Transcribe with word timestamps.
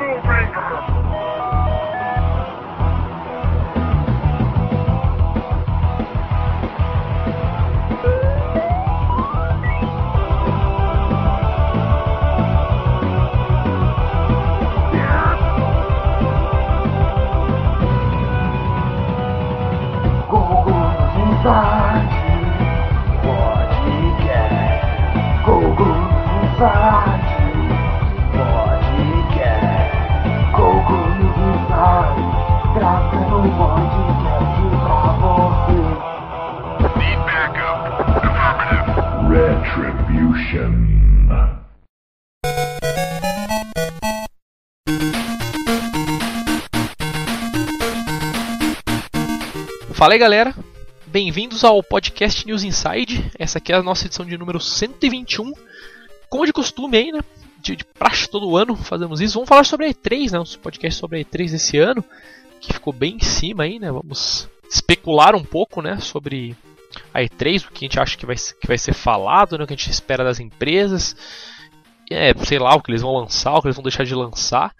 Afro 0.00 0.39
Fala 49.94 50.14
aí 50.14 50.18
galera, 50.18 50.52
bem-vindos 51.06 51.62
ao 51.62 51.80
podcast 51.84 52.44
News 52.44 52.64
Inside. 52.64 53.30
Essa 53.38 53.58
aqui 53.58 53.72
é 53.72 53.76
a 53.76 53.82
nossa 53.82 54.06
edição 54.06 54.26
de 54.26 54.36
número 54.36 54.58
121. 54.58 55.52
Como 56.28 56.46
de 56.46 56.52
costume 56.52 56.96
aí, 56.96 57.12
né? 57.12 57.20
De, 57.60 57.76
de 57.76 57.84
praxe 57.84 58.28
todo 58.28 58.56
ano 58.56 58.74
fazemos 58.74 59.20
isso. 59.20 59.34
Vamos 59.34 59.48
falar 59.48 59.64
sobre 59.64 59.86
a 59.86 59.90
E3, 59.90 60.32
né? 60.32 60.38
Nosso 60.38 60.58
podcast 60.58 60.98
sobre 60.98 61.20
a 61.20 61.24
E3 61.24 61.52
desse 61.52 61.78
ano, 61.78 62.04
que 62.60 62.72
ficou 62.72 62.92
bem 62.92 63.16
em 63.16 63.24
cima 63.24 63.62
aí, 63.62 63.78
né? 63.78 63.92
Vamos 63.92 64.48
especular 64.68 65.36
um 65.36 65.44
pouco, 65.44 65.80
né? 65.80 66.00
Sobre 66.00 66.56
a 67.12 67.20
E3, 67.20 67.66
o 67.66 67.72
que 67.72 67.84
a 67.84 67.88
gente 67.88 68.00
acha 68.00 68.16
que 68.16 68.26
vai, 68.26 68.36
que 68.36 68.66
vai 68.66 68.78
ser 68.78 68.94
falado, 68.94 69.56
né? 69.56 69.64
O 69.64 69.66
que 69.66 69.74
a 69.74 69.76
gente 69.76 69.90
espera 69.90 70.24
das 70.24 70.40
empresas. 70.40 71.16
É, 72.10 72.34
sei 72.44 72.58
lá, 72.58 72.74
o 72.74 72.82
que 72.82 72.90
eles 72.90 73.02
vão 73.02 73.14
lançar, 73.14 73.54
o 73.54 73.62
que 73.62 73.68
eles 73.68 73.76
vão 73.76 73.84
deixar 73.84 74.04
de 74.04 74.14
lançar. 74.14 74.74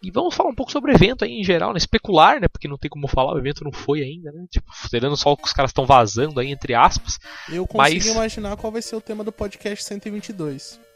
E 0.00 0.12
vamos 0.12 0.34
falar 0.34 0.50
um 0.50 0.54
pouco 0.54 0.70
sobre 0.70 0.92
o 0.92 0.94
evento 0.94 1.24
aí 1.24 1.32
em 1.32 1.44
geral, 1.44 1.72
né? 1.72 1.78
Especular, 1.78 2.40
né? 2.40 2.46
Porque 2.46 2.68
não 2.68 2.78
tem 2.78 2.88
como 2.88 3.08
falar, 3.08 3.34
o 3.34 3.38
evento 3.38 3.64
não 3.64 3.72
foi 3.72 4.02
ainda, 4.02 4.30
né? 4.30 4.46
Tipo, 4.48 4.70
considerando 4.70 5.16
só 5.16 5.32
o 5.32 5.36
que 5.36 5.46
os 5.46 5.52
caras 5.52 5.70
estão 5.70 5.84
vazando 5.84 6.38
aí, 6.38 6.52
entre 6.52 6.74
aspas. 6.74 7.18
Eu 7.48 7.66
consigo 7.66 8.04
mas... 8.04 8.06
imaginar 8.06 8.56
qual 8.56 8.72
vai 8.72 8.80
ser 8.80 8.94
o 8.94 9.00
tema 9.00 9.24
do 9.24 9.32
podcast 9.32 9.84
122. 9.84 10.80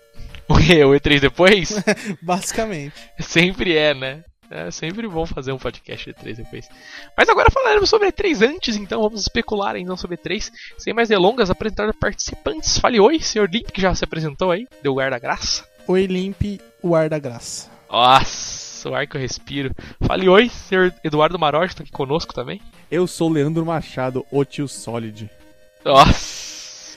O 0.49 0.59
quê? 0.59 0.85
O 0.85 0.91
E3 0.91 1.21
depois? 1.21 1.73
Basicamente. 2.21 2.95
Sempre 3.21 3.75
é, 3.75 3.95
né? 3.95 4.23
É 4.55 4.71
sempre 4.71 5.09
bom 5.09 5.25
fazer 5.25 5.51
um 5.51 5.59
podcast 5.59 6.13
de 6.13 6.15
E3 6.15 6.37
depois. 6.37 6.69
Mas 7.17 7.27
agora 7.27 7.51
falaremos 7.51 7.89
sobre 7.89 8.13
E3 8.13 8.47
antes, 8.47 8.77
então 8.77 9.01
vamos 9.01 9.23
especular 9.23 9.77
então 9.77 9.97
sobre 9.97 10.19
E3. 10.19 10.53
Sem 10.77 10.93
mais 10.93 11.09
delongas, 11.09 11.49
apresentar 11.49 11.93
participantes. 11.95 12.77
Fale 12.77 13.01
oi, 13.01 13.19
senhor 13.19 13.49
Limp, 13.51 13.71
que 13.71 13.81
já 13.81 13.95
se 13.95 14.05
apresentou 14.05 14.51
aí, 14.51 14.69
deu 14.83 14.95
o 14.95 15.01
ar 15.01 15.11
da 15.11 15.19
graça. 15.19 15.67
Oi, 15.89 16.07
Limp, 16.07 16.61
o 16.83 16.95
ar 16.95 17.09
da 17.09 17.19
graça. 17.19 17.71
Nossa! 17.91 18.63
o 18.89 18.95
ar 18.95 19.07
que 19.07 19.17
eu 19.17 19.21
respiro. 19.21 19.75
Fale 20.05 20.29
oi, 20.29 20.49
senhor 20.49 20.93
Eduardo 21.05 21.39
Marotti, 21.39 21.77
tá 21.77 21.83
aqui 21.83 21.93
conosco 21.93 22.35
também. 22.35 22.61
Eu 22.91 23.07
sou 23.07 23.31
Leandro 23.31 23.65
Machado, 23.65 24.27
o 24.31 24.45
tio 24.45 24.69
Solid. 24.69 25.31
Nossa, 25.85 26.42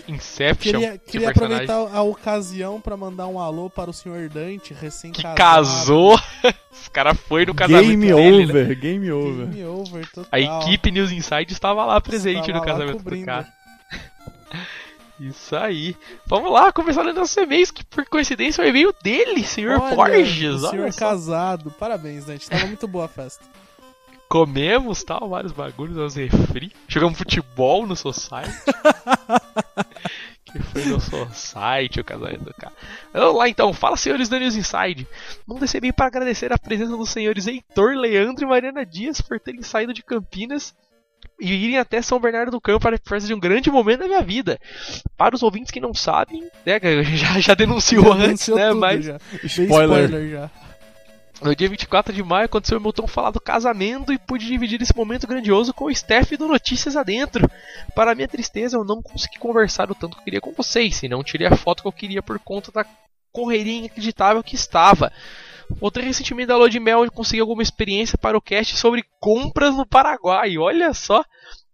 Inception. 0.07 0.79
Queria, 0.79 0.97
queria 0.97 1.29
aproveitar 1.29 1.73
a 1.73 2.01
ocasião 2.01 2.79
para 2.79 2.95
mandar 2.95 3.27
um 3.27 3.39
alô 3.39 3.69
para 3.69 3.89
o 3.89 3.93
senhor 3.93 4.29
Dante, 4.29 4.73
recém-casado. 4.73 5.35
Que 5.35 5.41
casou! 5.41 6.19
Os 6.71 6.87
cara 6.89 7.13
foi 7.15 7.45
no 7.45 7.53
casamento 7.55 7.87
Game 7.87 8.07
dele, 8.07 8.43
over, 8.43 8.67
né? 8.67 8.75
game 8.75 9.11
over. 9.11 9.47
Game 9.47 9.65
over, 9.65 10.07
total. 10.11 10.27
A 10.31 10.39
equipe 10.39 10.91
News 10.91 11.11
Inside 11.11 11.51
estava 11.51 11.85
lá 11.85 11.99
presente 12.01 12.51
Estava 12.51 12.59
no 12.59 12.65
casamento 12.65 13.03
do 13.03 13.25
cara. 13.25 13.47
Isso 15.19 15.55
aí. 15.55 15.95
Vamos 16.27 16.51
lá, 16.51 16.71
começar 16.73 17.01
lendo 17.01 17.17
nossos 17.17 17.37
e-mails, 17.37 17.71
que 17.71 17.85
por 17.85 18.05
coincidência 18.05 18.61
é 18.61 18.65
o 18.65 18.67
e-mail 18.67 18.93
dele, 19.01 19.43
senhor 19.43 19.79
Olha, 19.79 19.95
Borges. 19.95 20.61
o 20.61 20.67
Olha 20.67 20.69
senhor 20.71 20.93
só. 20.93 20.99
casado. 20.99 21.71
Parabéns, 21.71 22.25
Dante. 22.25 22.49
Tava 22.49 22.67
muito 22.67 22.87
boa 22.87 23.05
a 23.05 23.07
festa. 23.07 23.43
Comemos 24.35 25.01
tal, 25.01 25.29
vários 25.29 25.53
bagulhos, 25.53 25.95
uns 25.95 26.15
refri. 26.15 26.69
Jogamos 26.89 27.17
futebol 27.17 27.87
no 27.87 27.95
Society. 27.95 28.51
que 30.43 30.61
foi 30.61 30.83
no 30.83 30.99
Society 30.99 32.01
o 32.01 32.03
casamento 32.03 32.43
do 32.43 32.53
cara. 32.53 32.73
Vamos 33.13 33.37
lá 33.37 33.47
então, 33.47 33.71
fala 33.71 33.95
senhores 33.95 34.27
da 34.27 34.37
News 34.37 34.57
Inside. 34.57 35.07
Não 35.47 35.57
recebi 35.57 35.93
para 35.93 36.07
agradecer 36.07 36.51
a 36.51 36.57
presença 36.57 36.97
dos 36.97 37.11
senhores 37.11 37.47
Heitor, 37.47 37.95
Leandro 37.95 38.43
e 38.43 38.47
Mariana 38.49 38.85
Dias 38.85 39.21
por 39.21 39.39
terem 39.39 39.61
saído 39.61 39.93
de 39.93 40.03
Campinas 40.03 40.75
e 41.39 41.53
irem 41.53 41.77
até 41.77 42.01
São 42.01 42.19
Bernardo 42.19 42.51
do 42.51 42.59
Campo 42.59 42.81
para 42.81 42.99
fazer 43.05 43.27
de 43.27 43.33
um 43.33 43.39
grande 43.39 43.71
momento 43.71 43.99
da 43.99 44.07
minha 44.07 44.21
vida. 44.21 44.59
Para 45.15 45.33
os 45.33 45.43
ouvintes 45.43 45.71
que 45.71 45.79
não 45.79 45.93
sabem, 45.93 46.43
né, 46.65 46.77
já, 47.15 47.39
já 47.39 47.53
denunciou 47.53 48.11
antes, 48.11 48.49
Anunciou 48.49 48.57
né, 48.57 48.73
mas 48.73 49.05
já. 49.05 49.17
Dei 49.31 49.65
Spoiler. 49.65 50.29
já. 50.29 50.51
No 51.45 51.55
dia 51.55 51.69
24 51.69 52.11
de 52.11 52.23
maio 52.23 52.45
aconteceu 52.45 52.79
o 52.79 52.81
meu 52.81 52.91
tão 52.91 53.07
falado 53.07 53.39
casamento 53.39 54.11
e 54.11 54.17
pude 54.17 54.47
dividir 54.47 54.81
esse 54.81 54.95
momento 54.95 55.27
grandioso 55.27 55.73
com 55.73 55.85
o 55.85 55.95
Steph 55.95 56.31
do 56.31 56.47
Notícias 56.47 56.97
Adentro. 56.97 57.47
Para 57.95 58.15
minha 58.15 58.27
tristeza, 58.27 58.77
eu 58.77 58.83
não 58.83 58.99
consegui 59.01 59.37
conversar 59.37 59.91
o 59.91 59.95
tanto 59.95 60.15
que 60.15 60.21
eu 60.21 60.23
queria 60.23 60.41
com 60.41 60.51
vocês, 60.53 61.03
e 61.03 61.07
não 61.07 61.23
tirei 61.23 61.45
a 61.45 61.55
foto 61.55 61.83
que 61.83 61.87
eu 61.87 61.91
queria 61.91 62.23
por 62.23 62.39
conta 62.39 62.71
da 62.71 62.83
correria 63.31 63.77
inacreditável 63.77 64.41
que 64.41 64.55
estava. 64.55 65.13
Voltei 65.69 66.03
recentemente 66.03 66.47
da 66.47 66.57
Lua 66.57 66.69
de 66.69 66.79
Mel 66.79 67.05
e 67.05 67.11
consegui 67.11 67.41
alguma 67.41 67.61
experiência 67.61 68.17
para 68.17 68.37
o 68.37 68.41
cast 68.41 68.75
sobre 68.75 69.05
compras 69.19 69.75
no 69.75 69.85
Paraguai. 69.85 70.57
Olha 70.57 70.93
só! 70.95 71.23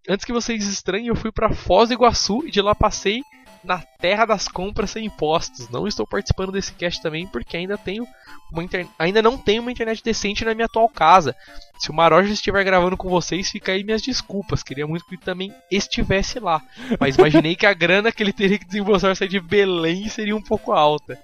Antes 0.10 0.26
que 0.26 0.34
vocês 0.34 0.68
estranhem, 0.68 1.08
eu 1.08 1.16
fui 1.16 1.32
para 1.32 1.54
Foz 1.54 1.88
do 1.88 1.94
Iguaçu 1.94 2.46
e 2.46 2.52
de 2.52 2.62
lá 2.62 2.76
passei 2.76 3.22
na 3.64 3.80
terra 4.00 4.26
das 4.26 4.48
compras 4.48 4.92
sem 4.92 5.06
impostos. 5.06 5.70
Não 5.70 5.88
estou 5.88 6.06
participando 6.08 6.52
desse 6.52 6.74
cast 6.74 7.02
também 7.02 7.28
porque 7.28 7.58
ainda 7.58 7.78
tenho 7.78 8.06
uma 8.52 8.64
inter... 8.64 8.88
ainda 8.98 9.22
não 9.22 9.38
tenho 9.38 9.62
uma 9.62 9.72
internet 9.72 10.04
decente 10.04 10.44
na 10.44 10.54
minha 10.54 10.66
atual 10.66 10.90
casa. 10.90 11.36
Se 11.80 11.90
o 11.90 11.94
Maroja 11.94 12.32
estiver 12.32 12.64
gravando 12.64 12.98
com 12.98 13.10
vocês, 13.10 13.50
fica 13.50 13.72
aí 13.72 13.84
minhas 13.84 14.02
desculpas. 14.02 14.64
Queria 14.64 14.86
muito 14.86 15.06
que 15.06 15.16
ele 15.16 15.22
também 15.22 15.54
estivesse 15.72 16.40
lá. 16.40 16.62
Mas 17.00 17.18
imaginei 17.18 17.56
que 17.56 17.66
a 17.66 17.74
grana 17.74 18.12
que 18.12 18.22
ele 18.22 18.34
teria 18.34 18.60
que 18.60 18.66
desembolsar 18.66 19.16
sair 19.16 19.30
de 19.30 19.40
Belém 19.40 20.08
seria 20.10 20.36
um 20.36 20.42
pouco 20.42 20.72
alta. 20.72 21.20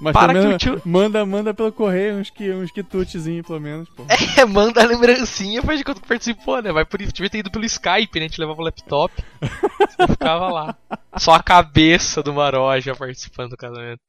Mas 0.00 0.12
Para 0.12 0.32
que 0.32 0.46
o 0.46 0.58
tio- 0.58 0.82
manda, 0.84 1.24
manda 1.26 1.52
pelo 1.54 1.72
correio 1.72 2.16
uns, 2.16 2.30
que, 2.30 2.50
uns 2.52 2.70
quitutezinhos, 2.70 3.46
pelo 3.46 3.60
menos, 3.60 3.88
pô. 3.90 4.04
É, 4.36 4.44
manda 4.44 4.82
a 4.82 4.86
lembrancinha, 4.86 5.62
faz 5.62 5.78
de 5.78 5.84
que 5.84 5.94
participou, 6.00 6.62
né? 6.62 6.72
Vai 6.72 6.84
por 6.84 7.00
isso. 7.00 7.12
Devia 7.12 7.30
ter 7.30 7.38
ido 7.38 7.50
pelo 7.50 7.64
Skype, 7.64 8.18
né? 8.18 8.26
A 8.26 8.28
gente 8.28 8.40
levava 8.40 8.60
o 8.60 8.64
laptop. 8.64 9.12
Você 9.98 10.06
ficava 10.08 10.48
lá. 10.48 10.76
Só 11.16 11.32
a 11.32 11.42
cabeça 11.42 12.22
do 12.22 12.32
Maroja 12.32 12.94
participando 12.94 13.50
do 13.50 13.56
casamento. 13.56 14.00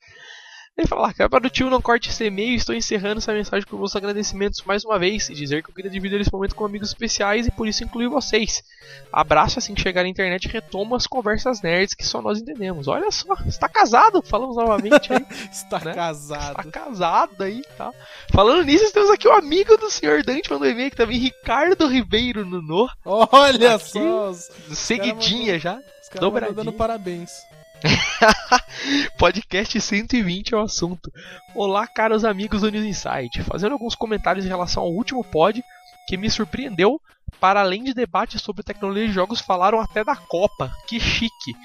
Ele 0.78 0.88
fala, 0.88 1.14
cara, 1.14 1.30
para 1.30 1.46
o 1.46 1.50
tio 1.50 1.70
não 1.70 1.82
corte 1.82 2.10
esse 2.10 2.24
e-mail, 2.24 2.56
estou 2.56 2.74
encerrando 2.74 3.18
essa 3.18 3.34
mensagem 3.34 3.68
com 3.68 3.76
meus 3.78 3.94
agradecimentos 3.98 4.64
mais 4.64 4.86
uma 4.86 4.98
vez 4.98 5.30
e 5.30 5.34
dizer 5.34 5.62
que 5.62 5.70
eu 5.70 5.76
queria 5.76 5.92
dividir 5.92 6.22
esse 6.22 6.32
momento 6.32 6.56
com 6.56 6.64
amigos 6.64 6.88
especiais 6.88 7.46
e 7.46 7.52
por 7.52 7.68
isso 7.68 7.84
incluir 7.84 8.08
vocês. 8.08 8.64
Abraço 9.12 9.60
assim 9.60 9.74
que 9.74 9.82
chegar 9.82 10.04
na 10.04 10.08
internet 10.08 10.46
e 10.46 10.48
retomo 10.48 10.96
as 10.96 11.06
conversas 11.06 11.62
nerds 11.62 11.94
que 11.94 12.06
só 12.06 12.22
nós 12.22 12.40
entendemos. 12.40 12.88
Olha 12.88 13.12
só, 13.12 13.34
está 13.46 13.68
casado, 13.68 14.22
falamos 14.22 14.56
novamente 14.56 15.12
aí. 15.12 15.26
Está 15.52 15.80
Né? 15.80 15.94
casado. 15.94 16.56
Tá 16.56 16.64
casado 16.64 17.44
aí, 17.44 17.62
tá? 17.78 17.92
Falando 18.32 18.64
nisso, 18.64 18.94
temos 18.94 19.10
aqui 19.10 19.28
o 19.28 19.34
amigo 19.34 19.76
do 19.76 19.92
senhor 19.92 20.24
Dante 20.24 20.50
mandou 20.50 20.68
e-mail 20.70 20.90
que 20.92 20.96
também 20.98 21.18
Ricardo 21.20 21.88
Ribeiro 21.88 22.46
Nuno. 22.46 22.88
Olha 23.04 23.76
Aqui. 23.76 23.90
só. 23.90 24.30
Os, 24.30 24.50
Seguidinha 24.74 25.60
já. 25.60 25.76
os 26.02 26.08
caras 26.10 26.32
mandando 26.48 26.72
parabéns. 26.72 27.49
Podcast 29.18 29.80
120 29.80 30.54
é 30.54 30.58
o 30.58 30.62
assunto. 30.62 31.12
Olá, 31.56 31.88
caros 31.88 32.26
amigos 32.26 32.62
do 32.62 32.70
News 32.70 32.86
Insight. 32.86 33.44
Fazendo 33.44 33.74
alguns 33.74 33.96
comentários 33.96 34.46
em 34.46 34.50
relação 34.50 34.84
ao 34.84 34.92
último 34.92 35.24
pod 35.24 35.64
que 36.08 36.18
me 36.18 36.30
surpreendeu. 36.30 37.02
Para 37.40 37.62
além 37.62 37.84
de 37.84 37.94
debates 37.94 38.42
sobre 38.42 38.64
tecnologia 38.64 39.08
de 39.08 39.14
jogos, 39.14 39.40
falaram 39.40 39.80
até 39.80 40.04
da 40.04 40.16
Copa. 40.16 40.72
Que 40.88 41.00
chique. 41.00 41.56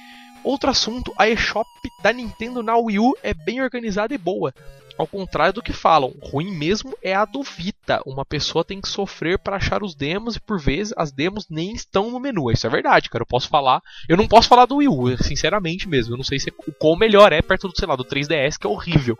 Outro 0.44 0.70
assunto, 0.70 1.12
a 1.18 1.28
eShop 1.28 1.66
da 2.02 2.12
Nintendo 2.12 2.62
na 2.62 2.76
Wii 2.76 2.98
U 2.98 3.16
é 3.22 3.32
bem 3.32 3.62
organizada 3.62 4.14
e 4.14 4.18
boa. 4.18 4.52
Ao 4.96 5.06
contrário 5.06 5.54
do 5.54 5.62
que 5.62 5.72
falam, 5.72 6.14
ruim 6.22 6.52
mesmo 6.52 6.96
é 7.02 7.14
a 7.14 7.24
do 7.24 7.42
Vita. 7.42 8.00
Uma 8.06 8.24
pessoa 8.24 8.64
tem 8.64 8.80
que 8.80 8.88
sofrer 8.88 9.38
para 9.38 9.56
achar 9.56 9.82
os 9.82 9.94
demos 9.94 10.36
e 10.36 10.40
por 10.40 10.60
vezes 10.60 10.94
as 10.96 11.10
demos 11.10 11.46
nem 11.50 11.72
estão 11.72 12.10
no 12.10 12.20
menu. 12.20 12.50
Isso 12.50 12.66
é 12.66 12.70
verdade, 12.70 13.10
cara. 13.10 13.22
Eu 13.22 13.26
posso 13.26 13.48
falar. 13.48 13.82
Eu 14.08 14.16
não 14.16 14.28
posso 14.28 14.48
falar 14.48 14.66
do 14.66 14.76
Wii 14.76 14.88
U, 14.88 15.16
sinceramente 15.18 15.88
mesmo. 15.88 16.14
Eu 16.14 16.16
não 16.16 16.24
sei 16.24 16.38
se 16.38 16.52
o 16.66 16.72
quão 16.72 16.96
melhor 16.96 17.32
é 17.32 17.42
perto 17.42 17.68
do, 17.68 17.76
sei 17.76 17.88
lá, 17.88 17.96
do 17.96 18.04
3DS, 18.04 18.56
que 18.56 18.66
é 18.66 18.70
horrível. 18.70 19.18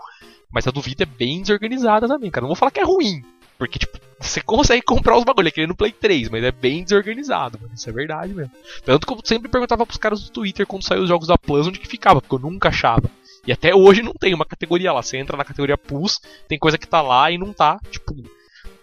Mas 0.53 0.67
a 0.69 0.71
do 0.71 0.81
Vita 0.81 1.03
é 1.03 1.07
bem 1.07 1.41
desorganizada 1.41 2.07
também, 2.07 2.31
cara. 2.31 2.43
Não 2.43 2.49
vou 2.49 2.57
falar 2.57 2.71
que 2.71 2.81
é 2.81 2.85
ruim. 2.85 3.25
Porque, 3.59 3.79
tipo, 3.79 3.99
você 4.21 4.41
consegue 4.41 4.83
comprar 4.83 5.17
os 5.17 5.25
bagulho, 5.25 5.51
é 5.57 5.67
no 5.67 5.77
Play 5.77 5.93
3, 5.93 6.29
mas 6.29 6.45
é 6.45 6.53
bem 6.53 6.83
desorganizado, 6.85 7.59
mano. 7.61 7.75
Isso 7.75 7.89
é 7.89 7.93
verdade 7.93 8.33
mesmo. 8.33 8.53
Tanto 8.85 9.07
que 9.07 9.13
eu 9.13 9.21
sempre 9.25 9.49
perguntava 9.49 9.87
pros 9.87 9.99
caras 9.99 10.23
do 10.23 10.31
Twitter 10.31 10.67
quando 10.67 10.85
saiu 10.85 11.03
os 11.03 11.09
jogos 11.09 11.29
da 11.29 11.39
Plus 11.39 11.67
onde 11.67 11.79
que 11.79 11.89
ficava, 11.89 12.21
porque 12.21 12.35
eu 12.35 12.51
nunca 12.51 12.69
achava. 12.69 13.11
E 13.47 13.53
até 13.53 13.75
hoje 13.75 14.03
não 14.03 14.13
tem 14.13 14.35
uma 14.35 14.45
categoria 14.45 14.93
lá. 14.93 15.03
Você 15.03 15.17
entra 15.17 15.37
na 15.37 15.45
categoria 15.45 15.77
Plus, 15.77 16.21
tem 16.49 16.59
coisa 16.59 16.79
que 16.79 16.89
tá 16.89 17.03
lá 17.03 17.31
e 17.31 17.39
não 17.39 17.53
tá, 17.53 17.79
tipo. 17.91 18.15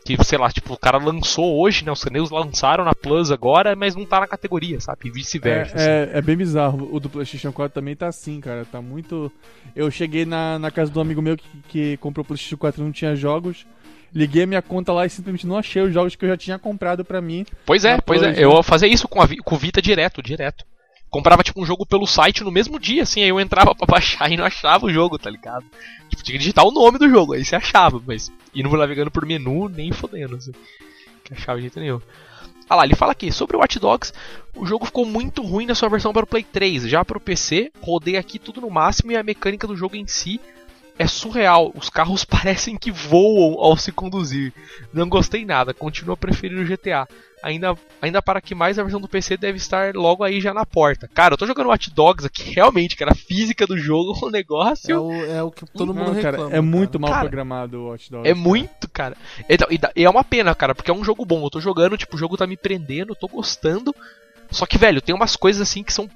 Que, 0.03 0.17
sei 0.23 0.37
lá, 0.39 0.49
tipo, 0.49 0.73
o 0.73 0.77
cara 0.77 0.97
lançou 0.97 1.59
hoje, 1.59 1.85
né? 1.85 1.91
Os 1.91 2.03
Caneus 2.03 2.31
lançaram 2.31 2.83
na 2.83 2.95
Plus 2.95 3.29
agora, 3.29 3.75
mas 3.75 3.95
não 3.95 4.03
tá 4.03 4.19
na 4.19 4.25
categoria, 4.25 4.79
sabe? 4.79 4.99
E 5.05 5.11
vice-versa. 5.11 5.75
assim. 5.75 5.87
É, 5.87 6.09
é, 6.15 6.17
é 6.17 6.21
bem 6.23 6.35
bizarro. 6.35 6.89
O 6.91 6.99
do 6.99 7.07
PlayStation 7.07 7.51
4 7.51 7.71
também 7.71 7.95
tá 7.95 8.07
assim, 8.07 8.41
cara. 8.41 8.65
Tá 8.65 8.81
muito. 8.81 9.31
Eu 9.75 9.91
cheguei 9.91 10.25
na, 10.25 10.57
na 10.57 10.71
casa 10.71 10.91
do 10.91 10.99
amigo 10.99 11.21
meu 11.21 11.37
que, 11.37 11.45
que 11.67 11.97
comprou 11.97 12.23
o 12.23 12.25
PlayStation 12.25 12.57
4 12.57 12.81
e 12.81 12.83
não 12.83 12.91
tinha 12.91 13.15
jogos. 13.15 13.65
Liguei 14.13 14.43
a 14.43 14.47
minha 14.47 14.61
conta 14.61 14.91
lá 14.91 15.05
e 15.05 15.09
simplesmente 15.09 15.47
não 15.47 15.57
achei 15.57 15.81
os 15.81 15.93
jogos 15.93 16.15
que 16.15 16.25
eu 16.25 16.29
já 16.29 16.37
tinha 16.37 16.59
comprado 16.59 17.05
pra 17.05 17.21
mim. 17.21 17.45
Pois 17.65 17.85
é, 17.85 18.01
pois 18.01 18.21
Plus, 18.21 18.37
é. 18.37 18.43
Eu 18.43 18.61
fazia 18.63 18.87
isso 18.87 19.07
com, 19.07 19.21
a, 19.21 19.27
com 19.43 19.55
o 19.55 19.57
Vita 19.57 19.81
direto, 19.81 20.21
direto. 20.21 20.65
Comprava, 21.11 21.43
tipo, 21.43 21.61
um 21.61 21.65
jogo 21.65 21.85
pelo 21.85 22.07
site 22.07 22.43
no 22.43 22.49
mesmo 22.49 22.79
dia, 22.79 23.03
assim, 23.03 23.21
aí 23.21 23.29
eu 23.29 23.39
entrava 23.39 23.75
pra 23.75 23.85
baixar 23.85 24.31
e 24.31 24.37
não 24.37 24.45
achava 24.45 24.85
o 24.85 24.91
jogo, 24.91 25.19
tá 25.19 25.29
ligado? 25.29 25.65
Tipo, 26.09 26.23
tinha 26.23 26.33
que 26.33 26.39
digitar 26.39 26.65
o 26.65 26.71
nome 26.71 26.97
do 26.97 27.09
jogo, 27.09 27.33
aí 27.33 27.43
você 27.43 27.55
achava, 27.55 28.01
mas 28.07 28.31
indo 28.55 28.69
navegando 28.75 29.11
por 29.11 29.25
menu, 29.25 29.67
nem 29.67 29.91
fodendo, 29.91 30.37
assim. 30.37 30.53
Que 31.23 31.33
achava 31.33 31.57
de 31.57 31.63
jeito 31.63 31.79
nenhum. 31.79 32.01
Ah 32.69 32.75
lá, 32.75 32.85
ele 32.85 32.95
fala 32.95 33.11
aqui, 33.11 33.29
sobre 33.33 33.57
o 33.57 33.59
Watch 33.59 33.77
Dogs, 33.77 34.13
o 34.55 34.65
jogo 34.65 34.85
ficou 34.85 35.05
muito 35.05 35.41
ruim 35.41 35.65
na 35.65 35.75
sua 35.75 35.89
versão 35.89 36.13
para 36.13 36.23
o 36.23 36.27
Play 36.27 36.43
3. 36.43 36.83
Já 36.87 37.03
para 37.03 37.17
o 37.17 37.21
PC, 37.21 37.69
rodei 37.81 38.15
aqui 38.15 38.39
tudo 38.39 38.61
no 38.61 38.69
máximo 38.69 39.11
e 39.11 39.17
a 39.17 39.23
mecânica 39.23 39.67
do 39.67 39.75
jogo 39.75 39.97
em 39.97 40.07
si 40.07 40.39
é 41.01 41.07
surreal. 41.07 41.71
Os 41.75 41.89
carros 41.89 42.23
parecem 42.25 42.77
que 42.77 42.91
voam 42.91 43.59
ao 43.59 43.75
se 43.77 43.91
conduzir. 43.91 44.53
Não 44.93 45.07
gostei 45.09 45.45
nada, 45.45 45.73
continuo 45.73 46.13
a 46.13 46.17
preferir 46.17 46.59
o 46.59 46.65
GTA. 46.65 47.07
Ainda, 47.43 47.75
ainda 47.99 48.21
para 48.21 48.39
que 48.39 48.53
mais 48.53 48.77
a 48.77 48.83
versão 48.83 49.01
do 49.01 49.07
PC 49.07 49.35
deve 49.35 49.57
estar 49.57 49.95
logo 49.95 50.23
aí 50.23 50.39
já 50.39 50.53
na 50.53 50.63
porta. 50.63 51.09
Cara, 51.11 51.33
eu 51.33 51.37
tô 51.39 51.47
jogando 51.47 51.69
Watch 51.69 51.89
Dogs 51.89 52.23
aqui, 52.23 52.51
realmente, 52.53 52.95
cara, 52.95 53.13
a 53.13 53.15
física 53.15 53.65
do 53.65 53.75
jogo, 53.75 54.13
o 54.23 54.29
É 54.29 54.31
negócio 54.31 55.01
o, 55.01 55.11
é 55.25 55.41
o 55.41 55.49
que 55.49 55.65
todo 55.65 55.91
Não, 55.91 56.03
mundo 56.03 56.21
cara, 56.21 56.37
reclama. 56.37 56.55
é 56.55 56.61
muito 56.61 56.99
mal 56.99 57.09
Cara, 57.09 57.21
programado 57.23 57.79
o 57.79 57.87
Watch 57.89 58.11
Dogs. 58.11 58.29
é 58.29 58.33
cara. 58.33 58.47
muito, 58.47 58.89
cara. 58.91 59.17
Então, 59.49 59.67
e 59.95 60.03
é 60.05 60.09
uma 60.09 60.23
pena, 60.23 60.53
cara, 60.53 60.75
porque 60.75 60.91
é 60.91 60.93
um 60.93 61.03
jogo 61.03 61.25
bom. 61.25 61.43
Eu 61.43 61.49
tô 61.49 61.59
jogando, 61.59 61.97
tipo, 61.97 62.15
o 62.15 62.19
jogo 62.19 62.37
tá 62.37 62.45
me 62.45 62.55
prendendo, 62.55 63.13
eu 63.13 63.15
tô 63.15 63.27
gostando. 63.27 63.91
Só 64.51 64.67
que, 64.67 64.77
velho, 64.77 65.01
tem 65.01 65.15
umas 65.15 65.35
coisas 65.35 65.63
assim 65.63 65.81
que 65.81 65.91
são 65.93 66.07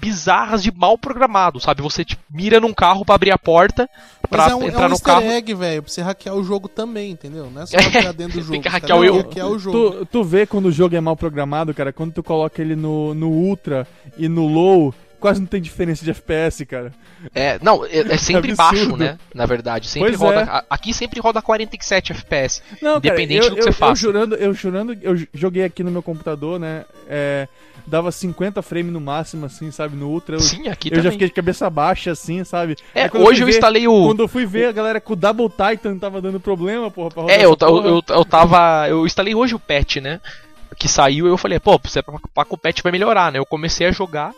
bizarras 0.00 0.62
de 0.62 0.72
mal 0.72 0.96
programado, 0.98 1.60
sabe? 1.60 1.82
Você 1.82 2.04
tipo, 2.04 2.22
mira 2.30 2.60
num 2.60 2.72
carro 2.72 3.04
pra 3.04 3.14
abrir 3.14 3.30
a 3.30 3.38
porta, 3.38 3.88
pra 4.28 4.44
Mas 4.44 4.52
é 4.52 4.54
um, 4.56 4.62
entrar 4.64 4.82
é 4.84 4.86
um 4.86 4.90
no 4.90 5.00
carro. 5.00 5.22
egg, 5.26 5.54
velho, 5.54 5.82
pra 5.82 5.90
você 5.92 6.02
hackear 6.02 6.34
o 6.34 6.42
jogo 6.44 6.68
também, 6.68 7.10
entendeu? 7.12 7.50
Não 7.50 7.62
é 7.62 7.66
só 7.66 7.76
hackear 7.80 8.12
dentro 8.14 8.40
do 8.40 8.50
Tem 8.50 8.60
jogo. 8.60 8.62
que 8.62 8.68
os 8.68 8.72
hackear 8.74 8.98
o- 8.98 9.16
hackear 9.16 9.46
o 9.48 9.58
jogo. 9.58 9.90
Tu, 9.92 10.06
tu 10.06 10.24
vê 10.24 10.46
quando 10.46 10.66
o 10.66 10.72
jogo 10.72 10.94
é 10.96 11.00
mal 11.00 11.16
programado, 11.16 11.72
cara, 11.74 11.92
quando 11.92 12.12
tu 12.12 12.22
coloca 12.22 12.60
ele 12.62 12.74
no, 12.76 13.14
no 13.14 13.28
Ultra 13.30 13.86
e 14.16 14.28
no 14.28 14.46
Low, 14.46 14.94
quase 15.24 15.40
não 15.40 15.46
tem 15.46 15.62
diferença 15.62 16.04
de 16.04 16.10
FPS, 16.10 16.66
cara. 16.66 16.92
É, 17.34 17.58
não, 17.62 17.82
é, 17.86 18.00
é 18.12 18.16
sempre 18.18 18.52
Absurdo. 18.52 18.56
baixo, 18.90 18.96
né? 18.98 19.18
Na 19.34 19.46
verdade, 19.46 19.88
sempre 19.88 20.10
Pois 20.10 20.20
roda. 20.20 20.42
é. 20.42 20.64
Aqui 20.68 20.92
sempre 20.92 21.18
roda 21.20 21.40
47 21.40 22.12
FPS. 22.12 22.60
Não, 22.82 22.98
Independente 22.98 23.40
cara, 23.40 23.46
eu, 23.46 23.50
do 23.50 23.54
que 23.54 23.60
eu, 23.60 23.64
você 23.64 23.68
eu 23.70 23.72
faça. 23.72 23.94
jurando, 24.02 24.34
eu 24.34 24.52
jurando, 24.52 24.98
eu 25.00 25.16
joguei 25.32 25.64
aqui 25.64 25.82
no 25.82 25.90
meu 25.90 26.02
computador, 26.02 26.60
né? 26.60 26.84
é, 27.08 27.48
dava 27.86 28.12
50 28.12 28.60
frames 28.60 28.92
no 28.92 29.00
máximo, 29.00 29.46
assim, 29.46 29.70
sabe? 29.70 29.96
No 29.96 30.08
Ultra. 30.08 30.36
Eu, 30.36 30.40
Sim, 30.40 30.68
aqui 30.68 30.88
eu 30.88 30.90
também. 30.92 31.04
já 31.04 31.10
fiquei 31.12 31.28
de 31.28 31.32
cabeça 31.34 31.70
baixa, 31.70 32.10
assim, 32.10 32.44
sabe? 32.44 32.76
É, 32.94 33.10
hoje 33.14 33.40
eu 33.42 33.46
ver- 33.46 33.52
instalei 33.54 33.88
o. 33.88 34.06
Quando 34.06 34.22
eu 34.22 34.28
fui 34.28 34.44
ver, 34.44 34.66
a 34.66 34.72
galera 34.72 35.00
com 35.00 35.14
o 35.14 35.16
Double 35.16 35.48
Titan 35.48 35.96
tava 35.98 36.20
dando 36.20 36.38
problema, 36.38 36.90
porra, 36.90 37.10
pra 37.10 37.22
rodar 37.22 37.38
É, 37.38 37.44
eu, 37.46 37.56
porra. 37.56 37.88
eu, 37.88 38.02
eu 38.08 38.24
tava. 38.26 38.86
Eu 38.88 39.06
instalei 39.06 39.34
hoje 39.34 39.54
o 39.54 39.58
patch, 39.58 39.96
né? 39.96 40.20
Que 40.76 40.88
saiu, 40.88 41.26
eu 41.26 41.38
falei, 41.38 41.58
pô, 41.60 41.80
você 41.82 42.02
pra 42.02 42.44
com 42.44 42.54
o 42.54 42.58
patch 42.58 42.82
vai 42.82 42.90
melhorar, 42.92 43.30
né? 43.32 43.38
Eu 43.38 43.46
comecei 43.46 43.86
a 43.86 43.92
jogar. 43.92 44.32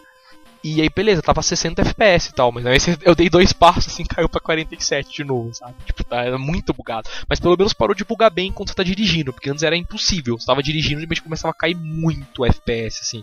E 0.68 0.82
aí, 0.82 0.88
beleza, 0.88 1.22
tava 1.22 1.42
60 1.42 1.80
FPS 1.80 2.28
e 2.28 2.32
tal, 2.32 2.50
mas 2.50 2.66
aí 2.66 2.76
eu 3.02 3.14
dei 3.14 3.30
dois 3.30 3.52
passos 3.52 3.86
assim, 3.86 4.04
caiu 4.04 4.28
pra 4.28 4.40
47 4.40 5.14
de 5.14 5.22
novo, 5.22 5.54
sabe? 5.54 5.76
Tipo, 5.84 6.02
tá 6.02 6.24
era 6.24 6.36
muito 6.36 6.74
bugado. 6.74 7.08
Mas 7.28 7.38
pelo 7.38 7.56
menos 7.56 7.72
parou 7.72 7.94
de 7.94 8.04
bugar 8.04 8.32
bem 8.32 8.48
enquanto 8.48 8.70
você 8.70 8.74
tá 8.74 8.82
dirigindo, 8.82 9.32
porque 9.32 9.48
antes 9.48 9.62
era 9.62 9.76
impossível. 9.76 10.36
Você 10.36 10.44
tava 10.44 10.64
dirigindo 10.64 10.94
e 10.94 10.96
de 10.96 11.02
repente 11.02 11.22
começava 11.22 11.52
a 11.52 11.56
cair 11.56 11.76
muito 11.76 12.44
FPS, 12.44 12.98
assim. 13.00 13.22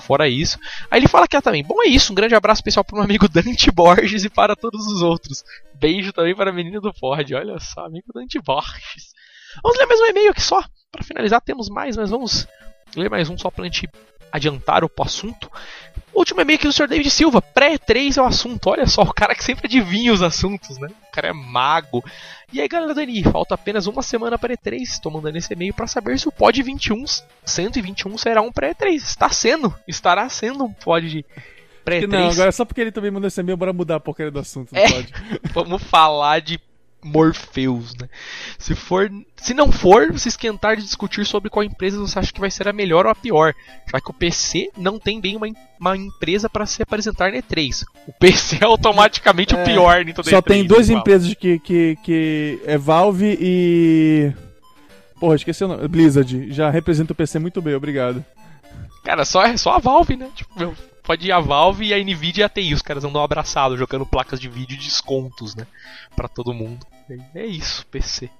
Fora 0.00 0.28
isso. 0.28 0.58
Aí 0.90 0.98
ele 0.98 1.06
fala 1.06 1.28
que 1.28 1.36
é 1.36 1.40
também. 1.40 1.62
Bom, 1.62 1.80
é 1.84 1.86
isso. 1.86 2.10
Um 2.10 2.16
grande 2.16 2.34
abraço 2.34 2.58
especial 2.58 2.84
pro 2.84 2.96
meu 2.96 3.04
amigo 3.04 3.28
Dante 3.30 3.70
Borges 3.70 4.24
e 4.24 4.28
para 4.28 4.56
todos 4.56 4.84
os 4.88 5.02
outros. 5.02 5.44
Beijo 5.74 6.12
também 6.12 6.34
para 6.34 6.50
a 6.50 6.52
menina 6.52 6.80
do 6.80 6.92
Ford. 6.92 7.30
Olha 7.32 7.60
só, 7.60 7.86
amigo 7.86 8.12
Dante 8.12 8.40
Borges. 8.40 9.14
Vamos 9.62 9.78
ler 9.78 9.86
mais 9.86 10.00
um 10.00 10.06
e-mail 10.06 10.30
aqui 10.32 10.42
só. 10.42 10.60
Para 10.90 11.04
finalizar, 11.04 11.40
temos 11.40 11.68
mais, 11.68 11.96
mas 11.96 12.10
vamos 12.10 12.48
ler 12.96 13.08
mais 13.08 13.30
um 13.30 13.38
só 13.38 13.52
pra 13.52 13.64
gente 13.66 13.88
adiantar 14.34 14.82
o 14.82 14.90
assunto. 15.00 15.48
O 16.14 16.20
último 16.20 16.40
e-mail 16.40 16.56
aqui 16.56 16.66
do 16.68 16.72
Sr. 16.72 16.86
David 16.86 17.10
Silva. 17.10 17.42
Pré-3 17.42 18.16
é 18.16 18.22
o 18.22 18.24
assunto. 18.24 18.70
Olha 18.70 18.86
só, 18.86 19.02
o 19.02 19.12
cara 19.12 19.34
que 19.34 19.42
sempre 19.42 19.66
adivinha 19.66 20.12
os 20.12 20.22
assuntos, 20.22 20.78
né? 20.78 20.88
O 21.08 21.12
cara 21.12 21.28
é 21.28 21.32
mago. 21.32 22.04
E 22.52 22.60
aí, 22.60 22.68
galera 22.68 22.94
Dani, 22.94 23.22
falta 23.24 23.54
apenas 23.56 23.86
uma 23.88 24.00
semana 24.00 24.38
para 24.38 24.56
E3. 24.56 24.80
Estou 24.82 25.10
mandando 25.10 25.36
esse 25.38 25.52
e-mail 25.52 25.74
para 25.74 25.88
saber 25.88 26.18
se 26.18 26.28
o 26.28 26.32
Pod 26.32 26.62
21, 26.62 27.04
121 27.44 28.16
será 28.16 28.40
um 28.42 28.52
pré-3. 28.52 28.94
Está 28.94 29.28
sendo, 29.30 29.74
estará 29.88 30.28
sendo 30.28 30.64
um 30.64 30.72
Pod 30.72 31.08
de 31.10 31.22
Que 31.24 31.28
pré-3. 31.84 32.06
não, 32.06 32.30
agora 32.30 32.52
só 32.52 32.64
porque 32.64 32.80
ele 32.80 32.92
também 32.92 33.10
mandou 33.10 33.26
esse 33.26 33.40
e-mail, 33.40 33.56
bora 33.56 33.72
mudar 33.72 33.96
a 33.96 34.00
porcaria 34.00 34.30
do 34.30 34.38
assunto, 34.38 34.74
É. 34.76 34.86
Vamos 35.52 35.82
falar 35.82 36.40
de 36.40 36.60
Morpheus, 37.04 37.94
né? 37.96 38.08
Se 38.58 38.74
for, 38.74 39.10
se 39.36 39.52
não 39.52 39.70
for, 39.70 40.18
se 40.18 40.28
esquentar 40.28 40.76
de 40.76 40.82
discutir 40.82 41.24
sobre 41.26 41.50
qual 41.50 41.62
empresa 41.62 41.98
você 41.98 42.18
acha 42.18 42.32
que 42.32 42.40
vai 42.40 42.50
ser 42.50 42.66
a 42.66 42.72
melhor 42.72 43.04
ou 43.04 43.12
a 43.12 43.14
pior, 43.14 43.54
já 43.92 44.00
que 44.00 44.10
o 44.10 44.14
PC 44.14 44.70
não 44.76 44.98
tem 44.98 45.20
bem 45.20 45.36
uma, 45.36 45.46
uma 45.78 45.96
empresa 45.96 46.48
para 46.48 46.64
se 46.66 46.82
apresentar 46.82 47.30
na 47.30 47.38
E3. 47.38 47.84
O 48.08 48.12
PC 48.12 48.58
é 48.62 48.64
automaticamente 48.64 49.54
o 49.54 49.58
É, 49.58 49.64
pior 49.64 50.00
em 50.08 50.12
toda 50.14 50.30
Só 50.30 50.40
E3, 50.40 50.44
tem 50.46 50.64
duas 50.66 50.88
igual. 50.88 51.00
empresas 51.00 51.34
que, 51.34 51.58
que, 51.58 51.96
que 52.02 52.60
é 52.64 52.78
Valve 52.78 53.36
e. 53.40 54.32
Porra, 55.20 55.36
esqueci 55.36 55.62
o 55.64 55.68
nome. 55.68 55.86
Blizzard. 55.88 56.52
Já 56.52 56.70
representa 56.70 57.12
o 57.12 57.16
PC 57.16 57.38
muito 57.38 57.60
bem, 57.62 57.74
obrigado. 57.74 58.24
Cara, 59.04 59.24
só 59.24 59.44
é 59.44 59.56
só 59.56 59.72
a 59.74 59.78
Valve, 59.78 60.16
né? 60.16 60.28
Tipo, 60.34 60.58
meu, 60.58 60.74
pode 61.02 61.26
ir 61.26 61.32
a 61.32 61.38
Valve 61.38 61.84
e 61.84 61.94
a 61.94 61.98
Nvidia 62.02 62.42
e 62.42 62.46
a 62.46 62.48
TI, 62.48 62.72
os 62.72 62.80
caras 62.80 63.04
andam 63.04 63.22
abraçados 63.22 63.78
jogando 63.78 64.06
placas 64.06 64.40
de 64.40 64.48
vídeo 64.48 64.76
de 64.78 64.84
descontos, 64.86 65.54
né? 65.54 65.66
Pra 66.16 66.26
todo 66.26 66.54
mundo. 66.54 66.86
É- 67.34 67.46
isso, 67.46 67.86
PC. 67.86 68.30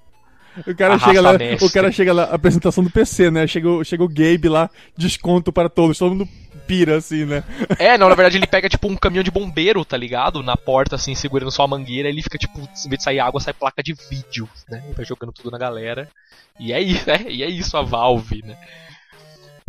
O 0.65 0.73
cara 0.73 0.97
chega 0.97 1.19
lá, 1.19 1.37
mestre. 1.37 1.67
o 1.67 1.71
cara 1.71 1.91
chega 1.91 2.13
lá, 2.13 2.23
apresentação 2.23 2.81
do 2.81 2.89
PC, 2.89 3.29
né? 3.29 3.45
Chega, 3.45 3.69
o- 3.69 3.83
chega 3.83 4.03
o 4.03 4.07
Gabe 4.07 4.47
lá, 4.47 4.69
desconto 4.97 5.51
para 5.51 5.67
todos, 5.67 5.97
todo 5.97 6.15
mundo 6.15 6.29
pira 6.65 6.97
assim, 6.97 7.25
né? 7.25 7.43
É, 7.77 7.97
não, 7.97 8.07
na 8.07 8.15
verdade 8.15 8.37
ele 8.37 8.47
pega 8.47 8.69
tipo 8.69 8.87
um 8.87 8.95
caminhão 8.95 9.23
de 9.23 9.29
bombeiro, 9.29 9.83
tá 9.83 9.97
ligado? 9.97 10.41
Na 10.41 10.55
porta, 10.55 10.95
assim, 10.95 11.13
segurando 11.13 11.51
só 11.51 11.63
a 11.63 11.67
mangueira, 11.67 12.07
ele 12.07 12.23
fica 12.23 12.37
tipo, 12.37 12.57
em 12.57 12.89
vez 12.89 12.99
de 12.99 13.03
sair 13.03 13.19
água, 13.19 13.41
sai 13.41 13.53
placa 13.53 13.83
de 13.83 13.93
vídeo, 14.09 14.47
né? 14.69 14.81
E 14.89 14.93
vai 14.93 15.05
jogando 15.05 15.33
tudo 15.33 15.51
na 15.51 15.57
galera. 15.57 16.07
E 16.57 16.71
é 16.71 16.79
isso, 16.81 17.03
é, 17.11 17.25
e 17.29 17.43
é 17.43 17.49
isso 17.49 17.75
a 17.75 17.81
Valve, 17.81 18.41
né? 18.41 18.57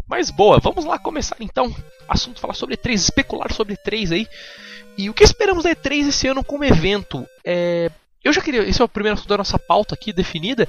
Mas 0.08 0.30
boa, 0.30 0.60
vamos 0.60 0.84
lá 0.84 0.98
começar 1.00 1.36
então. 1.40 1.74
Assunto 2.08 2.38
falar 2.40 2.54
sobre 2.54 2.76
E3, 2.76 2.92
especular 2.94 3.52
sobre 3.52 3.74
E3 3.76 4.12
aí. 4.12 4.28
E 4.96 5.10
o 5.10 5.14
que 5.14 5.24
esperamos 5.24 5.64
da 5.64 5.70
E3 5.74 6.08
esse 6.08 6.28
ano 6.28 6.44
como 6.44 6.64
evento? 6.64 7.26
É, 7.44 7.90
eu 8.26 8.32
já 8.32 8.40
queria. 8.40 8.62
Esse 8.62 8.82
é 8.82 8.84
o 8.84 8.88
primeiro 8.88 9.14
assunto 9.14 9.28
da 9.28 9.38
nossa 9.38 9.58
pauta 9.58 9.94
aqui 9.94 10.12
definida. 10.12 10.68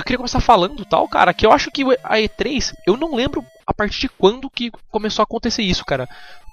Eu 0.00 0.04
queria 0.04 0.18
começar 0.18 0.40
falando 0.40 0.84
tal, 0.84 1.06
cara, 1.08 1.32
que 1.34 1.44
eu 1.46 1.52
acho 1.52 1.70
que 1.70 1.82
a 2.02 2.16
E3, 2.16 2.72
eu 2.86 2.96
não 2.96 3.14
lembro 3.14 3.44
a 3.66 3.72
partir 3.74 4.00
de 4.00 4.08
quando 4.08 4.50
que 4.50 4.70
começou 4.90 5.22
a 5.22 5.24
acontecer 5.24 5.62
isso, 5.62 5.84
cara. 5.84 6.08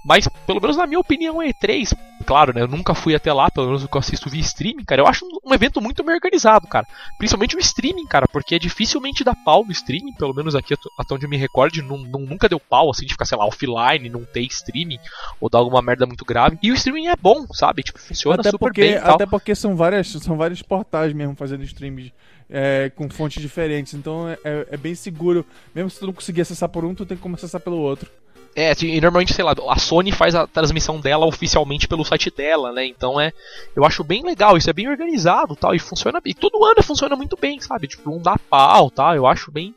Mas, 0.06 0.26
pelo 0.46 0.62
menos 0.62 0.78
na 0.78 0.88
minha 0.88 1.00
opinião, 1.00 1.42
a 1.42 1.46
E3, 1.46 1.92
claro, 2.26 2.54
né? 2.54 2.62
Eu 2.62 2.68
nunca 2.68 2.94
fui 2.94 3.14
até 3.14 3.34
lá, 3.34 3.50
pelo 3.52 3.66
menos 3.66 3.84
o 3.84 3.90
que 3.90 3.98
eu 3.98 4.00
assisto 4.00 4.30
via 4.30 4.40
streaming, 4.40 4.86
cara. 4.86 5.02
Eu 5.02 5.08
acho 5.08 5.26
um, 5.46 5.54
evento 5.54 5.82
muito 5.82 6.02
bem 6.04 6.16
organizado, 6.16 6.66
cara. 6.68 6.86
Principalmente 7.18 7.58
o 7.58 7.60
streaming, 7.60 8.06
cara, 8.06 8.26
porque 8.32 8.56
é 8.56 8.60
dificilmente 8.60 9.24
dá 9.24 9.36
pau 9.36 9.66
no 9.66 9.72
streaming, 9.72 10.14
pelo 10.14 10.34
menos 10.34 10.56
aqui 10.56 10.74
at- 10.76 10.80
até 10.98 11.14
onde 11.16 11.26
eu 11.26 11.30
me 11.30 11.36
recorde, 11.36 11.82
não, 11.82 11.98
não- 11.98 12.22
nunca 12.22 12.48
deu 12.48 12.60
pau, 12.60 12.90
assim, 12.90 13.06
de 13.06 13.12
ficar, 13.14 13.26
sei 13.26 13.38
lá, 13.38 13.46
offline, 13.46 14.08
não 14.08 14.24
ter 14.24 14.42
streaming, 14.44 15.00
ou 15.42 15.50
dar 15.50 15.58
alguma 15.60 15.82
merda 15.82 16.06
muito 16.06 16.24
grave. 16.24 16.58
E 16.62 16.72
o 16.72 16.76
streaming 16.76 17.08
é 17.08 17.16
bom, 17.16 17.46
sabe? 17.52 17.84
Tipo, 17.84 18.00
funciona 18.00 18.40
Até 18.40 18.52
super 18.52 18.60
porque, 18.60 18.82
bem 18.82 18.96
até 18.98 19.26
porque 19.26 19.56
são 19.56 19.76
várias, 19.76 20.08
são 20.08 20.38
vários 20.38 20.62
portais 20.62 21.12
mesmo 21.12 21.36
fazendo 21.36 21.64
streams 21.64 22.14
é, 22.50 22.92
com 22.96 23.10
fontes 23.10 23.42
diferentes. 23.42 23.94
Então 23.94 24.28
é, 24.30 24.38
é- 24.44 24.68
é 24.72 24.78
bem 24.78 24.96
seguro. 24.96 25.46
Mesmo 25.74 25.90
se 25.90 26.00
tu 26.00 26.06
não 26.08 26.14
conseguir 26.14 26.42
acessar 26.42 26.70
por 26.70 26.84
um, 26.86 26.94
tu 26.96 27.06
tem 27.06 27.18
como 27.18 27.36
acessar 27.36 27.62
pelo 27.62 27.78
outro. 27.78 28.10
É, 28.56 28.72
assim, 28.72 28.88
e 28.88 29.00
normalmente, 29.00 29.36
sei 29.36 29.44
lá, 29.44 29.54
a 29.70 29.78
Sony 29.78 30.12
faz 30.12 30.34
a 30.34 30.48
transmissão 30.48 31.00
dela 31.00 31.28
oficialmente 31.28 31.88
pelo 31.88 32.04
site 32.04 32.32
dela, 32.36 32.72
né? 32.72 32.88
Então 32.88 33.22
é. 33.22 33.32
Eu 33.76 33.86
acho 33.86 34.04
bem 34.04 34.24
legal, 34.24 34.58
isso 34.58 34.68
é 34.68 34.74
bem 34.74 34.90
organizado 34.90 35.56
tal, 35.56 35.76
e 35.76 35.80
funciona. 35.80 36.20
E 36.26 36.34
todo 36.34 36.66
ano 36.66 36.82
funciona 36.82 37.16
muito 37.16 37.38
bem, 37.40 37.60
sabe? 37.60 37.88
Tipo, 37.88 38.10
não 38.10 38.20
dá 38.20 38.36
pau 38.50 38.90
tal. 38.90 39.16
Eu 39.16 39.28
acho 39.28 39.52
bem 39.52 39.76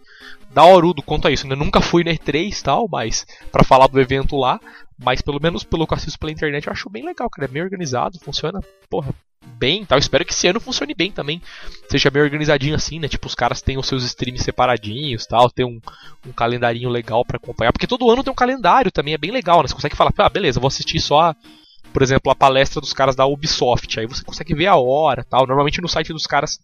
daorudo 0.55 1.03
quanto 1.03 1.29
a 1.29 1.31
isso. 1.31 1.47
Eu 1.47 1.57
nunca 1.57 1.83
fui 1.83 2.03
na 2.03 2.13
E3 2.13 2.63
tal, 2.63 2.89
mas. 2.91 3.27
para 3.53 3.65
falar 3.65 3.87
do 3.87 4.01
evento 4.01 4.35
lá. 4.37 4.59
Mas 5.03 5.21
pelo 5.21 5.41
menos 5.41 5.65
pelo 5.65 5.87
que 5.87 5.93
eu 5.93 5.97
assisto 5.97 6.19
pela 6.19 6.33
internet, 6.33 6.67
eu 6.67 6.73
acho 6.73 6.91
bem 6.91 7.05
legal, 7.05 7.29
cara. 7.31 7.47
É 7.47 7.49
bem 7.51 7.63
organizado, 7.63 8.19
funciona, 8.21 8.61
porra, 8.89 9.15
bem 9.57 9.85
tal. 9.85 9.99
Espero 9.99 10.25
que 10.25 10.33
esse 10.33 10.47
ano 10.47 10.61
funcione 10.61 10.95
bem 10.95 11.11
também. 11.11 11.41
Seja 11.89 12.11
bem 12.11 12.23
organizadinho 12.23 12.75
assim, 12.75 12.99
né? 12.99 13.09
Tipo, 13.09 13.27
os 13.27 13.35
caras 13.35 13.63
têm 13.63 13.79
os 13.79 13.87
seus 13.87 14.05
streams 14.05 14.45
separadinhos 14.45 15.27
tal, 15.27 15.51
tem 15.51 15.65
um, 15.65 15.81
um 16.27 16.33
calendarinho 16.33 16.91
legal 16.91 17.25
pra 17.25 17.37
acompanhar. 17.37 17.73
Porque 17.73 17.87
todo 17.87 18.11
ano 18.11 18.23
tem 18.23 18.33
um 18.33 18.37
calendário 18.37 18.91
também, 18.91 19.15
é 19.15 19.19
bem 19.19 19.31
legal, 19.31 19.63
né? 19.63 19.69
Você 19.69 19.75
consegue 19.75 19.97
falar, 19.97 20.13
ah, 20.19 20.29
beleza, 20.29 20.61
vou 20.61 20.69
assistir 20.69 21.01
só 21.01 21.35
por 21.93 22.03
exemplo, 22.03 22.31
a 22.31 22.37
palestra 22.37 22.81
dos 22.81 22.93
caras 22.93 23.17
da 23.17 23.27
Ubisoft. 23.27 23.99
Aí 23.99 24.07
você 24.07 24.23
consegue 24.23 24.55
ver 24.55 24.67
a 24.67 24.77
hora 24.77 25.25
tal. 25.25 25.47
Normalmente 25.47 25.81
no 25.81 25.89
site 25.89 26.13
dos 26.13 26.27
caras 26.27 26.61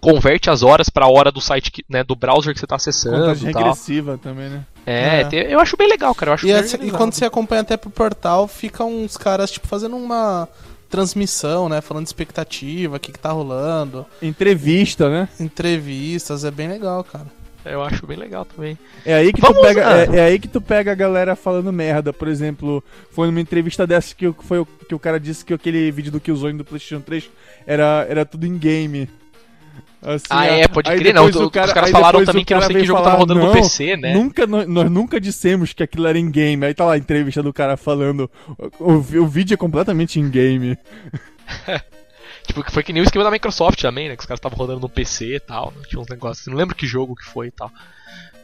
converte 0.00 0.48
as 0.48 0.62
horas 0.62 0.88
para 0.88 1.04
a 1.04 1.10
hora 1.10 1.30
do 1.30 1.40
site 1.40 1.70
que, 1.70 1.84
né, 1.88 2.02
do 2.04 2.14
browser 2.14 2.54
que 2.54 2.60
você 2.60 2.64
está 2.64 2.76
acessando. 2.76 3.18
Contagem 3.18 3.52
regressiva 3.52 4.18
também, 4.18 4.48
né? 4.48 4.66
É, 4.86 5.22
É. 5.32 5.54
eu 5.54 5.60
acho 5.60 5.76
bem 5.76 5.88
legal, 5.88 6.14
cara. 6.14 6.30
Eu 6.30 6.34
acho 6.34 6.46
E, 6.46 6.52
bem 6.52 6.60
essa- 6.60 6.76
e 6.84 6.90
quando 6.90 7.12
você 7.12 7.24
acompanha 7.24 7.62
até 7.62 7.76
pro 7.76 7.90
portal, 7.90 8.48
fica 8.48 8.84
uns 8.84 9.16
caras, 9.16 9.50
tipo, 9.50 9.66
fazendo 9.66 9.96
uma 9.96 10.48
transmissão, 10.88 11.68
né? 11.68 11.80
Falando 11.80 12.04
de 12.04 12.08
expectativa, 12.08 12.96
o 12.96 13.00
que, 13.00 13.12
que 13.12 13.18
tá 13.18 13.30
rolando, 13.30 14.04
Entrevista, 14.20 15.08
né? 15.08 15.28
entrevistas, 15.38 16.44
é 16.44 16.50
bem 16.50 16.68
legal, 16.68 17.04
cara. 17.04 17.26
Eu 17.64 17.82
acho 17.82 18.06
bem 18.06 18.16
legal 18.16 18.44
também. 18.46 18.76
É 19.04 19.14
aí 19.14 19.32
que 19.34 19.40
Vamos 19.40 19.58
tu 19.58 19.62
pega, 19.62 19.82
é, 19.82 20.16
é 20.16 20.20
aí 20.22 20.38
que 20.38 20.48
tu 20.48 20.62
pega 20.62 20.92
a 20.92 20.94
galera 20.94 21.36
falando 21.36 21.70
merda. 21.70 22.10
Por 22.10 22.26
exemplo, 22.26 22.82
foi 23.10 23.26
numa 23.26 23.40
entrevista 23.40 23.86
dessa 23.86 24.14
que, 24.14 24.26
o- 24.28 24.32
foi 24.40 24.60
o- 24.60 24.66
que 24.66 24.94
o 24.94 24.98
cara 24.98 25.20
disse 25.20 25.44
que 25.44 25.52
aquele 25.52 25.90
vídeo 25.92 26.10
do 26.10 26.18
Killzone 26.18 26.56
do 26.56 26.64
PlayStation 26.64 27.02
3 27.02 27.28
era, 27.66 28.06
era 28.08 28.24
tudo 28.24 28.46
em 28.46 28.56
game. 28.56 29.10
Assim, 30.02 30.24
Ah, 30.30 30.46
é, 30.46 30.66
pode 30.66 30.90
crer, 30.96 31.12
não. 31.14 31.26
Os 31.26 31.36
o 31.36 31.50
cara- 31.50 31.72
caras 31.74 31.88
aí 31.88 31.92
falaram 31.92 32.24
também 32.24 32.44
que 32.44 32.54
não 32.54 32.62
sei 32.62 32.76
que 32.76 32.84
jogo 32.84 32.98
tava 33.00 33.10
falar, 33.10 33.18
rodando 33.20 33.40
no 33.40 33.46
"Não, 33.46 33.52
PC, 33.52 33.96
né? 33.96 34.14
Nunca, 34.14 34.46
nós, 34.46 34.66
nunca 34.90 35.20
dissemos 35.20 35.72
que 35.74 35.82
aquilo 35.82 36.06
era 36.06 36.18
em 36.18 36.30
game. 36.30 36.64
Aí 36.64 36.72
tá 36.72 36.84
lá 36.86 36.94
a 36.94 36.98
entrevista 36.98 37.42
do 37.42 37.52
cara 37.52 37.76
falando. 37.76 38.30
O, 38.78 38.92
o 38.94 39.26
vídeo 39.28 39.54
é 39.54 39.56
completamente 39.58 40.18
em 40.18 40.30
game. 40.30 40.78
Tipo, 42.46 42.68
foi 42.72 42.82
que 42.82 42.92
nem 42.92 43.02
o 43.02 43.04
esquema 43.04 43.22
da 43.24 43.30
Microsoft 43.30 43.80
também, 43.80 44.08
né? 44.08 44.16
Que 44.16 44.20
os 44.22 44.26
caras 44.26 44.38
estavam 44.38 44.58
rodando 44.58 44.80
no 44.80 44.88
PC 44.88 45.36
e 45.36 45.40
tal. 45.40 45.72
né, 45.76 45.82
Tinha 45.88 46.00
uns 46.00 46.08
negócios. 46.08 46.46
Não 46.48 46.56
lembro 46.56 46.74
que 46.74 46.86
jogo 46.86 47.14
que 47.14 47.24
foi 47.24 47.48
e 47.48 47.50
tal. 47.50 47.70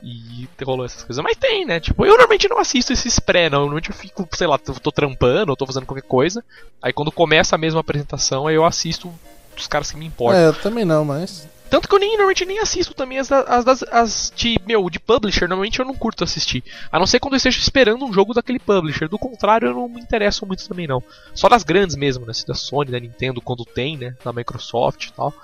E 0.02 0.46
rolou 0.62 0.84
essas 0.84 1.02
coisas. 1.02 1.25
Mas 1.25 1.36
tem, 1.36 1.64
né? 1.64 1.80
Tipo, 1.80 2.04
eu 2.04 2.10
normalmente 2.12 2.48
não 2.48 2.58
assisto 2.58 2.92
esses 2.92 3.18
pré, 3.18 3.48
não. 3.50 3.60
Normalmente 3.60 3.90
eu 3.90 3.96
fico, 3.96 4.28
sei 4.34 4.46
lá, 4.46 4.58
tô, 4.58 4.75
tô 4.75 4.92
trampando, 4.92 5.50
ou 5.50 5.56
tô 5.56 5.66
fazendo 5.66 5.86
qualquer 5.86 6.06
coisa. 6.06 6.44
Aí 6.80 6.92
quando 6.92 7.10
começa 7.10 7.56
a 7.56 7.58
mesma 7.58 7.80
apresentação, 7.80 8.46
aí 8.46 8.54
eu 8.54 8.64
assisto 8.64 9.12
dos 9.56 9.66
caras 9.66 9.90
que 9.90 9.96
me 9.96 10.06
importam. 10.06 10.40
É, 10.40 10.46
eu 10.46 10.54
também 10.54 10.84
não, 10.84 11.04
mas. 11.04 11.48
Tanto 11.68 11.88
que 11.88 11.94
eu 11.96 11.98
nem, 11.98 12.10
normalmente 12.12 12.44
nem 12.44 12.60
assisto 12.60 12.94
também 12.94 13.18
as, 13.18 13.26
da- 13.26 13.40
as, 13.40 13.64
das- 13.64 13.82
as 13.90 14.32
de, 14.36 14.56
meu, 14.64 14.88
de 14.88 15.00
publisher, 15.00 15.48
normalmente 15.48 15.80
eu 15.80 15.84
não 15.84 15.94
curto 15.96 16.22
assistir. 16.22 16.62
A 16.92 16.98
não 16.98 17.08
ser 17.08 17.18
quando 17.18 17.32
eu 17.32 17.38
esteja 17.38 17.58
esperando 17.58 18.04
um 18.04 18.12
jogo 18.12 18.32
daquele 18.32 18.60
publisher. 18.60 19.08
Do 19.08 19.18
contrário, 19.18 19.68
eu 19.68 19.75
não 19.75 19.88
me 19.88 20.00
interesso 20.00 20.46
muito 20.46 20.66
também 20.68 20.86
não. 20.86 21.02
Só 21.34 21.48
das 21.48 21.64
grandes 21.64 21.96
mesmo, 21.96 22.25
né? 22.25 22.32
Da 22.46 22.54
Sony, 22.54 22.92
da 22.92 23.00
Nintendo, 23.00 23.40
quando 23.40 23.64
tem, 23.64 23.96
né? 23.96 24.14
Da 24.25 24.32
Microsoft 24.32 25.06
e 25.08 25.12
tal. 25.12 25.34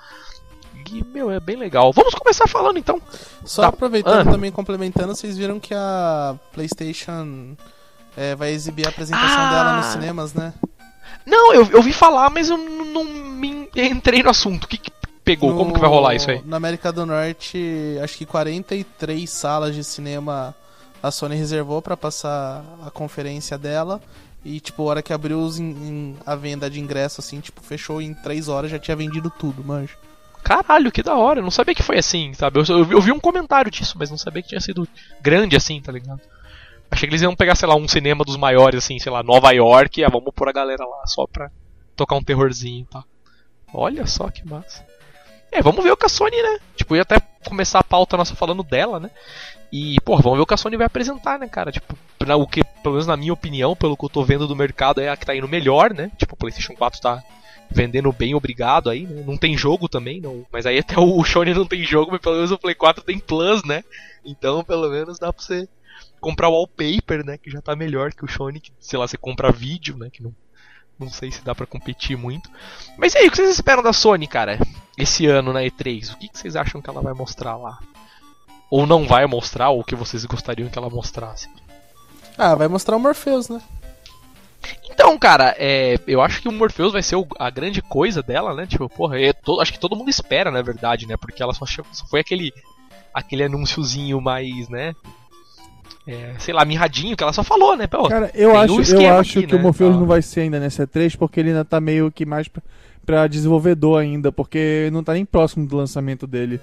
E, 0.89 1.03
meu, 1.03 1.29
é 1.29 1.39
bem 1.41 1.57
legal. 1.57 1.91
Vamos 1.91 2.13
começar 2.15 2.47
falando 2.47 2.77
então. 2.79 3.01
Só 3.43 3.63
Tá. 3.63 3.67
aproveitando 3.67 4.27
Ah. 4.29 4.31
também, 4.31 4.49
complementando, 4.51 5.13
vocês 5.15 5.37
viram 5.37 5.59
que 5.59 5.73
a 5.73 6.35
PlayStation 6.53 7.55
é, 8.15 8.33
vai 8.35 8.51
exibir 8.51 8.85
a 8.85 8.89
apresentação 8.89 9.39
Ah. 9.41 9.49
dela 9.51 9.77
nos 9.77 9.85
cinemas, 9.87 10.33
né? 10.33 10.53
Não, 11.25 11.53
eu, 11.53 11.65
eu 11.71 11.77
ouvi 11.77 11.93
falar, 11.93 12.29
mas 12.29 12.49
eu 12.49 12.57
não 12.57 13.03
me 13.03 13.69
entrei 13.75 14.21
no 14.23 14.29
assunto. 14.29 14.65
O 14.65 14.67
que, 14.67 14.77
que 14.77 14.91
pegou? 15.23 15.51
No- 15.51 15.57
Como 15.57 15.73
que 15.73 15.79
vai 15.79 15.89
rolar 15.89 16.15
isso 16.15 16.29
aí? 16.31 16.41
Na 16.45 16.57
América 16.57 16.91
do 16.91 17.05
Norte, 17.05 17.97
acho 18.03 18.17
que 18.17 18.25
43 18.25 19.29
salas 19.29 19.73
de 19.75 19.83
cinema 19.83 20.53
a 21.01 21.11
Sony 21.11 21.35
reservou 21.35 21.81
pra 21.81 21.95
passar 21.97 22.63
a 22.85 22.89
conferência 22.91 23.57
dela. 23.57 24.01
E, 24.45 24.59
tipo, 24.59 24.83
a 24.83 24.85
hora 24.87 25.01
que 25.01 25.13
abriu 25.13 25.39
os 25.39 25.57
a 26.25 26.35
venda 26.35 26.69
de 26.69 26.79
ingresso, 26.79 27.21
assim, 27.21 27.39
tipo, 27.39 27.61
fechou 27.63 28.01
em 28.01 28.13
3 28.13 28.49
horas, 28.49 28.69
já 28.69 28.77
tinha 28.77 28.95
vendido 28.95 29.29
tudo, 29.29 29.63
manjo. 29.63 29.95
Caralho, 30.43 30.91
que 30.91 31.01
da 31.01 31.15
hora. 31.15 31.39
Eu 31.39 31.43
não 31.43 31.51
sabia 31.51 31.73
que 31.73 31.81
foi 31.81 31.97
assim, 31.97 32.33
sabe? 32.33 32.59
Eu, 32.59 32.65
eu 32.67 32.83
vi- 32.85 32.93
eu 32.95 33.01
vi 33.01 33.11
um 33.13 33.19
comentário 33.21 33.71
disso, 33.71 33.95
mas 33.97 34.09
não 34.11 34.17
sabia 34.17 34.41
que 34.43 34.49
tinha 34.49 34.59
sido 34.59 34.85
grande 35.21 35.55
assim, 35.55 35.79
tá 35.81 35.89
ligado? 35.93 36.19
Achei 36.93 37.07
que 37.09 37.13
eles 37.13 37.23
iam 37.23 37.35
pegar, 37.35 37.55
sei 37.55 37.67
lá, 37.67 37.75
um 37.75 37.87
cinema 37.87 38.23
dos 38.23 38.37
maiores, 38.37 38.83
assim, 38.83 38.99
sei 38.99 39.11
lá, 39.11 39.23
Nova 39.23 39.51
York, 39.51 40.03
ah, 40.03 40.09
vamos 40.09 40.31
pôr 40.35 40.47
a 40.47 40.51
galera 40.53 40.85
lá 40.85 41.07
só 41.07 41.25
pra 41.25 41.49
tocar 41.95 42.15
um 42.15 42.23
terrorzinho 42.23 42.81
e 42.83 42.85
tal. 42.85 43.03
Olha 43.73 44.05
só 44.05 44.29
que 44.29 44.47
massa. 44.47 44.85
É, 45.51 45.59
vamos 45.61 45.83
ver 45.83 45.91
o 45.91 45.97
que 45.97 46.05
a 46.05 46.09
Sony, 46.09 46.39
né? 46.41 46.59
Tipo, 46.75 46.95
ia 46.95 47.01
até 47.01 47.19
começar 47.45 47.79
a 47.79 47.83
pauta 47.83 48.15
nossa 48.15 48.35
falando 48.35 48.61
dela, 48.63 48.99
né? 48.99 49.09
E, 49.71 49.99
pô, 50.01 50.17
vamos 50.17 50.37
ver 50.37 50.43
o 50.43 50.45
que 50.45 50.53
a 50.53 50.57
Sony 50.57 50.77
vai 50.77 50.85
apresentar, 50.85 51.39
né, 51.39 51.47
cara? 51.47 51.71
Tipo, 51.71 51.97
na- 52.25 52.35
o 52.35 52.45
que, 52.47 52.63
pelo 52.63 52.93
menos 52.93 53.07
na 53.07 53.17
minha 53.17 53.33
opinião, 53.33 53.75
pelo 53.75 53.97
que 53.97 54.05
eu 54.05 54.09
tô 54.09 54.23
vendo 54.23 54.47
do 54.47 54.55
mercado, 54.55 55.01
é 55.01 55.09
a 55.09 55.17
que 55.17 55.25
tá 55.25 55.35
indo 55.35 55.47
melhor, 55.47 55.93
né? 55.93 56.11
Tipo, 56.17 56.35
o 56.35 56.37
PlayStation 56.37 56.75
4 56.75 57.01
tá 57.01 57.23
vendendo 57.71 58.11
bem 58.11 58.35
obrigado 58.35 58.89
aí, 58.91 59.07
né? 59.07 59.23
Não 59.25 59.35
tem 59.35 59.57
jogo 59.57 59.89
também, 59.89 60.21
não. 60.21 60.45
Mas 60.51 60.67
aí 60.67 60.77
até 60.77 60.99
o 60.99 61.23
Sony 61.23 61.55
não 61.55 61.65
tem 61.65 61.83
jogo, 61.83 62.11
mas 62.11 62.21
pelo 62.21 62.35
menos 62.35 62.51
o 62.51 62.57
Play 62.59 62.75
4 62.75 63.03
tem 63.03 63.17
Plus, 63.17 63.63
né? 63.63 63.83
Então, 64.23 64.63
pelo 64.63 64.89
menos 64.89 65.17
dá 65.17 65.33
pra 65.33 65.43
você 65.43 65.67
comprar 66.23 66.47
o 66.47 66.53
wallpaper, 66.53 67.25
né? 67.25 67.37
Que 67.37 67.51
já 67.51 67.61
tá 67.61 67.75
melhor 67.75 68.11
que 68.13 68.23
o 68.23 68.27
que, 68.61 68.71
sei 68.79 68.97
lá, 68.97 69.05
você 69.07 69.17
compra 69.17 69.51
vídeo, 69.51 69.97
né? 69.97 70.09
Que 70.09 70.23
não, 70.23 70.33
não 70.97 71.09
sei 71.09 71.29
se 71.31 71.43
dá 71.43 71.53
pra 71.53 71.65
competir 71.65 72.17
muito. 72.17 72.49
Mas 72.97 73.13
e 73.13 73.17
aí, 73.17 73.27
o 73.27 73.31
que 73.31 73.35
vocês 73.37 73.49
esperam 73.49 73.83
da 73.83 73.91
Sony, 73.91 74.25
cara? 74.25 74.57
Esse 74.97 75.25
ano 75.27 75.51
na 75.51 75.61
E3, 75.61 76.13
o 76.13 76.17
que 76.17 76.29
que 76.29 76.37
vocês 76.39 76.55
acham 76.55 76.81
que 76.81 76.89
ela 76.89 77.01
vai 77.01 77.13
mostrar 77.13 77.57
lá? 77.57 77.77
Ou 78.71 78.87
não 78.87 79.05
vai 79.05 79.25
mostrar, 79.27 79.69
ou 79.69 79.81
o 79.81 79.83
que 79.83 79.95
vocês 79.95 80.23
gostariam 80.25 80.69
que 80.69 80.77
ela 80.79 80.89
mostrasse? 80.89 81.49
Ah, 82.37 82.55
vai 82.55 82.67
mostrar 82.67 82.95
o 82.95 82.99
Morpheus, 82.99 83.49
né? 83.49 83.61
Então, 84.89 85.17
cara, 85.17 85.53
é, 85.57 85.99
eu 86.07 86.21
acho 86.21 86.41
que 86.41 86.47
o 86.47 86.51
Morpheus 86.51 86.93
vai 86.93 87.03
ser 87.03 87.15
o- 87.15 87.27
a 87.37 87.49
grande 87.49 87.81
coisa 87.81 88.21
dela, 88.23 88.53
né? 88.53 88.65
Tipo, 88.65 88.87
porra, 88.87 89.19
é 89.19 89.33
acho 89.59 89.73
que 89.73 89.79
todo 89.79 89.95
mundo 89.95 90.09
espera, 90.09 90.49
na 90.51 90.61
verdade, 90.61 91.05
né? 91.07 91.17
Porque 91.17 91.43
ela 91.43 91.53
só, 91.53 91.65
só 91.65 92.05
foi 92.07 92.19
aquele 92.21 92.51
aquele 93.13 93.43
anúnciozinho 93.43 94.19
mais, 94.21 94.69
né? 94.69 94.95
É, 96.05 96.33
sei 96.37 96.53
lá, 96.53 96.65
mirradinho 96.65 97.15
que 97.15 97.23
ela 97.23 97.31
só 97.31 97.43
falou, 97.43 97.77
né? 97.77 97.87
Pô, 97.87 98.09
Cara, 98.09 98.29
eu 98.33 98.57
acho, 98.57 98.73
um 98.73 99.01
eu 99.01 99.15
acho 99.15 99.39
aqui, 99.39 99.47
que 99.47 99.55
o 99.55 99.57
né, 99.57 99.63
Morpheus 99.63 99.91
tal. 99.91 99.99
não 100.01 100.07
vai 100.07 100.21
ser 100.21 100.41
ainda 100.41 100.59
nessa 100.59 100.85
E3 100.85 101.15
porque 101.17 101.39
ele 101.39 101.49
ainda 101.49 101.63
tá 101.63 101.79
meio 101.79 102.11
que 102.11 102.25
mais 102.25 102.47
pra, 102.47 102.61
pra 103.05 103.27
desenvolvedor 103.27 104.01
ainda, 104.01 104.29
porque 104.31 104.89
não 104.91 105.01
tá 105.03 105.13
nem 105.13 105.23
próximo 105.23 105.65
do 105.65 105.77
lançamento 105.77 106.27
dele. 106.27 106.59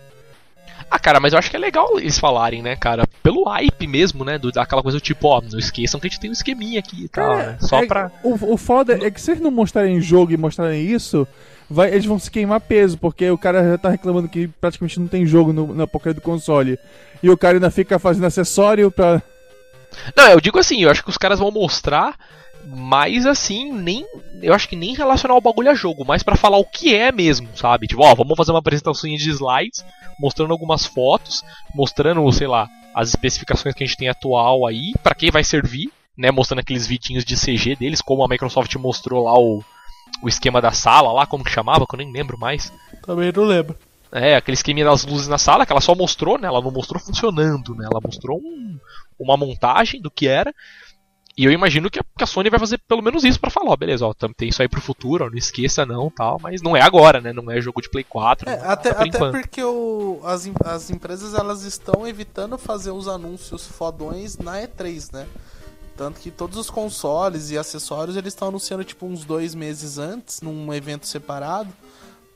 Ah, 0.90 0.99
cara, 0.99 1.20
mas 1.20 1.32
eu 1.32 1.38
acho 1.38 1.50
que 1.50 1.56
é 1.56 1.59
legal 1.59 1.99
eles 1.99 2.18
falarem, 2.18 2.62
né, 2.62 2.76
cara? 2.76 3.06
Pelo 3.23 3.44
hype 3.44 3.87
mesmo, 3.87 4.25
né? 4.25 4.38
Do, 4.38 4.50
daquela 4.52 4.82
coisa 4.82 4.99
do 4.99 5.00
tipo, 5.00 5.28
ó, 5.28 5.40
não 5.40 5.59
esqueçam 5.59 5.99
que 6.00 6.06
a 6.06 6.11
gente 6.11 6.20
tem 6.20 6.30
um 6.30 6.32
esqueminha 6.32 6.78
aqui 6.78 7.04
e 7.04 7.09
tal, 7.09 7.37
né? 7.37 7.56
Só 7.61 7.82
é- 7.82 7.87
pra. 7.87 8.11
O, 8.23 8.54
o 8.54 8.56
foda 8.56 8.99
é 9.00 9.11
que 9.11 9.20
se 9.20 9.30
eles 9.30 9.42
não 9.42 9.50
mostrarem 9.50 10.00
jogo 10.00 10.32
e 10.32 10.37
mostrarem 10.37 10.85
isso, 10.85 11.26
vai, 11.71 11.91
eles 11.91 12.05
vão 12.05 12.19
se 12.19 12.31
queimar 12.31 12.61
peso, 12.61 12.99
porque 12.99 13.31
o 13.31 13.39
cara 13.39 13.62
já 13.62 13.79
tá 13.79 13.91
reclamando 13.91 14.29
que 14.29 14.49
praticamente 14.49 14.99
não 14.99 15.07
tem 15.07 15.25
jogo 15.25 15.53
no, 15.53 15.73
na 15.73 15.87
porcaria 15.87 16.15
do 16.15 16.21
console. 16.21 16.79
E 17.23 17.31
o 17.31 17.37
cara 17.37 17.57
ainda 17.57 17.71
fica 17.71 17.99
fazendo 17.99 18.27
acessório 18.27 18.91
pra. 18.91 19.23
Não, 20.17 20.29
eu 20.29 20.41
digo 20.41 20.59
assim, 20.59 20.83
eu 20.83 20.91
acho 20.91 21.03
que 21.05 21.11
os 21.11 21.19
caras 21.19 21.39
vão 21.39 21.50
mostrar, 21.50 22.17
mas 22.67 23.25
assim, 23.25 23.73
nem. 23.73 24.05
Eu 24.43 24.53
acho 24.53 24.69
que 24.69 24.77
nem 24.77 24.95
relacionar 24.95 25.37
o 25.37 25.41
bagulho 25.41 25.71
a 25.71 25.75
jogo, 25.75 26.05
mas 26.05 26.23
pra 26.23 26.37
falar 26.37 26.59
o 26.59 26.65
que 26.65 26.95
é 26.95 27.12
mesmo, 27.12 27.49
sabe? 27.55 27.87
Tipo, 27.87 28.05
ó, 28.05 28.15
vamos 28.15 28.37
fazer 28.37 28.50
uma 28.50 28.59
apresentação 28.59 29.09
de 29.09 29.31
slides, 29.31 29.85
mostrando 30.19 30.53
algumas 30.53 30.85
fotos, 30.87 31.45
mostrando, 31.75 32.31
sei 32.33 32.49
lá, 32.49 32.69
as 32.95 33.11
especificações 33.11 33.75
que 33.75 33.85
a 33.85 33.87
gente 33.87 33.97
tem 33.97 34.09
atual 34.09 34.67
aí, 34.67 34.93
pra 35.03 35.15
quem 35.15 35.31
vai 35.31 35.45
servir, 35.45 35.93
né? 36.17 36.31
Mostrando 36.31 36.61
aqueles 36.61 36.87
vidinhos 36.87 37.25
de 37.25 37.37
CG 37.37 37.77
deles, 37.77 38.00
como 38.00 38.25
a 38.25 38.29
Microsoft 38.29 38.75
mostrou 38.77 39.25
lá 39.25 39.39
o, 39.39 39.62
o 40.23 40.29
esquema 40.29 40.61
da 40.61 40.73
sala 40.73 41.12
lá, 41.12 41.26
como 41.26 41.45
que 41.45 41.50
chamava, 41.50 41.87
que 41.87 41.95
eu 41.95 41.99
nem 41.99 42.12
lembro 42.12 42.38
mais. 42.38 42.73
Também 43.05 43.33
não 43.35 43.45
lembro. 43.45 43.76
É, 44.12 44.35
aquele 44.37 44.55
esqueminha 44.55 44.87
das 44.87 45.05
luzes 45.05 45.29
na 45.29 45.38
sala, 45.38 45.64
que 45.64 45.73
ela 45.73 45.81
só 45.81 45.95
mostrou, 45.95 46.37
né? 46.38 46.49
Ela 46.49 46.61
não 46.61 46.71
mostrou 46.71 47.00
funcionando, 47.00 47.75
né? 47.76 47.87
Ela 47.90 48.00
mostrou 48.05 48.38
um- 48.38 48.79
uma 49.19 49.37
montagem 49.37 50.00
do 50.02 50.11
que 50.11 50.26
era. 50.26 50.52
E 51.38 51.45
eu 51.45 51.52
imagino 51.52 51.88
que 51.88 51.99
a, 52.00 52.02
que 52.19 52.25
a 52.25 52.26
Sony 52.26 52.50
vai 52.50 52.59
fazer 52.59 52.79
pelo 52.88 53.00
menos 53.00 53.23
isso 53.25 53.40
pra 53.40 53.49
falar, 53.50 53.71
ó, 53.71 53.76
beleza, 53.76 54.05
ó, 54.05 54.12
tem 54.37 54.49
isso 54.49 54.61
aí 54.61 54.69
pro 54.69 54.81
futuro, 54.81 55.25
ó, 55.25 55.31
não 55.31 55.38
esqueça 55.38 55.87
não, 55.87 56.11
tal, 56.11 56.38
mas 56.43 56.61
não 56.61 56.76
é 56.76 56.83
agora, 56.83 57.21
né? 57.21 57.33
Não 57.33 57.50
é 57.50 57.61
jogo 57.61 57.81
de 57.81 57.88
Play 57.88 58.05
4. 58.05 58.50
É, 58.50 58.57
né, 58.57 58.62
até, 58.67 58.93
por 58.93 59.07
até 59.09 59.19
porque 59.31 59.62
o, 59.62 60.21
as, 60.25 60.50
as 60.67 60.90
empresas 60.90 61.33
elas 61.33 61.62
estão 61.62 62.07
evitando 62.07 62.59
fazer 62.59 62.90
os 62.90 63.07
anúncios 63.07 63.67
fodões 63.67 64.37
na 64.38 64.61
E3, 64.61 65.12
né? 65.14 65.26
Tanto 66.00 66.19
que 66.19 66.30
todos 66.30 66.57
os 66.57 66.71
consoles 66.71 67.50
e 67.50 67.59
acessórios 67.59 68.16
eles 68.16 68.33
estão 68.33 68.49
anunciando 68.49 68.83
tipo 68.83 69.04
uns 69.04 69.23
dois 69.23 69.54
meses 69.54 69.99
antes, 69.99 70.40
num 70.40 70.73
evento 70.73 71.07
separado, 71.07 71.69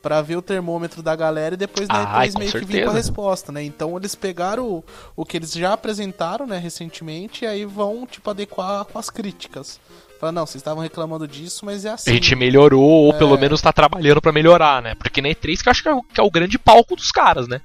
pra 0.03 0.21
ver 0.21 0.35
o 0.35 0.41
termômetro 0.43 1.01
da 1.01 1.15
galera 1.15 1.55
e 1.55 1.57
depois 1.57 1.87
na 1.87 2.07
Ai, 2.07 2.27
E3 2.29 2.33
com 2.33 2.39
meio 2.39 2.51
que 2.51 2.57
vir 2.59 2.65
com 2.65 2.71
certeza. 2.73 2.91
a 2.91 2.93
resposta, 2.93 3.51
né? 3.51 3.63
Então 3.63 3.97
eles 3.97 4.13
pegaram 4.13 4.67
o, 4.67 4.83
o 5.15 5.25
que 5.25 5.35
eles 5.35 5.51
já 5.51 5.73
apresentaram, 5.73 6.45
né, 6.45 6.59
recentemente, 6.59 7.43
e 7.43 7.47
aí 7.47 7.65
vão 7.65 8.05
tipo 8.05 8.29
adequar 8.29 8.85
com 8.85 8.99
as 8.99 9.09
críticas. 9.09 9.79
Fala, 10.19 10.31
não, 10.31 10.45
vocês 10.45 10.61
estavam 10.61 10.83
reclamando 10.83 11.27
disso, 11.27 11.65
mas 11.65 11.85
é 11.85 11.89
assim. 11.89 12.11
A 12.11 12.13
gente 12.13 12.35
melhorou, 12.35 12.83
ou 12.83 13.13
É. 13.13 13.17
pelo 13.17 13.35
menos 13.35 13.63
tá 13.63 13.73
trabalhando 13.73 14.21
pra 14.21 14.31
melhorar, 14.31 14.79
né? 14.79 14.93
Porque 14.93 15.23
na 15.23 15.29
E3 15.29 15.63
que 15.63 15.67
eu 15.69 15.71
acho 15.71 15.81
que 15.81 15.89
é, 15.89 15.91
o, 15.91 16.03
que 16.03 16.19
é 16.19 16.23
o 16.23 16.29
grande 16.29 16.59
palco 16.59 16.95
dos 16.95 17.11
caras, 17.11 17.47
né? 17.47 17.59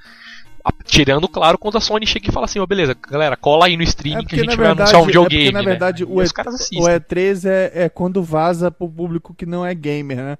Tirando, 0.84 1.28
claro, 1.28 1.56
quando 1.56 1.78
a 1.78 1.80
Sony 1.80 2.06
chega 2.06 2.28
e 2.28 2.32
fala 2.32 2.44
assim, 2.46 2.58
ó, 2.58 2.66
beleza, 2.66 2.96
galera, 3.08 3.36
cola 3.36 3.66
aí 3.66 3.76
no 3.76 3.82
streaming 3.82 4.24
que 4.24 4.34
a 4.34 4.38
gente 4.44 4.56
vai 4.56 4.66
anunciar 4.68 5.00
um 5.00 5.06
videogame. 5.06 5.42
é 5.42 5.46
porque, 5.46 5.52
na 5.52 5.62
né? 5.62 5.66
verdade, 5.70 6.02
E 6.02 6.04
o, 6.06 6.18
os 6.18 6.30
E- 6.30 6.34
caras 6.34 6.52
o 6.54 6.56
assistem. 6.56 6.80
E3 6.82 7.48
é, 7.48 7.84
é 7.84 7.88
quando 7.88 8.22
vaza 8.22 8.70
pro 8.70 8.88
público 8.88 9.32
que 9.34 9.46
não 9.46 9.64
é 9.64 9.74
gamer, 9.74 10.16
né? 10.18 10.38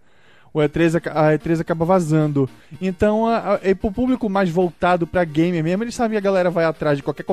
o 0.52 0.58
E3, 0.58 0.96
aca- 0.96 1.12
a 1.12 1.32
E3 1.38 1.60
acaba 1.60 1.84
vazando. 1.84 2.50
Então, 2.82 3.24
a, 3.28 3.54
a, 3.54 3.60
e 3.62 3.72
pro 3.72 3.92
público 3.92 4.28
mais 4.28 4.50
voltado 4.50 5.06
pra 5.06 5.22
gamer 5.22 5.62
mesmo, 5.62 5.84
eles 5.84 5.94
sabem 5.94 6.10
que 6.10 6.16
a 6.18 6.20
galera 6.20 6.50
vai 6.50 6.64
atrás 6.64 6.96
de 6.98 7.04
qualquer, 7.04 7.24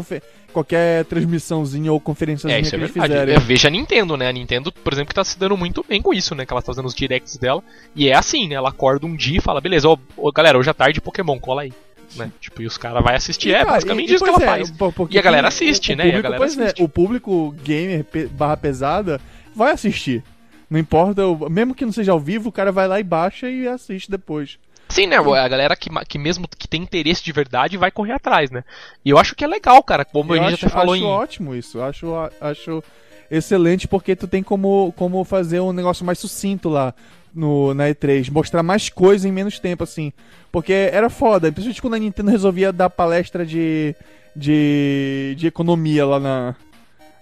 qualquer 0.54 1.04
transmissãozinha 1.06 1.92
ou 1.92 1.98
É, 1.98 2.02
conferenciazinha 2.02 2.60
isso 2.60 2.70
que 2.70 2.76
é 2.76 2.80
eles 2.80 2.92
verdade. 2.92 3.14
fizerem. 3.14 3.36
É, 3.36 3.40
veja 3.40 3.68
a 3.70 3.72
Nintendo, 3.72 4.16
né? 4.16 4.28
A 4.30 4.32
Nintendo, 4.32 4.72
por 4.72 4.94
exemplo, 4.94 5.10
que 5.10 5.16
tá 5.16 5.24
se 5.24 5.40
dando 5.40 5.58
muito 5.58 5.84
bem 5.90 6.00
com 6.00 6.14
isso, 6.14 6.36
né? 6.36 6.46
Que 6.46 6.54
ela 6.54 6.62
tá 6.62 6.68
fazendo 6.68 6.86
os 6.86 6.94
directs 6.94 7.38
dela. 7.38 7.64
E 7.96 8.08
é 8.08 8.16
assim, 8.16 8.48
né? 8.48 8.54
Ela 8.54 8.70
acorda 8.70 9.08
um 9.08 9.16
dia 9.16 9.40
e 9.40 9.42
fala, 9.42 9.60
beleza, 9.60 9.90
ó, 9.90 9.98
ó, 10.16 10.32
galera, 10.32 10.56
hoje 10.60 10.70
à 10.70 10.74
tarde 10.76 11.02
Pokémon, 11.02 11.40
cola 11.40 11.64
aí. 11.64 11.74
Né? 12.16 12.32
Tipo, 12.40 12.62
e 12.62 12.66
os 12.66 12.78
caras 12.78 13.04
vão 13.04 13.14
assistir. 13.14 13.50
é, 13.54 13.60
cara, 13.60 13.72
basicamente 13.72 14.10
e- 14.10 14.12
e 14.12 14.16
isso 14.16 14.24
que 14.24 14.30
ela 14.30 14.42
é, 14.44 14.46
faz. 14.46 14.74
E 15.10 15.20
a 15.20 15.22
galera 15.22 15.46
o- 15.46 15.50
assiste, 15.50 15.94
o 15.94 15.98
né? 15.98 16.04
E 16.06 16.08
a 16.08 16.12
público, 16.14 16.24
galera 16.24 16.44
é, 16.44 16.48
assiste. 16.48 16.84
o 16.84 16.90
público 16.90 17.56
gamer 17.64 18.06
barra 18.32 18.58
pesada 18.58 19.20
vai 19.56 19.72
assistir. 19.74 20.24
Não 20.70 20.80
importa, 20.80 21.26
o- 21.28 21.50
mesmo 21.50 21.76
que 21.76 21.86
não 21.86 21.92
seja 21.92 22.12
ao 22.12 22.20
vivo, 22.20 22.50
o 22.50 22.52
cara 22.52 22.72
vai 22.72 22.88
lá 22.88 23.00
e 23.00 23.04
baixa 23.04 23.50
e 23.50 23.68
assiste 23.68 24.10
depois. 24.10 24.58
Sim, 24.90 25.08
né? 25.08 25.18
A 25.18 25.48
galera 25.50 25.76
que, 25.76 25.90
que 26.08 26.18
mesmo 26.18 26.48
que 26.48 26.66
tem 26.68 26.82
interesse 26.82 27.22
de 27.22 27.32
verdade 27.34 27.76
vai 27.76 27.92
correr 27.92 28.14
atrás, 28.14 28.50
né? 28.50 28.64
E 29.04 29.10
eu 29.10 29.18
acho 29.18 29.36
que 29.36 29.44
é 29.44 29.48
legal, 29.48 29.84
cara. 29.84 30.06
Como 30.06 30.34
Eu 30.34 30.42
a 30.42 30.44
gente 30.46 30.56
acho, 30.56 30.66
até 30.68 30.74
falou 30.74 30.94
acho 30.96 31.04
em. 31.04 31.06
ótimo 31.06 31.54
isso, 31.54 31.82
acho, 31.82 32.08
acho 32.40 32.82
excelente 33.30 33.88
porque 33.88 34.16
tu 34.16 34.28
tem 34.28 34.42
como, 34.42 34.94
como 34.96 35.24
fazer 35.26 35.60
um 35.60 35.74
negócio 35.74 36.06
mais 36.06 36.20
sucinto 36.20 36.70
lá 36.70 36.94
no, 37.36 37.74
na 37.74 37.90
E3, 37.90 38.32
mostrar 38.32 38.64
mais 38.64 38.88
coisa 38.90 39.28
em 39.28 39.32
menos 39.32 39.60
tempo, 39.60 39.84
assim. 39.84 40.14
Porque 40.58 40.74
era 40.74 41.08
foda, 41.08 41.52
principalmente 41.52 41.82
quando 41.84 41.94
a 41.94 42.00
Nintendo 42.00 42.32
resolvia 42.32 42.74
dar 42.74 42.90
palestra 42.90 43.46
de, 43.46 43.96
de, 44.36 45.36
de 45.38 45.46
economia 45.46 46.04
lá 46.04 46.20
na, 46.20 46.56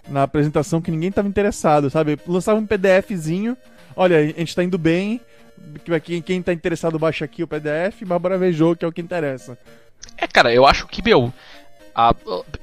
na 0.08 0.24
apresentação 0.24 0.82
que 0.82 0.90
ninguém 0.90 1.12
tava 1.12 1.28
interessado, 1.28 1.90
sabe? 1.90 2.18
Lançava 2.26 2.58
um 2.58 2.66
PDFzinho, 2.66 3.58
olha, 3.94 4.20
a 4.20 4.40
gente 4.40 4.56
tá 4.56 4.64
indo 4.64 4.78
bem, 4.78 5.20
quem, 6.02 6.22
quem 6.22 6.42
tá 6.42 6.54
interessado 6.54 6.98
baixa 6.98 7.26
aqui 7.26 7.44
o 7.44 7.48
PDF, 7.48 8.04
mas 8.08 8.22
bora 8.22 8.38
ver 8.38 8.54
jogo 8.54 8.78
que 8.78 8.86
é 8.86 8.88
o 8.88 8.92
que 8.94 9.02
interessa. 9.02 9.58
É, 10.18 10.26
cara, 10.28 10.54
eu 10.54 10.66
acho 10.66 10.88
que, 10.88 11.04
meu. 11.04 11.34
A- 11.96 12.14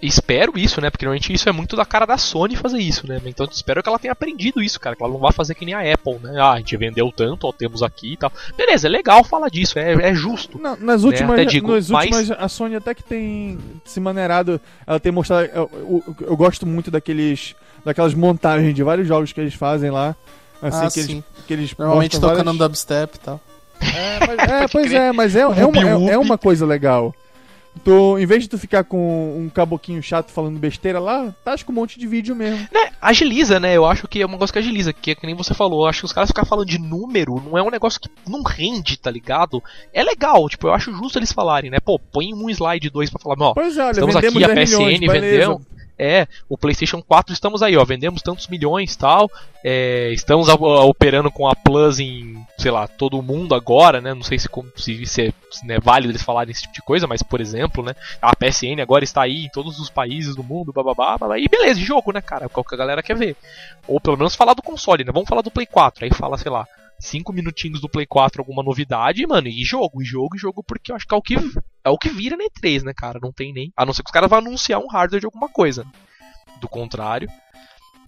espero 0.02 0.58
isso, 0.58 0.80
né? 0.80 0.90
Porque 0.90 1.04
normalmente 1.06 1.32
isso 1.32 1.48
é 1.48 1.52
muito 1.52 1.74
da 1.74 1.84
cara 1.86 2.04
da 2.04 2.18
Sony 2.18 2.54
fazer 2.54 2.78
isso, 2.78 3.06
né? 3.06 3.20
Então 3.24 3.46
espero 3.50 3.82
que 3.82 3.88
ela 3.88 3.98
tenha 3.98 4.12
aprendido 4.12 4.62
isso, 4.62 4.78
cara. 4.78 4.94
Que 4.94 5.02
ela 5.02 5.12
não 5.12 5.20
vai 5.20 5.32
fazer 5.32 5.54
que 5.54 5.64
nem 5.64 5.74
a 5.74 5.80
Apple, 5.94 6.18
né? 6.22 6.38
Ah, 6.40 6.52
a 6.52 6.58
gente 6.58 6.76
vendeu 6.76 7.10
tanto, 7.10 7.46
ó, 7.46 7.52
temos 7.52 7.82
aqui 7.82 8.12
e 8.12 8.16
tal. 8.16 8.30
Beleza, 8.56 8.86
é 8.86 8.90
legal 8.90 9.24
falar 9.24 9.48
disso, 9.48 9.78
é, 9.78 9.92
é 9.92 10.14
justo. 10.14 10.60
Não, 10.60 10.76
nas 10.76 11.02
últimas, 11.02 11.36
Né, 11.36 11.44
digo, 11.46 11.72
nas 11.72 11.88
mas- 11.88 12.04
últimas 12.14 12.30
a 12.38 12.48
Sony 12.48 12.76
até 12.76 12.94
que 12.94 13.02
tem 13.02 13.58
se 13.84 13.98
maneirado, 14.00 14.60
ela 14.86 15.00
tem 15.00 15.10
mostrado, 15.10 15.46
eu, 15.54 15.70
eu- 15.72 16.16
eu 16.28 16.36
gosto 16.36 16.66
muito 16.66 16.90
daqueles 16.90 17.54
daquelas 17.84 18.14
montagens 18.14 18.72
de 18.74 18.82
vários 18.82 19.08
jogos 19.08 19.32
que 19.32 19.40
eles 19.40 19.54
fazem 19.54 19.90
lá, 19.90 20.14
assim 20.60 20.86
Ah, 20.86 20.90
que, 20.90 21.00
eles, 21.00 21.24
que 21.48 21.52
eles 21.52 21.74
Normalmente 21.76 22.20
tocando 22.20 22.36
várias... 22.44 22.58
dubstep 22.58 23.16
e 23.16 23.18
tal. 23.18 23.40
É, 23.80 24.18
mas- 24.26 24.38
é, 24.50 24.68
pois 24.70 24.86
crer. 24.88 25.00
é, 25.00 25.12
mas 25.12 25.34
é, 25.34 25.40
é, 25.40 25.46
uma, 25.46 25.82
é, 26.10 26.12
é 26.12 26.18
uma 26.18 26.38
coisa 26.38 26.64
legal. 26.64 27.12
Tu, 27.85 28.19
em 28.19 28.26
vez 28.26 28.43
de 28.43 28.49
tu 28.49 28.59
ficar 28.59 28.85
com 28.85 29.37
um 29.38 29.49
caboquinho 29.49 30.02
chato 30.02 30.31
falando 30.31 30.59
besteira 30.59 31.00
lá, 31.00 31.35
tá 31.45 31.57
com 31.64 31.73
um 31.73 31.75
monte 31.75 31.99
de 31.99 32.07
vídeo 32.07 32.37
mesmo. 32.37 32.69
Né, 32.73 32.91
agiliza, 33.00 33.59
né? 33.59 33.76
Eu 33.76 33.87
acho 33.87 34.07
que 34.07 34.21
é 34.21 34.26
uma 34.26 34.38
coisa 34.38 34.52
que 34.52 34.59
agiliza, 34.59 34.93
que 34.93 35.12
é 35.12 35.14
que 35.14 35.26
nem 35.26 35.35
você 35.35 35.55
falou. 35.55 35.83
Eu 35.83 35.88
acho 35.88 36.00
que 36.00 36.05
os 36.07 36.12
caras 36.12 36.29
ficar 36.31 36.45
falando 36.45 36.67
de 36.67 36.79
número 36.79 37.43
não 37.45 37.57
é 37.57 37.62
um 37.62 37.71
negócio 37.71 38.00
que 38.00 38.09
não 38.29 38.43
rende, 38.43 38.99
tá 38.99 39.11
ligado? 39.11 39.62
É 39.93 40.02
legal, 40.02 40.49
tipo, 40.49 40.69
eu 40.69 40.75
acho 40.75 40.93
justo 40.93 41.19
eles 41.19 41.33
falarem, 41.33 41.71
né? 41.71 41.79
Pô, 41.81 41.99
põe 41.99 42.33
um 42.35 42.49
slide 42.50 42.91
2 42.91 43.11
pra 43.11 43.21
falar, 43.21 43.37
ó, 43.41 43.55
Pois 43.55 43.76
é, 43.76 43.83
olha, 43.83 43.91
Estamos 43.93 44.17
aqui, 44.17 44.45
a 44.45 44.49
10 44.49 44.71
milhões, 44.71 44.99
PSN 44.99 45.07
beleza. 45.07 45.37
vendeu. 45.37 45.62
É, 46.04 46.26
o 46.49 46.59
PlayStation 46.59 47.00
4 47.00 47.32
estamos 47.32 47.62
aí, 47.62 47.76
ó, 47.76 47.85
vendemos 47.85 48.23
tantos 48.23 48.49
milhões 48.49 48.97
tal. 48.97 49.30
é, 49.64 50.11
estamos 50.12 50.49
a- 50.49 50.54
a- 50.54 50.85
operando 50.85 51.30
com 51.30 51.47
a 51.47 51.54
Plus 51.54 52.00
em, 52.00 52.44
sei 52.59 52.73
lá, 52.73 52.88
todo 52.88 53.23
mundo 53.23 53.54
agora, 53.54 54.00
né? 54.00 54.12
Não 54.12 54.25
sei 54.25 54.37
se, 54.37 54.49
se, 54.75 55.06
se 55.06 55.23
é, 55.28 55.32
se 55.52 55.73
é 55.73 55.78
válido 55.78 56.11
eles 56.11 56.23
falarem 56.25 56.50
esse 56.50 56.62
tipo 56.62 56.75
de 56.75 56.82
coisa, 56.82 57.06
mas 57.06 57.23
por 57.23 57.40
exemplo, 57.40 57.85
né? 57.85 57.94
A 58.21 58.35
PSN 58.35 58.80
agora 58.82 59.04
está 59.04 59.23
aí 59.23 59.44
em 59.44 59.49
todos 59.50 59.78
os 59.78 59.88
países 59.88 60.35
do 60.35 60.42
mundo, 60.42 60.73
babá, 60.73 61.16
e 61.38 61.47
beleza, 61.49 61.78
jogo, 61.78 62.11
né, 62.12 62.21
cara? 62.21 62.47
É 62.47 62.49
o 62.52 62.64
que 62.64 62.75
a 62.75 62.78
galera 62.78 63.04
quer 63.04 63.16
ver. 63.16 63.37
Ou 63.87 64.00
pelo 64.00 64.16
menos 64.16 64.35
falar 64.35 64.54
do 64.54 64.62
console, 64.62 65.04
né? 65.04 65.12
Vamos 65.12 65.28
falar 65.28 65.42
do 65.42 65.50
Play 65.52 65.66
4, 65.66 66.04
aí 66.04 66.11
fala, 66.12 66.37
sei 66.37 66.50
lá. 66.50 66.66
Cinco 67.02 67.32
minutinhos 67.32 67.80
do 67.80 67.88
Play 67.88 68.06
4, 68.06 68.40
alguma 68.40 68.62
novidade, 68.62 69.26
mano, 69.26 69.49
e 69.49 69.64
jogo, 69.64 70.00
e 70.00 70.04
jogo, 70.04 70.37
e 70.37 70.38
jogo, 70.38 70.62
porque 70.62 70.92
eu 70.92 70.97
acho 70.97 71.04
que 71.04 71.12
é 71.12 71.16
o 71.16 71.21
que, 71.21 71.35
é 71.85 71.90
o 71.90 71.99
que 71.99 72.09
vira 72.09 72.37
na 72.37 72.44
E3, 72.44 72.85
né, 72.85 72.92
cara? 72.97 73.18
Não 73.21 73.32
tem 73.32 73.52
nem. 73.52 73.73
A 73.76 73.85
não 73.85 73.92
ser 73.92 74.04
que 74.04 74.09
os 74.09 74.12
caras 74.12 74.30
vão 74.30 74.38
anunciar 74.38 74.78
um 74.78 74.87
hardware 74.87 75.18
de 75.18 75.26
alguma 75.26 75.49
coisa. 75.49 75.84
Do 76.60 76.69
contrário, 76.69 77.28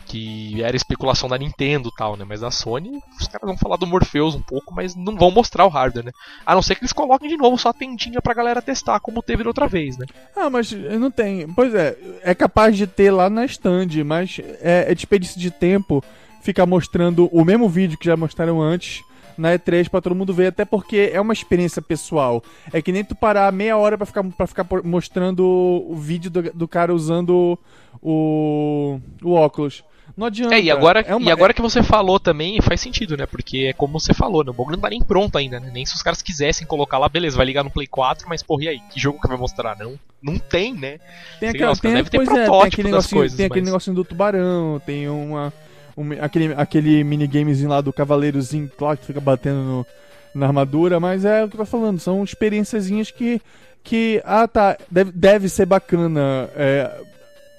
que 0.07 0.63
era 0.63 0.77
especulação 0.77 1.29
da 1.29 1.37
Nintendo 1.37 1.89
e 1.89 1.97
tal, 1.97 2.17
né? 2.17 2.25
Mas 2.25 2.41
da 2.41 2.53
Sony, 2.53 3.03
os 3.21 3.27
caras 3.27 3.49
vão 3.49 3.59
falar 3.59 3.77
do 3.77 3.87
Morpheus 3.87 4.37
um 4.37 4.43
pouco, 4.43 4.73
mas 4.73 4.95
não 4.95 5.17
vão 5.17 5.33
mostrar 5.33 5.67
o 5.67 5.71
hardware, 5.71 6.05
né? 6.05 6.13
A 6.47 6.55
não 6.55 6.63
ser 6.63 6.77
que 6.77 6.83
eles 6.83 6.93
coloquem 6.93 7.29
de 7.29 7.37
novo 7.37 7.59
só 7.59 7.71
a 7.71 7.75
tendinha 7.75 8.23
pra 8.23 8.33
galera 8.33 8.63
testar, 8.63 9.01
como 9.01 9.25
teve 9.25 9.43
da 9.43 9.51
outra 9.51 9.67
vez, 9.67 9.99
né? 9.99 10.07
Ah, 10.37 10.49
mas 10.49 10.71
não 10.71 11.11
tem. 11.11 11.53
Pois 11.53 11.75
é, 11.75 11.99
é 12.23 12.33
capaz 12.33 12.77
de 12.77 12.87
ter 12.87 13.11
lá 13.11 13.29
na 13.29 13.45
stand, 13.45 14.05
mas 14.05 14.41
é, 14.61 14.93
é 14.93 14.95
desperdício 14.95 15.41
de 15.41 15.51
tempo 15.51 16.01
ficar 16.45 16.67
mostrando 16.67 17.29
o 17.33 17.45
mesmo 17.45 17.69
vídeo 17.69 17.99
que 17.99 18.07
já 18.07 18.17
mostraram 18.17 18.61
antes 18.63 19.03
na 19.37 19.53
E3 19.59 19.89
pra 19.89 20.01
todo 20.01 20.15
mundo 20.15 20.33
ver, 20.33 20.47
até 20.49 20.65
porque 20.65 21.11
é 21.13 21.21
uma 21.21 21.33
experiência 21.33 21.83
pessoal. 21.83 22.41
É 22.73 22.81
que 22.81 22.93
nem 22.93 23.03
tu 23.03 23.17
parar 23.17 23.51
meia 23.53 23.77
hora 23.77 23.97
pra 23.99 24.07
ficar, 24.07 24.23
pra 24.23 24.47
ficar 24.47 24.65
mostrando 24.85 25.43
o 25.45 25.97
vídeo 25.97 26.31
do, 26.31 26.43
do 26.53 26.69
cara 26.69 26.95
usando 26.95 27.59
o, 28.01 29.01
o 29.23 29.33
óculos. 29.33 29.83
Não 30.17 30.27
adianta. 30.29 30.55
É, 30.55 30.61
e 30.61 30.71
agora, 30.71 31.01
é 31.01 31.15
uma- 31.17 31.29
e 31.29 31.33
agora 31.33 31.53
que 31.53 31.63
você 31.63 31.83
falou 31.83 32.21
também 32.21 32.61
faz 32.61 32.81
sentido, 32.81 33.17
né? 33.17 33.27
Porque 33.27 33.67
é 33.71 33.73
como 33.73 33.99
você 33.99 34.15
falou, 34.15 34.45
né? 34.45 34.51
O 34.51 34.55
bagulho 34.55 34.77
não 34.77 34.83
tá 34.83 34.91
nem 34.91 35.03
pronto 35.03 35.37
ainda, 35.37 35.59
né? 35.59 35.71
Nem 35.73 35.85
se 35.85 35.95
os 35.97 36.03
caras 36.03 36.23
quisessem 36.23 36.65
colocar 36.67 36.99
lá, 36.99 37.09
beleza, 37.09 37.37
vai 37.37 37.47
ligar 37.47 37.65
no 37.65 37.71
Play 37.71 37.87
4, 37.89 38.29
mas 38.29 38.43
porra, 38.43 38.65
e 38.65 38.69
aí? 38.69 38.81
Que 38.93 39.01
jogo 39.01 39.21
que 39.21 39.27
vai 39.27 39.37
mostrar? 39.37 39.77
Não, 39.77 39.99
não 40.23 40.39
tem, 40.39 40.73
né? 40.75 40.99
Tem, 41.41 41.49
Sei 41.49 41.49
aquela, 41.51 41.71
lá, 41.71 41.77
tem, 41.77 41.95
devem 41.95 42.11
ter 42.11 42.19
pois 42.19 42.29
é, 42.29 42.33
tem 42.33 42.45
protótipo 42.45 42.67
aquele 42.83 42.91
das 42.93 43.07
coisas, 43.09 43.37
tem 43.37 43.47
aquele 43.47 43.63
mas- 43.63 43.69
negocinho 43.71 43.97
do 43.97 44.05
tubarão, 44.05 44.81
tem 44.87 45.09
uma. 45.09 45.53
Um- 45.97 46.13
aquele, 46.21 46.55
aquele 46.57 47.05
minigamezinho 47.05 47.71
lá 47.71 47.81
do 47.81 47.93
cavaleirozinho 47.93 48.71
lá 48.81 48.97
que 48.97 49.07
fica 49.07 49.21
batendo 49.21 49.61
no- 49.63 49.87
na 50.35 50.47
armadura, 50.47 50.99
mas 50.99 51.25
é 51.25 51.45
o 51.45 51.49
que 51.49 51.55
eu 51.55 51.59
tô 51.59 51.65
falando, 51.67 51.99
são 52.01 52.23
experiênciazinhas 52.25 53.11
que. 53.11 53.41
que 53.83 54.21
ah 54.25 54.49
tá, 54.49 54.77
deve, 54.91 55.13
deve 55.13 55.49
ser 55.49 55.67
bacana 55.67 56.49
é, 56.57 56.91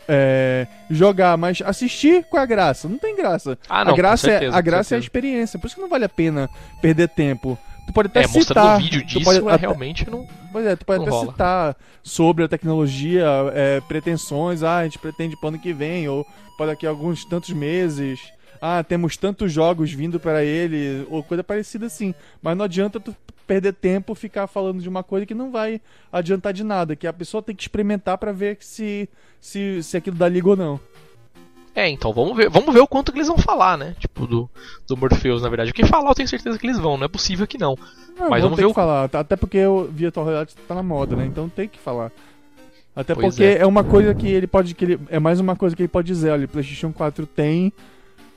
é, 0.07 0.67
jogar, 0.89 1.37
mas 1.37 1.61
assistir 1.65 2.23
com 2.25 2.37
a 2.37 2.45
graça. 2.45 2.87
Não 2.89 2.97
tem 2.97 3.15
graça. 3.15 3.57
Ah, 3.69 3.85
não, 3.85 3.93
a 3.93 3.95
graça, 3.95 4.27
certeza, 4.27 4.55
é, 4.55 4.57
a 4.57 4.61
graça 4.61 4.77
é 4.77 4.81
a 4.81 4.83
certeza. 4.83 5.05
experiência, 5.05 5.59
por 5.59 5.67
isso 5.67 5.75
que 5.75 5.81
não 5.81 5.89
vale 5.89 6.05
a 6.05 6.09
pena 6.09 6.49
perder 6.81 7.09
tempo. 7.09 7.57
Tu 7.85 7.93
pode 7.93 8.07
até 8.07 8.23
É, 8.23 8.27
mostrando 8.27 8.45
citar. 8.45 8.77
um 8.77 8.81
vídeo 8.83 9.05
disso, 9.05 9.23
pode 9.23 9.47
é, 9.47 9.55
realmente 9.55 10.09
não. 10.09 10.27
Pois 10.51 10.65
é, 10.65 10.75
tu 10.75 10.85
pode 10.85 11.01
até 11.01 11.11
rola. 11.11 11.31
citar 11.31 11.77
sobre 12.03 12.43
a 12.43 12.47
tecnologia, 12.47 13.25
é, 13.53 13.81
pretensões, 13.81 14.63
ah, 14.63 14.77
a 14.79 14.83
gente 14.83 14.99
pretende 14.99 15.35
pro 15.37 15.49
ano 15.49 15.59
que 15.59 15.73
vem, 15.73 16.07
ou 16.09 16.25
para 16.57 16.67
daqui 16.67 16.85
a 16.85 16.89
alguns 16.89 17.25
tantos 17.25 17.49
meses, 17.51 18.19
ah, 18.61 18.83
temos 18.83 19.17
tantos 19.17 19.51
jogos 19.51 19.91
vindo 19.91 20.19
para 20.19 20.43
ele, 20.43 21.05
ou 21.09 21.21
coisa 21.23 21.43
parecida 21.43 21.85
assim. 21.87 22.13
Mas 22.41 22.57
não 22.57 22.65
adianta 22.65 22.99
tu 22.99 23.15
perder 23.45 23.73
tempo 23.73 24.15
ficar 24.15 24.47
falando 24.47 24.81
de 24.81 24.89
uma 24.89 25.03
coisa 25.03 25.25
que 25.25 25.35
não 25.35 25.51
vai 25.51 25.79
adiantar 26.11 26.51
de 26.53 26.63
nada, 26.63 26.95
que 26.95 27.05
a 27.05 27.13
pessoa 27.13 27.43
tem 27.43 27.55
que 27.55 27.61
experimentar 27.61 28.17
para 28.17 28.31
ver 28.31 28.57
se, 28.61 29.07
se, 29.39 29.83
se 29.83 29.97
aquilo 29.97 30.15
dá 30.15 30.27
liga 30.27 30.49
ou 30.49 30.55
não. 30.55 30.79
É, 31.75 31.89
então 31.89 32.13
vamos 32.13 32.37
ver, 32.37 32.49
vamos 32.49 32.73
ver 32.73 32.79
o 32.79 32.87
quanto 32.87 33.11
que 33.11 33.17
eles 33.17 33.27
vão 33.27 33.37
falar, 33.37 33.77
né? 33.77 33.95
Tipo, 33.99 34.25
do, 34.25 34.49
do 34.87 34.95
Morpheus, 34.95 35.41
na 35.41 35.49
verdade. 35.49 35.71
O 35.71 35.73
que 35.73 35.85
falar 35.85 36.09
eu 36.09 36.15
tenho 36.15 36.27
certeza 36.29 36.57
que 36.57 36.65
eles 36.65 36.79
vão, 36.79 36.95
não 36.97 37.05
é 37.05 37.09
possível 37.09 37.45
que 37.45 37.57
não. 37.57 37.77
Não, 38.17 38.29
Mas 38.29 38.41
vamos 38.41 38.55
ver 38.55 38.63
que 38.63 38.71
o- 38.71 38.73
falar, 38.73 39.09
tá? 39.09 39.19
até 39.19 39.35
porque 39.35 39.63
o 39.65 39.83
Virtual 39.83 40.25
Reality 40.25 40.55
tá 40.67 40.73
na 40.73 40.81
moda, 40.81 41.15
né? 41.17 41.25
Então 41.25 41.49
tem 41.49 41.67
que 41.67 41.77
falar. 41.77 42.11
Até 42.95 43.13
Pois 43.13 43.35
porque 43.35 43.43
é. 43.43 43.57
é. 43.57 43.65
uma 43.65 43.83
coisa 43.83 44.15
que 44.15 44.25
ele 44.25 44.47
pode. 44.47 44.73
Que 44.73 44.85
ele, 44.85 44.99
é 45.09 45.19
mais 45.19 45.37
uma 45.41 45.53
coisa 45.53 45.75
que 45.75 45.81
ele 45.81 45.89
pode 45.89 46.07
dizer, 46.07 46.29
olha, 46.31 46.45
o 46.45 46.47
PlayStation 46.47 46.93
4 46.93 47.25
tem, 47.25 47.73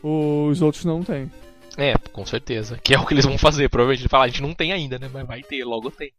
os 0.03 0.61
outros 0.61 0.85
não 0.85 1.05
tem. 1.05 1.31
É, 1.77 1.95
com 2.13 2.27
certeza. 2.27 2.77
Que 2.83 2.93
é 2.93 2.99
o 2.99 3.07
que 3.07 3.15
eles 3.15 3.25
vão 3.25 3.39
fazer, 3.39 3.69
provavelmente. 3.69 4.03
Ele 4.03 4.09
fala, 4.09 4.25
a 4.25 4.29
gente 4.29 4.43
não 4.43 4.53
tem 4.53 4.73
ainda, 4.73 4.99
né? 4.99 5.09
Mas 5.15 5.25
vai 5.29 5.43
ter, 5.45 5.65
logo 5.65 5.93
tem. 5.93 6.11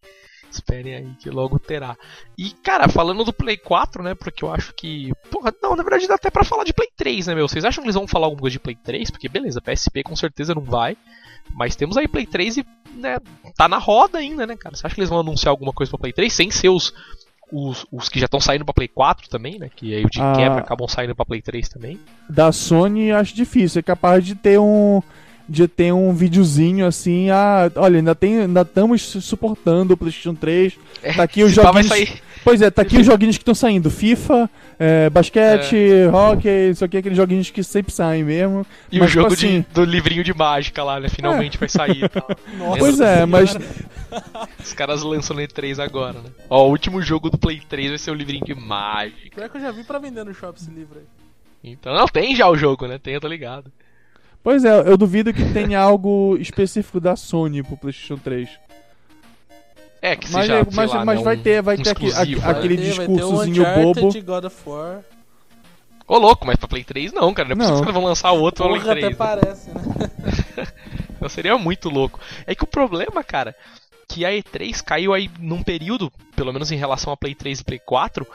Esperem 0.51 0.95
aí 0.95 1.13
que 1.19 1.29
logo 1.29 1.59
terá. 1.59 1.95
E, 2.37 2.51
cara, 2.51 2.87
falando 2.89 3.23
do 3.23 3.31
Play 3.33 3.57
4, 3.57 4.01
né? 4.03 4.15
Porque 4.15 4.43
eu 4.43 4.51
acho 4.51 4.73
que. 4.73 5.11
Porra, 5.29 5.53
não, 5.61 5.75
na 5.75 5.83
verdade 5.83 6.07
dá 6.07 6.15
até 6.15 6.29
pra 6.29 6.43
falar 6.43 6.63
de 6.63 6.73
Play 6.73 6.89
3, 6.95 7.27
né, 7.27 7.35
meu? 7.35 7.47
Vocês 7.47 7.63
acham 7.65 7.81
que 7.83 7.87
eles 7.87 7.95
vão 7.95 8.07
falar 8.07 8.25
alguma 8.27 8.41
coisa 8.41 8.53
de 8.53 8.59
Play 8.59 8.75
3? 8.75 9.11
Porque, 9.11 9.29
beleza, 9.29 9.61
PSP 9.61 10.03
com 10.03 10.15
certeza 10.15 10.55
não 10.55 10.63
vai. 10.63 10.97
Mas 11.53 11.75
temos 11.75 11.97
aí 11.97 12.07
Play 12.07 12.25
3 12.25 12.57
e, 12.57 12.65
né, 12.95 13.17
tá 13.55 13.67
na 13.67 13.77
roda 13.77 14.17
ainda, 14.19 14.45
né, 14.45 14.55
cara? 14.55 14.75
Você 14.75 14.85
acha 14.85 14.93
que 14.95 15.01
eles 15.01 15.09
vão 15.09 15.19
anunciar 15.19 15.51
alguma 15.51 15.73
coisa 15.73 15.89
pra 15.91 15.99
Play 15.99 16.13
3 16.13 16.31
sem 16.31 16.51
ser 16.51 16.69
os. 16.69 16.93
Os, 17.51 17.83
os 17.91 18.07
que 18.09 18.19
já 18.19 18.25
estão 18.25 18.39
saindo 18.39 18.63
pra 18.63 18.75
Play 18.75 18.87
4 18.87 19.27
também, 19.27 19.57
né? 19.57 19.71
Que 19.75 19.95
aí 19.95 20.05
o 20.05 20.09
de 20.09 20.21
Ah. 20.21 20.33
quebra 20.35 20.59
acabam 20.59 20.87
saindo 20.87 21.15
pra 21.15 21.25
Play 21.25 21.41
3 21.41 21.67
também. 21.67 21.99
Da 22.29 22.51
Sony 22.51 23.11
acho 23.11 23.33
difícil, 23.33 23.79
é 23.79 23.81
capaz 23.81 24.23
de 24.23 24.35
ter 24.35 24.59
um. 24.59 25.01
De 25.49 25.67
ter 25.67 25.91
um 25.91 26.13
videozinho 26.13 26.85
assim, 26.85 27.29
ah, 27.31 27.71
olha, 27.75 27.97
ainda 27.97 28.13
tem, 28.13 28.41
ainda 28.41 28.61
estamos 28.61 29.01
suportando 29.01 29.93
o 29.93 29.97
PlayStation 29.97 30.35
3. 30.35 30.77
É, 31.01 31.13
Tá 31.13 31.23
aqui 31.23 31.43
os 31.43 31.51
joguinhos. 31.55 31.89
Pois 32.43 32.61
é, 32.61 32.69
tá 32.71 32.83
aqui 32.83 32.97
os 32.97 33.05
joguinhos 33.05 33.35
que 33.37 33.41
estão 33.41 33.53
saindo: 33.55 33.89
FIFA, 33.89 34.49
é, 34.79 35.09
basquete, 35.09 35.75
hockey, 36.13 36.69
isso 36.71 36.85
aqui, 36.85 36.97
aqueles 36.97 37.17
joguinhos 37.17 37.49
que 37.49 37.61
sempre 37.63 37.91
saem 37.91 38.23
mesmo. 38.23 38.65
E 38.91 38.97
Mas, 38.99 39.09
o 39.09 39.13
jogo 39.13 39.29
tipo 39.35 39.39
assim- 39.45 39.61
de, 39.61 39.73
do 39.73 39.83
livrinho 39.83 40.23
de 40.23 40.33
mágica 40.33 40.81
lá, 40.83 40.99
né? 40.99 41.09
Finalmente 41.09 41.57
vai 41.57 41.67
sair. 41.67 42.03
e 42.05 42.09
tal. 42.09 42.27
Nossa 42.57 42.79
Pois 42.79 42.99
é, 43.01 43.25
mas 43.25 43.57
Os 44.63 44.73
caras 44.73 45.03
lançam 45.03 45.35
no 45.35 45.41
E3 45.41 45.79
agora, 45.79 46.13
né? 46.19 46.29
Ó, 46.49 46.65
o 46.67 46.69
último 46.69 47.01
jogo 47.01 47.29
do 47.29 47.37
Play 47.37 47.61
3 47.67 47.89
vai 47.89 47.97
ser 47.97 48.11
o 48.11 48.15
livrinho 48.15 48.45
de 48.45 48.55
mágica. 48.55 49.35
Pior 49.35 49.49
que 49.49 49.57
eu 49.57 49.61
já 49.61 49.71
vi 49.71 49.83
pra 49.83 49.99
vender 49.99 50.23
no 50.23 50.33
shopping 50.33 50.61
esse 50.61 50.71
livro 50.71 50.97
aí. 50.99 51.05
Então, 51.71 51.93
não, 51.93 52.07
tem 52.07 52.35
já 52.35 52.47
o 52.49 52.55
jogo, 52.55 52.87
né? 52.87 52.97
Tem, 52.97 53.13
eu 53.13 53.21
tô 53.21 53.27
ligado. 53.27 53.69
Pois 54.43 54.63
é, 54.63 54.79
eu 54.89 54.97
duvido 54.97 55.33
que 55.33 55.51
tenha 55.53 55.79
algo 55.79 56.37
específico 56.39 56.99
da 56.99 57.15
Sony 57.15 57.61
pro 57.61 57.77
PlayStation 57.77 58.17
3. 58.17 58.49
É, 60.01 60.15
que 60.15 60.31
Mas, 60.31 60.45
seja, 60.45 60.59
é- 60.59 60.65
mas, 60.73 60.91
lá, 60.93 61.03
mas 61.05 61.17
né, 61.19 61.23
vai 61.25 61.35
um- 61.35 61.41
ter, 61.41 61.61
vai 61.61 61.77
um 61.77 61.83
ter 61.83 61.89
aqui- 61.89 62.13
aqui- 62.13 62.35
né? 62.37 62.41
aquele 62.49 62.75
Vai 62.77 62.85
ter- 62.85 62.93
vai 62.95 63.05
ter 63.05 63.11
um 63.11 63.15
discursozinho 63.15 63.63
bobo. 63.75 64.21
God 64.23 64.45
of 64.45 64.55
War. 64.69 64.99
Ô, 66.07 66.17
louco, 66.17 66.47
mas 66.47 66.55
pra 66.55 66.67
Play 66.69 66.83
3 66.83 67.11
não, 67.11 67.33
cara. 67.33 67.49
Não 67.49 67.53
é 67.53 67.57
possível 67.57 67.75
Não. 67.75 67.81
que 67.83 67.89
eles 67.89 67.99
vão 68.01 68.03
lançar 68.09 68.31
outro 68.31 68.65
Play 68.67 68.79
Porra, 68.79 68.91
3. 68.93 69.05
até 69.05 69.11
né? 69.11 69.15
parece, 69.17 69.69
né? 69.69 69.75
Então 71.19 71.27
seria 71.27 71.57
muito 71.57 71.89
louco. 71.89 72.17
É 72.47 72.55
que 72.55 72.63
o 72.63 72.67
problema, 72.67 73.21
cara, 73.25 73.53
que 74.07 74.23
a 74.25 74.29
E3 74.31 74.81
caiu 74.81 75.13
aí 75.13 75.29
num 75.37 75.61
período, 75.61 76.09
pelo 76.39 76.53
menos 76.53 76.71
em 76.71 76.77
relação 76.77 77.11
a 77.11 77.17
Play 77.17 77.35
3 77.35 77.59
e 77.59 77.63
Play 77.65 77.79
4, 77.85 78.25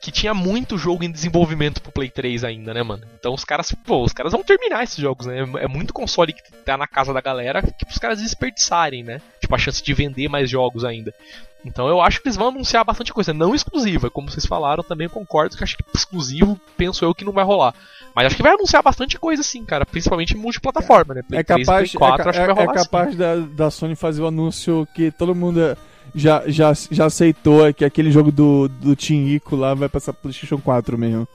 que 0.00 0.12
tinha 0.12 0.32
muito 0.32 0.78
jogo 0.78 1.02
em 1.02 1.10
desenvolvimento 1.10 1.82
pro 1.82 1.90
Play 1.90 2.08
3 2.08 2.44
ainda, 2.44 2.72
né, 2.72 2.80
mano? 2.80 3.02
Então 3.18 3.34
os 3.34 3.42
caras, 3.42 3.72
pô, 3.84 4.04
os 4.04 4.12
caras 4.12 4.30
vão 4.30 4.44
terminar 4.44 4.84
esses 4.84 4.98
jogos, 4.98 5.26
né? 5.26 5.40
É 5.58 5.66
muito 5.66 5.92
console 5.92 6.32
que 6.32 6.42
tá 6.64 6.76
na 6.76 6.86
casa 6.86 7.12
da 7.12 7.20
galera 7.20 7.60
que 7.60 7.84
os 7.90 7.98
caras 7.98 8.22
desperdiçarem, 8.22 9.02
né? 9.02 9.20
Tipo, 9.40 9.52
a 9.52 9.58
chance 9.58 9.82
de 9.82 9.92
vender 9.92 10.28
mais 10.28 10.48
jogos 10.48 10.84
ainda. 10.84 11.12
Então 11.64 11.88
eu 11.88 12.00
acho 12.00 12.22
que 12.22 12.28
eles 12.28 12.36
vão 12.36 12.48
anunciar 12.48 12.84
bastante 12.84 13.12
coisa, 13.12 13.34
não 13.34 13.52
exclusiva, 13.52 14.08
como 14.08 14.30
vocês 14.30 14.46
falaram, 14.46 14.84
também 14.84 15.08
concordo 15.08 15.56
que 15.56 15.64
acho 15.64 15.76
que 15.76 15.84
exclusivo, 15.92 16.58
penso 16.76 17.04
eu 17.04 17.12
que 17.12 17.24
não 17.24 17.32
vai 17.32 17.44
rolar. 17.44 17.74
Mas 18.14 18.26
acho 18.26 18.36
que 18.36 18.44
vai 18.44 18.52
anunciar 18.52 18.80
bastante 18.82 19.18
coisa 19.18 19.42
sim, 19.42 19.64
cara, 19.64 19.84
principalmente 19.84 20.36
multiplataforma, 20.36 21.14
né? 21.14 21.22
Play 21.22 21.40
É 21.40 21.42
3 21.42 21.66
capaz, 21.66 21.90
Play 21.90 21.98
4, 21.98 22.26
é, 22.26 22.30
acho 22.30 22.38
que 22.40 22.46
vai 22.46 22.54
é- 22.54 22.60
é 22.60 22.64
rolar 22.64 22.78
sim. 22.78 22.84
capaz 22.84 23.16
da, 23.16 23.36
da 23.36 23.70
Sony 23.72 23.96
fazer 23.96 24.22
o 24.22 24.26
anúncio 24.28 24.86
que 24.94 25.10
todo 25.10 25.34
mundo 25.34 25.76
já, 26.14 26.42
já, 26.46 26.72
já 26.90 27.06
aceitou, 27.06 27.66
é 27.66 27.72
que 27.72 27.84
aquele 27.84 28.10
jogo 28.10 28.30
do, 28.32 28.68
do 28.68 28.94
Team 28.96 29.26
Ico 29.28 29.56
lá 29.56 29.74
vai 29.74 29.88
passar 29.88 30.12
pro 30.12 30.22
PlayStation 30.22 30.58
4 30.58 30.96
mesmo. 30.98 31.26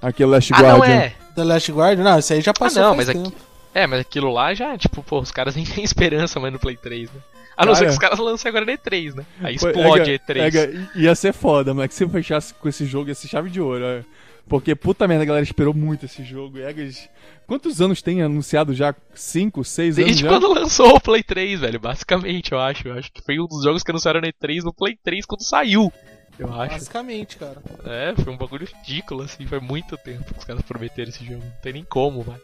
Aquele 0.00 0.30
Last 0.30 0.52
Ah, 0.54 0.62
não 0.62 0.78
Guardian. 0.78 0.94
é. 0.94 1.12
The 1.34 1.44
Last 1.44 1.72
Guardian? 1.72 2.04
Não, 2.04 2.18
esse 2.18 2.32
aí 2.34 2.40
já 2.40 2.52
passou 2.52 2.82
não, 2.82 2.94
faz 2.94 3.08
mas 3.08 3.16
aqui- 3.16 3.34
É, 3.74 3.86
mas 3.86 4.00
aquilo 4.00 4.32
lá 4.32 4.54
já, 4.54 4.76
tipo, 4.78 5.02
pô, 5.02 5.20
os 5.20 5.30
caras 5.30 5.54
nem 5.56 5.64
têm 5.64 5.84
esperança 5.84 6.38
mais 6.40 6.52
no 6.52 6.58
Play 6.58 6.76
3, 6.76 7.10
né? 7.10 7.20
A 7.56 7.64
não 7.64 7.74
ser 7.74 7.86
que 7.86 7.90
os 7.92 7.98
caras 7.98 8.18
lancem 8.18 8.50
agora 8.50 8.66
no 8.66 8.72
E3, 8.72 9.14
né? 9.14 9.24
Aí 9.42 9.54
explode 9.54 10.10
é, 10.10 10.18
E3. 10.18 10.54
é, 10.54 11.00
ia 11.00 11.14
ser 11.14 11.32
foda, 11.32 11.72
mas 11.72 11.88
que 11.88 11.94
se 11.94 12.04
eu 12.04 12.08
fechasse 12.10 12.52
com 12.52 12.68
esse 12.68 12.84
jogo 12.84 13.08
ia 13.08 13.14
ser 13.14 13.28
chave 13.28 13.48
de 13.48 13.58
ouro. 13.62 13.82
é. 13.82 14.02
Porque 14.48 14.74
puta 14.76 15.08
merda, 15.08 15.24
a 15.24 15.26
galera 15.26 15.44
esperou 15.44 15.74
muito 15.74 16.04
esse 16.06 16.22
jogo. 16.24 16.58
E, 16.58 16.62
egas- 16.62 17.08
quantos 17.46 17.80
anos 17.80 18.00
tem 18.00 18.22
anunciado 18.22 18.72
já? 18.74 18.94
5, 19.14 19.64
6 19.64 19.96
anos 19.98 20.06
Desde 20.06 20.22
já? 20.22 20.28
quando 20.28 20.52
lançou 20.52 20.94
o 20.94 21.00
Play 21.00 21.22
3, 21.24 21.60
velho, 21.60 21.80
basicamente, 21.80 22.52
eu 22.52 22.60
acho. 22.60 22.86
Eu 22.86 22.94
acho 22.96 23.10
que 23.12 23.20
foi 23.22 23.40
um 23.40 23.46
dos 23.46 23.64
jogos 23.64 23.82
que 23.82 23.90
anunciaram 23.90 24.20
no 24.20 24.26
E3 24.28 24.62
no 24.62 24.72
Play 24.72 24.96
3 25.02 25.26
quando 25.26 25.42
saiu. 25.42 25.92
Eu 26.38 26.52
acho. 26.54 26.74
Basicamente, 26.74 27.36
cara. 27.38 27.56
É, 27.86 28.14
foi 28.22 28.32
um 28.32 28.36
bagulho 28.36 28.66
ridículo, 28.66 29.22
assim, 29.22 29.46
foi 29.46 29.58
muito 29.58 29.96
tempo 29.96 30.32
que 30.32 30.38
os 30.38 30.44
caras 30.44 30.62
prometeram 30.62 31.08
esse 31.08 31.24
jogo. 31.24 31.42
Não 31.42 31.52
tem 31.62 31.72
nem 31.72 31.84
como, 31.84 32.22
vai. 32.22 32.38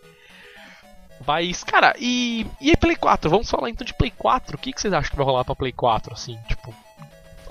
Mas, 1.24 1.62
cara, 1.62 1.94
e, 2.00 2.44
e 2.60 2.70
aí 2.70 2.76
Play 2.76 2.96
4? 2.96 3.30
Vamos 3.30 3.48
falar 3.48 3.70
então 3.70 3.86
de 3.86 3.94
Play 3.94 4.10
4. 4.16 4.56
O 4.56 4.58
que, 4.58 4.72
que 4.72 4.80
vocês 4.80 4.92
acham 4.92 5.10
que 5.10 5.16
vai 5.16 5.24
rolar 5.24 5.44
pra 5.44 5.54
Play 5.54 5.70
4, 5.72 6.12
assim? 6.12 6.36
Tipo, 6.48 6.74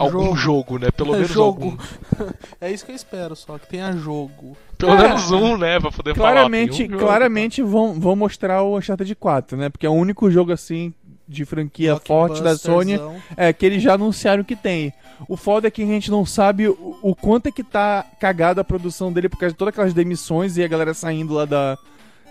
algum 0.01 0.35
Jogo. 0.35 0.35
jogo, 0.35 0.79
né? 0.79 0.91
Pelo 0.91 1.13
É 1.13 1.17
menos 1.19 1.31
jogo. 1.31 1.77
algum. 2.17 2.31
É 2.61 2.71
isso 2.71 2.85
que 2.85 2.91
eu 2.91 2.95
espero, 2.95 3.35
só 3.35 3.57
que 3.57 3.67
tenha 3.67 3.91
jogo. 3.93 4.55
Pelo 4.77 4.93
É. 4.93 5.01
menos 5.07 5.31
um, 5.31 5.57
né? 5.57 5.79
Pra 5.79 5.91
poder 5.91 6.15
falar. 6.15 6.31
Claramente, 6.31 6.77
tem 6.77 6.87
um 6.87 6.89
jogo, 6.91 7.03
claramente 7.05 7.61
vão, 7.61 7.99
vão 7.99 8.15
mostrar 8.15 8.61
o 8.63 8.77
Uncharted 8.77 9.15
4, 9.15 9.57
né? 9.57 9.69
Porque 9.69 9.85
é 9.85 9.89
o 9.89 9.93
único 9.93 10.29
jogo 10.29 10.51
assim 10.51 10.93
de 11.27 11.45
franquia 11.45 11.95
forte 11.95 12.41
da 12.43 12.57
Sony 12.57 12.99
é 13.37 13.53
que 13.53 13.65
eles 13.65 13.81
já 13.81 13.93
anunciaram 13.93 14.43
que 14.43 14.55
tem. 14.55 14.91
O 15.29 15.37
foda 15.37 15.67
é 15.67 15.71
que 15.71 15.81
a 15.81 15.85
gente 15.85 16.11
não 16.11 16.25
sabe 16.25 16.67
o, 16.67 16.97
o 17.01 17.15
quanto 17.15 17.47
é 17.47 17.51
que 17.51 17.63
tá 17.63 18.05
cagada 18.19 18.59
a 18.59 18.65
produção 18.65 19.13
dele 19.13 19.29
por 19.29 19.37
causa 19.37 19.53
de 19.53 19.57
todas 19.57 19.71
aquelas 19.73 19.93
demissões 19.93 20.57
e 20.57 20.63
a 20.63 20.67
galera 20.67 20.93
saindo 20.93 21.33
lá 21.33 21.45
da, 21.45 21.77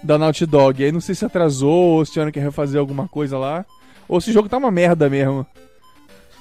da 0.03 0.19
Naughty 0.19 0.45
Dog. 0.45 0.85
Aí 0.85 0.93
não 0.93 1.01
sei 1.01 1.15
se 1.15 1.25
atrasou 1.25 1.73
ou 1.99 2.05
se 2.05 2.13
tiveram 2.13 2.31
que 2.31 2.41
refazer 2.41 2.79
alguma 2.79 3.09
coisa 3.09 3.39
lá. 3.39 3.65
Ou 4.07 4.21
se 4.21 4.29
o 4.31 4.33
jogo 4.35 4.49
tá 4.51 4.59
uma 4.59 4.71
merda 4.71 5.09
mesmo. 5.09 5.47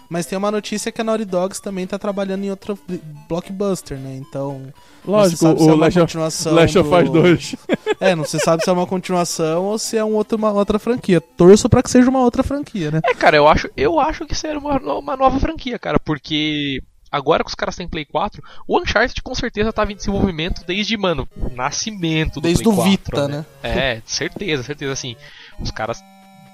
Mas 0.09 0.25
tem 0.25 0.37
uma 0.37 0.49
notícia 0.49 0.91
que 0.91 0.99
a 0.99 1.03
Naughty 1.03 1.23
Dogs 1.25 1.61
também 1.61 1.85
tá 1.85 1.99
trabalhando 1.99 2.43
em 2.43 2.49
outro 2.49 2.77
bl- 2.87 2.95
blockbuster, 3.27 3.97
né? 3.97 4.15
Então. 4.17 4.73
Lógico, 5.05 5.45
não 5.45 5.51
se 5.55 5.57
sabe 5.57 5.59
se 5.59 5.69
é 5.69 5.71
o 5.71 5.75
of, 5.85 5.99
continuação 6.01 6.53
Last 6.55 6.77
of 6.79 6.89
do- 6.89 6.95
Us 6.97 7.09
2. 7.11 7.55
É, 8.01 8.15
não 8.15 8.23
se 8.25 8.39
sabe 8.39 8.63
se 8.63 8.69
é 8.69 8.73
uma 8.73 8.87
continuação 8.87 9.65
ou 9.65 9.77
se 9.77 9.97
é 9.97 10.03
um 10.03 10.13
outro, 10.13 10.37
uma 10.37 10.51
outra 10.51 10.79
franquia. 10.79 11.19
Torço 11.21 11.67
pra 11.69 11.83
que 11.83 11.91
seja 11.91 12.09
uma 12.09 12.21
outra 12.21 12.41
franquia, 12.43 12.89
né? 12.91 13.01
É, 13.03 13.13
cara, 13.13 13.35
eu 13.37 13.47
acho, 13.47 13.69
eu 13.75 13.99
acho 13.99 14.25
que 14.25 14.33
será 14.33 14.57
uma, 14.57 14.77
uma 14.97 15.17
nova 15.17 15.37
franquia, 15.39 15.77
cara, 15.77 15.99
porque 15.99 16.81
agora 17.11 17.43
que 17.43 17.49
os 17.49 17.55
caras 17.55 17.75
têm 17.75 17.87
Play 17.89 18.05
4, 18.05 18.41
o 18.67 18.79
Uncharted 18.79 19.21
com 19.21 19.35
certeza 19.35 19.73
tava 19.73 19.91
em 19.91 19.95
desenvolvimento 19.95 20.63
desde, 20.65 20.95
mano, 20.97 21.27
o 21.35 21.49
nascimento 21.49 22.35
do 22.35 22.41
Desde 22.41 22.63
Play 22.63 22.73
o 22.73 22.75
4, 22.77 22.91
Vita, 22.91 23.27
né? 23.27 23.45
É, 23.61 24.01
certeza, 24.05 24.63
certeza, 24.63 24.93
assim. 24.93 25.15
Os 25.59 25.71
caras 25.71 26.01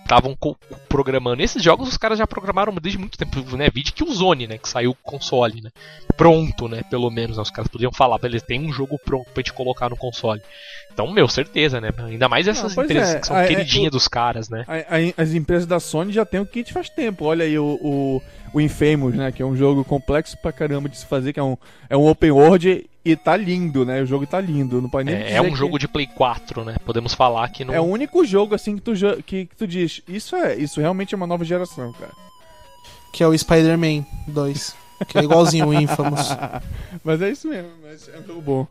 estavam 0.06 0.38
programando. 0.88 1.42
Esses 1.42 1.62
jogos 1.62 1.90
os 1.90 1.98
caras 1.98 2.20
já 2.20 2.28
programaram 2.28 2.74
desde 2.76 2.98
muito 2.98 3.18
tempo, 3.18 3.58
né? 3.58 3.70
Vídeo 3.70 3.94
que 3.94 4.04
o 4.04 4.14
Zone, 4.14 4.48
né? 4.48 4.58
Que 4.58 4.70
saiu 4.70 4.96
console, 5.04 5.62
né? 5.62 5.72
Pronto, 6.16 6.68
né? 6.68 6.84
Pelo 6.84 7.10
menos, 7.10 7.38
né? 7.38 7.44
Os 7.44 7.50
caras 7.50 7.70
podiam 7.70 7.92
falar, 7.92 8.20
beleza, 8.20 8.46
tem 8.46 8.62
um 8.62 8.72
jogo 8.72 9.00
pronto 9.04 9.30
pra 9.32 9.42
gente 9.42 9.54
colocar 9.54 9.90
no 9.90 9.98
console. 9.98 10.42
Então, 10.96 11.12
meu, 11.12 11.28
certeza, 11.28 11.82
né? 11.82 11.90
Ainda 11.98 12.30
mais 12.30 12.48
essas 12.48 12.72
empresas 12.72 13.16
é, 13.16 13.20
que 13.20 13.28
são 13.28 13.36
a- 13.36 13.44
é, 13.44 13.48
queridinhas 13.48 13.90
o- 13.90 13.92
dos 13.92 14.08
caras, 14.08 14.48
né? 14.50 14.64
A- 14.66 14.96
a- 14.96 15.22
as 15.22 15.34
empresas 15.34 15.68
da 15.68 15.78
Sony 15.78 16.14
já 16.14 16.26
tem 16.26 16.40
o 16.40 16.46
kit 16.46 16.72
faz 16.72 16.90
tempo. 16.90 17.26
Olha 17.26 17.44
aí 17.44 17.60
o, 17.60 17.78
o, 17.82 18.22
o 18.54 18.62
Infamous, 18.62 19.14
né? 19.14 19.30
Que 19.30 19.42
é 19.42 19.46
um 19.46 19.58
jogo 19.58 19.84
complexo 19.84 20.38
pra 20.42 20.54
caramba 20.54 20.88
de 20.88 20.98
se 20.98 21.06
fazer, 21.06 21.34
que 21.34 21.40
é 21.40 21.44
um, 21.44 21.58
é 21.90 21.98
um 21.98 22.08
open 22.08 22.32
world 22.32 22.90
e 23.04 23.16
tá 23.18 23.36
lindo, 23.36 23.86
né? 23.86 24.02
O 24.02 24.06
jogo 24.06 24.26
tá 24.26 24.40
lindo. 24.40 24.82
Não 24.82 24.90
pode 24.90 25.06
nem 25.12 25.16
É, 25.16 25.24
dizer 25.26 25.36
é 25.36 25.42
um 25.42 25.50
que- 25.52 25.56
jogo 25.58 25.78
de 25.78 25.86
Play 25.90 26.08
4, 26.08 26.64
né? 26.64 26.78
Podemos 26.86 27.14
falar 27.14 27.50
que 27.50 27.66
não. 27.66 27.74
É 27.74 27.80
o 27.82 27.84
único 27.84 28.24
jogo 28.24 28.56
assim 28.56 28.78
que 28.78 28.82
tu, 28.82 28.94
que, 29.26 29.46
que 29.48 29.56
tu 29.58 29.68
diz. 29.68 30.02
Isso 30.08 30.34
é, 30.36 30.56
isso 30.56 30.80
realmente 30.80 31.14
é 31.14 31.18
uma 31.18 31.28
nova 31.28 31.44
geração, 31.44 31.92
cara. 31.92 32.14
Que 33.12 33.22
é 33.22 33.28
o 33.28 33.38
Spider-Man 33.38 34.06
2. 34.30 34.76
Que 35.10 35.18
é 35.18 35.24
igualzinho 35.24 35.68
o 35.68 35.74
Infamous. 35.74 36.30
mas 37.04 37.22
é 37.22 37.30
isso 37.32 37.50
mesmo, 37.50 37.70
mas 37.84 38.08
é 38.08 38.18
um 38.18 38.26
jogo 38.26 38.42
bom. 38.42 38.68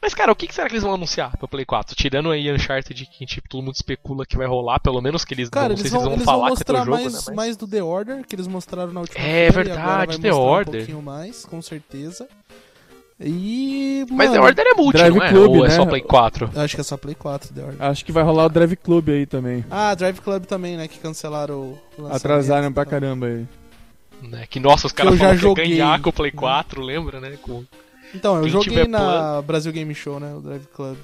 Mas, 0.00 0.14
cara, 0.14 0.30
o 0.30 0.36
que 0.36 0.52
será 0.54 0.68
que 0.68 0.74
eles 0.74 0.84
vão 0.84 0.94
anunciar 0.94 1.36
pra 1.36 1.48
Play 1.48 1.64
4? 1.64 1.96
Tirando 1.96 2.30
aí 2.30 2.50
Uncharted, 2.52 3.04
que 3.06 3.26
tipo, 3.26 3.48
todo 3.48 3.62
mundo 3.62 3.74
especula 3.74 4.24
que 4.24 4.36
vai 4.36 4.46
rolar, 4.46 4.78
pelo 4.80 5.00
menos 5.00 5.24
que 5.24 5.34
eles 5.34 5.48
Cara, 5.48 5.70
não 5.70 5.74
eles 5.74 5.82
sei 5.82 5.90
vão, 5.90 6.00
se 6.00 6.06
eles 6.06 6.16
eles 6.18 6.24
vão 6.24 6.34
vão 6.34 6.40
falar 6.40 6.46
que 6.46 6.52
é 6.52 6.56
mostrar 6.56 6.78
jogo, 6.84 6.90
mais, 6.90 7.12
né? 7.12 7.20
Mas... 7.26 7.36
mais 7.36 7.56
do 7.56 7.66
The 7.66 7.82
Order, 7.82 8.24
que 8.26 8.34
eles 8.36 8.46
mostraram 8.46 8.92
na 8.92 9.00
última 9.00 9.20
É 9.24 9.44
e 9.44 9.48
agora 9.48 9.64
verdade, 9.64 10.06
vai 10.06 10.18
The 10.18 10.30
mostrar 10.30 10.36
Order. 10.36 10.74
Um 10.74 10.78
pouquinho 10.78 11.02
mais, 11.02 11.44
com 11.44 11.60
certeza. 11.60 12.28
E. 13.20 14.06
Mas 14.10 14.30
The 14.30 14.36
mano, 14.36 14.46
Order 14.48 14.66
é 14.66 14.74
multi, 14.74 14.96
Drive 14.96 15.14
não 15.16 15.22
é? 15.24 15.28
Club, 15.30 15.50
Ou 15.50 15.64
é 15.64 15.68
né? 15.68 15.74
só 15.74 15.84
Play 15.86 16.02
4? 16.02 16.50
eu 16.54 16.60
Acho 16.62 16.74
que 16.76 16.80
é 16.80 16.84
só 16.84 16.96
Play 16.96 17.14
4, 17.16 17.52
The 17.52 17.64
Order. 17.64 17.82
Acho 17.82 18.04
que 18.04 18.12
vai 18.12 18.22
rolar 18.22 18.44
o 18.44 18.48
Drive 18.48 18.76
Club 18.76 19.08
aí 19.08 19.26
também. 19.26 19.64
Ah, 19.68 19.92
Drive 19.94 20.20
Club 20.20 20.44
também, 20.44 20.76
né? 20.76 20.86
Que 20.86 20.98
cancelaram 21.00 21.54
o 21.56 21.78
lançamento 21.98 22.16
Atrasaram 22.16 22.72
pra 22.72 22.84
tal. 22.84 22.90
caramba 22.92 23.26
aí. 23.26 23.46
Né? 24.22 24.46
Que 24.48 24.60
nossa, 24.60 24.86
os 24.86 24.92
caras 24.92 25.14
eu 25.14 25.18
já 25.18 25.24
falaram 25.36 25.54
que 25.54 25.62
ia 25.62 25.68
ganhar 25.68 26.00
com 26.00 26.10
o 26.10 26.12
Play 26.12 26.30
4, 26.30 26.80
lembra, 26.80 27.20
né? 27.20 27.36
Com, 27.42 27.64
Então, 28.14 28.36
eu 28.36 28.42
Quem 28.42 28.50
joguei 28.50 28.86
na 28.86 29.42
Brasil 29.42 29.72
Game 29.72 29.94
Show, 29.94 30.18
né? 30.18 30.34
O 30.34 30.40
Drive 30.40 30.66
Club. 30.74 30.96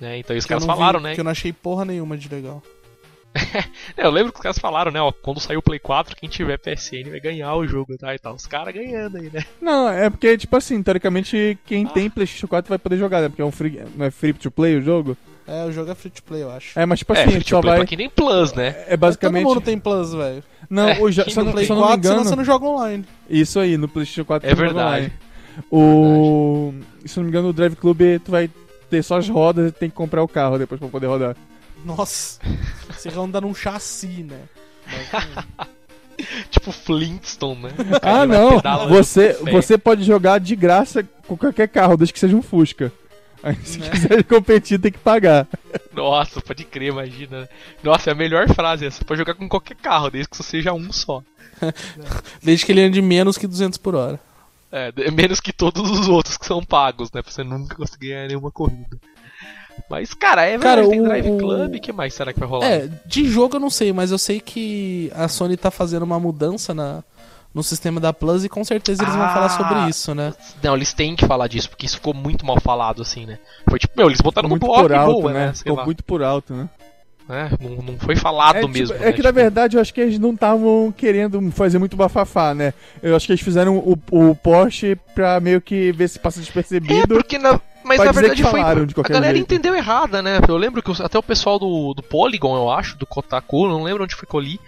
né? 0.00 0.18
Então 0.18 0.34
e 0.34 0.38
os 0.38 0.46
caras 0.46 0.64
não 0.66 0.74
vi- 0.74 0.78
falaram, 0.80 1.00
né? 1.00 1.14
Que 1.14 1.20
eu 1.20 1.24
não 1.24 1.30
achei 1.30 1.52
porra 1.52 1.84
nenhuma 1.84 2.16
de 2.16 2.28
legal. 2.28 2.62
É, 3.96 4.04
eu 4.06 4.10
lembro 4.10 4.32
que 4.32 4.38
os 4.38 4.42
caras 4.42 4.58
falaram, 4.58 4.90
né? 4.90 5.00
Ó, 5.00 5.10
quando 5.12 5.40
sair 5.40 5.56
o 5.56 5.62
Play 5.62 5.78
4, 5.78 6.16
quem 6.16 6.28
tiver 6.28 6.56
PSN 6.58 7.10
vai 7.10 7.20
ganhar 7.20 7.54
o 7.54 7.66
jogo 7.66 7.96
tá? 7.98 8.14
e 8.14 8.18
tal. 8.18 8.34
Os 8.34 8.46
caras 8.46 8.72
ganhando 8.74 9.16
aí, 9.18 9.28
né? 9.32 9.44
Não, 9.60 9.88
é 9.88 10.08
porque, 10.08 10.36
tipo 10.38 10.56
assim, 10.56 10.82
teoricamente, 10.82 11.58
quem 11.66 11.84
tem 11.86 12.08
PlayStation 12.08 12.46
4 12.46 12.68
vai 12.68 12.78
poder 12.78 12.96
jogar, 12.96 13.20
né? 13.20 13.28
Porque 13.28 13.42
é 13.42 13.44
um 13.44 13.50
free, 13.52 13.80
não 13.96 14.06
é 14.06 14.10
free 14.10 14.32
to 14.32 14.50
play 14.50 14.76
o 14.76 14.82
jogo. 14.82 15.16
É, 15.46 15.64
o 15.64 15.72
jogo 15.72 15.90
é 15.90 15.94
free 15.94 16.10
to 16.10 16.22
play, 16.22 16.42
eu 16.42 16.50
acho. 16.50 16.78
É, 16.78 16.84
mas 16.86 16.98
tipo 17.00 17.12
é, 17.14 17.20
assim, 17.22 17.30
free 17.32 17.42
to 17.42 17.48
só 17.50 17.60
vai. 17.60 17.76
pra 17.78 17.86
quem 17.86 17.98
tem 17.98 18.08
Plus, 18.10 18.52
né? 18.54 18.84
É 18.86 18.96
basicamente. 18.96 19.42
Todo 19.44 19.54
mundo 19.54 19.64
tem 19.64 19.78
Plus, 19.78 20.12
velho. 20.14 20.44
Não, 20.70 20.88
É, 20.88 21.00
o 21.00 21.10
jo- 21.10 21.24
não 21.36 21.44
não, 21.44 21.52
Play 21.52 21.64
se 21.66 21.72
eu 21.72 21.76
não 21.76 21.82
me 21.82 21.88
4, 21.88 22.02
senão 22.02 22.14
engano. 22.16 22.28
você 22.30 22.36
não 22.36 22.44
joga 22.44 22.66
online. 22.66 23.04
Isso 23.30 23.58
aí, 23.60 23.76
no 23.76 23.88
PlayStation 23.88 24.24
4 24.24 24.48
É 24.48 24.54
verdade. 24.54 24.78
online. 24.88 25.12
O. 25.70 26.72
Se 27.04 27.16
não 27.18 27.24
me 27.24 27.30
engano, 27.30 27.48
o 27.48 27.52
Drive 27.52 27.76
Club 27.76 28.00
tu 28.24 28.30
vai 28.30 28.50
ter 28.90 29.02
só 29.02 29.18
as 29.18 29.28
rodas 29.28 29.68
e 29.70 29.72
tem 29.72 29.90
que 29.90 29.96
comprar 29.96 30.22
o 30.22 30.28
carro 30.28 30.58
depois 30.58 30.78
pra 30.80 30.88
poder 30.88 31.06
rodar. 31.06 31.36
Nossa. 31.84 32.40
Você 32.90 33.08
vai 33.10 33.24
andar 33.24 33.40
num 33.40 33.54
chassi, 33.54 34.24
né? 34.24 34.40
Tipo 36.50 36.72
Flintstone, 36.72 37.62
né? 37.62 37.70
Ah, 38.02 38.26
não! 38.26 38.60
Você, 38.88 39.34
você 39.34 39.78
pode 39.78 40.02
jogar 40.02 40.40
de 40.40 40.56
graça 40.56 41.06
com 41.28 41.36
qualquer 41.36 41.68
carro, 41.68 41.96
desde 41.96 42.12
que 42.12 42.18
seja 42.18 42.34
um 42.36 42.42
Fusca. 42.42 42.92
Aí 43.40 43.54
se 43.62 43.78
Né? 43.78 43.88
quiser 43.90 44.24
competir, 44.26 44.80
tem 44.80 44.90
que 44.90 44.98
pagar. 44.98 45.46
Nossa, 45.92 46.40
pode 46.40 46.64
crer, 46.64 46.88
imagina. 46.88 47.42
né? 47.42 47.48
Nossa, 47.84 48.10
é 48.10 48.12
a 48.12 48.16
melhor 48.16 48.48
frase 48.52 48.84
essa. 48.86 49.04
Pode 49.04 49.18
jogar 49.20 49.34
com 49.34 49.48
qualquer 49.48 49.76
carro, 49.76 50.10
desde 50.10 50.28
que 50.28 50.36
só 50.36 50.42
seja 50.42 50.72
um 50.72 50.90
só. 50.92 51.22
Desde 52.42 52.64
que 52.66 52.70
ele 52.72 52.82
ande 52.82 53.02
menos 53.02 53.36
que 53.38 53.46
200 53.46 53.78
por 53.78 53.94
hora. 53.96 54.20
É, 54.70 54.92
menos 55.10 55.40
que 55.40 55.52
todos 55.52 55.90
os 55.90 56.08
outros 56.08 56.36
que 56.36 56.46
são 56.46 56.62
pagos, 56.62 57.10
né? 57.12 57.22
Pra 57.22 57.30
você 57.32 57.42
nunca 57.44 57.74
conseguir 57.76 58.08
ganhar 58.08 58.28
nenhuma 58.28 58.50
corrida. 58.50 58.98
Mas, 59.88 60.12
cara, 60.12 60.44
é 60.44 60.58
Cara, 60.58 60.82
verdade, 60.82 60.90
tem 60.90 61.00
o- 61.00 61.04
Drive 61.04 61.38
Club, 61.38 61.74
o 61.76 61.80
que 61.80 61.92
mais 61.92 62.12
será 62.12 62.32
que 62.32 62.40
vai 62.40 62.48
rolar? 62.48 62.66
É, 62.66 62.88
de 63.06 63.28
jogo 63.30 63.56
eu 63.56 63.60
não 63.60 63.70
sei, 63.70 63.92
mas 63.92 64.10
eu 64.10 64.18
sei 64.18 64.40
que 64.40 65.10
a 65.14 65.28
Sony 65.28 65.56
tá 65.56 65.70
fazendo 65.70 66.02
uma 66.02 66.18
mudança 66.18 66.74
na, 66.74 67.02
no 67.54 67.62
sistema 67.62 68.00
da 68.00 68.12
Plus 68.12 68.44
e 68.44 68.48
com 68.48 68.64
certeza 68.64 69.04
eles 69.04 69.14
vão 69.14 69.24
Ah. 69.24 69.32
falar 69.32 69.48
sobre 69.50 69.88
isso, 69.88 70.14
né? 70.16 70.34
Não, 70.62 70.74
eles 70.74 70.92
têm 70.92 71.14
que 71.14 71.24
falar 71.26 71.46
disso, 71.46 71.70
porque 71.70 71.86
isso 71.86 71.94
ficou 71.96 72.12
muito 72.12 72.44
mal 72.44 72.60
falado, 72.60 73.00
assim, 73.02 73.24
né? 73.24 73.38
Foi 73.70 73.78
tipo, 73.78 73.94
meu, 73.96 74.08
eles 74.08 74.20
botaram 74.20 74.48
no 74.48 74.52
muito 74.54 74.66
blog 74.66 74.82
por 74.82 74.92
alto, 74.92 75.12
boa, 75.22 75.32
né? 75.32 75.46
né? 75.46 75.54
Ficou 75.54 75.76
lá. 75.76 75.84
muito 75.84 76.02
por 76.04 76.22
alto, 76.24 76.52
né? 76.54 76.68
Né? 77.28 77.50
Não, 77.60 77.70
não 77.92 77.98
foi 77.98 78.16
falado 78.16 78.56
É, 78.56 78.60
tipo, 78.62 78.72
mesmo. 78.72 78.96
é 78.96 78.98
né? 78.98 79.12
que 79.12 79.22
na 79.22 79.28
Tipo, 79.28 79.32
verdade 79.40 79.76
eu 79.76 79.80
acho 79.80 79.92
que 79.92 80.00
eles 80.00 80.18
não 80.18 80.32
estavam 80.32 80.92
querendo 80.96 81.50
fazer 81.50 81.78
muito 81.78 81.96
bafafá, 81.96 82.54
né? 82.54 82.72
Eu 83.02 83.14
acho 83.14 83.26
que 83.26 83.32
eles 83.32 83.42
fizeram 83.42 83.76
o, 83.76 83.98
o 84.10 84.34
Porsche 84.34 84.96
pra 85.14 85.38
meio 85.40 85.60
que 85.60 85.92
ver 85.92 86.08
se 86.08 86.18
passa 86.18 86.38
É, 86.38 86.42
despercebido. 86.42 87.06
porque 87.14 87.38
na. 87.38 87.60
Mas 87.84 87.98
na 87.98 88.12
verdade 88.12 88.42
que 88.42 88.48
foi. 88.48 88.60
A 88.60 88.74
galera 89.08 89.34
jeito. 89.34 89.38
entendeu 89.54 89.74
errada, 89.74 90.20
né? 90.20 90.40
Eu 90.46 90.56
lembro 90.56 90.82
que 90.82 91.02
até 91.02 91.18
o 91.18 91.22
pessoal 91.22 91.58
do, 91.58 91.94
do 91.94 92.02
Polygon, 92.02 92.56
eu 92.56 92.70
acho, 92.70 92.98
do 92.98 93.06
Kotaku, 93.06 93.66
não 93.68 93.82
lembro 93.82 94.04
onde 94.04 94.14
foi 94.14 94.26
que 94.28 94.34
eu 94.34 94.40
li. 94.40 94.60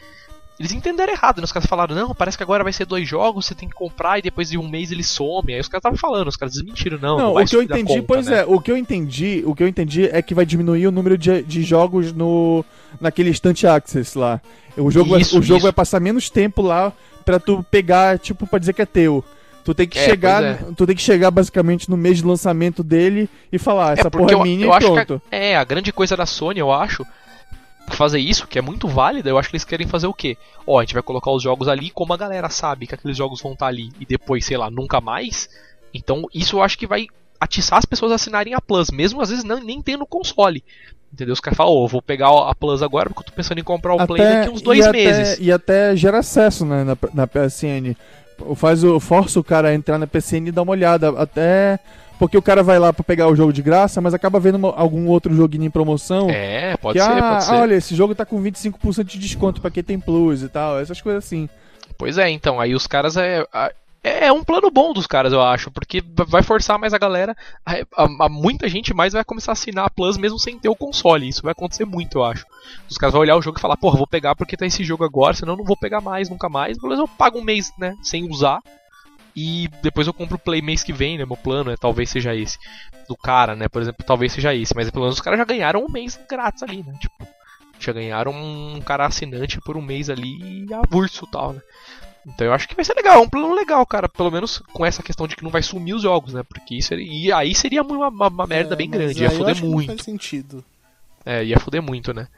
Eles 0.60 0.72
entenderam 0.72 1.10
errado, 1.14 1.38
né? 1.38 1.44
Os 1.44 1.52
caras 1.52 1.66
falaram, 1.66 1.94
não, 1.94 2.14
parece 2.14 2.36
que 2.36 2.42
agora 2.42 2.62
vai 2.62 2.72
ser 2.74 2.84
dois 2.84 3.08
jogos, 3.08 3.46
você 3.46 3.54
tem 3.54 3.66
que 3.66 3.74
comprar 3.74 4.18
e 4.18 4.22
depois 4.22 4.50
de 4.50 4.58
um 4.58 4.68
mês 4.68 4.92
ele 4.92 5.02
some. 5.02 5.54
Aí 5.54 5.58
os 5.58 5.68
caras 5.68 5.80
estavam 5.80 5.96
falando, 5.96 6.28
os 6.28 6.36
caras 6.36 6.52
desmentiram, 6.52 6.98
não. 7.00 7.16
Não, 7.16 7.32
vai 7.32 7.44
o 7.44 7.46
que 7.48 7.56
eu 7.56 7.62
entendi, 7.62 7.94
conta, 7.94 8.02
pois 8.06 8.26
né? 8.26 8.40
é, 8.40 8.44
o 8.44 8.60
que 8.60 8.70
eu 8.70 8.76
entendi, 8.76 9.42
o 9.46 9.54
que 9.54 9.62
eu 9.62 9.66
entendi 9.68 10.04
é 10.04 10.20
que 10.20 10.34
vai 10.34 10.44
diminuir 10.44 10.86
o 10.86 10.92
número 10.92 11.16
de, 11.16 11.42
de 11.42 11.62
jogos 11.62 12.12
no 12.12 12.62
naquele 13.00 13.30
Instant 13.30 13.64
Access 13.64 14.18
lá. 14.18 14.38
O 14.76 14.90
jogo, 14.90 15.16
Isso, 15.18 15.32
vai, 15.32 15.40
o 15.40 15.42
jogo 15.42 15.56
isso. 15.58 15.62
vai 15.64 15.72
passar 15.72 15.98
menos 15.98 16.28
tempo 16.28 16.60
lá 16.60 16.92
pra 17.24 17.40
tu 17.40 17.64
pegar, 17.70 18.18
tipo, 18.18 18.46
pra 18.46 18.58
dizer 18.58 18.74
que 18.74 18.82
é 18.82 18.86
teu. 18.86 19.24
Tu 19.64 19.74
tem 19.74 19.86
que 19.86 19.98
É, 19.98 20.04
chegar, 20.04 20.58
pois 20.58 20.74
tu 20.76 20.86
tem 20.86 20.96
que 20.96 21.02
chegar 21.02 21.30
basicamente 21.30 21.88
no 21.90 21.96
mês 21.96 22.18
de 22.18 22.24
lançamento 22.24 22.82
dele 22.82 23.28
e 23.52 23.58
falar, 23.58 23.92
essa 23.98 24.08
É, 24.08 24.10
porque 24.10 24.34
porra 24.34 24.40
é 24.40 24.42
minha 24.42 24.66
eu 24.66 24.72
e 24.74 24.78
que 24.78 24.84
a- 24.86 24.90
pronto. 24.90 25.22
É, 25.30 25.56
a 25.56 25.64
grande 25.64 25.92
coisa 25.92 26.16
da 26.16 26.24
Sony, 26.26 26.58
eu 26.60 26.72
acho, 26.72 27.04
fazer 27.96 28.18
isso, 28.18 28.46
que 28.46 28.58
é 28.58 28.62
muito 28.62 28.88
válida, 28.88 29.28
eu 29.28 29.38
acho 29.38 29.48
que 29.48 29.56
eles 29.56 29.64
querem 29.64 29.86
fazer 29.86 30.06
o 30.06 30.14
quê? 30.14 30.36
Ó, 30.66 30.78
a 30.78 30.82
gente 30.82 30.94
vai 30.94 31.02
colocar 31.02 31.30
os 31.30 31.42
jogos 31.42 31.68
ali, 31.68 31.90
como 31.90 32.12
a 32.12 32.16
galera 32.16 32.48
sabe 32.48 32.86
que 32.86 32.94
aqueles 32.94 33.16
jogos 33.16 33.40
vão 33.40 33.52
estar 33.52 33.66
ali 33.66 33.90
e 34.00 34.06
depois, 34.06 34.44
sei 34.44 34.56
lá, 34.56 34.70
nunca 34.70 35.00
mais. 35.00 35.48
Então, 35.92 36.26
isso 36.34 36.56
eu 36.56 36.62
acho 36.62 36.78
que 36.78 36.86
vai 36.86 37.06
atiçar 37.40 37.78
as 37.78 37.84
pessoas 37.84 38.12
a 38.12 38.16
assinarem 38.16 38.54
a 38.54 38.60
Plus, 38.60 38.90
mesmo 38.90 39.20
às 39.20 39.30
vezes 39.30 39.44
não, 39.44 39.60
nem 39.60 39.80
tendo 39.80 40.06
console. 40.06 40.62
Entendeu? 41.12 41.32
Os 41.32 41.40
caras 41.40 41.56
falam, 41.56 41.72
ô, 41.72 41.84
eu 41.84 41.88
vou 41.88 42.00
pegar 42.02 42.28
a 42.28 42.54
Plus 42.54 42.82
agora 42.82 43.08
porque 43.08 43.22
eu 43.22 43.26
tô 43.26 43.32
pensando 43.32 43.58
em 43.58 43.64
comprar 43.64 43.94
o 43.94 44.06
Play 44.06 44.22
daqui 44.22 44.50
uns 44.50 44.62
dois 44.62 44.86
e 44.86 44.90
meses. 44.90 45.32
Até, 45.32 45.42
e 45.42 45.52
até 45.52 45.96
gera 45.96 46.18
acesso 46.18 46.64
né, 46.64 46.84
na, 46.84 46.96
na 47.12 47.26
PSN. 47.26 47.96
Faz 48.54 48.84
o, 48.84 49.00
força 49.00 49.40
o 49.40 49.44
cara 49.44 49.68
a 49.68 49.74
entrar 49.74 49.98
na 49.98 50.06
PSN 50.06 50.46
e 50.46 50.52
dar 50.52 50.62
uma 50.62 50.72
olhada. 50.72 51.08
Até 51.20 51.80
porque 52.20 52.38
o 52.38 52.42
cara 52.42 52.62
vai 52.62 52.78
lá 52.78 52.92
pra 52.92 53.02
pegar 53.02 53.26
o 53.26 53.34
jogo 53.34 53.52
de 53.52 53.62
graça, 53.62 54.00
mas 54.00 54.14
acaba 54.14 54.38
vendo 54.38 54.54
uma- 54.56 54.74
algum 54.76 55.08
outro 55.08 55.34
joguinho 55.34 55.64
em 55.64 55.70
promoção. 55.70 56.30
É, 56.30 56.76
pode 56.76 56.98
que, 57.00 57.04
ser, 57.04 57.10
ah, 57.10 57.32
pode 57.32 57.44
ser. 57.46 57.54
olha, 57.54 57.74
esse 57.74 57.96
jogo 57.96 58.14
tá 58.14 58.24
com 58.24 58.40
25% 58.40 59.04
de 59.04 59.18
desconto 59.18 59.60
pra 59.60 59.70
quem 59.70 59.82
tem 59.82 59.98
Plus 59.98 60.42
e 60.42 60.48
tal, 60.48 60.78
essas 60.78 61.00
coisas 61.00 61.24
assim. 61.24 61.48
Pois 61.98 62.16
é, 62.18 62.30
então, 62.30 62.60
aí 62.60 62.74
os 62.74 62.86
caras 62.86 63.16
é. 63.16 63.44
É 63.52 63.74
é 64.02 64.32
um 64.32 64.42
plano 64.42 64.70
bom 64.70 64.94
dos 64.94 65.06
caras, 65.06 65.30
eu 65.30 65.42
acho, 65.42 65.70
porque 65.70 66.00
va- 66.16 66.24
vai 66.26 66.42
forçar 66.42 66.78
mais 66.78 66.94
a 66.94 66.98
galera. 66.98 67.36
A, 67.66 67.72
a- 67.74 68.24
a- 68.24 68.28
muita 68.30 68.66
gente 68.66 68.94
mais 68.94 69.12
vai 69.12 69.22
começar 69.22 69.50
a 69.50 69.54
assinar 69.54 69.84
a 69.84 69.90
Plus 69.90 70.16
mesmo 70.16 70.38
sem 70.38 70.58
ter 70.58 70.70
o 70.70 70.74
console. 70.74 71.28
Isso 71.28 71.42
vai 71.42 71.52
acontecer 71.52 71.84
muito, 71.84 72.16
eu 72.16 72.24
acho. 72.24 72.46
Os 72.88 72.96
caras 72.96 73.12
vão 73.12 73.20
olhar 73.20 73.36
o 73.36 73.42
jogo 73.42 73.58
e 73.58 73.60
falar, 73.60 73.76
porra, 73.76 73.98
vou 73.98 74.06
pegar 74.06 74.34
porque 74.34 74.56
tá 74.56 74.64
esse 74.64 74.82
jogo 74.84 75.04
agora, 75.04 75.34
senão 75.34 75.52
eu 75.52 75.58
não 75.58 75.64
vou 75.66 75.76
pegar 75.76 76.00
mais, 76.00 76.30
nunca 76.30 76.48
mais. 76.48 76.78
Beleza, 76.78 77.02
eu 77.02 77.08
pago 77.08 77.38
um 77.38 77.44
mês, 77.44 77.70
né, 77.78 77.94
sem 78.02 78.24
usar. 78.30 78.60
E 79.34 79.68
depois 79.82 80.06
eu 80.06 80.12
compro 80.12 80.36
o 80.36 80.38
Play 80.38 80.60
mês 80.60 80.82
que 80.82 80.92
vem, 80.92 81.16
né? 81.18 81.24
Meu 81.24 81.36
plano 81.36 81.70
é 81.70 81.76
talvez 81.76 82.10
seja 82.10 82.34
esse. 82.34 82.58
Do 83.08 83.16
cara, 83.16 83.54
né? 83.56 83.68
Por 83.68 83.82
exemplo, 83.82 84.04
talvez 84.06 84.32
seja 84.32 84.54
esse. 84.54 84.74
Mas 84.74 84.90
pelo 84.90 85.04
menos 85.04 85.16
os 85.16 85.20
caras 85.20 85.38
já 85.38 85.44
ganharam 85.44 85.84
um 85.84 85.90
mês 85.90 86.18
grátis 86.28 86.62
ali, 86.62 86.82
né? 86.82 86.94
Tipo, 87.00 87.26
já 87.78 87.92
ganharam 87.92 88.32
um 88.32 88.80
cara 88.80 89.06
assinante 89.06 89.60
por 89.60 89.76
um 89.76 89.82
mês 89.82 90.10
ali 90.10 90.66
e 90.68 90.74
avulso 90.74 91.24
e 91.26 91.30
tal, 91.30 91.52
né? 91.54 91.60
Então 92.26 92.46
eu 92.46 92.52
acho 92.52 92.68
que 92.68 92.74
vai 92.76 92.84
ser 92.84 92.94
legal, 92.94 93.16
é 93.16 93.20
um 93.20 93.28
plano 93.28 93.54
legal, 93.54 93.84
cara. 93.86 94.08
Pelo 94.08 94.30
menos 94.30 94.58
com 94.72 94.84
essa 94.84 95.02
questão 95.02 95.26
de 95.26 95.34
que 95.34 95.42
não 95.42 95.50
vai 95.50 95.62
sumir 95.62 95.94
os 95.94 96.02
jogos, 96.02 96.34
né? 96.34 96.42
Porque 96.42 96.74
isso 96.74 96.92
e 96.94 97.32
aí 97.32 97.54
seria 97.54 97.82
uma, 97.82 98.08
uma, 98.08 98.28
uma 98.28 98.46
merda 98.46 98.74
É, 98.74 98.76
bem 98.76 98.90
grande, 98.90 99.22
ia 99.22 99.30
foder 99.30 99.54
que 99.54 99.62
não 99.62 99.70
muito. 99.70 99.86
faz 99.86 100.02
sentido. 100.02 100.62
É, 101.24 101.42
ia 101.44 101.58
foder 101.58 101.82
muito, 101.82 102.12
né? 102.12 102.28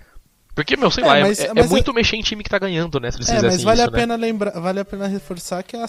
Porque, 0.54 0.76
meu, 0.76 0.90
sei 0.90 1.02
É, 1.02 1.06
lá, 1.06 1.18
é- 1.18 1.22
mas- 1.22 1.40
é, 1.40 1.46
é 1.46 1.54
mas 1.54 1.70
muito 1.70 1.94
mexer 1.94 2.16
em 2.16 2.22
time 2.22 2.42
que 2.44 2.50
tá 2.50 2.58
ganhando, 2.58 3.00
né? 3.00 3.10
Se 3.10 3.18
eles 3.18 3.28
É, 3.30 3.40
mas 3.40 3.62
vale 3.62 3.80
isso, 3.80 3.88
a 3.88 3.90
né? 3.90 3.98
pena 3.98 4.16
lembrar, 4.16 4.50
vale 4.60 4.80
a 4.80 4.84
pena 4.84 5.06
reforçar 5.06 5.62
que 5.62 5.76
a, 5.76 5.86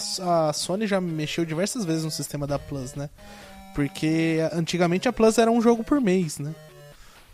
a 0.48 0.52
Sony 0.52 0.86
já 0.86 1.00
mexeu 1.00 1.44
diversas 1.44 1.84
vezes 1.84 2.02
no 2.04 2.10
sistema 2.10 2.46
da 2.46 2.58
Plus, 2.58 2.94
né? 2.94 3.10
Porque 3.74 4.38
antigamente 4.52 5.06
a 5.08 5.12
Plus 5.12 5.36
era 5.36 5.50
um 5.50 5.60
jogo 5.60 5.84
por 5.84 6.00
mês, 6.00 6.38
né? 6.38 6.54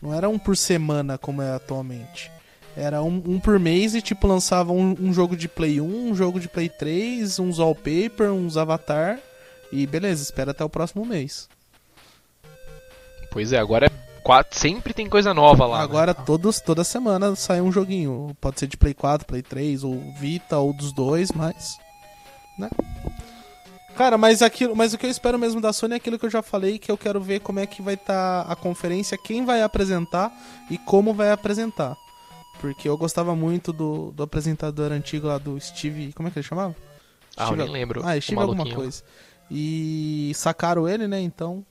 Não 0.03 0.12
era 0.14 0.29
um 0.29 0.38
por 0.38 0.57
semana 0.57 1.19
como 1.19 1.40
é 1.43 1.55
atualmente. 1.55 2.33
Era 2.77 3.03
um, 3.03 3.23
um 3.27 3.38
por 3.38 3.59
mês 3.61 3.95
e 3.95 4.01
tipo 4.03 4.27
lançava 4.27 4.73
um, 4.73 4.97
um 4.99 5.12
jogo 5.12 5.37
de 5.37 5.47
Play 5.49 5.81
1, 5.81 6.09
um 6.11 6.14
jogo 6.14 6.40
de 6.40 6.49
Play 6.49 6.69
3, 6.69 7.38
uns 7.38 7.59
wallpaper, 7.59 8.33
uns 8.33 8.57
avatar 8.57 9.19
e 9.71 9.87
beleza, 9.87 10.23
espera 10.23 10.51
até 10.53 10.64
o 10.64 10.69
próximo 10.71 11.05
mês. 11.05 11.49
Pois 13.31 13.53
é, 13.53 13.59
agora 13.59 13.87
é 13.87 13.90
quatro, 14.20 14.59
sempre 14.59 14.92
tem 14.94 15.09
coisa 15.09 15.33
nova 15.35 15.66
lá. 15.66 15.78
né? 15.78 15.85
Agora 15.85 16.14
todos, 16.14 16.61
toda 16.61 16.85
semana 16.85 17.35
sai 17.35 17.61
um 17.61 17.72
joguinho. 17.72 18.37
Pode 18.40 18.61
ser 18.61 18.66
de 18.66 18.76
Play 18.76 18.94
4, 18.94 19.26
Play 19.26 19.42
3, 19.42 19.83
ou 19.85 20.00
Vita, 20.18 20.59
ou 20.59 20.72
dos 20.72 20.92
dois, 20.92 21.33
mas. 21.33 21.78
Né? 22.59 22.68
Cara, 23.96 24.16
mas 24.16 24.40
aquilo, 24.40 24.74
mas 24.74 24.94
o 24.94 24.98
que 24.98 25.04
eu 25.04 25.11
espero 25.11 25.38
mesmo 25.38 25.61
da 25.61 25.72
Sony 25.72 25.94
é 25.94 25.96
aquilo 25.96 26.18
que 26.18 26.24
eu 26.24 26.30
já 26.30 26.42
falei, 26.42 26.78
que 26.78 26.90
eu 26.90 26.96
quero 26.96 27.20
ver 27.20 27.40
como 27.40 27.59
é 27.59 27.66
que 27.66 27.83
vai 27.83 27.94
estar 27.94 28.42
a 28.42 28.56
conferência, 28.56 29.18
quem 29.18 29.44
vai 29.44 29.62
apresentar 29.62 30.33
e 30.70 30.78
como 30.78 31.12
vai 31.12 31.30
apresentar. 31.30 31.96
Porque 32.61 32.88
eu 32.88 32.96
gostava 32.96 33.35
muito 33.35 33.72
do, 33.72 34.11
do 34.12 34.22
apresentador 34.22 34.92
antigo 34.92 35.26
lá 35.26 35.38
do 35.38 35.59
Steve. 35.61 36.12
Como 36.12 36.28
é 36.28 36.30
que 36.30 36.38
ele 36.38 36.46
chamava? 36.46 36.74
Ah, 37.37 37.44
eu 37.44 37.46
Steve- 37.48 37.62
nem 37.64 37.72
lembro. 37.72 38.02
Ah, 38.04 38.18
Steve 38.20 38.40
alguma 38.40 38.64
coisa. 38.74 39.02
E 39.50 40.33
sacaram 40.35 40.88
ele, 40.88 41.06
né? 41.09 41.20
Então. 41.20 41.64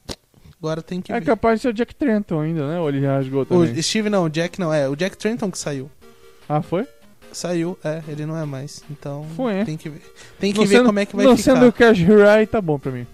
Agora 0.62 0.82
tem 0.82 1.02
que 1.02 1.12
É 1.12 1.20
ver. 1.20 1.26
capaz 1.26 1.60
de 1.60 1.62
ser 1.64 1.68
o 1.70 1.74
Jack 1.74 1.96
Trenton 1.96 2.42
ainda, 2.42 2.68
né? 2.68 2.80
Ou 2.80 2.90
ele 2.90 3.06
rasgou 3.06 3.46
também. 3.46 3.72
O 3.72 3.84
Steve 3.84 4.10
não, 4.10 4.26
o 4.26 4.30
Jack 4.30 4.60
não, 4.60 4.74
é 4.74 4.90
o 4.90 4.96
Jack 4.96 5.16
Trenton 5.18 5.50
que 5.50 5.58
saiu. 5.58 5.90
Ah, 6.48 6.62
foi? 6.62 6.86
Saiu, 7.32 7.78
é, 7.84 8.02
ele 8.08 8.26
não 8.26 8.36
é 8.38 8.44
mais. 8.44 8.84
Então 8.90 9.26
Foi, 9.38 9.54
é. 9.60 9.64
tem 9.66 9.78
que 9.78 9.88
ver. 9.88 10.02
Tem 10.40 10.52
que 10.52 10.60
Não 10.60 10.66
ver 10.66 10.76
sendo- 10.78 10.86
como 10.88 11.00
é 11.00 11.06
que 11.06 11.16
vai 11.16 11.26
Não 11.26 11.38
ficar. 11.38 11.54
sendo 11.54 11.68
o 11.68 11.72
Cash 11.72 12.00
Hirai, 12.00 12.46
tá 12.48 12.60
bom 12.60 12.78
pra 12.80 12.92
mim. 12.92 13.06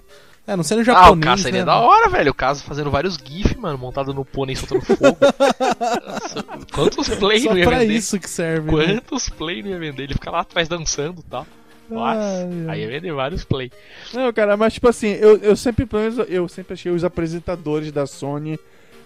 É, 0.48 0.56
não 0.56 0.64
sendo 0.64 0.80
Ah, 0.80 0.82
o 0.82 0.86
japonês, 0.86 1.26
caso 1.26 1.44
né? 1.44 1.50
seria 1.50 1.66
da 1.66 1.76
hora, 1.80 2.08
velho. 2.10 2.32
O 2.32 2.34
caso 2.34 2.64
fazendo 2.64 2.90
vários 2.92 3.16
GIF, 3.16 3.58
mano, 3.58 3.78
montado 3.78 4.14
no 4.14 4.24
pônei 4.24 4.56
soltando 4.56 4.82
fogo. 4.86 5.18
Nossa, 5.20 6.44
Quantos 6.74 7.10
play 7.10 7.40
Só 7.42 7.50
não 7.50 7.58
ia 7.58 7.66
pra 7.66 7.80
vender? 7.80 7.94
isso 7.96 8.20
que 8.20 8.30
serve. 8.30 8.72
né? 8.76 8.86
Quantos 9.02 9.28
play 9.30 9.62
não 9.64 9.70
ia 9.72 9.80
vender? 9.80 10.04
Ele 10.04 10.14
fica 10.14 10.30
lá 10.32 10.42
atrás 10.42 10.68
dançando 10.70 11.20
e 11.22 11.24
tal. 11.30 11.46
Nossa, 11.90 12.20
ai. 12.20 12.70
aí 12.70 12.82
ia 12.82 12.88
vender 12.88 13.12
vários 13.14 13.44
play. 13.44 13.72
Não, 14.14 14.32
cara, 14.34 14.56
mas 14.58 14.74
tipo 14.74 14.88
assim, 14.88 15.10
eu, 15.10 15.38
eu 15.38 15.56
sempre, 15.56 15.86
pelo 15.86 16.02
menos, 16.04 16.18
eu 16.30 16.48
sempre 16.48 16.74
achei 16.74 16.92
os 16.92 17.04
apresentadores 17.04 17.92
da 17.92 18.06
Sony 18.08 18.60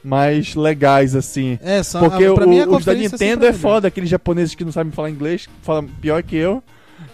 mais 0.04 0.56
legais, 0.56 1.16
assim. 1.16 1.60
É, 1.62 1.84
só, 1.84 2.00
Porque 2.00 2.24
ah, 2.26 2.34
pra 2.34 2.46
o- 2.46 2.50
mim 2.50 2.60
a 2.60 2.64
os 2.64 2.68
da 2.68 2.72
conferência 2.94 3.12
Nintendo 3.12 3.46
é 3.46 3.50
melhor. 3.52 3.60
foda, 3.62 3.88
aqueles 3.90 4.10
japoneses 4.10 4.56
que 4.56 4.64
não 4.64 4.72
sabem 4.72 4.92
falar 4.94 5.10
inglês, 5.10 5.48
falam 5.62 5.88
pior 6.02 6.24
que 6.24 6.36
eu. 6.38 6.64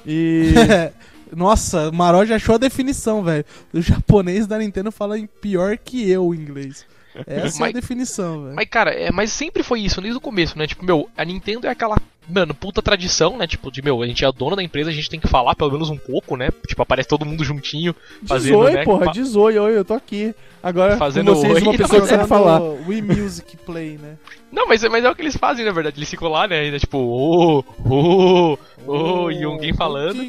E. 0.05 0.53
Nossa, 1.35 1.89
o 1.89 1.93
Maró 1.93 2.23
já 2.23 2.35
achou 2.35 2.55
a 2.55 2.57
definição, 2.59 3.23
velho. 3.23 3.43
O 3.73 3.81
japonês 3.81 4.45
da 4.47 4.57
Nintendo 4.59 4.91
fala 4.91 5.17
em 5.17 5.25
pior 5.25 5.77
que 5.77 6.09
eu 6.09 6.27
o 6.27 6.35
inglês. 6.35 6.85
Essa 7.25 7.55
é 7.55 7.57
a 7.57 7.59
Mas- 7.61 7.73
definição, 7.73 8.43
velho. 8.43 8.55
Mas, 8.55 8.67
cara, 8.69 8.91
é, 8.91 9.11
mas 9.11 9.31
sempre 9.31 9.63
foi 9.63 9.81
isso, 9.81 9.99
desde 10.01 10.17
o 10.17 10.21
começo, 10.21 10.57
né? 10.57 10.67
Tipo, 10.67 10.85
meu, 10.85 11.09
a 11.17 11.25
Nintendo 11.25 11.65
é 11.65 11.69
aquela, 11.71 11.97
mano, 12.27 12.53
puta 12.53 12.81
tradição, 12.81 13.37
né? 13.37 13.47
Tipo, 13.47 13.71
de, 13.71 13.81
meu, 13.81 14.01
a 14.01 14.07
gente 14.07 14.23
é 14.23 14.27
a 14.27 14.31
dona 14.31 14.55
da 14.55 14.63
empresa, 14.63 14.89
a 14.89 14.93
gente 14.93 15.09
tem 15.09 15.19
que 15.19 15.27
falar 15.27 15.55
pelo 15.55 15.71
menos 15.71 15.89
um 15.89 15.97
pouco, 15.97 16.35
né? 16.35 16.49
Tipo, 16.67 16.81
aparece 16.81 17.07
todo 17.09 17.25
mundo 17.25 17.43
juntinho, 17.43 17.95
fazendo, 18.25 18.57
Dizoi, 18.57 18.73
né? 18.73 18.83
porra, 18.83 19.11
dizoi, 19.11 19.57
oi, 19.57 19.77
eu 19.77 19.85
tô 19.85 19.93
aqui. 19.93 20.33
Agora, 20.61 20.97
Fazendo 20.97 21.35
vocês, 21.35 21.53
oi. 21.53 21.61
uma 21.61 21.71
pessoa 21.73 22.01
que 22.01 22.07
Fazendo 22.07 22.17
sabe 22.17 22.27
falar. 22.27 22.59
Wii 22.59 23.01
Music 23.03 23.55
Play, 23.57 23.99
né? 24.01 24.17
Não, 24.55 24.65
mas, 24.65 24.81
mas 24.83 25.03
é 25.03 25.09
o 25.09 25.13
que 25.13 25.21
eles 25.21 25.35
fazem, 25.35 25.65
na 25.65 25.73
verdade. 25.73 25.99
Eles 25.99 26.09
ficam 26.09 26.29
lá, 26.29 26.47
né? 26.47 26.61
Ainda, 26.61 26.79
tipo, 26.79 26.97
ô, 26.97 27.59
ô, 27.83 28.57
ô, 28.87 29.29
e 29.29 29.43
alguém 29.43 29.73
falando. 29.73 30.25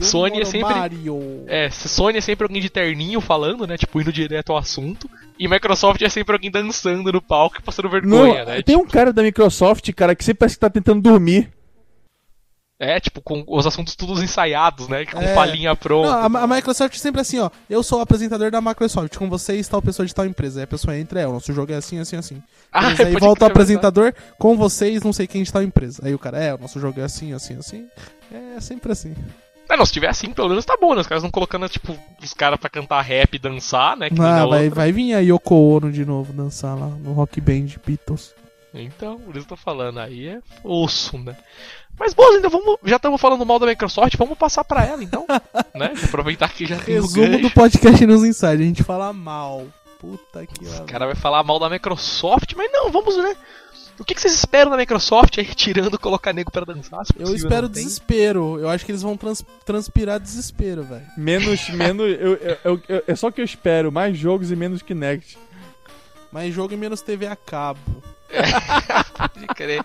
Sony 0.00 0.40
é 0.40 0.44
sempre-. 0.44 0.72
É, 1.48 1.68
Sony 1.68 2.18
é 2.18 2.20
sempre 2.20 2.44
alguém 2.44 2.62
de 2.62 2.70
terninho 2.70 3.20
falando, 3.20 3.66
né? 3.66 3.76
Tipo, 3.76 4.00
indo 4.00 4.12
direto 4.12 4.52
ao 4.52 4.58
assunto. 4.58 5.10
E 5.36 5.48
Microsoft 5.48 6.00
é 6.00 6.08
sempre 6.08 6.34
alguém 6.34 6.48
dançando 6.48 7.10
no 7.10 7.20
palco 7.20 7.56
e 7.58 7.62
passando 7.62 7.86
Não, 7.86 7.90
vergonha, 7.90 8.44
né? 8.44 8.62
tem 8.62 8.76
um 8.76 8.86
cara 8.86 9.12
da 9.12 9.22
Microsoft, 9.22 9.92
cara, 9.94 10.14
que 10.14 10.24
sempre 10.24 10.38
parece 10.38 10.54
que 10.54 10.60
tá 10.60 10.70
tentando 10.70 11.00
dormir. 11.00 11.50
É, 12.82 12.98
tipo, 12.98 13.20
com 13.20 13.44
os 13.46 13.66
assuntos 13.66 13.94
todos 13.94 14.22
ensaiados, 14.22 14.88
né? 14.88 15.04
Com 15.04 15.20
É. 15.20 15.34
palhinha 15.34 15.76
pronta. 15.76 16.28
Não, 16.30 16.38
a, 16.40 16.44
a 16.44 16.46
Microsoft 16.46 16.96
sempre 16.96 17.20
assim, 17.20 17.38
ó. 17.38 17.50
Eu 17.68 17.82
sou 17.82 17.98
o 17.98 18.02
apresentador 18.02 18.50
da 18.50 18.58
Microsoft, 18.62 19.18
com 19.18 19.28
vocês 19.28 19.68
tal 19.68 19.82
pessoa 19.82 20.06
de 20.06 20.14
tal 20.14 20.24
empresa. 20.24 20.60
Aí 20.60 20.64
a 20.64 20.66
pessoa 20.66 20.96
entra, 20.98 21.20
é, 21.20 21.26
o 21.26 21.32
nosso 21.32 21.52
jogo 21.52 21.70
é 21.72 21.74
assim, 21.76 21.98
assim, 22.00 22.16
assim. 22.16 22.42
Ah, 22.72 22.82
Beleza, 22.82 23.06
aí 23.06 23.12
volta 23.16 23.30
o 23.30 23.36
crer, 23.36 23.50
apresentador, 23.50 24.14
com 24.38 24.56
vocês, 24.56 25.02
não 25.02 25.12
sei 25.12 25.26
quem 25.26 25.42
de 25.42 25.52
tal 25.52 25.60
empresa. 25.62 26.02
Aí 26.06 26.14
o 26.14 26.18
cara, 26.18 26.38
é, 26.42 26.54
o 26.54 26.58
nosso 26.58 26.78
jogo 26.80 27.00
é 27.00 27.04
assim, 27.04 27.32
assim, 27.34 27.56
assim. 27.58 27.86
É 28.32 28.60
sempre 28.60 28.92
assim. 28.92 29.12
É, 29.68 29.76
não, 29.76 29.84
se 29.84 29.92
tiver 29.92 30.08
assim, 30.08 30.32
pelo 30.32 30.48
menos 30.48 30.64
tá 30.64 30.76
bom, 30.80 30.94
né? 30.94 31.00
Os 31.00 31.06
caras 31.06 31.22
não 31.22 31.30
colocando, 31.30 31.68
tipo, 31.68 31.94
os 32.22 32.32
caras 32.32 32.58
pra 32.58 32.70
cantar 32.70 33.02
rap 33.02 33.34
e 33.34 33.38
dançar, 33.38 33.96
né? 33.96 34.08
Que 34.08 34.20
Ah, 34.20 34.46
vai, 34.46 34.62
outra. 34.66 34.70
vai 34.76 34.92
vir 34.92 35.14
a 35.14 35.18
Yoko 35.20 35.54
Ono 35.54 35.92
de 35.92 36.04
novo 36.04 36.32
dançar 36.32 36.78
lá 36.78 36.86
no 36.86 37.12
Rock 37.12 37.40
Band 37.40 37.66
Beatles. 37.86 38.32
Então, 38.72 39.18
por 39.18 39.36
isso 39.36 39.46
que 39.46 39.52
eu 39.52 39.56
tô 39.56 39.62
falando, 39.62 39.98
aí 39.98 40.28
é 40.28 40.40
osso, 40.62 41.18
né? 41.18 41.36
Mas, 41.98 42.14
boas, 42.14 42.36
ainda 42.36 42.48
vamos. 42.48 42.76
Já 42.84 42.96
estamos 42.96 43.20
falando 43.20 43.44
mal 43.44 43.58
da 43.58 43.66
Microsoft, 43.66 44.16
vamos 44.16 44.38
passar 44.38 44.64
pra 44.64 44.84
ela 44.84 45.02
então. 45.02 45.26
né? 45.74 45.92
Aproveitar 46.04 46.48
que 46.52 46.64
já 46.66 46.78
tem 46.78 46.98
o 46.98 47.02
Resumo 47.02 47.40
do 47.40 47.50
podcast 47.50 48.06
News 48.06 48.22
Inside, 48.24 48.62
a 48.62 48.66
gente 48.66 48.82
fala 48.84 49.12
mal. 49.12 49.66
Puta 49.98 50.46
que 50.46 50.64
O 50.64 50.70
pariu. 50.70 50.84
cara 50.86 51.06
vai 51.06 51.14
falar 51.14 51.42
mal 51.44 51.58
da 51.58 51.68
Microsoft, 51.68 52.54
mas 52.56 52.70
não, 52.72 52.90
vamos, 52.90 53.16
né? 53.18 53.36
O 53.98 54.04
que, 54.04 54.14
que 54.14 54.20
vocês 54.22 54.32
esperam 54.32 54.70
da 54.70 54.78
Microsoft 54.78 55.36
aí, 55.36 55.44
tirando 55.44 55.98
colocar 55.98 56.32
nego 56.32 56.50
pra 56.50 56.64
dançar? 56.64 57.04
se 57.04 57.12
Eu 57.16 57.26
possível, 57.26 57.34
espero 57.36 57.68
desespero. 57.68 58.58
Eu 58.58 58.70
acho 58.70 58.86
que 58.86 58.92
eles 58.92 59.02
vão 59.02 59.14
trans- 59.14 59.44
transpirar 59.66 60.18
desespero, 60.18 60.84
velho. 60.84 61.04
Menos, 61.18 61.68
menos. 61.74 62.06
eu, 62.18 62.34
eu- 62.36 62.58
eu- 62.64 62.82
eu- 62.88 63.04
é 63.06 63.14
só 63.14 63.30
que 63.30 63.42
eu 63.42 63.44
espero, 63.44 63.92
mais 63.92 64.16
jogos 64.16 64.50
e 64.50 64.56
menos 64.56 64.80
Kinect. 64.80 65.36
Mais 66.32 66.54
jogo 66.54 66.72
e 66.72 66.76
menos 66.78 67.02
TV 67.02 67.26
a 67.26 67.36
cabo. 67.36 68.02
Pode 69.34 69.46
crer. 69.54 69.84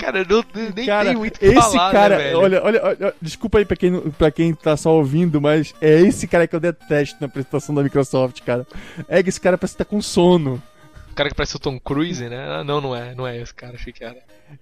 Cara, 0.00 0.18
eu 0.20 0.26
não, 0.28 0.44
nem 0.74 0.86
cara, 0.86 1.08
tem 1.08 1.16
muito 1.16 1.36
o 1.36 1.38
que 1.38 1.46
esse 1.46 1.54
falar, 1.54 1.92
cara, 1.92 2.18
né, 2.18 2.24
velho? 2.24 2.38
olha, 2.38 2.62
olha, 2.62 2.84
olha, 2.84 3.14
desculpa 3.20 3.58
aí 3.58 3.64
pra 3.64 3.76
quem, 3.76 4.00
pra 4.12 4.30
quem 4.30 4.54
tá 4.54 4.76
só 4.76 4.94
ouvindo, 4.94 5.40
mas 5.40 5.74
é 5.80 6.00
esse 6.00 6.26
cara 6.26 6.46
que 6.46 6.54
eu 6.56 6.60
detesto 6.60 7.16
na 7.20 7.26
apresentação 7.26 7.74
da 7.74 7.82
Microsoft, 7.82 8.40
cara. 8.42 8.66
É 9.08 9.22
que 9.22 9.28
esse 9.28 9.40
cara 9.40 9.56
parece 9.56 9.74
que 9.74 9.78
tá 9.78 9.84
com 9.84 10.00
sono. 10.02 10.62
O 11.10 11.14
cara 11.14 11.28
que 11.28 11.34
parece 11.34 11.56
o 11.56 11.58
Tom 11.58 11.78
Cruise, 11.78 12.28
né? 12.28 12.44
Ah, 12.48 12.64
não, 12.64 12.80
não 12.80 12.96
é, 12.96 13.14
não 13.14 13.26
é 13.26 13.38
esse 13.40 13.54
cara, 13.54 13.74
achei 13.74 13.92
que 13.92 14.04
era. 14.04 14.16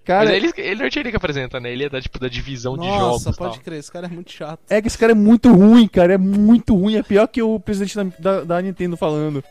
Cara, 0.05 0.27
Mas 0.27 0.35
ele, 0.35 0.53
ele 0.57 0.75
não 0.77 0.87
é 0.87 0.90
ele 0.94 1.11
que 1.11 1.16
apresenta, 1.16 1.61
né? 1.61 1.73
Ele 1.73 1.85
é 1.85 1.88
da, 1.88 2.01
tipo, 2.01 2.18
da 2.18 2.29
divisão 2.29 2.77
de 2.77 2.87
Nossa, 2.87 2.99
jogos 2.99 3.23
e 3.23 3.38
pode 3.38 3.55
tal. 3.55 3.64
crer, 3.64 3.79
esse 3.79 3.90
cara 3.90 4.07
é 4.07 4.11
muito 4.11 4.31
chato. 4.31 4.61
é 4.68 4.83
que 4.83 4.88
esse 4.88 4.99
cara 4.99 5.12
é 5.12 5.14
muito 5.14 5.51
ruim, 5.53 5.88
cara. 5.88 6.14
É 6.14 6.18
muito 6.18 6.75
ruim. 6.75 6.97
É 6.97 7.03
pior 7.03 7.27
que 7.27 7.40
o 7.40 7.59
presidente 7.59 7.97
da, 7.97 8.05
da, 8.18 8.44
da 8.44 8.62
Nintendo 8.62 8.97
falando. 8.97 9.42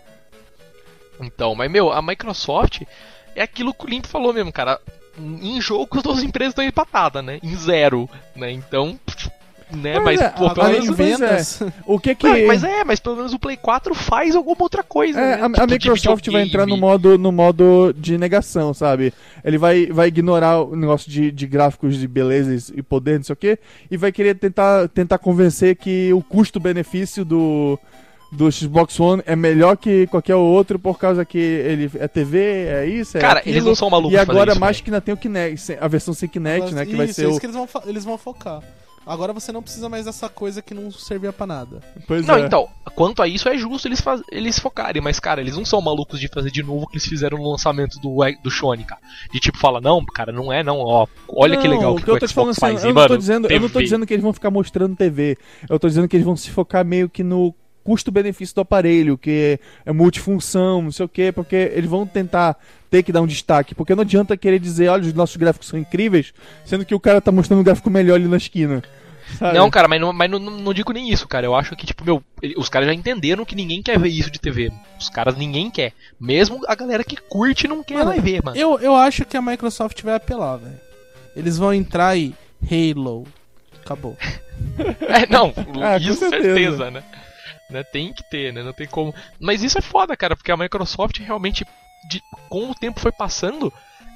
Então, 1.19 1.55
mas 1.55 1.71
meu, 1.71 1.91
a 1.91 2.01
Microsoft 2.01 2.83
é 3.35 3.41
aquilo 3.41 3.73
que 3.73 3.85
o 3.85 3.89
Limp 3.89 4.05
falou 4.05 4.33
mesmo, 4.33 4.51
cara. 4.51 4.79
Em 5.19 5.59
jogo 5.59 5.97
as 5.97 6.03
duas 6.03 6.21
empresas 6.23 6.51
estão 6.51 6.63
empatadas, 6.63 7.23
né? 7.23 7.39
Em 7.41 7.55
zero, 7.55 8.09
né? 8.35 8.51
Então, 8.51 8.99
né? 9.71 9.99
Mas 9.99 10.19
Mas, 10.19 10.21
é, 10.21 10.29
pô, 10.29 10.53
pelo 10.53 10.69
menos... 10.69 10.95
vendas. 10.97 11.63
O 11.85 11.99
que 11.99 12.15
que. 12.15 12.27
Não, 12.27 12.47
mas 12.47 12.63
é, 12.63 12.83
mas 12.83 12.99
pelo 12.99 13.17
menos 13.17 13.33
o 13.33 13.39
Play 13.39 13.57
4 13.57 13.93
faz 13.93 14.35
alguma 14.35 14.61
outra 14.61 14.81
coisa, 14.81 15.19
É, 15.19 15.37
né? 15.37 15.41
a, 15.41 15.45
a 15.45 15.49
Tipo, 15.49 15.67
de 15.67 15.73
Microsoft 15.73 16.31
vai 16.31 16.43
entrar 16.43 16.65
no 16.65 16.77
modo, 16.77 17.17
no 17.17 17.31
modo 17.31 17.93
de 17.97 18.17
negação, 18.17 18.73
sabe? 18.73 19.13
Ele 19.43 19.57
vai, 19.57 19.87
vai 19.87 20.07
ignorar 20.07 20.61
o 20.61 20.75
negócio 20.75 21.11
de, 21.11 21.31
de 21.31 21.45
gráficos 21.47 21.97
de 21.97 22.07
beleza 22.07 22.73
e 22.75 22.81
poder, 22.81 23.17
não 23.17 23.23
sei 23.23 23.33
o 23.33 23.37
quê, 23.37 23.59
e 23.91 23.97
vai 23.97 24.11
querer 24.11 24.35
tentar, 24.35 24.87
tentar 24.89 25.17
convencer 25.17 25.75
que 25.75 26.13
o 26.13 26.21
custo-benefício 26.21 27.25
do, 27.25 27.77
do 28.31 28.51
Xbox 28.51 28.99
One 28.99 29.23
é 29.25 29.35
melhor 29.35 29.77
que 29.77 30.05
qualquer 30.07 30.35
outro 30.35 30.77
por 30.77 30.99
causa 30.99 31.23
que 31.23 31.37
ele 31.37 31.89
é 31.95 32.07
TV, 32.07 32.39
é 32.67 32.85
isso, 32.85 33.17
é 33.17 33.21
Cara, 33.21 33.39
aquilo, 33.39 33.55
eles 33.55 33.65
não 33.65 33.75
são 33.75 33.89
malucos 33.89 34.13
E 34.13 34.17
agora 34.17 34.51
isso, 34.51 34.59
mais 34.59 34.77
velho. 34.77 34.83
que 34.83 34.89
ainda 34.89 35.01
tem 35.01 35.13
o 35.13 35.17
Kinect, 35.17 35.77
a 35.79 35.87
versão 35.87 36.13
sem 36.13 36.27
Kinect, 36.27 36.73
né? 36.73 36.85
Que 36.85 36.95
vai 36.95 37.05
Isso, 37.05 37.15
ser 37.15 37.27
isso 37.27 37.37
o... 37.37 37.39
que 37.39 37.45
eles 37.45 37.55
vão, 37.55 37.67
eles 37.85 38.03
vão 38.03 38.17
focar. 38.17 38.61
Agora 39.07 39.31
você 39.31 39.53
não 39.53 39.63
precisa 39.63 39.87
mais 39.87 40.03
dessa 40.03 40.27
coisa 40.27 40.61
que 40.61 40.73
não 40.73 40.91
servia 40.91 41.31
pra 41.31 41.47
nada. 41.47 41.79
Pois 42.05 42.27
Não, 42.27 42.35
é. 42.35 42.41
então, 42.41 42.67
quanto 42.93 43.21
a 43.21 43.27
isso 43.27 43.47
é 43.47 43.57
justo 43.57 43.87
eles, 43.87 44.01
faz... 44.01 44.21
eles 44.29 44.59
focarem, 44.59 45.01
mas, 45.01 45.17
cara, 45.17 45.39
eles 45.39 45.55
não 45.55 45.63
são 45.63 45.79
malucos 45.79 46.19
de 46.19 46.27
fazer 46.27 46.51
de 46.51 46.61
novo 46.61 46.83
o 46.83 46.87
que 46.87 46.97
eles 46.97 47.07
fizeram 47.07 47.37
no 47.37 47.49
lançamento 47.49 47.97
do, 48.01 48.17
do 48.43 48.51
Shone, 48.51 48.83
cara. 48.83 48.99
De 49.31 49.39
tipo, 49.39 49.57
fala, 49.57 49.79
não, 49.79 50.03
cara, 50.03 50.33
não 50.33 50.51
é, 50.51 50.61
não, 50.61 50.79
ó, 50.79 51.07
olha 51.29 51.55
que 51.55 51.69
Não, 51.69 51.75
legal 51.77 51.93
o 51.93 51.95
que, 51.95 52.03
que 52.03 52.11
eu 52.11 52.19
tô 52.19 52.27
falando 52.27 52.49
assim, 52.49 52.59
faz. 52.59 52.83
eu 52.83 52.93
não 52.93 53.07
tô 53.07 53.15
dizendo, 53.15 53.47
eu 53.49 53.59
não 53.61 53.69
tô 53.69 53.73
TV. 53.75 53.83
dizendo 53.85 54.05
que 54.05 54.13
eles 54.13 54.23
vão 54.23 54.33
ficar 54.33 54.51
mostrando 54.51 54.93
TV. 54.97 55.37
Eu 55.69 55.79
tô 55.79 55.87
dizendo 55.87 56.05
que 56.09 56.17
eles 56.17 56.25
vão 56.25 56.35
se 56.35 56.49
focar 56.49 56.83
meio 56.83 57.07
que 57.07 57.23
no 57.23 57.55
custo-benefício 57.87 58.53
do 58.53 58.59
aparelho, 58.59 59.17
que 59.17 59.57
é 59.85 59.93
multifunção, 59.93 60.81
não 60.81 60.91
sei 60.91 61.05
o 61.05 61.09
quê, 61.09 61.31
porque 61.31 61.55
eles 61.73 61.89
vão 61.89 62.05
tentar 62.05 62.57
ter 62.91 63.01
que 63.01 63.13
dar 63.13 63.21
um 63.21 63.25
destaque, 63.25 63.73
porque 63.73 63.95
não 63.95 64.01
adianta 64.01 64.35
querer 64.35 64.59
dizer, 64.59 64.89
olha, 64.89 65.03
os 65.03 65.13
nossos 65.13 65.37
gráficos 65.37 65.69
são 65.69 65.79
incríveis, 65.79 66.33
sendo 66.65 66.83
que 66.83 66.93
o 66.93 66.99
cara 66.99 67.21
tá 67.21 67.31
mostrando 67.31 67.61
um 67.61 67.63
gráfico 67.63 67.89
melhor 67.89 68.15
ali 68.15 68.27
na 68.27 68.35
esquina. 68.35 68.83
sabe? 69.39 69.57
Não, 69.57 69.69
cara, 69.69 69.87
mas, 69.87 70.01
não, 70.01 70.11
mas 70.11 70.29
não, 70.29 70.37
não, 70.37 70.73
digo 70.73 70.91
nem 70.91 71.09
isso, 71.09 71.29
cara. 71.29 71.45
Eu 71.45 71.55
acho 71.55 71.77
que, 71.77 71.85
tipo, 71.85 72.03
meu, 72.03 72.21
os 72.57 72.67
caras 72.67 72.89
já 72.89 72.93
entenderam 72.93 73.45
que 73.45 73.55
ninguém 73.55 73.81
quer 73.81 73.97
ver 73.97 74.09
isso 74.09 74.29
de 74.29 74.39
TV. 74.39 74.69
Os 74.99 75.07
caras 75.07 75.37
ninguém 75.37 75.71
quer. 75.71 75.93
Mesmo 76.19 76.59
a 76.67 76.75
galera 76.75 77.05
que 77.05 77.15
curte 77.15 77.69
não 77.69 77.81
quer 77.81 77.99
Mano, 77.99 78.09
vai 78.09 78.19
ver, 78.19 78.43
mano. 78.43 78.57
Eu, 78.57 78.77
eu 78.79 78.95
acho 78.97 79.23
que 79.23 79.37
a 79.37 79.41
Microsoft 79.41 80.01
vai 80.03 80.15
apelar, 80.15 80.57
velho. 80.57 80.79
Eles 81.37 81.57
vão 81.57 81.73
entrar 81.73 82.17
e 82.17 82.35
Halo. 82.69 83.25
Acabou. 83.81 84.17
É, 85.07 85.31
não, 85.31 85.51
com 85.51 85.97
isso 85.99 86.15
certeza. 86.15 86.43
certeza, 86.43 86.91
né? 86.91 87.03
Né? 87.69 87.83
Tem 87.83 88.13
que 88.13 88.23
ter, 88.23 88.53
né? 88.53 88.63
Não 88.63 88.73
tem 88.73 88.87
como. 88.87 89.13
Mas 89.39 89.63
isso 89.63 89.77
é 89.77 89.81
foda, 89.81 90.15
cara, 90.15 90.35
porque 90.35 90.51
a 90.51 90.57
Microsoft 90.57 91.19
realmente, 91.19 91.65
de, 92.09 92.21
com 92.49 92.69
o 92.69 92.75
tempo 92.75 92.99
foi 92.99 93.11
passando, 93.11 93.71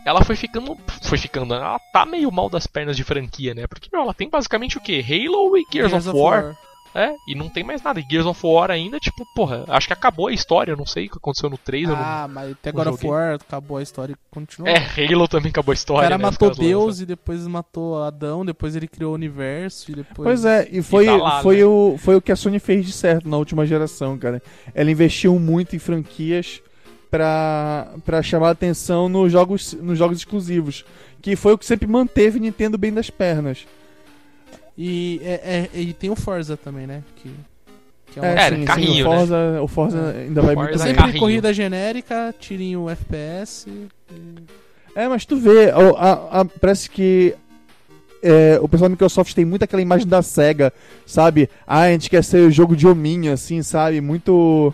ela 0.05 0.23
foi 0.23 0.35
ficando. 0.35 0.77
Foi 1.03 1.17
ficando. 1.17 1.53
Ela 1.53 1.79
tá 1.91 2.05
meio 2.05 2.31
mal 2.31 2.49
das 2.49 2.65
pernas 2.67 2.95
de 2.97 3.03
franquia, 3.03 3.53
né? 3.53 3.67
Porque, 3.67 3.89
meu, 3.91 4.01
ela 4.01 4.13
tem 4.13 4.29
basicamente 4.29 4.77
o 4.77 4.81
quê? 4.81 5.03
Halo 5.07 5.57
e 5.57 5.65
Gears, 5.71 6.07
of, 6.07 6.17
War. 6.17 6.57
É, 6.93 7.15
e 7.27 7.36
não 7.36 7.49
tem 7.49 7.63
mais 7.63 7.82
nada. 7.82 7.99
E 7.99 8.06
Gears 8.10 8.25
of 8.25 8.39
War 8.45 8.69
ainda, 8.69 8.99
tipo, 8.99 9.25
porra, 9.34 9.63
acho 9.67 9.88
que 9.88 9.93
acabou 9.93 10.27
a 10.27 10.34
história, 10.34 10.73
eu 10.73 10.77
não 10.77 10.86
sei 10.86 11.06
o 11.06 11.10
que 11.10 11.17
aconteceu 11.17 11.49
no 11.49 11.58
3. 11.58 11.89
eu 11.89 11.95
não... 11.95 12.04
Ah, 12.04 12.27
mas 12.30 12.51
até 12.51 12.71
God 12.71 12.88
of. 12.88 13.08
War 13.08 13.36
acabou 13.36 13.77
a 13.77 13.82
história 13.84 14.13
e 14.13 14.15
continua. 14.30 14.69
É, 14.69 14.77
Halo 14.77 15.27
também 15.27 15.49
acabou 15.49 15.71
a 15.71 15.73
o 15.73 15.75
história. 15.75 16.10
cara 16.10 16.17
né? 16.17 16.23
Matou 16.23 16.51
Deus 16.51 16.86
lançam. 16.86 17.04
e 17.04 17.06
depois 17.06 17.47
matou 17.47 18.04
Adão, 18.04 18.45
depois 18.45 18.75
ele 18.75 18.88
criou 18.88 19.12
o 19.12 19.15
universo 19.15 19.91
e 19.91 19.95
depois. 19.95 20.25
Pois 20.25 20.45
é, 20.45 20.67
e 20.71 20.82
foi, 20.82 21.06
tá 21.06 21.15
lá, 21.15 21.41
foi, 21.41 21.58
né? 21.58 21.65
o, 21.65 21.95
foi 21.97 22.15
o 22.15 22.21
que 22.21 22.32
a 22.32 22.36
Sony 22.36 22.60
fez 22.60 22.86
de 22.86 22.91
certo 22.91 23.30
na 23.30 23.38
última 23.38 23.65
geração, 23.65 24.17
cara. 24.17 24.41
Ela 24.75 24.91
investiu 24.91 25.39
muito 25.39 25.75
em 25.75 25.80
franquias 25.80 26.62
pra, 27.10 27.93
pra 28.06 28.21
chamar 28.21 28.51
atenção 28.51 29.08
nos 29.10 29.32
jogos, 29.32 29.73
nos 29.73 29.97
jogos 29.97 30.17
exclusivos. 30.17 30.86
Que 31.21 31.36
foi 31.36 31.54
o 31.54 31.58
que 31.58 31.65
sempre 31.65 31.88
manteve 31.88 32.39
Nintendo 32.39 32.77
bem 32.77 32.91
das 32.91 33.10
pernas. 33.10 33.67
E, 34.77 35.21
é, 35.23 35.67
é- 35.73 35.79
e 35.79 35.93
tem 35.93 36.10
o 36.10 36.15
Forza 36.15 36.55
também, 36.57 36.88
né? 36.88 37.03
Que, 37.17 37.29
que 38.12 38.19
é 38.19 38.21
uma 38.21 38.31
É, 38.31 38.49
sim, 38.49 38.65
carrinho, 38.65 38.93
sim, 38.93 39.03
o 39.03 39.10
né? 39.10 39.15
Forza, 39.17 39.62
o 39.62 39.67
Forza 39.67 40.15
ainda 40.17 40.41
vai 40.41 40.55
Forza 40.55 40.69
muito 40.69 40.81
é 40.81 40.86
bem. 40.86 40.88
Sempre 40.88 40.95
carrinho. 41.03 41.19
corrida 41.19 41.53
genérica, 41.53 42.36
tirinho 42.39 42.89
FPS. 42.89 43.69
e- 43.69 43.88
É, 44.95 45.07
mas 45.07 45.25
tu 45.25 45.38
vê, 45.38 45.71
o- 45.73 45.95
a- 45.95 46.41
a- 46.41 46.45
parece 46.45 46.89
que 46.89 47.34
é, 48.23 48.60
o 48.62 48.67
pessoal 48.67 48.88
da 48.89 48.93
Microsoft 48.93 49.34
tem 49.34 49.43
muito 49.45 49.63
aquela 49.63 49.81
imagem 49.81 50.05
da 50.07 50.21
SEGA, 50.21 50.71
sabe? 51.05 51.49
Ah, 51.65 51.81
a 51.84 51.91
gente 51.91 52.10
quer 52.10 52.23
ser 52.23 52.45
o 52.47 52.51
jogo 52.51 52.75
de 52.75 52.88
hominho, 52.88 53.31
assim, 53.34 53.63
sabe? 53.63 53.99
Muito. 54.01 54.73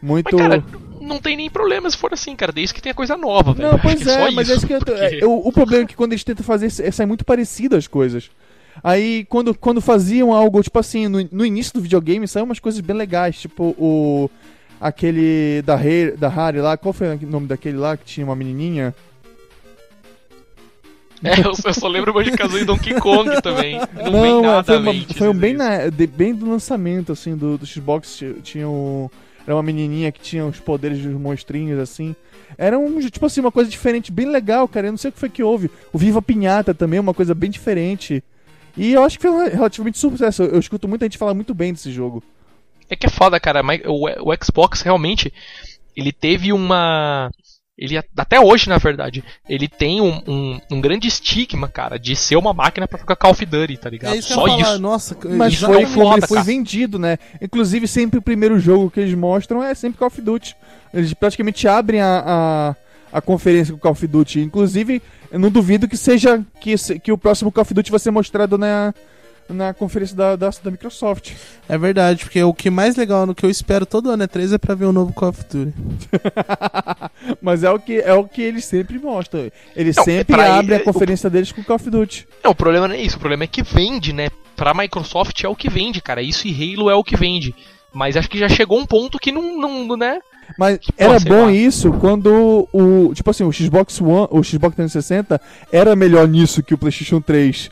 Muito. 0.00 0.36
Mas, 0.36 0.48
cara, 0.48 0.64
não 1.00 1.18
tem 1.18 1.36
nem 1.36 1.50
problema 1.50 1.90
se 1.90 1.96
for 1.96 2.12
assim, 2.12 2.36
cara, 2.36 2.52
desde 2.52 2.72
que 2.74 2.80
tenha 2.82 2.94
coisa 2.94 3.16
nova, 3.16 3.52
velho. 3.52 3.72
Não, 3.72 3.78
pois 3.80 4.06
é, 4.06 4.26
só 4.26 4.30
mas 4.30 4.48
é 4.48 4.54
isso 4.54 4.66
que 4.66 4.74
eu 4.74 4.78
porque- 4.78 4.92
é, 4.92 5.24
o, 5.26 5.48
o 5.48 5.52
problema 5.52 5.82
é 5.84 5.86
que 5.86 5.96
quando 5.96 6.12
eles 6.12 6.22
tentam 6.22 6.44
fazer 6.44 6.66
isso, 6.66 6.80
é, 6.82 6.90
sai 6.92 7.04
muito 7.06 7.24
parecido 7.24 7.74
as 7.74 7.86
coisas. 7.88 8.30
Aí, 8.82 9.24
quando, 9.28 9.54
quando 9.54 9.80
faziam 9.80 10.32
algo, 10.32 10.62
tipo 10.62 10.78
assim, 10.78 11.08
no, 11.08 11.26
no 11.32 11.44
início 11.44 11.72
do 11.74 11.80
videogame, 11.80 12.26
saíam 12.28 12.44
umas 12.46 12.58
coisas 12.60 12.80
bem 12.80 12.96
legais, 12.96 13.38
tipo 13.40 13.74
o. 13.78 14.30
Aquele 14.80 15.60
da, 15.62 15.74
Rare, 15.74 16.12
da 16.16 16.28
Harry 16.28 16.60
lá, 16.60 16.76
qual 16.76 16.92
foi 16.92 17.08
o 17.16 17.26
nome 17.26 17.48
daquele 17.48 17.76
lá 17.76 17.96
que 17.96 18.04
tinha 18.04 18.24
uma 18.24 18.36
menininha? 18.36 18.94
É, 21.24 21.40
eu, 21.40 21.52
eu 21.64 21.74
só 21.74 21.88
lembro 21.88 22.12
de 22.22 22.30
Kazooie 22.30 22.62
e 22.62 22.64
Donkey 22.64 22.94
Kong 23.00 23.42
também. 23.42 23.80
Não, 23.92 24.12
Não, 24.12 24.44
é, 24.44 24.46
nada 24.46 24.62
foi, 24.62 24.76
uma- 24.76 24.94
foi 25.16 25.28
um 25.28 25.34
bem, 25.34 25.52
na, 25.54 25.88
de- 25.88 26.06
bem 26.06 26.32
do 26.32 26.48
lançamento, 26.48 27.10
assim, 27.10 27.36
do, 27.36 27.58
do 27.58 27.66
Xbox. 27.66 28.16
ti- 28.16 28.36
Tinha 28.42 28.68
um, 28.68 29.10
era 29.44 29.56
uma 29.56 29.62
menininha 29.64 30.12
que 30.12 30.20
tinha 30.20 30.46
os 30.46 30.60
poderes 30.60 31.02
dos 31.02 31.12
monstrinhos, 31.20 31.80
assim. 31.80 32.14
Era 32.56 32.78
um, 32.78 33.00
tipo 33.00 33.26
assim, 33.26 33.40
uma 33.40 33.50
coisa 33.50 33.68
diferente, 33.68 34.12
bem 34.12 34.26
legal, 34.30 34.68
cara. 34.68 34.86
Eu 34.86 34.92
não 34.92 34.98
sei 34.98 35.08
o 35.08 35.12
que 35.12 35.18
foi 35.18 35.28
que 35.28 35.42
houve. 35.42 35.68
O 35.92 35.98
Viva 35.98 36.22
Pinhata 36.22 36.72
também, 36.72 37.00
uma 37.00 37.14
coisa 37.14 37.34
bem 37.34 37.50
diferente. 37.50 38.22
E 38.78 38.92
eu 38.92 39.02
acho 39.02 39.18
que 39.18 39.22
foi 39.26 39.30
um 39.30 39.48
relativamente 39.48 39.98
sucesso. 39.98 40.44
Eu, 40.44 40.58
escuto 40.60 40.86
muita 40.86 41.04
gente 41.04 41.18
falar 41.18 41.34
muito 41.34 41.52
bem 41.54 41.72
desse 41.72 41.90
jogo. 41.90 42.22
É 42.88 42.94
que 42.96 43.06
é 43.06 43.10
foda, 43.10 43.38
cara. 43.40 43.62
mas 43.62 43.80
O, 43.84 44.06
o 44.06 44.44
Xbox 44.44 44.80
realmente 44.82 45.32
ele 45.96 46.12
teve 46.12 46.52
uma. 46.52 47.30
Ele, 47.76 47.96
até 47.96 48.40
hoje, 48.40 48.68
na 48.68 48.76
verdade, 48.78 49.22
ele 49.48 49.68
tem 49.68 50.00
um, 50.00 50.20
um, 50.26 50.60
um 50.72 50.80
grande 50.80 51.06
estigma, 51.06 51.68
cara, 51.68 51.96
de 51.96 52.16
ser 52.16 52.34
uma 52.36 52.52
máquina 52.52 52.88
pra 52.88 52.98
jogar 52.98 53.14
Call 53.14 53.30
of 53.30 53.46
Duty, 53.46 53.76
tá 53.76 53.88
ligado? 53.88 54.14
É 54.14 54.18
isso 54.18 54.28
que 54.28 54.34
Só 54.34 54.46
eu 54.46 54.48
ia 54.48 54.64
falar, 54.64 54.72
isso. 54.72 54.82
nossa, 54.82 55.16
Mas 55.24 55.52
Isso 55.54 55.66
foi, 55.66 55.82
é 55.82 55.86
foda, 55.86 56.26
foi 56.26 56.36
cara. 56.38 56.46
vendido, 56.46 56.98
né? 56.98 57.18
Inclusive, 57.40 57.86
sempre 57.86 58.18
o 58.18 58.22
primeiro 58.22 58.58
jogo 58.58 58.90
que 58.90 58.98
eles 58.98 59.14
mostram 59.14 59.62
é 59.62 59.74
sempre 59.76 59.96
Call 59.98 60.08
of 60.08 60.20
Duty. 60.20 60.56
Eles 60.92 61.14
praticamente 61.14 61.68
abrem 61.68 62.00
a, 62.00 62.74
a, 63.12 63.18
a 63.18 63.20
conferência 63.20 63.72
com 63.72 63.78
Call 63.78 63.92
of 63.92 64.06
Duty. 64.08 64.40
Inclusive, 64.40 65.00
Eu 65.30 65.38
não 65.38 65.50
duvido 65.50 65.86
que 65.88 65.96
seja 65.96 66.42
que, 66.60 66.74
que 67.00 67.12
o 67.12 67.18
próximo 67.18 67.52
Call 67.52 67.62
of 67.62 67.74
Duty 67.74 67.90
vai 67.90 68.00
ser 68.00 68.10
mostrado 68.10 68.56
na, 68.56 68.94
na 69.48 69.74
conferência 69.74 70.16
da, 70.16 70.36
da, 70.36 70.48
da 70.48 70.70
Microsoft. 70.70 71.32
É 71.68 71.76
verdade, 71.76 72.24
porque 72.24 72.42
o 72.42 72.54
que 72.54 72.70
mais 72.70 72.96
legal 72.96 73.26
no 73.26 73.34
que 73.34 73.44
eu 73.44 73.50
espero 73.50 73.84
todo 73.84 74.10
ano 74.10 74.22
é 74.22 74.26
3 74.26 74.54
é 74.54 74.58
pra 74.58 74.74
ver 74.74 74.86
o 74.86 74.92
novo 74.92 75.12
Call 75.12 75.28
of 75.28 75.42
Duty. 75.44 75.72
Mas 77.42 77.62
é 77.62 77.70
o 77.70 77.78
que 77.78 77.98
é 78.00 78.12
o 78.14 78.24
que 78.24 78.40
eles 78.42 78.64
sempre 78.64 78.98
mostram. 78.98 79.50
Eles 79.76 79.96
Não, 79.96 80.04
sempre 80.04 80.34
pra 80.36 80.56
abrem 80.58 80.76
ele- 80.76 80.82
a 80.82 80.84
conferência 80.92 81.28
deles 81.28 81.52
com 81.52 81.62
Call 81.62 81.76
of 81.76 81.90
Duty. 81.90 82.26
Não, 82.42 82.52
o 82.52 82.54
problema 82.54 82.88
não 82.88 82.94
é 82.94 83.00
isso, 83.00 83.16
o 83.16 83.20
problema 83.20 83.44
é 83.44 83.46
que 83.46 83.62
vende, 83.62 84.12
né? 84.12 84.28
Pra 84.56 84.74
Microsoft 84.74 85.42
é 85.44 85.48
o 85.48 85.54
que 85.54 85.68
vende, 85.68 86.00
cara. 86.00 86.22
Isso 86.22 86.48
e 86.48 86.74
Halo 86.74 86.90
é 86.90 86.94
o 86.94 87.04
que 87.04 87.16
vende. 87.16 87.54
Mas 87.92 88.16
acho 88.16 88.28
que 88.28 88.38
já 88.38 88.48
chegou 88.48 88.78
um 88.78 88.86
ponto 88.86 89.18
que 89.18 89.30
não, 89.32 89.56
não 89.86 89.96
né? 89.96 90.18
Mas 90.56 90.78
pô, 90.78 90.92
era 90.96 91.20
bom 91.20 91.44
lá. 91.46 91.52
isso 91.52 91.92
quando 91.94 92.68
o, 92.72 93.12
tipo 93.14 93.30
assim, 93.30 93.44
o 93.44 93.52
Xbox 93.52 94.00
One, 94.00 94.28
o 94.30 94.42
Xbox 94.42 94.74
360 94.76 95.40
era 95.72 95.94
melhor 95.96 96.26
nisso 96.28 96.62
que 96.62 96.72
o 96.74 96.78
PlayStation 96.78 97.20
3. 97.20 97.70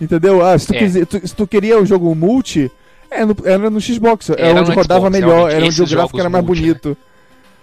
Entendeu? 0.00 0.44
Ah, 0.44 0.58
se 0.58 0.66
tu, 0.66 0.74
É. 0.74 0.78
quiser- 0.78 1.06
tu- 1.06 1.28
se 1.28 1.34
tu 1.34 1.46
queria 1.46 1.78
o 1.80 1.84
jogo 1.86 2.14
multi, 2.14 2.70
é 3.10 3.24
no- 3.24 3.36
era 3.44 3.68
no 3.70 3.80
Xbox, 3.80 4.30
era, 4.30 4.40
Era 4.40 4.60
onde 4.62 4.72
rodava 4.72 5.00
Xbox, 5.06 5.12
melhor, 5.12 5.50
era 5.50 5.64
onde 5.64 5.82
o 5.82 5.86
gráfico 5.86 6.18
era 6.20 6.30
mais 6.30 6.44
multi, 6.44 6.60
né? 6.62 6.66
bonito. 6.68 6.96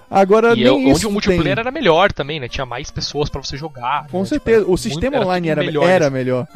Agora 0.10 0.50
E 0.56 0.62
é 0.62 0.64
nem 0.70 0.74
onde 0.88 0.92
isso 0.92 1.10
o 1.10 1.12
multiplayer 1.12 1.44
tem. 1.56 1.62
era 1.62 1.72
melhor 1.72 2.14
também, 2.14 2.40
né? 2.40 2.48
Tinha 2.48 2.66
mais 2.66 2.90
pessoas 2.90 3.28
pra 3.30 3.42
você 3.44 3.58
jogar. 3.58 4.08
Com 4.10 4.20
né? 4.20 4.26
certeza, 4.26 4.60
Tipo, 4.62 4.72
o 4.74 4.78
sistema 4.78 5.18
muito- 5.18 5.28
online 5.28 5.48
tudo 5.50 5.52
era, 5.60 5.66
melhor 5.66 5.90
era 5.90 6.06
nesse- 6.06 6.14
melhor. 6.14 6.48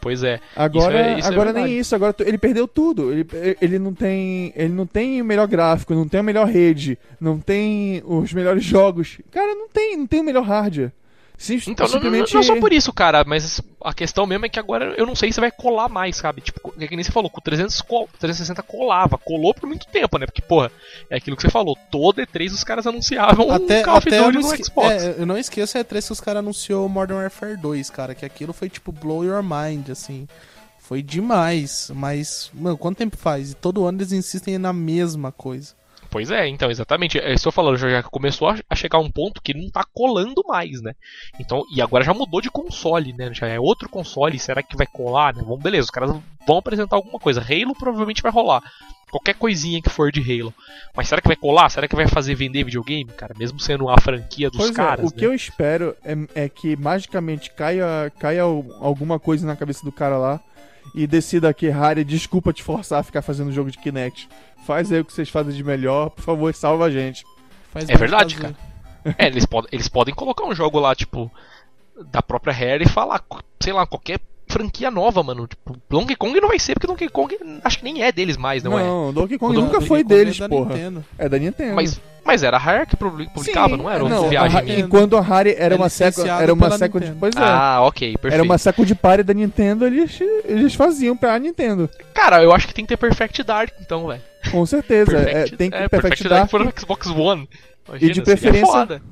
Pois 0.00 0.22
é. 0.22 0.40
Agora, 0.56 0.94
Isso 0.94 1.08
é- 1.10 1.18
isso 1.18 1.28
é 1.28 1.32
agora 1.32 1.52
nem 1.52 1.62
verdade. 1.62 1.78
isso, 1.80 1.94
agora 1.94 2.14
ele 2.20 2.38
perdeu 2.38 2.68
tudo. 2.68 3.12
Ele, 3.12 3.26
ele 3.60 3.78
não 3.78 3.92
tem, 3.94 4.52
ele 4.56 4.72
não 4.72 4.86
tem 4.86 5.20
o 5.20 5.24
melhor 5.24 5.46
gráfico, 5.46 5.94
não 5.94 6.06
tem 6.08 6.20
a 6.20 6.22
melhor 6.22 6.46
rede, 6.46 6.98
não 7.20 7.38
tem 7.38 8.02
os 8.04 8.32
melhores 8.32 8.64
jogos. 8.64 9.18
Cara, 9.30 9.54
não 9.54 9.68
tem, 9.68 9.96
não 9.96 10.06
tem 10.06 10.20
o 10.20 10.24
melhor 10.24 10.44
hardware. 10.44 10.92
Sim, 11.42 11.58
Então, 11.68 11.86
não- 11.86 11.94
não, 11.94 12.00
simplesmente 12.02 12.34
não 12.34 12.42
só 12.42 12.60
por 12.60 12.70
isso, 12.70 12.92
cara, 12.92 13.24
mas 13.26 13.62
a 13.82 13.94
questão 13.94 14.26
mesmo 14.26 14.44
é 14.44 14.48
que 14.50 14.58
agora 14.58 14.94
eu 14.98 15.06
não 15.06 15.16
sei 15.16 15.32
se 15.32 15.40
vai 15.40 15.50
colar 15.50 15.88
mais, 15.88 16.16
sabe? 16.18 16.42
Tipo, 16.42 16.74
é 16.78 16.86
que 16.86 16.94
nem 16.94 17.02
você 17.02 17.10
falou, 17.10 17.30
com 17.30 17.40
o 17.40 17.42
300 17.42 17.80
col- 17.80 18.06
360 18.18 18.62
colava, 18.62 19.16
colou 19.16 19.54
por 19.54 19.66
muito 19.66 19.86
tempo, 19.86 20.18
né? 20.18 20.26
Porque, 20.26 20.42
porra, 20.42 20.70
é 21.08 21.16
aquilo 21.16 21.34
que 21.36 21.42
você 21.42 21.48
falou, 21.48 21.78
todo 21.90 22.20
E3 22.20 22.52
os 22.52 22.62
caras 22.62 22.86
anunciavam 22.86 23.50
Até, 23.50 23.80
um 23.80 23.84
Call 23.84 23.96
of 23.96 24.08
até 24.08 24.18
Duty 24.22 24.34
não 24.34 24.42
no. 24.50 24.64
Xbox. 24.64 25.02
é, 25.02 25.14
eu 25.18 25.24
não 25.24 25.38
esqueço 25.38 25.78
a 25.78 25.80
E3 25.80 26.06
que 26.08 26.12
os 26.12 26.20
caras 26.20 26.40
anunciou 26.40 26.86
Modern 26.90 27.18
Warfare 27.20 27.56
2, 27.56 27.88
cara, 27.88 28.14
que 28.14 28.26
aquilo 28.26 28.52
foi 28.52 28.68
tipo 28.68 28.92
blow 28.92 29.24
your 29.24 29.42
mind, 29.42 29.88
assim. 29.88 30.28
Foi 30.78 31.02
demais, 31.02 31.90
mas, 31.94 32.50
mano, 32.52 32.76
quanto 32.76 32.98
tempo 32.98 33.16
faz? 33.16 33.52
E 33.52 33.54
todo 33.54 33.86
ano 33.86 33.96
eles 33.98 34.12
insistem 34.12 34.58
na 34.58 34.72
mesma 34.74 35.32
coisa. 35.32 35.79
Pois 36.10 36.30
é, 36.30 36.48
então, 36.48 36.70
exatamente. 36.70 37.18
É, 37.18 37.32
Estou 37.32 37.52
falando, 37.52 37.76
já, 37.76 38.02
começou 38.02 38.48
a, 38.48 38.56
a 38.68 38.74
chegar 38.74 38.98
um 38.98 39.10
ponto 39.10 39.40
que 39.40 39.54
não 39.54 39.70
tá 39.70 39.84
colando 39.94 40.42
mais, 40.46 40.80
né? 40.82 40.94
Então, 41.38 41.62
e 41.74 41.80
agora 41.80 42.04
já 42.04 42.12
mudou 42.12 42.40
de 42.40 42.50
console, 42.50 43.12
né? 43.12 43.30
Já 43.32 43.46
é 43.46 43.60
outro 43.60 43.88
console, 43.88 44.38
será 44.38 44.62
que 44.62 44.76
vai 44.76 44.86
colar, 44.86 45.34
né? 45.34 45.42
Vamos, 45.44 45.62
beleza, 45.62 45.84
os 45.84 45.90
caras 45.90 46.10
vão 46.46 46.58
apresentar 46.58 46.96
alguma 46.96 47.18
coisa. 47.18 47.40
Halo 47.40 47.74
provavelmente 47.78 48.22
vai 48.22 48.32
rolar. 48.32 48.62
Qualquer 49.10 49.34
coisinha 49.34 49.82
que 49.82 49.90
for 49.90 50.12
de 50.12 50.20
Halo. 50.20 50.54
Mas 50.94 51.08
será 51.08 51.20
que 51.20 51.26
vai 51.26 51.36
colar? 51.36 51.68
Será 51.68 51.88
que 51.88 51.96
vai 51.96 52.06
fazer 52.06 52.36
vender 52.36 52.62
videogame, 52.62 53.10
cara? 53.10 53.34
Mesmo 53.36 53.58
sendo 53.58 53.88
a 53.88 53.98
franquia 53.98 54.48
dos 54.48 54.58
Pois 54.58 54.70
caras, 54.70 55.04
é, 55.04 55.08
o 55.08 55.10
né? 55.10 55.16
que 55.18 55.26
eu 55.26 55.34
espero 55.34 55.96
é, 56.04 56.44
é 56.44 56.48
que 56.48 56.76
magicamente 56.76 57.50
caia, 57.50 58.12
caia 58.20 58.42
al- 58.42 58.64
alguma 58.80 59.18
coisa 59.18 59.44
na 59.44 59.56
cabeça 59.56 59.84
do 59.84 59.90
cara 59.90 60.16
lá 60.16 60.40
e 60.94 61.06
decida 61.06 61.52
que, 61.54 61.68
Harry, 61.68 62.04
desculpa 62.04 62.52
te 62.52 62.62
forçar 62.62 63.00
a 63.00 63.02
ficar 63.02 63.22
fazendo 63.22 63.52
jogo 63.52 63.70
de 63.70 63.78
Kinect. 63.78 64.28
Faz 64.66 64.92
aí 64.92 65.00
o 65.00 65.04
que 65.04 65.12
vocês 65.12 65.28
fazem 65.28 65.54
de 65.54 65.64
melhor, 65.64 66.10
por 66.10 66.22
favor, 66.22 66.54
salva 66.54 66.84
a 66.86 66.90
gente. 66.90 67.24
Faz 67.72 67.88
É 67.88 67.96
verdade, 67.96 68.36
fazer. 68.36 68.54
cara. 68.54 69.14
É, 69.18 69.26
eles, 69.28 69.46
podem 69.46 69.68
eles 69.72 69.88
podem 69.88 70.14
colocar 70.14 70.44
um 70.44 70.54
jogo 70.54 70.78
lá, 70.78 70.94
tipo, 70.94 71.30
da 72.10 72.20
própria 72.20 72.52
Rare 72.52 72.84
e 72.84 72.88
falar, 72.88 73.24
sei 73.62 73.72
lá, 73.72 73.86
qualquer 73.86 74.20
franquia 74.48 74.90
nova, 74.90 75.22
mano. 75.22 75.46
Tipo, 75.46 75.76
Donkey 75.88 76.16
Kong 76.16 76.38
não 76.40 76.48
vai 76.48 76.58
ser, 76.58 76.74
porque 76.74 76.86
Donkey 76.86 77.08
Kong 77.08 77.34
acho 77.64 77.78
que 77.78 77.84
nem 77.84 78.02
é 78.02 78.12
deles 78.12 78.36
mais, 78.36 78.62
não, 78.62 78.78
é? 78.78 78.82
Não, 78.82 79.12
Donkey 79.12 79.38
Kong 79.38 79.56
O 79.56 79.60
nunca 79.60 79.74
Donkey 79.74 79.88
foi 79.88 80.02
Kong 80.02 80.12
é 80.12 80.16
deles, 80.18 80.38
da 80.38 80.48
porra. 80.48 80.74
Nintendo. 80.74 81.04
É 81.16 81.28
da 81.28 81.38
Nintendo. 81.38 81.74
Mas, 81.76 82.00
mas 82.24 82.42
era 82.42 82.56
a 82.56 82.60
Rare 82.60 82.86
que 82.86 82.96
publi- 82.96 83.28
publicava, 83.28 83.70
Sim, 83.76 83.82
não 83.82 83.90
era? 83.90 84.08
Não, 84.08 84.26
a 84.26 84.28
viagem 84.28 84.56
Ra- 84.56 84.62
minha. 84.62 84.80
enquanto 84.80 85.16
a 85.16 85.20
Harry 85.20 85.54
era 85.58 85.74
É 85.74 85.76
uma 85.76 85.88
seco, 85.88 86.20
era 86.22 86.52
uma 86.52 86.70
seco 86.76 87.00
de, 87.00 87.12
pois 87.12 87.34
é. 87.34 87.40
Ah, 87.40 87.80
ok, 87.82 88.12
perfeito. 88.12 88.34
Era 88.34 88.42
uma 88.42 88.58
seco 88.58 88.84
de 88.86 88.94
party 88.94 89.22
da 89.24 89.34
Nintendo, 89.34 89.86
eles, 89.86 90.18
eles 90.44 90.74
faziam 90.74 91.16
pra 91.16 91.38
Nintendo. 91.38 91.88
Cara, 92.14 92.42
eu 92.42 92.52
acho 92.52 92.66
que 92.68 92.74
tem 92.74 92.84
que 92.84 92.88
ter 92.88 92.96
Perfect 92.96 93.42
Dark, 93.42 93.72
então, 93.80 94.06
velho. 94.06 94.20
Com 94.50 94.64
certeza. 94.66 95.16
é, 95.18 95.24
Perfect, 95.24 95.56
tem 95.56 95.70
que 95.70 95.76
é, 95.76 95.88
Perfect, 95.88 96.00
Perfect 96.02 96.28
Dark. 96.28 96.50
Dark 96.50 96.50
for 96.50 96.80
Xbox 96.80 97.06
One. 97.08 97.48
Imagina, 97.88 98.12
de 98.12 98.14
seria 98.14 98.24
preferência- 98.24 98.66
foda. 98.72 99.02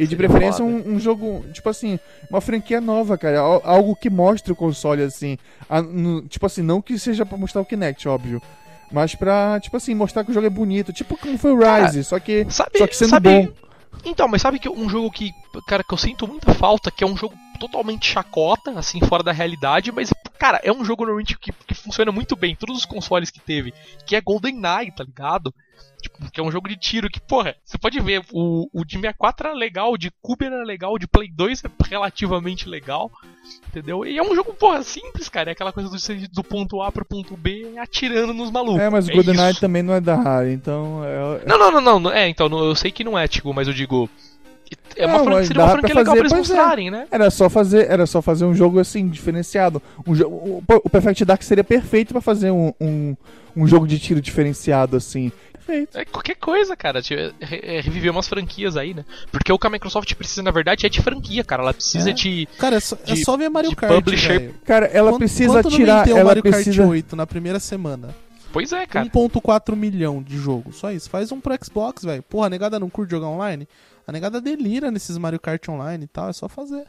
E 0.00 0.06
de 0.06 0.14
preferência 0.14 0.64
um, 0.64 0.92
um 0.94 1.00
jogo, 1.00 1.44
tipo 1.52 1.68
assim, 1.68 1.98
uma 2.30 2.40
franquia 2.40 2.80
nova, 2.80 3.18
cara. 3.18 3.40
Al- 3.40 3.62
Algo 3.64 3.96
que 3.96 4.08
mostre 4.08 4.52
o 4.52 4.54
console, 4.56 5.02
assim. 5.02 5.36
A- 5.68 5.82
no- 5.82 6.22
tipo 6.22 6.46
assim, 6.46 6.62
não 6.62 6.80
que 6.80 6.96
seja 7.00 7.26
pra 7.26 7.36
mostrar 7.36 7.62
o 7.62 7.64
Kinect, 7.64 8.06
óbvio. 8.08 8.40
Mas 8.90 9.14
pra, 9.14 9.58
tipo 9.60 9.76
assim, 9.76 9.94
mostrar 9.94 10.24
que 10.24 10.30
o 10.30 10.34
jogo 10.34 10.46
é 10.46 10.50
bonito. 10.50 10.92
Tipo 10.92 11.16
como 11.16 11.36
foi 11.38 11.52
o 11.52 11.58
Rise, 11.58 12.04
só 12.04 12.18
que. 12.18 12.46
Sabe, 12.50 12.78
Só 12.78 12.86
que 12.86 12.96
sendo 12.96 13.10
sabe- 13.10 13.28
bom. 13.46 13.48
Então, 14.04 14.28
mas 14.28 14.40
sabe 14.42 14.58
que 14.58 14.68
um 14.68 14.88
jogo 14.88 15.10
que, 15.10 15.32
cara, 15.66 15.82
que 15.82 15.92
eu 15.92 15.98
sinto 15.98 16.26
muita 16.26 16.54
falta, 16.54 16.90
que 16.90 17.02
é 17.02 17.06
um 17.06 17.16
jogo 17.16 17.34
totalmente 17.58 18.06
chacota, 18.10 18.70
assim, 18.78 19.00
fora 19.00 19.22
da 19.24 19.32
realidade, 19.32 19.90
mas, 19.90 20.10
cara, 20.38 20.60
é 20.62 20.72
um 20.72 20.84
jogo 20.84 21.04
normalmente 21.04 21.36
que, 21.38 21.52
que 21.52 21.74
funciona 21.74 22.12
muito 22.12 22.36
bem, 22.36 22.52
em 22.52 22.56
todos 22.56 22.76
os 22.78 22.84
consoles 22.84 23.30
que 23.30 23.40
teve, 23.40 23.74
que 24.06 24.16
é 24.16 24.20
GoldenEye, 24.20 24.92
tá 24.92 25.04
ligado? 25.04 25.52
Tipo, 26.00 26.30
que 26.30 26.40
é 26.40 26.42
um 26.42 26.50
jogo 26.50 26.68
de 26.68 26.76
tiro 26.76 27.10
que, 27.10 27.18
porra, 27.18 27.56
você 27.64 27.76
pode 27.76 27.98
ver, 28.00 28.22
o, 28.32 28.68
o 28.72 28.84
de 28.84 28.94
64 28.94 29.48
era 29.48 29.56
legal, 29.56 29.92
o 29.92 29.98
de 29.98 30.12
Cube 30.22 30.44
era 30.44 30.62
legal, 30.62 30.92
o 30.92 30.98
de 30.98 31.08
Play 31.08 31.28
2 31.28 31.64
é 31.64 31.70
relativamente 31.88 32.68
legal, 32.68 33.10
entendeu? 33.68 34.06
E 34.06 34.16
é 34.16 34.22
um 34.22 34.34
jogo, 34.34 34.54
porra, 34.54 34.82
simples, 34.84 35.28
cara, 35.28 35.50
é 35.50 35.52
aquela 35.52 35.72
coisa 35.72 35.88
do, 35.88 36.28
do 36.28 36.44
ponto 36.44 36.80
A 36.82 36.92
pro 36.92 37.04
ponto 37.04 37.36
B 37.36 37.74
atirando 37.78 38.32
nos 38.32 38.50
malucos. 38.50 38.80
É, 38.80 38.88
mas 38.88 39.08
o 39.08 39.12
GoldenEye 39.12 39.50
isso. 39.50 39.60
também 39.60 39.82
não 39.82 39.94
é 39.94 40.00
da 40.00 40.14
Rare, 40.14 40.52
então. 40.52 41.02
É, 41.04 41.44
Não, 41.44 41.58
não, 41.58 41.72
não, 41.72 41.80
não, 41.80 42.00
não, 42.00 42.12
é, 42.12 42.28
então, 42.28 42.46
eu 42.46 42.76
sei 42.76 42.92
que 42.92 43.02
não 43.02 43.18
é, 43.18 43.26
Tigo, 43.26 43.52
mas 43.52 43.66
eu 43.66 43.74
digo. 43.74 44.08
É 44.96 45.06
uma 45.06 45.18
Não, 45.18 45.24
franquia, 45.24 45.38
mas 45.38 45.46
seria 45.48 45.62
uma 45.62 45.70
franquia 45.70 45.90
pra 45.90 45.98
legal 46.00 46.14
pra 46.14 46.20
eles 46.20 46.32
fazer, 46.32 46.52
é. 46.52 46.56
mostrarem, 46.56 46.90
né? 46.90 47.06
Era 47.10 47.30
só 47.30 47.48
fazer, 47.48 47.90
era 47.90 48.06
só 48.06 48.20
fazer 48.20 48.44
um 48.44 48.54
jogo 48.54 48.78
assim 48.80 49.08
diferenciado. 49.08 49.80
Um 50.06 50.14
jo- 50.14 50.26
o, 50.28 50.62
o 50.84 50.90
Perfect 50.90 51.24
Dark 51.24 51.42
seria 51.42 51.62
perfeito 51.64 52.12
pra 52.12 52.20
fazer 52.20 52.50
um, 52.50 52.72
um, 52.80 53.16
um 53.56 53.66
jogo 53.66 53.86
de 53.86 53.98
tiro 53.98 54.20
diferenciado 54.20 54.96
assim. 54.96 55.30
Perfeito. 55.52 55.98
É 55.98 56.04
qualquer 56.04 56.34
coisa, 56.36 56.74
cara. 56.74 57.00
tipo, 57.02 57.20
re- 57.40 57.60
é, 57.62 57.80
reviver 57.80 58.10
umas 58.10 58.26
franquias 58.26 58.76
aí, 58.76 58.94
né? 58.94 59.04
Porque 59.30 59.52
o 59.52 59.58
que 59.58 59.66
a 59.66 59.70
Microsoft 59.70 60.12
precisa, 60.14 60.42
na 60.42 60.50
verdade, 60.50 60.86
é 60.86 60.88
de 60.88 61.00
franquia, 61.02 61.44
cara. 61.44 61.62
Ela 61.62 61.74
precisa 61.74 62.10
É. 62.10 62.12
de. 62.12 62.48
Cara, 62.58 62.76
é 62.76 62.80
só, 62.80 62.96
é 63.06 63.12
de- 63.14 63.24
só 63.24 63.36
ver 63.36 63.48
Mario 63.50 63.76
Kart, 63.76 63.92
publisher. 63.94 64.52
Cara, 64.64 64.86
ela 64.86 65.10
Quanto- 65.10 65.18
precisa 65.18 65.62
quanto 65.62 65.70
tirar, 65.76 66.08
ela 66.08 66.24
Mario 66.24 66.42
precisa 66.42 66.78
Kart 66.82 66.90
8 66.90 67.14
na 67.14 67.26
primeira 67.26 67.60
semana. 67.60 68.08
Pois 68.50 68.72
é, 68.72 68.86
cara. 68.86 69.04
1.4 69.04 69.76
milhão 69.76 70.22
de 70.22 70.38
jogo, 70.38 70.72
só 70.72 70.90
isso. 70.90 71.10
Faz 71.10 71.30
um 71.30 71.38
pro 71.38 71.54
Xbox, 71.62 72.02
velho. 72.02 72.22
Porra, 72.22 72.48
negada 72.48 72.80
não 72.80 72.88
curte 72.88 73.10
jogar 73.10 73.26
online? 73.28 73.68
A 74.08 74.12
negada 74.12 74.40
delira 74.40 74.90
nesses 74.90 75.18
Mario 75.18 75.38
Kart 75.38 75.68
online 75.68 76.04
e 76.04 76.08
tal, 76.08 76.30
é 76.30 76.32
só 76.32 76.48
fazer. 76.48 76.84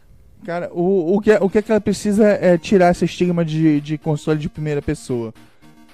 Cara, 0.46 0.70
o, 0.72 1.18
o, 1.18 1.20
que, 1.20 1.34
o 1.34 1.50
que 1.50 1.70
ela 1.70 1.82
precisa 1.82 2.26
é 2.26 2.58
tirar 2.58 2.92
esse 2.92 3.04
estigma 3.04 3.44
de, 3.44 3.82
de 3.82 3.98
console 3.98 4.40
de 4.40 4.48
primeira 4.48 4.82
pessoa. 4.82 5.34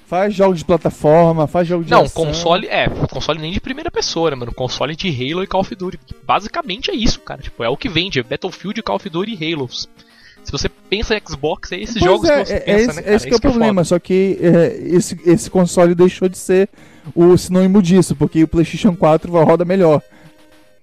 Faz 0.06 0.36
jogos 0.36 0.60
de 0.60 0.66
plataforma, 0.66 1.48
faz 1.48 1.68
jogo 1.68 1.84
de 1.84 1.90
Não, 1.90 2.04
ação. 2.04 2.26
console. 2.28 2.68
É, 2.68 2.88
console 3.12 3.40
nem 3.40 3.52
de 3.52 3.60
primeira 3.60 3.90
pessoa, 3.90 4.30
né, 4.30 4.36
mano? 4.36 4.54
Console 4.54 4.96
de 4.96 5.10
Halo 5.10 5.42
e 5.42 5.48
Call 5.48 5.62
of 5.62 5.76
Duty. 5.76 6.00
Basicamente 6.24 6.92
é 6.92 6.94
isso, 6.94 7.20
cara. 7.22 7.42
Tipo, 7.42 7.64
é 7.64 7.70
o 7.70 7.76
que 7.76 7.90
vende. 7.90 8.20
É 8.20 8.24
Battlefield, 8.24 8.84
Call 8.84 8.98
of 8.98 9.10
Duty 9.10 9.34
e 9.34 9.54
Halo. 9.54 9.68
Se 9.68 10.52
você 10.52 10.70
pensa 10.70 11.18
em 11.18 11.22
Xbox, 11.28 11.72
é 11.72 11.80
esses 11.80 11.98
Pois 11.98 12.06
jogos 12.06 12.30
é, 12.30 12.42
que 12.44 12.48
você 12.50 12.54
é, 12.54 12.60
pensa, 12.60 12.72
é 12.72 12.76
esse, 12.76 12.96
né, 12.98 13.02
cara? 13.02 13.16
esse 13.16 13.28
que 13.28 13.34
é 13.34 13.38
o 13.38 13.42
problema, 13.42 13.84
só 13.84 13.98
que 13.98 14.38
é, 14.40 14.96
esse, 14.96 15.20
esse 15.26 15.50
console 15.50 15.96
deixou 15.96 16.30
de 16.30 16.38
ser 16.38 16.70
o 17.16 17.36
sinônimo 17.36 17.82
disso, 17.82 18.16
porque 18.16 18.44
o 18.44 18.48
PlayStation 18.48 18.96
4 18.96 19.32
vai 19.32 19.44
roda 19.44 19.66
melhor. 19.66 20.04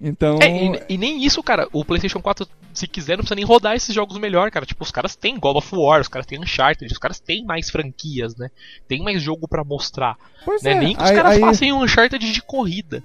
Então, 0.02 0.38
É, 0.42 0.48
e, 0.48 0.82
e 0.94 0.98
nem 0.98 1.24
isso, 1.24 1.40
cara. 1.42 1.68
O 1.72 1.84
PlayStation 1.84 2.20
4, 2.20 2.46
se 2.74 2.88
quiser, 2.88 3.12
não 3.12 3.18
precisa 3.18 3.36
nem 3.36 3.44
rodar 3.44 3.76
esses 3.76 3.94
jogos 3.94 4.18
melhor, 4.18 4.50
cara. 4.50 4.66
Tipo, 4.66 4.82
os 4.82 4.90
caras 4.90 5.14
têm 5.14 5.38
God 5.38 5.56
of 5.56 5.68
War, 5.76 6.00
os 6.00 6.08
caras 6.08 6.26
têm 6.26 6.40
Uncharted, 6.40 6.90
os 6.92 6.98
caras 6.98 7.20
têm 7.20 7.44
mais 7.44 7.70
franquias, 7.70 8.34
né? 8.36 8.50
Tem 8.88 9.00
mais 9.02 9.22
jogo 9.22 9.46
pra 9.46 9.62
mostrar. 9.62 10.16
pois 10.44 10.60
Né? 10.62 10.72
é, 10.72 10.74
Nem 10.80 10.96
que 10.96 11.02
os 11.02 11.08
aí- 11.08 11.16
caras 11.16 11.32
aí- 11.32 11.40
façam 11.40 11.68
um 11.68 11.82
Uncharted 11.84 12.32
de 12.32 12.42
corrida. 12.42 13.02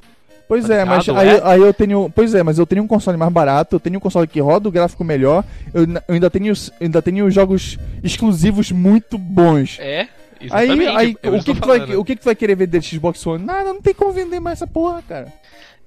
Pois 0.47 0.65
tá 0.65 0.75
é, 0.75 0.85
mas 0.85 1.05
ligado? 1.05 1.19
aí, 1.21 1.27
É. 1.29 1.41
aí 1.43 1.61
eu 1.61 1.73
tenho. 1.73 2.09
Pois 2.09 2.33
é, 2.33 2.41
mas 2.41 2.57
eu 2.57 2.65
tenho 2.65 2.81
um 2.81 2.87
console 2.87 3.17
mais 3.17 3.31
barato, 3.31 3.75
eu 3.75 3.79
tenho 3.81 3.97
um 3.97 3.99
console 3.99 4.25
que 4.25 4.39
roda 4.39 4.69
o 4.69 4.71
gráfico 4.71 5.03
melhor, 5.03 5.43
eu, 5.73 5.81
ainda- 5.81 6.03
eu 6.07 6.13
ainda 6.13 6.29
tenho 6.29 6.53
ainda 6.79 7.01
tenho 7.01 7.29
jogos 7.29 7.77
exclusivos 8.01 8.71
muito 8.71 9.17
bons. 9.17 9.77
É, 9.79 10.07
Aí, 10.49 10.69
exatamente. 10.69 10.87
aí 10.97 11.17
é 11.21 11.29
o 11.29 11.43
que, 11.43 11.53
que, 11.53 11.59
tu 11.61 11.67
vai, 11.67 11.95
o 11.97 12.05
que, 12.05 12.15
que 12.15 12.21
tu 12.21 12.25
vai 12.25 12.35
querer 12.35 12.55
vender 12.55 12.79
de 12.79 12.87
Xbox 12.87 13.25
One? 13.27 13.43
Nada, 13.43 13.73
não 13.73 13.81
tem 13.81 13.93
como 13.93 14.11
vender 14.13 14.39
mais 14.39 14.57
essa 14.59 14.65
porra, 14.67 15.03
cara. 15.07 15.33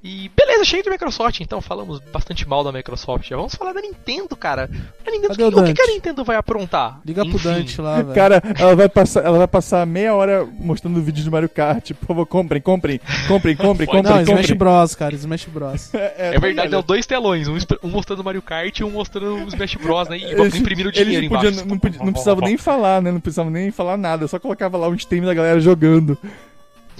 E 0.02 0.30
beleza, 0.34 0.64
cheio 0.64 0.82
de 0.82 0.88
Microsoft, 0.88 1.40
então 1.40 1.60
falamos 1.60 2.00
bastante 2.10 2.48
mal 2.48 2.64
da 2.64 2.72
Microsoft. 2.72 3.28
Já 3.28 3.36
vamos 3.36 3.54
falar 3.54 3.74
da 3.74 3.82
Nintendo, 3.82 4.34
cara. 4.34 4.70
A 5.06 5.10
Nintendo, 5.10 5.28
Cadê 5.28 5.44
o 5.44 5.48
o, 5.48 5.52
que, 5.52 5.60
o 5.60 5.64
que 5.64 5.74
que 5.74 5.82
a? 5.82 5.86
Nintendo 5.88 6.24
vai 6.24 6.36
aprontar? 6.36 7.00
Liga 7.04 7.22
pro 7.22 7.34
Enfim. 7.34 7.48
Dante 7.48 7.80
lá, 7.82 7.96
velho. 8.00 8.14
Cara, 8.14 8.42
ela 8.58 8.74
vai, 8.74 8.88
passar, 8.88 9.22
ela 9.26 9.36
vai 9.36 9.46
passar 9.46 9.86
meia 9.86 10.14
hora 10.14 10.48
mostrando 10.58 11.02
vídeos 11.02 11.26
do 11.26 11.30
Mario 11.30 11.50
Kart. 11.50 11.92
Por 11.92 12.06
favor, 12.06 12.24
comprem, 12.24 12.62
comprem, 12.62 12.98
comprem, 13.28 13.54
comprem, 13.54 13.86
comprem, 13.86 14.02
não, 14.02 14.22
Smash 14.22 14.40
comprem. 14.40 14.56
Bros, 14.58 14.94
cara, 14.94 15.14
Smash 15.14 15.44
Bros. 15.44 15.90
É 16.16 16.38
verdade, 16.38 16.74
é 16.74 16.82
dois 16.82 17.04
telões, 17.04 17.46
um, 17.46 17.58
um 17.82 17.88
mostrando 17.90 18.24
Mario 18.24 18.40
Kart 18.40 18.78
e 18.78 18.84
um 18.84 18.90
mostrando 18.90 19.44
o 19.44 19.48
Smash 19.48 19.74
Bros, 19.74 20.08
né? 20.08 20.16
E 20.16 20.34
vamos 20.34 20.54
imprimir 20.54 20.86
o 20.86 20.92
dinheiro 20.92 21.12
eles 21.12 21.28
podiam, 21.28 21.50
embaixo. 21.50 21.68
não, 21.68 21.78
podia- 21.78 21.98
não 22.02 22.12
precisava 22.12 22.40
nem 22.40 22.56
falar, 22.56 23.02
né? 23.02 23.12
Não 23.12 23.20
precisava 23.20 23.50
nem 23.50 23.70
falar 23.70 23.98
nada. 23.98 24.26
Só 24.26 24.38
colocava 24.38 24.78
lá 24.78 24.88
um 24.88 24.94
stream 24.94 25.26
da 25.26 25.34
galera 25.34 25.60
jogando. 25.60 26.16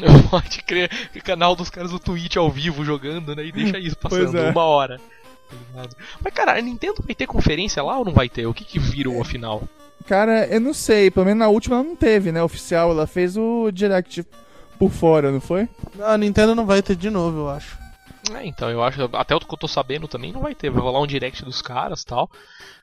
Pode 0.31 0.63
crer, 0.63 0.91
o 1.15 1.23
canal 1.23 1.57
dos 1.57 1.71
caras 1.71 1.91
do 1.91 1.99
Twitch 1.99 2.37
ao 2.37 2.51
vivo 2.51 2.85
jogando, 2.85 3.35
né? 3.35 3.45
E 3.45 3.53
deixa 3.53 3.79
isso 3.79 3.97
passando 3.97 4.39
é. 4.39 4.51
uma 4.51 4.65
hora. 4.65 5.01
Mas, 6.23 6.33
cara, 6.33 6.57
a 6.57 6.61
Nintendo 6.61 7.03
vai 7.05 7.15
ter 7.15 7.27
conferência 7.27 7.83
lá 7.83 7.99
ou 7.99 8.05
não 8.05 8.13
vai 8.13 8.29
ter? 8.29 8.47
O 8.47 8.55
que 8.55 8.65
que 8.65 8.79
virou 8.79 9.21
afinal? 9.21 9.63
Cara, 10.07 10.47
eu 10.47 10.61
não 10.61 10.73
sei. 10.73 11.11
Pelo 11.11 11.27
menos 11.27 11.41
na 11.41 11.49
última 11.49 11.77
ela 11.77 11.85
não 11.85 11.97
teve, 11.97 12.33
né? 12.33 12.43
Oficial. 12.43 12.91
Ela 12.91 13.07
fez 13.07 13.37
o 13.37 13.71
Direct 13.73 14.25
por 14.79 14.91
fora, 14.91 15.31
não 15.31 15.41
foi? 15.41 15.69
Não, 15.97 16.07
a 16.07 16.19
Nintendo 16.19 16.55
não 16.55 16.67
vai 16.67 16.83
ter 16.83 16.97
de 16.97 17.11
novo, 17.11 17.41
eu 17.41 17.51
acho. 17.51 17.80
É, 18.37 18.47
então, 18.47 18.71
eu 18.71 18.83
acho, 18.83 19.03
até 19.15 19.35
o 19.35 19.41
que 19.41 19.53
eu 19.53 19.59
tô 19.59 19.69
sabendo 19.69 20.07
também 20.07 20.33
não 20.33 20.41
vai 20.41 20.55
ter, 20.55 20.71
vai 20.71 20.83
rolar 20.83 21.01
um 21.01 21.07
direct 21.07 21.45
dos 21.45 21.61
caras 21.63 22.05
tal. 22.05 22.31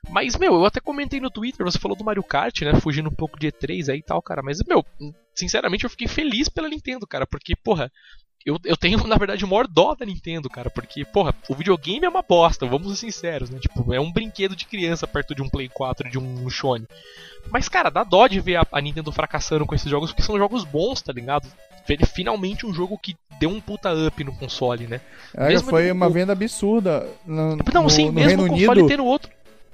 Mas, 0.08 0.36
meu, 0.36 0.54
eu 0.54 0.64
até 0.64 0.80
comentei 0.80 1.20
no 1.20 1.30
Twitter, 1.30 1.64
você 1.64 1.78
falou 1.78 1.96
do 1.96 2.04
Mario 2.04 2.22
Kart, 2.22 2.60
né? 2.62 2.80
Fugindo 2.80 3.08
um 3.08 3.14
pouco 3.14 3.38
de 3.38 3.48
E3 3.48 3.92
aí 3.92 3.98
e 3.98 4.02
tal, 4.02 4.20
cara. 4.22 4.42
Mas, 4.42 4.58
meu, 4.66 4.84
sinceramente 5.34 5.84
eu 5.84 5.90
fiquei 5.90 6.08
feliz 6.08 6.48
pela 6.48 6.68
Nintendo, 6.68 7.06
cara, 7.06 7.26
porque, 7.26 7.54
porra. 7.56 7.90
Eu, 8.46 8.56
eu 8.64 8.76
tenho, 8.76 8.96
na 9.06 9.16
verdade, 9.16 9.44
o 9.44 9.48
maior 9.48 9.66
dó 9.66 9.94
da 9.94 10.06
Nintendo, 10.06 10.48
cara, 10.48 10.70
porque, 10.70 11.04
porra, 11.04 11.34
o 11.48 11.54
videogame 11.54 12.06
é 12.06 12.08
uma 12.08 12.22
bosta, 12.22 12.64
vamos 12.66 12.88
ser 12.88 13.06
sinceros, 13.06 13.50
né? 13.50 13.58
Tipo, 13.58 13.92
é 13.92 14.00
um 14.00 14.12
brinquedo 14.12 14.54
de 14.54 14.64
criança 14.64 15.06
perto 15.06 15.34
de 15.34 15.42
um 15.42 15.48
Play 15.48 15.68
4 15.68 16.08
de 16.08 16.18
um 16.18 16.48
Sony. 16.48 16.86
Mas, 17.50 17.68
cara, 17.68 17.90
dá 17.90 18.04
dó 18.04 18.26
de 18.26 18.40
ver 18.40 18.56
a, 18.56 18.66
a 18.72 18.80
Nintendo 18.80 19.10
fracassando 19.10 19.66
com 19.66 19.74
esses 19.74 19.90
jogos, 19.90 20.10
porque 20.10 20.22
são 20.22 20.38
jogos 20.38 20.64
bons, 20.64 21.02
tá 21.02 21.12
ligado? 21.12 21.48
Finalmente 22.14 22.66
um 22.66 22.72
jogo 22.74 22.98
que 22.98 23.16
deu 23.40 23.50
um 23.50 23.60
puta 23.60 23.90
up 23.94 24.22
no 24.24 24.32
console, 24.34 24.86
né? 24.86 25.00
É, 25.34 25.48
Mesmo 25.48 25.70
foi 25.70 25.88
no- 25.88 25.94
uma 25.94 26.10
venda 26.10 26.32
absurda. 26.32 27.06
No, 27.26 27.56
Não, 27.72 27.88
sim, 27.88 28.06
no 28.06 28.12
mesmo 28.12 28.28
Reino 28.28 28.44
o 28.44 28.48
console 28.48 28.80
Unido. 28.80 28.88
tendo 28.88 29.04
outro. 29.04 29.30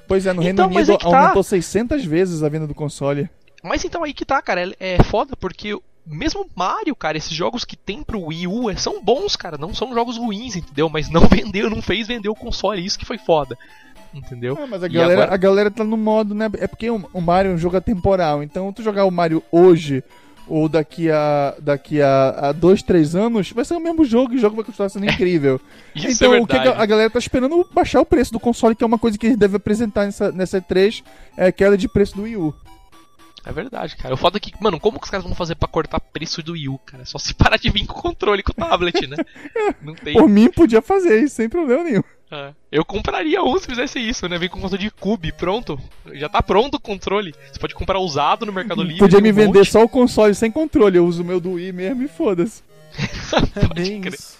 Pois 0.07 0.27
é, 0.27 0.33
no 0.33 0.43
Então, 0.43 0.69
Reino 0.69 0.79
Unido 0.79 0.93
é 0.93 0.97
tá. 0.99 1.07
aumentou 1.23 1.43
600 1.43 2.05
vezes 2.05 2.43
a 2.43 2.49
venda 2.49 2.67
do 2.67 2.75
console. 2.75 3.29
Mas 3.63 3.85
então 3.85 4.05
aí 4.05 4.13
que 4.13 4.25
tá, 4.25 4.41
cara, 4.43 4.71
é, 4.79 4.97
é 4.97 5.03
foda 5.03 5.35
porque 5.37 5.77
mesmo 6.07 6.47
Mario, 6.55 6.95
cara, 6.95 7.17
esses 7.17 7.33
jogos 7.33 7.65
que 7.65 7.77
tem 7.77 8.03
pro 8.03 8.21
Wii 8.27 8.47
U 8.47 8.71
é- 8.71 8.77
são 8.77 9.03
bons, 9.03 9.35
cara, 9.37 9.57
não 9.57 9.73
são 9.75 9.95
jogos 9.95 10.19
ruins, 10.19 10.55
entendeu? 10.57 10.91
Mas 10.91 11.09
não 11.09 11.23
vendeu, 11.29 11.71
não 11.71 11.81
fez 11.81 12.07
vender 12.07 12.29
o 12.29 12.35
console, 12.35 12.85
isso 12.85 12.99
que 12.99 13.07
foi 13.07 13.17
foda. 13.19 13.57
Entendeu? 14.13 14.57
Ah, 14.61 14.67
mas 14.67 14.83
a 14.85 14.87
galera, 14.89 15.13
agora- 15.23 15.35
a 15.35 15.37
galera 15.37 15.71
tá 15.71 15.83
no 15.83 15.97
modo, 15.97 16.35
né? 16.35 16.49
É 16.59 16.67
porque 16.69 16.89
o 16.91 17.21
Mario 17.21 17.51
é 17.51 17.55
um 17.55 17.59
jogo 17.59 17.77
atemporal. 17.77 18.43
Então, 18.45 18.73
tu 18.73 18.83
jogar 18.83 19.07
o 19.07 19.11
Mario 19.11 19.43
hoje 19.51 20.05
ou 20.47 20.69
daqui 20.69 21.11
a 21.11 21.55
daqui 21.59 22.03
a, 22.03 22.49
a 22.49 22.53
dois, 22.53 22.83
três 22.83 23.15
anos, 23.15 23.51
vai 23.53 23.65
ser 23.65 23.75
o 23.75 23.81
mesmo 23.81 24.05
jogo 24.05 24.35
e 24.35 24.37
o 24.37 24.41
jogo 24.41 24.57
vai 24.57 24.65
continuar 24.65 24.89
sendo 24.89 25.07
incrível. 25.11 25.61
Isso 25.95 26.25
então, 26.25 26.35
é 26.35 26.41
o 26.41 26.47
que 26.47 26.57
a, 26.57 26.63
verdade. 26.63 26.83
a 26.83 26.87
galera 26.87 27.11
tá 27.11 27.19
esperando 27.19 27.67
baixar 27.73 28.01
o 28.01 28.07
preço 28.07 28.33
do 28.33 28.41
console, 28.41 28.75
que 28.75 28.85
é 28.85 28.87
uma 28.87 28.99
coisa 28.99 29.17
que 29.17 29.27
eles 29.27 29.39
devem 29.39 29.57
apresentar 29.57 30.05
nessa, 30.05 30.33
nessa 30.33 30.61
E3, 30.61 31.03
é 31.37 31.47
a 31.47 31.53
queda 31.53 31.77
de 31.77 31.89
preço 31.89 32.17
do 32.17 32.23
Wii 32.23 32.37
U. 32.37 32.55
É 33.45 33.53
verdade, 33.53 33.97
cara. 33.97 34.15
O 34.15 34.17
foda 34.17 34.39
é 34.39 34.41
que, 34.41 34.53
mano, 34.61 34.81
como 34.81 34.99
que 34.99 35.05
os 35.05 35.11
caras 35.11 35.25
vão 35.27 35.35
fazer 35.35 35.55
pra 35.55 35.69
cortar 35.69 36.01
preço 36.01 36.43
do 36.43 36.53
Wii 36.53 36.69
U, 36.71 36.79
cara? 36.79 37.05
Só 37.05 37.19
se 37.19 37.35
parar 37.37 37.57
de 37.59 37.71
vir 37.71 37.87
com 37.87 37.99
o 37.99 38.03
controle 38.03 38.43
com 38.43 38.53
o 38.53 38.55
tablet, 38.55 39.07
né? 39.07 39.17
Não 39.83 39.95
tem. 39.95 40.15
Por 40.15 40.29
mim, 40.29 40.51
podia 40.51 40.81
fazer 40.81 41.23
isso, 41.23 41.37
sem 41.37 41.49
problema 41.49 41.85
nenhum. 41.85 42.03
É. 42.31 42.53
Eu 42.73 42.85
compraria 42.85 43.43
um 43.43 43.57
se 43.59 43.67
fizesse 43.67 43.99
isso, 43.99 44.27
né? 44.29 44.39
Vem 44.39 44.49
com 44.49 44.59
controle 44.61 44.83
de 44.85 44.91
Cube, 44.91 45.31
pronto. 45.31 45.79
Já 46.15 46.29
tá 46.29 46.43
pronto 46.43 46.77
o 46.77 46.81
controle. 46.81 47.35
Você 47.53 47.61
pode 47.61 47.75
comprar 47.75 47.99
usado 48.01 48.47
no 48.47 48.53
Mercado 48.53 48.83
Livre. 48.83 48.99
Podia 48.99 49.21
me 49.21 49.31
um 49.31 49.35
vender 49.35 49.59
monte. 49.59 49.71
só 49.71 49.85
o 49.85 49.89
console 49.89 50.35
sem 50.35 50.51
controle, 50.51 50.97
eu 50.97 51.07
uso 51.07 51.23
o 51.23 51.25
meu 51.25 51.39
do 51.39 51.53
Wii 51.53 51.73
mesmo 51.73 52.03
e 52.03 52.09
foda-se. 52.09 52.63
É 53.57 53.67
Pode 53.67 53.83
bem 53.83 54.01
crer. 54.01 54.15
isso. 54.15 54.39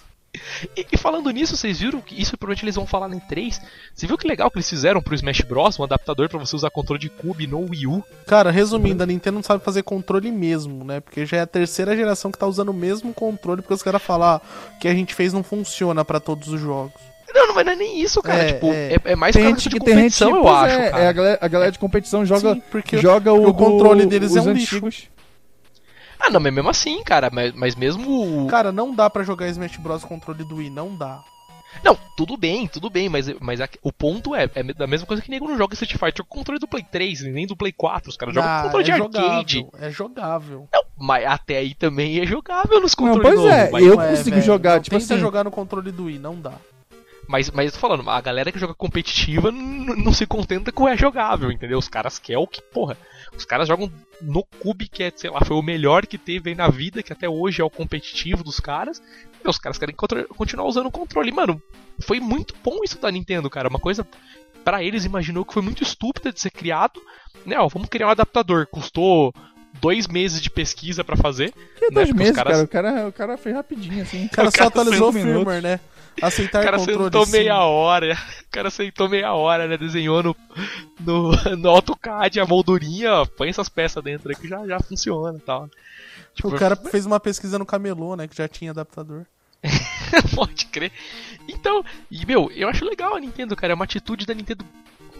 E, 0.75 0.85
e 0.91 0.97
falando 0.97 1.29
nisso, 1.31 1.55
vocês 1.55 1.79
viram 1.79 2.01
que 2.01 2.19
isso 2.19 2.37
provavelmente 2.37 2.65
eles 2.65 2.75
vão 2.75 2.85
falar 2.85 3.13
em 3.13 3.19
3. 3.19 3.61
Você 3.93 4.07
viu 4.07 4.17
que 4.17 4.27
legal 4.27 4.49
que 4.49 4.57
eles 4.57 4.69
fizeram 4.69 5.01
pro 5.01 5.15
Smash 5.15 5.41
Bros? 5.41 5.79
Um 5.79 5.83
adaptador 5.83 6.29
pra 6.29 6.39
você 6.39 6.55
usar 6.55 6.69
controle 6.69 6.99
de 6.99 7.09
Cube 7.09 7.47
no 7.47 7.69
Wii 7.69 7.87
U. 7.87 8.03
Cara, 8.27 8.51
resumindo, 8.51 9.03
a 9.03 9.05
Nintendo 9.05 9.35
não 9.35 9.43
sabe 9.43 9.63
fazer 9.63 9.83
controle 9.83 10.31
mesmo, 10.31 10.83
né? 10.83 10.99
Porque 10.99 11.25
já 11.25 11.37
é 11.37 11.41
a 11.41 11.47
terceira 11.47 11.95
geração 11.95 12.31
que 12.31 12.37
tá 12.37 12.47
usando 12.47 12.69
o 12.69 12.73
mesmo 12.73 13.13
controle, 13.13 13.61
porque 13.61 13.73
os 13.73 13.83
caras 13.83 14.01
falam 14.01 14.27
ah, 14.27 14.41
o 14.75 14.79
que 14.79 14.87
a 14.87 14.93
gente 14.93 15.13
fez 15.13 15.33
não 15.33 15.43
funciona 15.43 16.03
pra 16.03 16.19
todos 16.19 16.47
os 16.47 16.59
jogos. 16.59 17.15
Não, 17.33 17.47
não, 17.47 17.55
mas 17.55 17.65
não 17.65 17.73
é 17.73 17.75
nem 17.75 18.01
isso, 18.01 18.21
cara. 18.21 18.43
É, 18.43 18.53
tipo, 18.53 18.67
é. 18.67 18.93
é, 18.93 18.99
é 19.05 19.15
mais 19.15 19.35
Tem 19.35 19.43
gente 19.43 19.67
de 19.67 19.69
que 19.69 19.79
tem 19.83 19.93
gente 19.95 20.23
competição, 20.23 20.31
que, 20.31 20.37
eu 20.37 20.47
acho, 20.47 20.75
é, 20.75 20.89
cara. 20.89 21.03
é 21.03 21.07
a, 21.07 21.11
galera, 21.11 21.37
a 21.41 21.47
galera 21.47 21.71
de 21.71 21.79
competição 21.79 22.25
joga, 22.25 22.53
Sim, 22.53 22.63
porque 22.71 22.97
joga 22.97 23.33
o, 23.33 23.49
o 23.49 23.53
controle 23.53 24.05
deles 24.05 24.31
os 24.31 24.37
é 24.37 24.41
um 24.41 24.53
lixo. 24.53 24.81
Ah, 26.25 26.29
não, 26.29 26.39
mas 26.39 26.53
mesmo 26.53 26.69
assim, 26.69 27.03
cara. 27.03 27.29
Mas, 27.31 27.53
mas 27.53 27.75
mesmo. 27.75 28.43
o- 28.45 28.47
Cara, 28.47 28.71
não 28.71 28.93
dá 28.93 29.09
pra 29.09 29.23
jogar 29.23 29.47
Smash 29.47 29.77
Bros 29.77 30.03
controle 30.03 30.43
do 30.43 30.55
Wii, 30.57 30.69
não 30.69 30.95
dá. 30.95 31.23
Não, 31.83 31.97
tudo 32.15 32.37
bem, 32.37 32.67
tudo 32.67 32.89
bem, 32.89 33.09
mas, 33.09 33.27
mas 33.41 33.59
a- 33.59 33.67
o 33.83 33.91
ponto 33.91 34.33
é, 34.33 34.49
é 34.55 34.63
da 34.63 34.87
mesma 34.87 35.05
coisa 35.05 35.21
que 35.21 35.29
nego 35.29 35.45
não 35.47 35.57
joga 35.57 35.73
Street 35.73 35.91
Fighter 35.99 36.23
com 36.25 36.37
controle 36.37 36.57
do 36.59 36.67
Play 36.67 36.83
3, 36.89 37.21
nem 37.23 37.45
do 37.45 37.55
Play 37.55 37.73
4. 37.73 38.09
Os 38.09 38.15
caras 38.15 38.33
jogam 38.33 38.49
com 38.57 38.61
controle 38.63 38.83
de 38.85 38.91
é 38.91 38.93
arcade. 38.93 39.57
jogável, 39.59 39.85
é 39.87 39.91
jogável. 39.91 40.69
Não, 40.73 40.83
mas 40.97 41.25
até 41.25 41.57
aí 41.57 41.73
também 41.75 42.19
é 42.21 42.25
jogável 42.25 42.79
nos 42.79 42.95
Não, 42.95 43.07
controles 43.07 43.29
pois 43.29 43.35
novos. 43.35 43.51
é, 43.51 43.71
mas- 43.71 43.83
eu 43.85 43.97
Ué, 43.97 44.07
consigo 44.09 44.29
velho, 44.31 44.41
jogar, 44.41 44.75
não 44.75 44.81
tipo 44.81 44.95
assim. 44.95 45.19
jogar 45.19 45.43
no 45.43 45.51
controle 45.51 45.91
do 45.91 46.05
Wii, 46.05 46.17
não 46.19 46.39
dá. 46.39 46.53
Mas, 47.27 47.49
mas 47.51 47.65
eu 47.65 47.71
tô 47.73 47.79
falando, 47.79 48.07
a 48.09 48.21
galera 48.21 48.51
que 48.51 48.59
joga 48.59 48.73
competitiva 48.75 49.51
não 49.51 50.13
se 50.13 50.25
contenta 50.27 50.71
com 50.71 50.83
o 50.83 50.87
é 50.87 50.95
jogável, 50.95 51.51
entendeu? 51.51 51.77
Os 51.79 51.89
caras 51.89 52.17
querem 52.19 52.41
o 52.41 52.47
que, 52.47 52.61
porra. 52.61 52.95
Os 53.37 53.45
caras 53.45 53.67
jogam 53.67 53.91
no 54.21 54.43
Cube, 54.59 54.87
que 54.87 55.03
é, 55.03 55.11
sei 55.15 55.29
lá, 55.29 55.41
foi 55.45 55.57
o 55.57 55.61
melhor 55.61 56.05
que 56.07 56.17
teve 56.17 56.49
aí 56.51 56.55
na 56.55 56.69
vida, 56.69 57.03
que 57.03 57.11
até 57.13 57.27
hoje 57.27 57.61
é 57.61 57.65
o 57.65 57.69
competitivo 57.69 58.43
dos 58.43 58.59
caras. 58.59 59.01
E 59.43 59.49
os 59.49 59.57
caras 59.57 59.77
querem 59.77 59.95
continuar 59.95 60.67
usando 60.67 60.87
o 60.87 60.91
controle. 60.91 61.31
Mano, 61.31 61.61
foi 62.01 62.19
muito 62.19 62.55
bom 62.63 62.79
isso 62.83 62.97
da 62.99 63.11
Nintendo, 63.11 63.49
cara. 63.49 63.67
Uma 63.69 63.79
coisa, 63.79 64.07
pra 64.63 64.81
eles, 64.83 65.05
imaginou 65.05 65.43
que 65.45 65.53
foi 65.53 65.61
muito 65.61 65.83
estúpida 65.83 66.31
de 66.31 66.39
ser 66.39 66.49
criado. 66.51 66.99
Né, 67.45 67.59
ó, 67.59 67.67
vamos 67.67 67.89
criar 67.89 68.07
um 68.07 68.11
adaptador. 68.11 68.65
Custou 68.67 69.33
dois 69.81 70.07
meses 70.07 70.41
de 70.41 70.49
pesquisa 70.49 71.03
pra 71.03 71.17
fazer. 71.17 71.51
Que 71.77 71.91
dois 71.91 71.91
né, 71.91 72.05
porque 72.07 72.11
os 72.11 72.17
meses, 72.17 72.35
caras- 72.35 72.53
cara. 72.53 72.63
O 72.63 72.67
cara. 72.67 73.07
O 73.09 73.13
cara 73.13 73.37
fez 73.37 73.53
rapidinho, 73.55 74.01
assim. 74.01 74.25
O 74.25 74.29
cara 74.31 74.47
O 74.47 74.51
só 74.51 74.57
cara 74.57 74.69
atualizou 74.69 75.09
o 75.09 75.13
firmware, 75.13 75.61
né? 75.61 75.79
Aceitar 76.21 76.61
O 76.61 76.63
cara 76.63 76.77
controle 76.77 77.03
sentou 77.03 77.25
sim. 77.25 77.31
meia 77.31 77.63
hora. 77.63 78.17
O 78.45 78.51
cara 78.51 78.69
sentou 78.69 79.09
meia 79.09 79.33
hora, 79.33 79.67
né? 79.67 79.77
Desenhou 79.77 80.23
no, 80.23 80.35
no, 80.99 81.31
no 81.57 81.69
AutoCAD 81.69 82.39
a 82.39 82.45
moldurinha, 82.45 83.13
ó, 83.13 83.25
põe 83.25 83.49
essas 83.49 83.67
peças 83.67 84.03
dentro 84.03 84.29
aí 84.29 84.35
que 84.35 84.47
já, 84.47 84.65
já 84.65 84.79
funciona 84.79 85.37
e 85.37 85.41
tal. 85.41 85.69
Tipo, 86.33 86.49
O 86.49 86.57
cara 86.57 86.75
fez 86.75 87.05
uma 87.05 87.19
pesquisa 87.19 87.59
no 87.59 87.65
camelô, 87.65 88.15
né? 88.15 88.27
Que 88.27 88.35
já 88.35 88.47
tinha 88.47 88.71
adaptador. 88.71 89.25
pode 90.35 90.65
crer. 90.67 90.91
Então, 91.47 91.83
e 92.09 92.25
meu, 92.25 92.51
eu 92.51 92.69
acho 92.69 92.85
legal 92.85 93.15
a 93.15 93.19
Nintendo, 93.19 93.55
cara. 93.55 93.73
É 93.73 93.75
uma 93.75 93.85
atitude 93.85 94.25
da 94.25 94.33
Nintendo, 94.33 94.65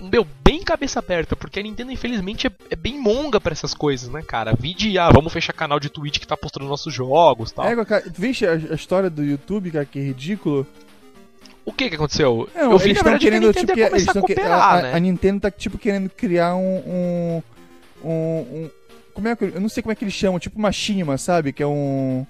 meu, 0.01 0.25
bem 0.43 0.61
cabeça 0.63 0.99
aberta. 0.99 1.35
Porque 1.35 1.59
a 1.59 1.63
Nintendo, 1.63 1.91
infelizmente, 1.91 2.47
é, 2.47 2.51
é 2.69 2.75
bem 2.75 2.99
monga 2.99 3.39
pra 3.41 3.51
essas 3.51 3.73
coisas, 3.73 4.09
né, 4.09 4.21
cara? 4.21 4.53
Vide, 4.53 4.97
ah, 4.99 5.09
vamos 5.09 5.31
fechar 5.33 5.53
canal 5.53 5.79
de 5.79 5.89
Twitch 5.89 6.19
que 6.19 6.27
tá 6.27 6.35
postando 6.37 6.65
nossos 6.67 6.93
jogos 6.93 7.51
e 7.51 7.55
tal. 7.55 7.65
É, 7.67 7.85
cara, 7.85 8.03
vixe, 8.15 8.45
a, 8.45 8.51
a 8.53 8.75
história 8.75 9.09
do 9.09 9.23
YouTube, 9.23 9.71
cara, 9.71 9.85
que 9.85 9.99
é 9.99 10.03
ridículo. 10.03 10.65
O 11.65 11.71
que 11.73 11.89
que 11.89 11.95
aconteceu? 11.95 12.47
Não, 12.53 12.71
eu 12.73 12.77
vi, 12.77 12.85
eles 12.89 12.97
estão 12.97 13.11
verdade, 13.13 13.19
que 13.21 13.27
a 13.27 13.31
querendo, 13.31 13.47
Nintendo 13.47 13.73
tipo, 13.73 13.95
eles 13.95 14.07
a 14.07 14.13
cooperar, 14.13 14.51
a, 14.61 14.73
a- 14.77 14.81
né? 14.83 14.93
a 14.93 14.99
Nintendo 14.99 15.39
tá, 15.41 15.49
tipo, 15.51 15.77
querendo 15.77 16.09
criar 16.09 16.55
um. 16.55 16.77
um, 16.85 17.43
um, 18.03 18.11
um- 18.11 18.69
como 19.13 19.27
é 19.29 19.35
que. 19.35 19.45
Eu 19.45 19.61
não 19.61 19.69
sei 19.69 19.81
como 19.81 19.91
é 19.91 19.95
que 19.95 20.03
eles 20.03 20.13
chamam, 20.13 20.37
tipo 20.39 20.59
uma 20.59 20.71
Shima, 20.71 21.17
sabe? 21.17 21.51
Que 21.53 21.63
é 21.63 21.67
um. 21.67 22.25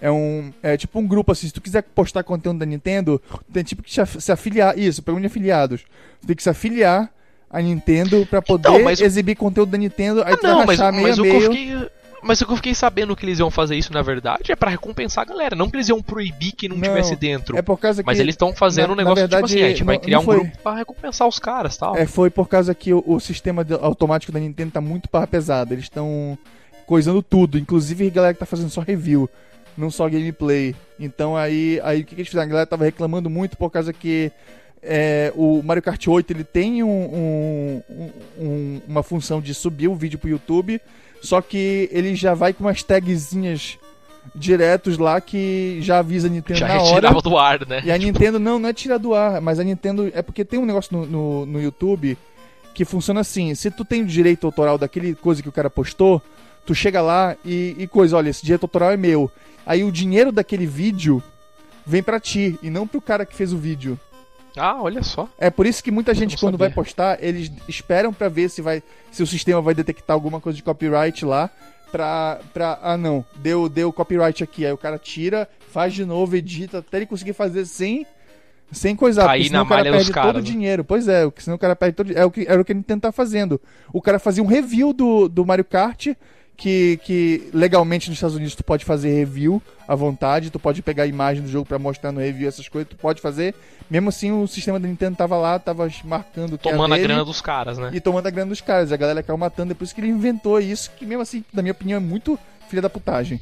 É 0.00 0.10
um. 0.10 0.52
É 0.62 0.76
tipo 0.76 0.98
um 0.98 1.06
grupo 1.06 1.32
assim, 1.32 1.46
se 1.46 1.52
tu 1.52 1.60
quiser 1.60 1.82
postar 1.82 2.22
conteúdo 2.22 2.58
da 2.58 2.66
Nintendo, 2.66 3.20
tem 3.52 3.62
tipo 3.64 3.82
que 3.82 3.92
se 3.92 4.00
af- 4.00 4.20
se 4.20 4.30
afiliar. 4.30 4.78
Isso, 4.78 5.02
programa 5.02 5.22
de 5.22 5.32
afiliados. 5.32 5.82
Tu 6.20 6.26
tem 6.26 6.36
que 6.36 6.42
se 6.42 6.50
afiliar 6.50 7.10
à 7.50 7.60
Nintendo 7.62 8.26
pra 8.26 8.42
poder 8.42 8.68
Então, 8.68 8.82
mas- 8.84 9.00
exibir 9.00 9.36
conteúdo 9.36 9.70
da 9.70 9.78
Nintendo. 9.78 10.22
Aí 10.22 10.34
Ah, 10.34 10.36
tu 10.36 10.42
vai 10.42 10.50
não, 10.52 10.66
mas, 10.66 10.78
meio 10.80 11.02
mas 11.02 11.18
meio. 11.18 11.40
fiquei. 11.42 11.88
Mas 12.22 12.40
o 12.40 12.46
que 12.46 12.52
eu 12.52 12.56
fiquei 12.56 12.74
sabendo 12.74 13.14
que 13.14 13.24
eles 13.24 13.38
iam 13.38 13.50
fazer 13.52 13.76
isso, 13.76 13.92
na 13.92 14.02
verdade, 14.02 14.50
é 14.50 14.56
pra 14.56 14.68
recompensar 14.68 15.22
a 15.22 15.24
galera. 15.24 15.54
Não 15.54 15.70
que 15.70 15.76
eles 15.76 15.88
iam 15.88 16.02
proibir 16.02 16.50
que 16.52 16.68
não, 16.68 16.76
Não, 16.76 16.82
tivesse 16.82 17.14
dentro. 17.14 17.56
É 17.56 17.62
por 17.62 17.78
causa 17.78 18.02
que. 18.02 18.06
Mas 18.06 18.18
eles 18.18 18.32
estão 18.32 18.52
fazendo 18.52 18.88
na- 18.88 18.92
um 18.94 18.96
negócio 18.96 19.22
na 19.22 19.28
verdade, 19.28 19.46
tipo 19.46 19.58
assim, 19.60 19.64
a 19.64 19.68
gente 19.68 19.84
vai 19.84 19.94
não- 19.96 20.02
criar 20.02 20.16
não 20.16 20.24
um 20.24 20.26
grupo 20.26 20.58
pra 20.62 20.74
recompensar 20.74 21.28
os 21.28 21.38
caras 21.38 21.76
tal. 21.76 21.96
É, 21.96 22.04
foi 22.04 22.28
por 22.28 22.48
causa 22.48 22.74
que 22.74 22.92
o, 22.92 23.02
o 23.06 23.20
sistema 23.20 23.64
de- 23.64 23.74
automático 23.74 24.32
da 24.32 24.40
Nintendo 24.40 24.72
tá 24.72 24.80
muito 24.80 25.08
pesado. 25.30 25.72
Eles 25.72 25.84
estão 25.84 26.36
coisando 26.84 27.22
tudo, 27.22 27.58
inclusive 27.58 28.08
a 28.08 28.10
galera 28.10 28.34
que 28.34 28.40
tá 28.40 28.46
fazendo 28.46 28.70
só 28.70 28.80
review, 28.80 29.30
não 29.76 29.90
só 29.90 30.08
gameplay. 30.08 30.74
Então 30.98 31.36
aí, 31.36 31.80
aí 31.84 32.00
o 32.00 32.04
que, 32.04 32.14
que 32.14 32.20
eles 32.22 32.28
fizeram? 32.28 32.46
A 32.46 32.48
galera 32.48 32.66
tava 32.66 32.84
reclamando 32.84 33.28
muito 33.30 33.56
por 33.56 33.70
causa 33.70 33.92
que 33.92 34.30
é, 34.82 35.32
o 35.34 35.62
Mario 35.62 35.82
Kart 35.82 36.06
8 36.06 36.32
ele 36.32 36.44
tem 36.44 36.82
um- 36.82 36.88
um- 36.88 37.82
um- 37.90 38.10
um- 38.38 38.80
uma 38.86 39.02
função 39.02 39.40
de 39.40 39.52
subir 39.54 39.88
o 39.88 39.94
vídeo 39.94 40.18
pro 40.18 40.28
YouTube, 40.30 40.80
só 41.20 41.40
que 41.40 41.88
ele 41.92 42.14
já 42.14 42.34
vai 42.34 42.52
com 42.52 42.62
umas 42.64 42.82
tagzinhas 42.82 43.78
diretos 44.34 44.98
lá 44.98 45.20
que 45.20 45.78
já 45.82 45.98
avisa 45.98 46.26
a 46.28 46.30
Nintendo 46.30 46.58
Já 46.60 46.68
na 46.68 46.74
hora. 46.74 46.88
retirava 46.88 47.20
do 47.22 47.38
ar, 47.38 47.66
né? 47.66 47.80
E 47.84 47.90
a 47.92 47.98
Nintendo 47.98 48.38
não, 48.38 48.58
não 48.58 48.68
é 48.68 48.72
tirar 48.72 48.98
do 48.98 49.14
ar, 49.14 49.40
mas 49.40 49.58
a 49.58 49.64
Nintendo. 49.64 50.10
É 50.14 50.22
porque 50.22 50.44
tem 50.44 50.58
um 50.58 50.66
negócio 50.66 50.96
no, 50.96 51.06
no, 51.06 51.46
no 51.46 51.62
YouTube 51.62 52.16
que 52.74 52.84
funciona 52.84 53.20
assim: 53.20 53.54
se 53.54 53.70
tu 53.70 53.84
tem 53.84 54.02
o 54.02 54.06
direito 54.06 54.46
autoral 54.46 54.76
daquele 54.78 55.14
coisa 55.14 55.42
que 55.42 55.48
o 55.48 55.52
cara 55.52 55.70
postou, 55.70 56.20
tu 56.66 56.74
chega 56.74 57.00
lá 57.00 57.36
e, 57.44 57.76
e 57.78 57.86
coisa, 57.86 58.16
olha, 58.16 58.28
esse 58.28 58.42
direito 58.42 58.64
autoral 58.64 58.90
é 58.90 58.96
meu. 58.96 59.30
Aí 59.64 59.84
o 59.84 59.92
dinheiro 59.92 60.32
daquele 60.32 60.66
vídeo 60.66 61.22
vem 61.86 62.02
pra 62.02 62.20
ti 62.20 62.58
e 62.62 62.68
não 62.68 62.86
pro 62.86 63.00
cara 63.00 63.24
que 63.24 63.34
fez 63.34 63.52
o 63.52 63.56
vídeo. 63.56 63.98
Ah, 64.56 64.80
olha 64.80 65.02
só. 65.02 65.28
É 65.38 65.50
por 65.50 65.66
isso 65.66 65.84
que 65.84 65.90
muita 65.90 66.14
gente, 66.14 66.36
quando 66.36 66.54
sabia. 66.54 66.68
vai 66.68 66.70
postar, 66.74 67.22
eles 67.22 67.52
esperam 67.68 68.12
pra 68.12 68.28
ver 68.28 68.48
se 68.48 68.62
vai. 68.62 68.82
se 69.12 69.22
o 69.22 69.26
sistema 69.26 69.60
vai 69.60 69.74
detectar 69.74 70.14
alguma 70.14 70.40
coisa 70.40 70.56
de 70.56 70.62
copyright 70.62 71.24
lá. 71.24 71.50
Pra. 71.92 72.40
pra 72.54 72.78
ah 72.82 72.96
não, 72.96 73.24
deu, 73.36 73.68
deu 73.68 73.92
copyright 73.92 74.42
aqui. 74.42 74.64
Aí 74.64 74.72
o 74.72 74.78
cara 74.78 74.98
tira, 74.98 75.48
faz 75.70 75.92
de 75.92 76.04
novo, 76.04 76.34
edita, 76.34 76.78
até 76.78 76.96
ele 76.98 77.06
conseguir 77.06 77.34
fazer 77.34 77.64
sem. 77.66 78.06
Sem 78.72 78.96
coisar, 78.96 79.28
porque 79.28 79.44
senão 79.44 79.60
na 79.60 79.64
o 79.64 79.68
cara 79.68 79.84
malha 79.84 79.92
dos 79.96 80.10
perde 80.10 80.26
todo 80.26 80.36
o 80.36 80.40
né? 80.40 80.44
dinheiro. 80.44 80.82
Pois 80.82 81.06
é, 81.06 81.30
senão 81.36 81.54
o 81.54 81.58
cara 81.58 81.76
perde 81.76 81.94
todo 81.94 82.12
é 82.12 82.24
o 82.24 82.32
que 82.32 82.46
Era 82.48 82.60
o 82.60 82.64
que 82.64 82.72
a 82.72 82.74
Nintendo 82.74 83.02
tá 83.02 83.12
fazendo. 83.12 83.60
O 83.92 84.02
cara 84.02 84.18
fazia 84.18 84.42
um 84.42 84.46
review 84.46 84.92
do, 84.92 85.28
do 85.28 85.46
Mario 85.46 85.64
Kart, 85.64 86.08
que, 86.56 86.98
que 87.04 87.50
legalmente 87.52 88.08
nos 88.08 88.16
Estados 88.16 88.34
Unidos 88.34 88.54
tu 88.54 88.64
pode 88.64 88.84
fazer 88.84 89.10
review 89.10 89.62
à 89.86 89.94
vontade, 89.94 90.50
tu 90.50 90.58
pode 90.58 90.82
pegar 90.82 91.02
a 91.02 91.06
imagem 91.06 91.42
do 91.42 91.48
jogo 91.48 91.66
pra 91.66 91.78
mostrar 91.78 92.10
no 92.10 92.20
review, 92.20 92.48
essas 92.48 92.68
coisas, 92.68 92.88
tu 92.88 92.96
pode 92.96 93.20
fazer. 93.20 93.54
Mesmo 93.90 94.08
assim, 94.08 94.32
o 94.32 94.46
sistema 94.48 94.80
da 94.80 94.88
Nintendo 94.88 95.16
tava 95.16 95.36
lá, 95.36 95.58
tava 95.58 95.88
marcando 96.04 96.58
Tomando 96.58 96.86
era 96.86 96.94
a 96.94 96.96
dele 96.96 97.08
grana 97.08 97.24
dos 97.24 97.40
caras, 97.40 97.78
né? 97.78 97.90
e 97.92 98.00
tomando 98.00 98.26
a 98.26 98.30
grana 98.30 98.48
dos 98.48 98.60
caras. 98.60 98.90
A 98.90 98.96
galera 98.96 99.22
caiu 99.22 99.36
matando, 99.36 99.72
é 99.72 99.74
por 99.74 99.84
isso 99.84 99.94
que 99.94 100.00
ele 100.00 100.08
inventou 100.08 100.58
isso, 100.58 100.90
que 100.96 101.04
mesmo 101.04 101.22
assim, 101.22 101.44
na 101.52 101.62
minha 101.62 101.72
opinião, 101.72 101.98
é 101.98 102.00
muito 102.00 102.38
filha 102.68 102.82
da 102.82 102.90
putagem. 102.90 103.40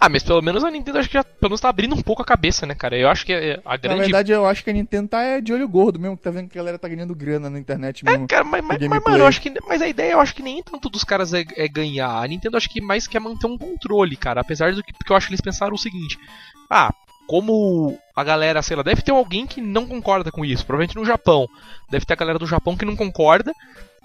Ah, 0.00 0.08
mas 0.08 0.22
pelo 0.22 0.40
menos 0.40 0.62
a 0.62 0.70
Nintendo 0.70 0.98
acho 0.98 1.08
que 1.08 1.14
já 1.14 1.24
pelo 1.24 1.50
menos 1.50 1.60
tá 1.60 1.68
abrindo 1.68 1.94
um 1.94 2.02
pouco 2.02 2.22
a 2.22 2.24
cabeça, 2.24 2.64
né, 2.64 2.74
cara? 2.74 2.96
Eu 2.96 3.08
acho 3.08 3.26
que 3.26 3.32
é, 3.32 3.60
a 3.64 3.70
Na 3.70 3.76
grande. 3.76 4.00
verdade, 4.02 4.32
eu 4.32 4.46
acho 4.46 4.62
que 4.62 4.70
a 4.70 4.72
Nintendo 4.72 5.08
tá 5.08 5.22
é, 5.22 5.40
de 5.40 5.52
olho 5.52 5.68
gordo 5.68 5.98
mesmo, 5.98 6.16
tá 6.16 6.30
vendo 6.30 6.48
que 6.48 6.58
a 6.58 6.62
galera 6.62 6.78
tá 6.78 6.88
ganhando 6.88 7.14
grana 7.14 7.50
na 7.50 7.58
internet 7.58 8.04
mesmo. 8.04 8.28
Cara, 8.28 8.44
mas, 8.44 8.64
mas, 8.64 8.78
mas, 8.86 9.02
mano, 9.02 9.18
eu 9.18 9.26
acho 9.26 9.40
que. 9.40 9.52
Mas 9.66 9.82
a 9.82 9.88
ideia 9.88 10.12
eu 10.12 10.20
acho 10.20 10.34
que 10.34 10.42
nem 10.42 10.62
tanto 10.62 10.88
dos 10.88 11.02
caras 11.02 11.34
é, 11.34 11.44
é 11.56 11.66
ganhar. 11.66 12.22
A 12.22 12.26
Nintendo 12.26 12.56
acho 12.56 12.70
que 12.70 12.80
mais 12.80 13.06
quer 13.08 13.20
manter 13.20 13.46
um 13.46 13.58
controle, 13.58 14.16
cara. 14.16 14.40
Apesar 14.40 14.72
do 14.72 14.82
que. 14.82 14.92
Porque 14.92 15.12
eu 15.12 15.16
acho 15.16 15.26
que 15.26 15.32
eles 15.32 15.40
pensaram 15.40 15.74
o 15.74 15.78
seguinte. 15.78 16.16
Ah, 16.70 16.92
como 17.26 17.98
a 18.16 18.24
galera, 18.24 18.62
sei 18.62 18.76
lá, 18.76 18.82
deve 18.82 19.02
ter 19.02 19.10
alguém 19.10 19.46
que 19.46 19.60
não 19.60 19.86
concorda 19.86 20.30
com 20.30 20.44
isso. 20.44 20.64
Provavelmente 20.64 20.96
no 20.96 21.04
Japão. 21.04 21.46
Deve 21.90 22.06
ter 22.06 22.14
a 22.14 22.16
galera 22.16 22.38
do 22.38 22.46
Japão 22.46 22.76
que 22.76 22.84
não 22.84 22.96
concorda. 22.96 23.52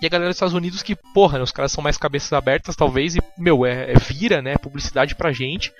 E 0.02 0.06
a 0.06 0.10
galera 0.10 0.30
dos 0.30 0.36
Estados 0.36 0.54
Unidos 0.54 0.82
que, 0.82 0.96
porra, 0.96 1.38
né, 1.38 1.44
os 1.44 1.52
caras 1.52 1.72
são 1.72 1.84
mais 1.84 1.98
cabeças 1.98 2.34
abertas, 2.34 2.76
talvez, 2.76 3.16
e, 3.16 3.22
meu, 3.38 3.66
é, 3.66 3.92
é 3.92 3.96
vira, 3.96 4.42
né? 4.42 4.58
Publicidade 4.58 5.16
pra 5.16 5.32
gente. 5.32 5.72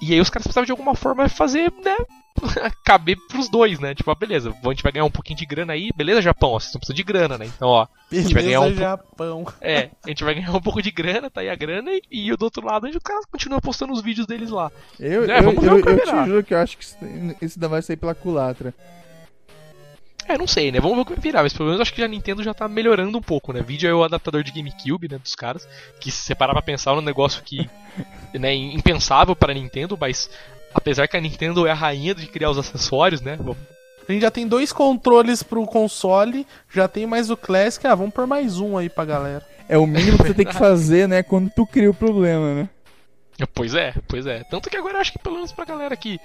E 0.00 0.14
aí 0.14 0.20
os 0.20 0.30
caras 0.30 0.44
precisavam 0.44 0.66
de 0.66 0.72
alguma 0.72 0.94
forma 0.94 1.28
fazer, 1.28 1.70
né? 1.84 1.96
caber 2.84 3.16
pros 3.28 3.48
dois, 3.48 3.78
né? 3.78 3.94
Tipo, 3.94 4.10
ah, 4.10 4.14
beleza, 4.14 4.50
a 4.50 4.68
gente 4.68 4.82
vai 4.82 4.92
ganhar 4.92 5.04
um 5.04 5.10
pouquinho 5.10 5.38
de 5.38 5.44
grana 5.44 5.72
aí, 5.72 5.90
beleza, 5.94 6.22
Japão? 6.22 6.50
Ó, 6.50 6.58
vocês 6.58 6.72
não 6.72 6.80
precisam 6.80 6.96
de 6.96 7.02
grana, 7.02 7.36
né? 7.36 7.46
Então, 7.46 7.68
ó, 7.68 7.86
gente 8.10 8.34
vai 8.34 8.42
ganhar 8.42 8.60
Beleza, 8.60 8.76
um 8.76 8.78
Japão. 8.78 9.46
é, 9.60 9.90
a 10.04 10.08
gente 10.08 10.24
vai 10.24 10.34
ganhar 10.34 10.52
um 10.52 10.60
pouco 10.60 10.80
de 10.80 10.90
grana, 10.90 11.30
tá 11.30 11.40
aí 11.40 11.50
a 11.50 11.54
grana, 11.54 11.90
e, 11.92 12.02
e 12.10 12.36
do 12.36 12.42
outro 12.42 12.64
lado 12.64 12.86
a 12.86 12.88
gente, 12.88 12.98
o 12.98 13.02
cara 13.02 13.20
continua 13.30 13.60
postando 13.60 13.92
os 13.92 14.00
vídeos 14.00 14.26
deles 14.26 14.50
lá. 14.50 14.70
Eu, 14.98 15.30
É, 15.30 15.40
eu, 15.40 15.52
eu, 15.52 15.78
eu 15.78 16.04
te 16.04 16.26
juro 16.26 16.42
que 16.42 16.54
eu 16.54 16.58
acho 16.58 16.78
que 16.78 16.84
isso, 16.84 16.96
isso 17.42 17.58
ainda 17.58 17.68
vai 17.68 17.82
sair 17.82 17.96
pela 17.96 18.14
culatra. 18.14 18.74
É, 20.30 20.38
não 20.38 20.46
sei, 20.46 20.70
né? 20.70 20.78
Vamos 20.78 20.96
ver 20.96 21.02
o 21.02 21.04
que 21.06 21.12
vai 21.14 21.20
virar, 21.20 21.42
mas 21.42 21.52
pelo 21.52 21.66
menos 21.70 21.80
acho 21.80 21.92
que 21.92 22.02
a 22.02 22.08
Nintendo 22.08 22.42
já 22.42 22.54
tá 22.54 22.68
melhorando 22.68 23.18
um 23.18 23.22
pouco, 23.22 23.52
né? 23.52 23.62
Vídeo 23.62 23.90
é 23.90 23.94
o 23.94 24.04
adaptador 24.04 24.42
de 24.44 24.52
GameCube, 24.52 25.08
né, 25.10 25.18
dos 25.18 25.34
caras, 25.34 25.66
que 25.98 26.10
se 26.10 26.22
você 26.22 26.34
parar 26.34 26.52
pra 26.52 26.62
pensar 26.62 26.92
é 26.92 26.94
um 26.94 27.00
negócio 27.00 27.42
que, 27.42 27.68
né, 28.34 28.54
impensável 28.54 29.34
para 29.34 29.50
a 29.52 29.54
Nintendo, 29.54 29.98
mas 30.00 30.30
apesar 30.72 31.08
que 31.08 31.16
a 31.16 31.20
Nintendo 31.20 31.66
é 31.66 31.72
a 31.72 31.74
rainha 31.74 32.14
de 32.14 32.26
criar 32.26 32.50
os 32.50 32.58
acessórios, 32.58 33.20
né? 33.20 33.36
vamos- 33.36 33.56
A 34.08 34.12
gente 34.12 34.22
já 34.22 34.30
tem 34.30 34.46
dois 34.46 34.72
controles 34.72 35.42
pro 35.42 35.64
console, 35.66 36.46
já 36.72 36.86
tem 36.88 37.06
mais 37.06 37.28
o 37.30 37.36
Classic. 37.36 37.84
Ah, 37.86 37.94
vamos 37.94 38.14
por 38.14 38.26
mais 38.26 38.58
um 38.58 38.76
aí 38.78 38.88
pra 38.88 39.04
galera. 39.04 39.44
É 39.68 39.78
o 39.78 39.86
mínimo 39.86 40.16
que 40.18 40.26
você 40.28 40.34
tem 40.34 40.46
que 40.46 40.54
fazer, 40.58 41.08
né, 41.08 41.22
quando 41.22 41.50
tu 41.50 41.64
cria 41.66 41.90
o 41.90 41.94
problema, 41.94 42.54
né? 42.54 42.68
Pois 43.46 43.74
é, 43.74 43.94
pois 44.08 44.26
é. 44.26 44.42
Tanto 44.44 44.68
que 44.68 44.76
agora 44.76 44.94
eu 44.96 45.00
acho 45.00 45.12
que 45.12 45.18
pelo 45.18 45.36
menos 45.36 45.52
pra 45.52 45.64
galera 45.64 45.96
que. 45.96 46.18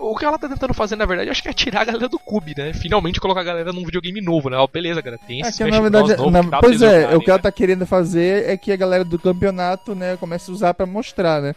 O 0.00 0.16
que 0.16 0.24
ela 0.24 0.38
tá 0.38 0.48
tentando 0.48 0.72
fazer, 0.74 0.96
na 0.96 1.04
verdade, 1.06 1.28
eu 1.28 1.32
acho 1.32 1.42
que 1.42 1.48
é 1.48 1.52
tirar 1.52 1.82
a 1.82 1.84
galera 1.84 2.08
do 2.08 2.18
Cube, 2.18 2.54
né? 2.56 2.72
Finalmente 2.72 3.20
colocar 3.20 3.40
a 3.40 3.44
galera 3.44 3.72
num 3.72 3.84
videogame 3.84 4.20
novo, 4.20 4.48
né? 4.50 4.56
Ó, 4.56 4.66
beleza, 4.66 5.00
galera, 5.02 5.20
tem 5.26 5.38
É 5.44 5.48
esse 5.48 5.58
que, 5.58 5.64
Smash 5.64 5.74
na 5.74 5.80
verdade, 5.80 6.16
novo 6.16 6.30
na- 6.30 6.42
que 6.42 6.48
pra 6.48 6.60
pois 6.60 6.80
é, 6.82 7.00
jogarem, 7.00 7.16
o 7.16 7.20
que 7.20 7.30
ela 7.30 7.38
né? 7.38 7.42
tá 7.42 7.52
querendo 7.52 7.86
fazer 7.86 8.48
é 8.48 8.56
que 8.56 8.72
a 8.72 8.76
galera 8.76 9.04
do 9.04 9.18
campeonato, 9.18 9.94
né, 9.94 10.16
comece 10.16 10.50
a 10.50 10.54
usar 10.54 10.74
pra 10.74 10.86
mostrar, 10.86 11.40
né? 11.42 11.54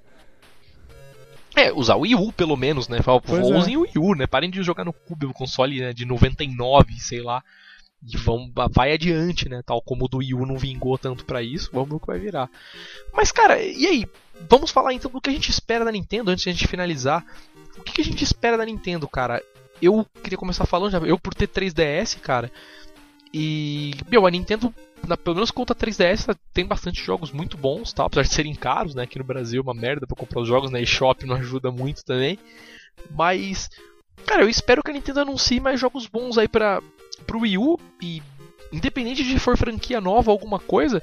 É, 1.56 1.74
usar 1.74 1.96
o 1.96 2.02
Wii 2.02 2.16
U 2.16 2.32
pelo 2.32 2.56
menos, 2.56 2.88
né? 2.88 3.02
Fala, 3.02 3.20
Pois 3.20 3.40
é. 3.50 3.56
usem 3.56 3.78
o 3.78 3.82
Wii 3.82 3.94
U, 3.98 4.14
né? 4.16 4.28
Parem 4.28 4.50
de 4.50 4.62
jogar 4.62 4.86
no 4.86 4.94
Cube, 4.94 5.26
o 5.26 5.34
console 5.34 5.80
né, 5.80 5.92
de 5.94 6.06
99, 6.06 6.94
sei 7.00 7.22
lá. 7.22 7.44
E 8.08 8.16
vão, 8.16 8.52
vai 8.70 8.94
adiante, 8.94 9.50
né? 9.50 9.64
Tal 9.66 9.82
como 9.82 10.06
o 10.06 10.08
do 10.08 10.18
Wii 10.18 10.36
U 10.36 10.46
não 10.46 10.56
vingou 10.56 10.96
tanto 11.00 11.26
pra 11.26 11.42
isso, 11.42 11.72
vamos 11.74 11.90
ver 11.90 11.96
o 11.96 12.00
que 12.00 12.06
vai 12.06 12.20
virar. 12.20 12.48
Mas, 13.12 13.32
cara, 13.32 13.60
e 13.60 13.88
aí? 13.88 14.06
Vamos 14.50 14.72
falar 14.72 14.94
então 14.94 15.10
do 15.10 15.22
que 15.22 15.30
a 15.30 15.34
gente 15.34 15.50
espera 15.50 15.84
da 15.84 15.92
Nintendo 15.92 16.32
antes 16.32 16.44
de 16.44 16.50
a 16.50 16.54
gente 16.54 16.68
finalizar. 16.68 17.26
O 17.78 17.82
que, 17.82 18.02
a 18.02 18.04
gente 18.04 18.24
espera 18.24 18.58
da 18.58 18.66
Nintendo, 18.66 19.08
cara? 19.08 19.42
Eu 19.82 20.06
queria 20.24 20.38
começar 20.38 20.66
falando, 20.66 20.92
já, 20.92 21.00
eu 21.00 21.20
por 21.20 21.34
ter 21.34 21.48
3DS, 21.48 22.20
cara. 22.20 22.52
E, 23.34 23.92
meu, 24.10 24.26
a 24.26 24.32
Nintendo, 24.32 24.74
na, 25.08 25.16
pelo 25.16 25.36
menos 25.36 25.52
conta 25.52 25.76
3DS, 25.76 26.36
tem 26.54 26.66
bastante 26.66 27.04
jogos 27.04 27.32
muito 27.32 27.58
bons, 27.58 27.94
tá? 27.94 28.06
Apesar 28.06 28.24
de 28.24 28.34
serem 28.34 28.56
caros, 28.56 28.96
né? 28.96 29.04
Aqui 29.04 29.20
no 29.20 29.26
Brasil 29.26 29.60
é 29.60 29.64
uma 29.64 29.74
merda 29.74 30.08
pra 30.08 30.16
comprar 30.16 30.42
os 30.42 30.48
jogos, 30.48 30.72
né? 30.72 30.82
E 30.82 30.86
shop 30.86 31.26
não 31.26 31.36
ajuda 31.36 31.72
muito 31.72 32.04
também. 32.04 32.40
Mas, 33.12 33.70
cara, 34.26 34.42
eu 34.42 34.50
espero 34.50 34.82
que 34.82 34.92
a 34.92 34.94
Nintendo 34.94 35.22
anuncie 35.22 35.60
mais 35.60 35.80
jogos 35.80 36.08
bons 36.08 36.38
aí 36.38 36.48
pra, 36.48 36.82
pro 37.26 37.42
Wii 37.42 37.58
U. 37.58 37.80
E, 38.02 38.22
independente 38.72 39.24
de 39.24 39.40
for 39.40 39.58
franquia 39.58 40.02
nova 40.02 40.32
ou 40.32 40.36
alguma 40.36 40.60
coisa, 40.60 41.02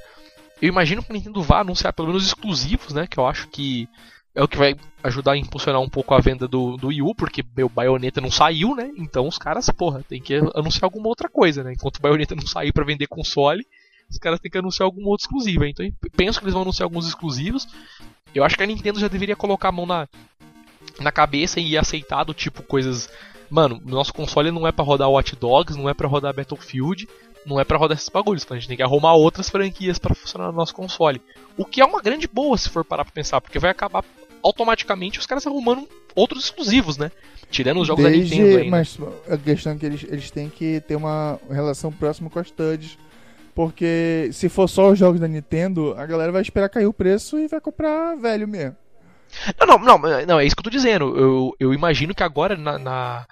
eu 0.61 0.69
imagino 0.69 1.03
que 1.03 1.11
a 1.11 1.15
Nintendo 1.15 1.41
vá 1.41 1.59
anunciar 1.59 1.93
pelo 1.93 2.09
menos 2.09 2.25
exclusivos, 2.25 2.93
né? 2.93 3.07
Que 3.07 3.17
eu 3.17 3.25
acho 3.25 3.47
que 3.49 3.87
é 4.33 4.43
o 4.43 4.47
que 4.47 4.57
vai 4.57 4.75
ajudar 5.03 5.33
a 5.33 5.37
impulsionar 5.37 5.81
um 5.81 5.89
pouco 5.89 6.13
a 6.13 6.19
venda 6.19 6.47
do, 6.47 6.75
do 6.75 6.87
Wii 6.87 7.01
U, 7.01 7.15
porque 7.15 7.43
meu 7.55 7.69
Bayonetta 7.69 8.19
não 8.19 8.29
saiu, 8.29 8.75
né? 8.75 8.91
Então 8.97 9.27
os 9.27 9.37
caras, 9.37 9.69
porra, 9.69 10.03
tem 10.07 10.21
que 10.21 10.35
anunciar 10.53 10.83
alguma 10.83 11.07
outra 11.07 11.29
coisa, 11.29 11.63
né? 11.63 11.73
Enquanto 11.73 11.97
o 11.97 12.01
Bayonetta 12.01 12.35
não 12.35 12.45
sair 12.45 12.73
pra 12.73 12.83
vender 12.83 13.07
console, 13.07 13.65
os 14.09 14.17
caras 14.17 14.39
têm 14.39 14.51
que 14.51 14.57
anunciar 14.57 14.85
algum 14.85 15.05
outro 15.05 15.25
exclusivo. 15.25 15.65
Então 15.65 15.85
penso 16.15 16.39
que 16.39 16.45
eles 16.45 16.53
vão 16.53 16.63
anunciar 16.63 16.85
alguns 16.85 17.07
exclusivos. 17.07 17.67
Eu 18.33 18.43
acho 18.43 18.57
que 18.57 18.63
a 18.63 18.67
Nintendo 18.67 18.99
já 18.99 19.07
deveria 19.07 19.35
colocar 19.35 19.69
a 19.69 19.71
mão 19.71 19.85
na, 19.85 20.07
na 20.99 21.11
cabeça 21.11 21.59
e 21.59 21.77
aceitar 21.77 22.25
do 22.25 22.33
tipo 22.33 22.61
coisas. 22.61 23.09
Mano, 23.49 23.81
nosso 23.85 24.13
console 24.13 24.51
não 24.51 24.67
é 24.67 24.71
pra 24.71 24.83
rodar 24.83 25.09
Watch 25.09 25.35
Dogs, 25.35 25.77
não 25.77 25.87
é 25.87 25.93
pra 25.93 26.07
rodar 26.07 26.35
Battlefield, 26.35 27.07
não 27.45 27.59
é 27.59 27.63
pra 27.63 27.77
rodar 27.77 27.97
esses 27.97 28.09
bagulhos. 28.09 28.43
Então 28.43 28.55
a 28.55 28.59
gente 28.59 28.67
tem 28.67 28.77
que 28.77 28.83
arrumar 28.83 29.13
outras 29.13 29.49
franquias 29.49 29.99
pra 29.99 30.15
funcionar 30.15 30.47
no 30.47 30.53
nosso 30.57 30.73
console. 30.73 31.21
O 31.57 31.65
que 31.65 31.81
é 31.81 31.85
uma 31.85 32.01
grande 32.01 32.27
boa 32.27 32.57
se 32.57 32.69
for 32.69 32.83
parar 32.83 33.05
pra 33.05 33.13
pensar, 33.13 33.39
porque 33.41 33.59
vai 33.59 33.71
acabar 33.71 34.03
automaticamente 34.43 35.19
os 35.19 35.25
caras 35.25 35.45
arrumando 35.47 35.87
outros 36.15 36.45
exclusivos, 36.45 36.97
né? 36.97 37.11
Tirando 37.49 37.81
os 37.81 37.87
jogos 37.87 38.03
da 38.03 38.09
Nintendo 38.09 38.57
ainda. 38.57 38.69
Mas 38.69 38.97
a 39.29 39.37
questão 39.37 39.73
é 39.73 39.75
que 39.75 39.85
eles, 39.85 40.03
eles 40.03 40.31
têm 40.31 40.49
que 40.49 40.81
ter 40.81 40.95
uma 40.95 41.39
relação 41.49 41.91
próxima 41.91 42.29
com 42.29 42.39
as 42.39 42.51
TUDs. 42.51 42.97
Porque 43.53 44.29
se 44.33 44.49
for 44.49 44.67
só 44.67 44.91
os 44.91 44.99
jogos 44.99 45.19
da 45.19 45.27
Nintendo, 45.27 45.95
a 45.97 46.05
galera 46.05 46.31
vai 46.31 46.41
esperar 46.41 46.67
cair 46.67 46.87
o 46.87 46.93
preço 46.93 47.39
e 47.39 47.47
vai 47.47 47.61
comprar 47.61 48.15
velho 48.15 48.47
mesmo. 48.47 48.75
Não, 49.59 49.77
não, 49.77 49.97
não, 49.97 50.25
não, 50.25 50.39
é 50.39 50.45
isso 50.45 50.55
que 50.55 50.59
eu 50.59 50.65
tô 50.65 50.69
dizendo. 50.69 51.17
Eu, 51.17 51.55
eu 51.59 51.73
imagino 51.73 52.13
que 52.13 52.23
agora 52.23 52.57
na, 52.57 52.77
na, 52.77 53.25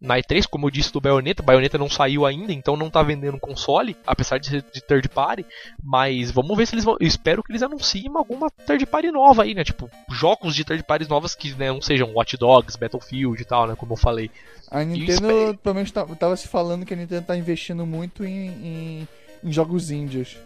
na 0.00 0.16
E3, 0.18 0.46
como 0.46 0.66
eu 0.66 0.70
disse 0.70 0.92
do 0.92 1.00
Bayonetta, 1.00 1.42
Bayonetta 1.42 1.78
não 1.78 1.88
saiu 1.88 2.26
ainda, 2.26 2.52
então 2.52 2.76
não 2.76 2.90
tá 2.90 3.02
vendendo 3.02 3.38
console, 3.38 3.96
apesar 4.06 4.38
de 4.38 4.46
ser 4.48 4.64
de 4.72 4.80
third 4.82 5.08
party. 5.08 5.44
Mas 5.82 6.30
vamos 6.30 6.56
ver 6.56 6.66
se 6.66 6.74
eles 6.74 6.84
vão. 6.84 6.96
Eu 7.00 7.06
espero 7.06 7.42
que 7.42 7.50
eles 7.50 7.62
anunciem 7.62 8.10
alguma 8.14 8.50
third 8.50 8.84
party 8.86 9.10
nova 9.10 9.42
aí, 9.42 9.54
né? 9.54 9.64
Tipo, 9.64 9.90
jogos 10.10 10.54
de 10.54 10.64
third 10.64 10.82
parties 10.84 11.08
novas 11.08 11.34
que 11.34 11.52
né, 11.54 11.68
não 11.68 11.80
sejam 11.80 12.12
Watch 12.14 12.36
Dogs, 12.36 12.76
Battlefield 12.78 13.40
e 13.40 13.44
tal, 13.44 13.66
né? 13.66 13.74
Como 13.76 13.92
eu 13.94 13.96
falei. 13.96 14.30
A 14.70 14.82
Nintendo, 14.82 15.12
espero- 15.12 15.58
pelo 15.58 15.74
menos, 15.76 15.90
tá- 15.90 16.04
tava 16.06 16.36
se 16.36 16.48
falando 16.48 16.84
que 16.84 16.92
a 16.92 16.96
Nintendo 16.96 17.24
tá 17.26 17.36
investindo 17.36 17.86
muito 17.86 18.24
em, 18.24 18.48
em, 18.48 19.08
em 19.44 19.52
jogos 19.52 19.90
indies. 19.90 20.36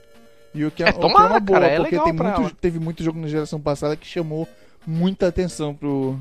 E 0.55 0.65
o 0.65 0.71
que 0.71 0.83
é, 0.83 0.87
É, 0.87 0.89
é 0.91 0.93
tomara, 0.93 1.31
uma 1.35 1.41
boa, 1.41 1.61
cara, 1.61 1.73
é 1.73 1.77
porque 1.77 1.99
tem 2.01 2.13
muito, 2.13 2.55
teve 2.57 2.79
muito 2.79 3.03
jogo 3.03 3.19
na 3.19 3.29
geração 3.29 3.61
passada 3.61 3.97
que 3.97 4.07
chamou 4.07 4.47
muita 4.87 5.29
atenção 5.29 5.75
pro, 5.75 6.19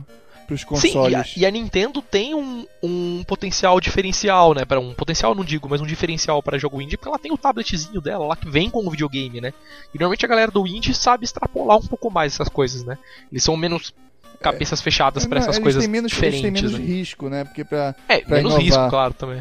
pros 0.49 0.61
Sim, 0.61 0.67
consoles. 0.67 1.13
e 1.13 1.15
a, 1.15 1.25
e 1.37 1.45
a 1.45 1.51
Nintendo 1.51 2.01
tem 2.01 2.33
um, 2.33 2.65
um 2.81 3.23
potencial 3.23 3.79
diferencial, 3.79 4.55
né? 4.55 4.65
Para 4.65 4.79
um 4.79 4.93
potencial 4.95 5.35
não 5.35 5.43
digo, 5.43 5.69
mas 5.69 5.79
um 5.79 5.85
diferencial 5.85 6.41
para 6.41 6.57
jogo 6.57 6.81
indie, 6.81 6.97
porque 6.97 7.07
ela 7.07 7.19
tem 7.19 7.31
o 7.31 7.37
tabletzinho 7.37 8.01
dela 8.01 8.25
lá 8.25 8.35
que 8.35 8.49
vem 8.49 8.69
com 8.69 8.85
o 8.85 8.89
videogame, 8.89 9.39
né? 9.39 9.53
E 9.93 9.97
normalmente 9.99 10.25
a 10.25 10.27
galera 10.27 10.51
do 10.51 10.65
indie 10.65 10.93
sabe 10.93 11.23
extrapolar 11.23 11.77
um 11.77 11.85
pouco 11.85 12.09
mais 12.09 12.33
essas 12.33 12.49
coisas, 12.49 12.83
né? 12.83 12.97
Eles 13.31 13.43
são 13.43 13.55
menos 13.55 13.93
cabeças 14.41 14.81
fechadas 14.81 15.25
para 15.25 15.35
Não, 15.39 15.43
essas 15.43 15.55
eles 15.57 15.63
coisas 15.63 15.87
menos, 15.87 16.11
eles 16.11 16.19
têm 16.41 16.51
diferentes. 16.51 16.71
menos 16.71 16.79
né? 16.79 16.85
risco, 16.95 17.29
né? 17.29 17.43
Porque 17.43 17.63
pra, 17.63 17.93
É, 18.07 18.19
pra 18.21 18.37
menos 18.37 18.53
inovar. 18.53 18.61
risco, 18.65 18.89
claro, 18.89 19.13
também. 19.13 19.39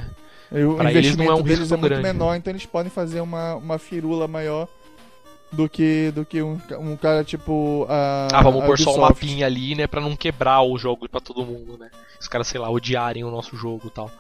o 0.51 0.75
Pra 0.77 0.91
eles 0.93 1.07
investimento 1.07 1.17
não 1.19 1.25
é 1.25 1.35
um 1.35 1.37
risco 1.37 1.49
deles 1.49 1.73
é 1.73 1.77
muito 1.77 1.89
grande, 1.89 2.03
menor, 2.03 2.35
então 2.35 2.53
eles 2.53 2.67
podem 2.67 2.91
fazer 2.91 3.21
uma, 3.21 3.55
uma 3.55 3.79
firula 3.79 4.29
maior 4.29 4.69
do 5.53 5.69
que, 5.69 6.11
do 6.13 6.25
que 6.25 6.43
um, 6.43 6.61
um 6.79 6.97
cara 6.97 7.25
tipo. 7.25 7.87
A, 7.89 8.29
Ah, 8.33 8.43
vamos 8.43 8.63
a 8.63 8.67
pôr 8.67 8.79
só 8.79 8.91
um 8.91 8.95
Ubisoft. 8.95 9.25
mapinha 9.27 9.47
ali, 9.47 9.75
né? 9.75 9.87
Pra 9.87 10.01
não 10.01 10.15
quebrar 10.17 10.63
o 10.63 10.77
jogo 10.79 11.09
pra 11.09 11.21
todo 11.21 11.45
mundo, 11.45 11.77
né? 11.79 11.91
Os 12.21 12.29
caras, 12.29 12.47
sei 12.49 12.61
lá, 12.61 12.69
odiarem 12.71 13.25
o 13.25 13.31
nosso 13.31 13.57
jogo 13.57 13.87
e 13.87 13.91
tal. 13.91 14.11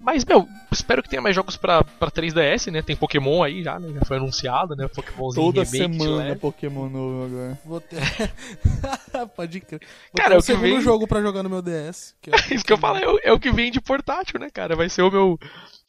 Mas, 0.00 0.24
meu, 0.24 0.48
espero 0.72 1.00
que 1.02 1.08
tenha 1.08 1.22
mais 1.22 1.34
jogos 1.36 1.56
pra, 1.56 1.84
pra 1.84 2.10
3DS, 2.10 2.72
né? 2.72 2.82
Tem 2.82 2.96
Pokémon 2.96 3.40
aí 3.42 3.62
já, 3.62 3.78
né? 3.78 3.92
Já 3.94 4.04
foi 4.04 4.16
anunciado, 4.16 4.74
né? 4.74 4.88
Pokémonzinho 4.88 5.46
Toda 5.52 5.62
remake 5.62 5.88
de 5.92 5.98
semana 6.04 6.24
leve. 6.24 6.40
Pokémon 6.40 6.88
novo 6.88 7.24
agora. 7.26 7.58
Vou 7.64 7.80
ter. 7.80 7.98
Pode 9.36 9.60
crer. 9.60 9.80
Vou 9.80 10.16
Cara, 10.16 10.30
ter 10.30 10.34
é 10.34 10.38
o 10.38 10.40
que 10.40 10.46
segundo 10.46 10.62
vem- 10.62 10.80
jogo 10.80 11.06
pra 11.06 11.20
jogar 11.22 11.42
no 11.44 11.50
meu 11.50 11.62
DS. 11.62 12.14
que 12.20 12.30
é 12.30 12.34
o 12.34 12.36
Isso 12.54 12.64
que 12.64 12.72
eu 12.72 12.78
falo 12.78 12.98
é, 12.98 13.08
o- 13.08 13.20
é 13.22 13.32
o 13.32 13.38
que 13.38 13.52
vem 13.52 13.70
de 13.70 13.80
portátil, 13.80 14.40
né, 14.40 14.48
cara? 14.52 14.74
Vai 14.74 14.88
ser 14.88 15.02
o 15.02 15.10
meu. 15.10 15.38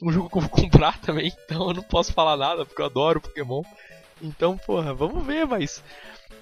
Um 0.02 0.12
jogo 0.12 0.30
que 0.30 0.38
eu 0.38 0.42
vou 0.42 0.50
comprar 0.62 1.00
também, 1.00 1.32
então 1.46 1.70
eu 1.70 1.74
não 1.76 1.84
posso 1.84 2.14
falar 2.14 2.36
nada, 2.38 2.66
porque 2.66 2.82
eu 2.82 2.86
adoro 2.86 3.22
Pokémon. 3.22 3.64
Então, 4.22 4.58
porra, 4.58 4.94
vamos 4.94 5.26
ver, 5.26 5.46
mas. 5.46 5.84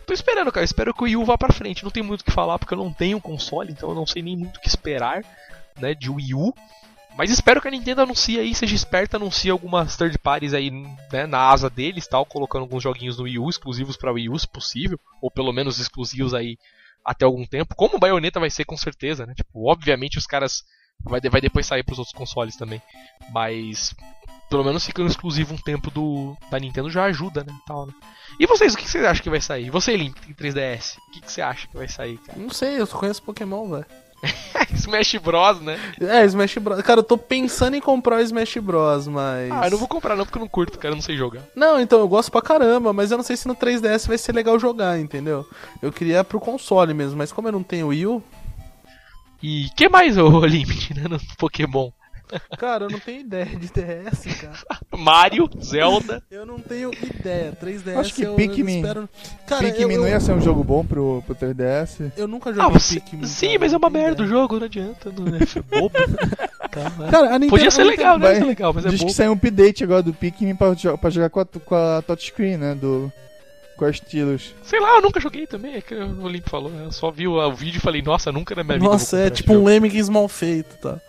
Tô 0.05 0.13
esperando, 0.13 0.51
cara. 0.51 0.63
Espero 0.63 0.93
que 0.93 1.01
o 1.01 1.05
Wii 1.05 1.17
U 1.17 1.25
vá 1.25 1.37
pra 1.37 1.53
frente. 1.53 1.83
Não 1.83 1.91
tem 1.91 2.03
muito 2.03 2.21
o 2.21 2.25
que 2.25 2.31
falar, 2.31 2.59
porque 2.59 2.73
eu 2.73 2.77
não 2.77 2.91
tenho 2.91 3.21
console, 3.21 3.71
então 3.71 3.89
eu 3.89 3.95
não 3.95 4.05
sei 4.05 4.21
nem 4.21 4.35
muito 4.35 4.57
o 4.57 4.59
que 4.59 4.67
esperar, 4.67 5.23
né, 5.79 5.93
de 5.93 6.09
Wii 6.09 6.33
U. 6.33 6.53
Mas 7.17 7.29
espero 7.29 7.61
que 7.61 7.67
a 7.67 7.71
Nintendo 7.71 8.01
anuncie 8.01 8.39
aí, 8.39 8.55
seja 8.55 8.73
esperta, 8.73 9.17
anuncie 9.17 9.51
algumas 9.51 9.97
third 9.97 10.17
parties 10.17 10.53
aí, 10.53 10.71
né, 11.11 11.25
na 11.27 11.49
asa 11.49 11.69
deles, 11.69 12.07
tal, 12.07 12.25
colocando 12.25 12.61
alguns 12.61 12.81
joguinhos 12.81 13.17
no 13.17 13.25
Wii 13.25 13.39
U, 13.39 13.49
exclusivos 13.49 13.97
pra 13.97 14.13
Wii 14.13 14.29
U, 14.29 14.39
se 14.39 14.47
possível, 14.47 14.99
ou 15.21 15.29
pelo 15.29 15.51
menos 15.51 15.79
exclusivos 15.79 16.33
aí 16.33 16.57
até 17.03 17.25
algum 17.25 17.45
tempo. 17.45 17.75
Como 17.75 17.97
o 17.97 17.99
Bayonetta 17.99 18.39
vai 18.39 18.49
ser 18.49 18.63
com 18.63 18.77
certeza, 18.77 19.25
né? 19.25 19.33
Tipo, 19.35 19.69
obviamente 19.69 20.17
os 20.17 20.25
caras 20.25 20.63
vai, 21.03 21.19
vai 21.19 21.41
depois 21.41 21.65
sair 21.65 21.83
pros 21.83 21.99
outros 21.99 22.15
consoles 22.15 22.55
também, 22.55 22.81
mas 23.31 23.93
pelo 24.51 24.65
menos 24.65 24.85
ficando 24.85 25.09
exclusivo 25.09 25.53
um 25.53 25.57
tempo 25.57 25.89
do 25.89 26.35
da 26.51 26.59
Nintendo 26.59 26.89
já 26.89 27.05
ajuda, 27.05 27.43
né, 27.43 27.53
tal, 27.65 27.85
né? 27.87 27.93
E 28.37 28.45
vocês, 28.45 28.73
o 28.73 28.77
que 28.77 28.87
vocês 28.87 29.03
acham 29.03 29.23
que 29.23 29.29
vai 29.29 29.39
sair? 29.39 29.69
Você, 29.69 29.95
Link, 29.95 30.19
tem 30.21 30.35
3DS, 30.35 30.97
o 30.97 31.11
que, 31.11 31.21
que 31.21 31.31
você 31.31 31.41
acha 31.41 31.67
que 31.67 31.77
vai 31.77 31.87
sair, 31.87 32.17
cara? 32.17 32.37
Não 32.37 32.49
sei, 32.49 32.79
eu 32.79 32.85
só 32.85 32.97
conheço 32.97 33.23
Pokémon, 33.23 33.69
velho. 33.69 33.85
Smash 34.75 35.15
Bros, 35.15 35.61
né? 35.61 35.79
É, 35.99 36.25
Smash 36.25 36.57
Bros. 36.57 36.81
Cara, 36.81 36.99
eu 36.99 37.03
tô 37.03 37.17
pensando 37.17 37.75
em 37.75 37.81
comprar 37.81 38.17
o 38.17 38.21
Smash 38.21 38.57
Bros, 38.57 39.07
mas. 39.07 39.51
Ah, 39.51 39.65
eu 39.67 39.71
não 39.71 39.77
vou 39.77 39.87
comprar 39.87 40.15
não 40.15 40.25
porque 40.25 40.37
eu 40.37 40.41
não 40.41 40.49
curto, 40.49 40.77
cara, 40.77 40.91
eu 40.91 40.97
não 40.97 41.01
sei 41.01 41.17
jogar. 41.17 41.41
Não, 41.55 41.79
então, 41.79 41.99
eu 41.99 42.07
gosto 42.07 42.31
pra 42.31 42.41
caramba, 42.41 42.93
mas 42.93 43.09
eu 43.09 43.17
não 43.17 43.23
sei 43.23 43.35
se 43.37 43.47
no 43.47 43.55
3DS 43.55 44.07
vai 44.07 44.17
ser 44.17 44.33
legal 44.33 44.59
jogar, 44.59 44.99
entendeu? 44.99 45.47
Eu 45.81 45.91
queria 45.91 46.23
pro 46.23 46.39
console 46.39 46.93
mesmo, 46.93 47.17
mas 47.17 47.31
como 47.31 47.47
eu 47.47 47.51
não 47.53 47.63
tenho 47.63 47.87
Wii 47.87 48.05
U, 48.05 48.23
E 49.41 49.69
que 49.75 49.89
mais, 49.89 50.17
ô 50.17 50.29
Limit, 50.45 50.93
né, 50.93 51.07
no 51.07 51.19
Pokémon? 51.37 51.89
Cara, 52.57 52.85
eu 52.85 52.89
não 52.89 52.99
tenho 52.99 53.21
ideia 53.21 53.45
de 53.45 53.67
DS, 53.67 54.41
cara. 54.41 54.53
Mario, 54.97 55.49
Zelda. 55.63 56.21
Eu 56.29 56.45
não 56.45 56.59
tenho 56.59 56.91
ideia. 56.93 57.51
3DS 57.61 57.97
Acho 57.97 58.13
que 58.13 58.21
eu, 58.23 58.35
Pikmin- 58.35 58.73
eu 58.81 58.87
espero. 58.87 59.09
Cara, 59.47 59.63
Pikmin 59.63 59.93
eu, 59.95 59.99
não 60.01 60.07
eu, 60.07 60.11
ia 60.13 60.19
ser 60.19 60.33
um 60.33 60.41
jogo 60.41 60.63
bom 60.63 60.85
pro, 60.85 61.23
pro 61.25 61.35
3DS. 61.35 62.11
eu 62.17 62.27
nunca 62.27 62.49
Ah, 62.51 62.53
joguei 62.53 62.71
você, 62.79 62.99
Pikmin. 62.99 63.25
sim, 63.25 63.47
cara, 63.47 63.59
mas 63.59 63.73
é 63.73 63.77
não 63.77 63.79
uma 63.79 63.89
merda 63.89 64.23
o 64.23 64.27
jogo, 64.27 64.57
não 64.59 64.65
adianta, 64.65 65.11
não 65.11 65.27
é 65.35 65.39
bobo. 65.79 65.91
Tá, 66.71 66.89
né? 66.91 67.11
Cara, 67.11 67.27
a 67.27 67.31
Nintendo, 67.33 67.49
Podia 67.49 67.69
ser 67.71 67.83
legal, 67.83 68.17
né? 68.17 68.27
vai- 68.27 68.35
ser 68.37 68.45
legal, 68.45 68.73
mas 68.73 68.85
é 68.85 68.89
Diz 68.89 68.99
bobo. 69.01 69.09
que 69.11 69.15
saiu 69.17 69.31
um 69.31 69.33
update 69.33 69.83
agora 69.83 70.01
do 70.01 70.13
Pikmin 70.13 70.55
pra, 70.55 70.73
pra 70.97 71.09
jogar 71.09 71.29
com 71.29 71.41
a, 71.41 71.45
com 71.45 71.75
a 71.75 72.01
touchscreen, 72.01 72.55
né? 72.55 72.75
Do, 72.75 73.11
as 73.79 73.95
estilos. 73.95 74.53
Sei 74.63 74.79
lá, 74.79 74.95
eu 74.95 75.01
nunca 75.01 75.19
joguei 75.19 75.47
também, 75.47 75.75
é 75.75 75.81
que 75.81 75.93
o 75.95 76.27
Limp 76.27 76.47
falou. 76.47 76.69
né? 76.69 76.85
Eu 76.85 76.91
só 76.91 77.09
vi 77.09 77.27
o, 77.27 77.33
o 77.39 77.53
vídeo 77.53 77.77
e 77.77 77.81
falei, 77.81 78.01
nossa, 78.01 78.31
nunca 78.31 78.53
na 78.55 78.63
minha 78.63 78.77
vida. 78.77 78.89
Nossa, 78.89 79.17
é 79.17 79.29
tipo 79.29 79.53
um. 79.53 79.63
Lemmings 79.63 80.09
mal 80.09 80.27
feito, 80.27 80.77
tá? 80.77 80.99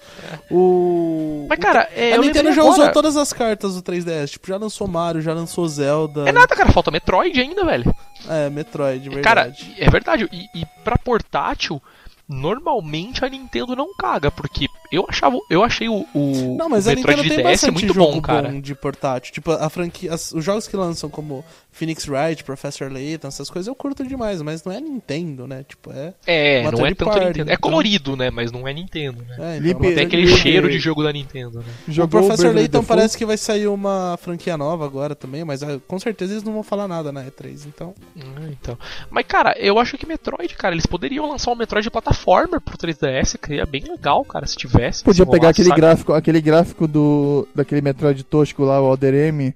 O. 0.51 1.47
Mas, 1.49 1.59
cara, 1.59 1.89
é, 1.95 2.15
a 2.15 2.19
Nintendo 2.19 2.53
já 2.53 2.63
agora. 2.63 2.81
usou 2.81 2.93
todas 2.93 3.17
as 3.17 3.33
cartas 3.33 3.75
do 3.75 3.83
3DS. 3.83 4.31
Tipo, 4.31 4.49
já 4.49 4.57
lançou 4.57 4.87
Mario, 4.89 5.21
já 5.21 5.33
lançou 5.35 5.67
Zelda. 5.69 6.29
É 6.29 6.33
nada, 6.33 6.55
cara, 6.55 6.71
falta 6.73 6.91
Metroid 6.91 7.39
ainda, 7.41 7.65
velho. 7.65 7.95
É, 8.29 8.49
Metroid, 8.51 9.09
verdade. 9.09 9.23
Cara, 9.23 9.53
é 9.79 9.91
verdade. 9.91 10.29
E, 10.33 10.61
e 10.61 10.67
pra 10.85 10.97
portátil, 10.97 11.81
normalmente 12.29 13.25
a 13.25 13.29
Nintendo 13.29 13.75
não 13.77 13.95
caga, 13.97 14.31
porque 14.31 14.67
eu 14.93 15.07
achava, 15.09 15.38
eu 15.51 15.64
achei 15.64 15.88
o, 15.88 16.07
o, 16.14 16.57
Não, 16.59 16.68
mas 16.68 16.86
o 16.86 16.90
a 16.90 16.95
Metroid 16.95 17.22
Nintendo 17.22 17.22
de 17.22 17.43
tem 17.43 17.53
DS 17.53 17.62
muito 17.72 17.95
jogo 17.95 18.12
bom, 18.12 18.20
cara. 18.20 18.61
de 18.61 18.74
portátil. 18.74 19.32
Tipo, 19.32 19.53
a 19.53 19.68
franquia, 19.70 20.12
as- 20.14 20.32
os 20.32 20.45
jogos 20.45 20.68
que 20.68 20.76
lançam 20.76 21.09
como 21.11 21.45
Phoenix 21.70 22.07
Wright, 22.07 22.45
Professor 22.45 22.93
Layton, 22.93 23.28
essas 23.28 23.49
coisas 23.49 23.66
eu 23.66 23.74
curto 23.74 24.05
demais, 24.07 24.43
mas 24.43 24.62
não 24.64 24.72
é 24.72 24.80
Nintendo, 24.80 25.47
né? 25.47 25.64
Tipo, 25.66 25.90
é. 25.93 26.12
É, 26.26 26.62
não 26.70 26.84
é 26.86 26.90
tanto 26.90 27.05
party, 27.07 27.26
Nintendo. 27.26 27.51
É 27.51 27.55
então. 27.55 27.70
colorido, 27.70 28.16
né? 28.16 28.30
Mas 28.30 28.53
não 28.53 28.68
é 28.68 28.72
Nintendo, 28.74 29.22
né? 29.24 29.57
é 29.57 29.59
Lipe- 29.59 29.80
então, 29.80 29.95
Tem 29.95 30.07
aquele 30.07 30.22
Ele- 30.22 30.36
cheiro 30.36 30.70
de 30.70 30.78
jogo 30.78 31.03
da 31.03 31.12
Nintendo, 31.12 31.61
né? 31.61 31.64
o 31.88 31.93
Jogou 31.93 32.20
Professor 32.20 32.36
Bravely 32.45 32.61
Layton 32.61 32.80
Default? 32.80 32.88
parece 32.88 33.16
que 33.18 33.24
vai 33.24 33.36
sair 33.38 33.66
uma 33.68 34.16
franquia 34.20 34.57
nova 34.57 34.84
agora 34.84 35.14
também, 35.14 35.45
mas 35.45 35.62
ah, 35.62 35.80
com 35.88 35.99
certeza 35.99 36.34
eles 36.34 36.43
não 36.45 36.53
vão 36.53 36.62
falar 36.62 36.86
nada 36.86 37.11
na 37.11 37.24
E3, 37.24 37.66
então. 37.66 37.95
Ah, 38.18 38.49
então. 38.51 38.78
Mas, 39.11 39.24
cara, 39.26 39.55
eu 39.59 39.78
acho 39.78 39.97
que 39.97 40.07
Metroid, 40.07 40.55
cara, 40.55 40.74
eles 40.74 40.84
poderiam 40.86 41.28
lançar 41.28 41.51
um 41.51 41.57
Metroid 41.57 41.84
de 41.84 41.90
plataforma 41.90 42.61
pro 42.61 42.76
3DS, 42.76 43.38
que 43.38 43.47
seria 43.49 43.64
bem 43.66 43.82
legal, 43.84 44.24
cara, 44.24 44.47
se 44.47 44.57
tivesse. 44.83 45.05
Podia 45.05 45.26
pegar 45.26 45.49
aquele 45.51 45.68
sabe? 45.68 45.80
gráfico, 45.80 46.12
aquele 46.12 46.41
gráfico 46.41 46.87
do 46.89 47.47
daquele 47.55 47.80
Metroid 47.80 48.22
tosco 48.24 48.64
lá, 48.64 48.80
o 48.80 48.87
Alder 48.87 49.14
M, 49.14 49.55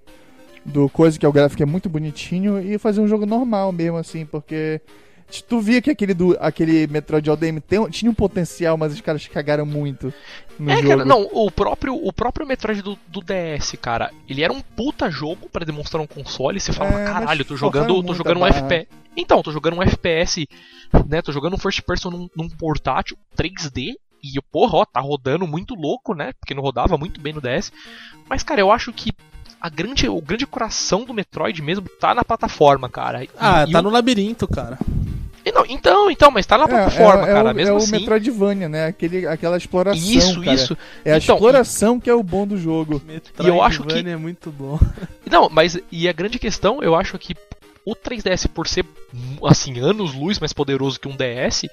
do 0.65 0.89
coisa 0.89 1.19
que 1.19 1.27
é 1.27 1.29
o 1.29 1.33
gráfico 1.33 1.63
é 1.63 1.67
muito 1.67 1.89
bonitinho 1.89 2.61
e 2.61 2.79
fazer 2.79 3.01
um 3.01 3.09
jogo 3.09 3.27
normal 3.27 3.73
mesmo 3.73 3.97
assim, 3.97 4.25
porque 4.27 4.81
tu 5.49 5.61
via 5.61 5.83
que 5.83 5.91
aquele 5.91 6.15
do 6.15 6.37
aquele 6.41 6.87
Metroid 6.87 7.29
Alder 7.29 7.49
M 7.49 7.61
tem, 7.61 7.89
tinha 7.91 8.11
um 8.11 8.15
potencial, 8.15 8.77
mas 8.77 8.93
os 8.93 9.01
caras 9.01 9.27
cagaram 9.29 9.67
muito 9.67 10.13
no 10.59 10.71
É, 10.71 10.77
jogo. 10.77 10.89
cara, 10.89 11.05
não, 11.05 11.29
o 11.33 11.51
próprio, 11.51 11.95
o 11.95 12.13
próprio 12.13 12.47
Metroid 12.47 12.81
do, 12.83 12.99
do 13.09 13.21
DS, 13.21 13.73
cara, 13.81 14.11
ele 14.29 14.43
era 14.43 14.53
um 14.53 14.61
puta 14.61 15.11
jogo 15.11 15.49
pra 15.51 15.65
demonstrar 15.65 16.03
um 16.03 16.07
console. 16.07 16.59
Você 16.61 16.73
fala, 16.73 17.01
É, 17.01 17.05
caralho, 17.05 17.45
tô 17.45 17.57
jogando, 17.57 17.89
tô 17.89 17.95
muito 17.95 18.15
jogando 18.15 18.41
um. 18.41 18.47
FPS. 18.47 18.89
Então, 19.17 19.43
tô 19.43 19.51
jogando 19.51 19.79
um 19.79 19.83
FPS, 19.83 20.47
né? 21.09 21.23
Tô 21.23 21.33
jogando 21.33 21.55
um 21.55 21.59
first 21.59 21.81
person 21.83 22.11
num, 22.11 22.29
num 22.37 22.49
portátil 22.49 23.17
3D. 23.37 23.95
E, 24.35 24.41
porra, 24.53 24.79
ó, 24.79 24.85
tá 24.85 25.01
rodando 25.01 25.47
muito 25.47 25.75
louco, 25.75 26.15
né? 26.15 26.33
Porque 26.41 26.55
não 26.55 26.63
rodava 26.63 26.97
muito 26.99 27.21
bem 27.21 27.33
no 27.33 27.41
DS. 27.41 27.73
Mas, 28.29 28.43
cara, 28.43 28.61
eu 28.61 28.71
acho 28.73 28.93
que 28.93 29.13
a 29.61 29.69
grande, 29.69 30.09
o 30.09 30.21
grande 30.21 30.47
coração 30.47 31.05
do 31.05 31.15
Metroid 31.15 31.61
mesmo 31.63 31.89
tá 32.01 32.15
na 32.15 32.25
plataforma, 32.25 32.89
cara. 32.89 33.25
E- 33.25 33.31
Ah, 33.39 33.65
e 33.67 33.73
tá 33.73 33.79
o- 33.81 33.83
no 33.83 33.91
labirinto, 33.91 34.47
cara. 34.47 34.79
e 35.45 35.51
não, 35.53 35.65
então, 35.67 36.11
então, 36.11 36.31
mas 36.31 36.45
tá 36.45 36.59
na 36.59 36.65
É, 36.65 36.69
plataforma, 36.69 37.27
é, 37.27 37.31
é 37.31 37.33
cara. 37.35 37.51
o, 37.53 37.55
mesmo 37.55 37.75
é 37.75 37.77
assim. 37.79 37.97
o 37.97 38.01
Metroidvania, 38.01 38.69
né? 38.69 38.87
Aquele, 38.87 39.27
aquela 39.27 39.57
exploração. 39.57 40.03
Isso, 40.03 40.41
cara. 40.41 40.55
isso. 40.55 40.77
É 41.05 41.13
a 41.15 41.19
Então, 41.19 41.37
exploração 41.37 41.99
que 42.01 42.11
é 42.11 42.15
o 42.15 42.23
bom 42.23 42.47
do 42.47 42.59
jogo. 42.59 43.01
Metroidvania 43.07 43.53
eu 43.53 43.63
acho 43.63 43.83
que- 43.85 43.99
é 43.99 44.17
muito 44.17 44.51
bom. 44.51 44.79
Não, 45.31 45.49
mas 45.49 45.79
e 45.91 46.09
a 46.09 46.13
grande 46.13 46.39
questão, 46.39 46.83
eu 46.83 46.95
acho 46.95 47.19
que 47.19 47.35
o 47.85 47.95
3DS, 47.95 48.49
por 48.49 48.67
ser 48.67 48.85
assim, 49.45 49.79
anos 49.79 50.13
luz 50.13 50.39
mais 50.41 50.53
poderoso 50.53 50.99
que 51.01 51.07
um 51.09 51.17
DS, 51.17 51.67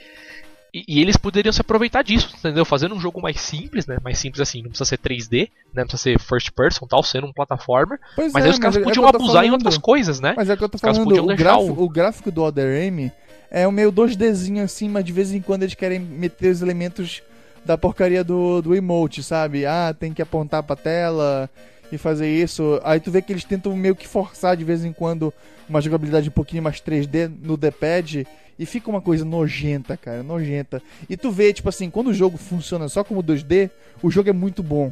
e, 0.73 0.83
e 0.87 1.01
eles 1.01 1.15
poderiam 1.17 1.51
se 1.53 1.61
aproveitar 1.61 2.01
disso, 2.03 2.33
entendeu? 2.37 2.65
Fazendo 2.65 2.95
um 2.95 2.99
jogo 2.99 3.21
mais 3.21 3.39
simples, 3.39 3.85
né? 3.85 3.97
Mais 4.03 4.17
simples 4.17 4.41
assim, 4.41 4.61
não 4.61 4.69
precisa 4.69 4.85
ser 4.89 4.97
3D, 4.97 5.49
né? 5.73 5.81
Não 5.81 5.87
precisa 5.87 6.03
ser 6.03 6.19
first 6.19 6.51
person 6.51 6.87
tal, 6.87 7.03
sendo 7.03 7.27
um 7.27 7.33
platformer. 7.33 7.99
Pois 8.15 8.33
Mas 8.33 8.43
é, 8.43 8.47
aí 8.47 8.53
os 8.53 8.59
caras 8.59 8.77
é 8.77 8.81
podiam 8.81 9.03
tô 9.03 9.09
abusar 9.09 9.43
em 9.43 9.47
falando. 9.47 9.53
outras 9.53 9.77
coisas, 9.77 10.19
né? 10.19 10.33
Mas 10.35 10.49
é 10.49 10.57
que 10.57 10.63
eu 10.63 10.69
tô 10.69 10.77
falando, 10.77 11.07
o, 11.31 11.35
gráfico, 11.35 11.81
o- 11.81 11.83
o 11.85 11.89
gráfico 11.89 12.31
do 12.31 12.41
Other 12.43 12.83
M 12.83 13.11
é 13.51 13.67
um 13.67 13.71
meio 13.71 13.91
2Dzinho 13.91 14.63
assim, 14.63 14.89
mas 14.89 15.05
de 15.05 15.11
vez 15.11 15.31
em 15.31 15.41
quando 15.41 15.63
eles 15.63 15.75
querem 15.75 15.99
meter 15.99 16.49
os 16.51 16.61
elementos 16.61 17.21
da 17.63 17.77
porcaria 17.77 18.23
do, 18.23 18.61
do 18.61 18.75
emote, 18.75 19.21
sabe? 19.23 19.65
Ah, 19.65 19.95
tem 19.97 20.11
que 20.13 20.21
apontar 20.21 20.63
pra 20.63 20.75
tela 20.75 21.49
e 21.91 21.97
fazer 21.97 22.27
isso. 22.29 22.81
Aí 22.83 22.99
tu 22.99 23.11
vê 23.11 23.21
que 23.21 23.31
eles 23.31 23.43
tentam 23.43 23.75
meio 23.75 23.95
que 23.95 24.07
forçar 24.07 24.57
de 24.57 24.63
vez 24.63 24.83
em 24.83 24.91
quando 24.91 25.31
uma 25.69 25.79
jogabilidade 25.79 26.27
um 26.27 26.31
pouquinho 26.33 26.63
mais 26.63 26.81
3D 26.81 27.31
no 27.41 27.55
D-pad 27.55 28.27
e 28.57 28.65
fica 28.65 28.89
uma 28.89 29.01
coisa 29.01 29.25
nojenta, 29.25 29.97
cara, 29.97 30.21
nojenta. 30.23 30.81
E 31.09 31.17
tu 31.17 31.31
vê, 31.31 31.51
tipo 31.53 31.69
assim, 31.69 31.89
quando 31.89 32.07
o 32.07 32.13
jogo 32.13 32.37
funciona 32.37 32.87
só 32.87 33.03
como 33.03 33.23
2D, 33.23 33.69
o 34.01 34.09
jogo 34.11 34.29
é 34.29 34.33
muito 34.33 34.61
bom. 34.61 34.91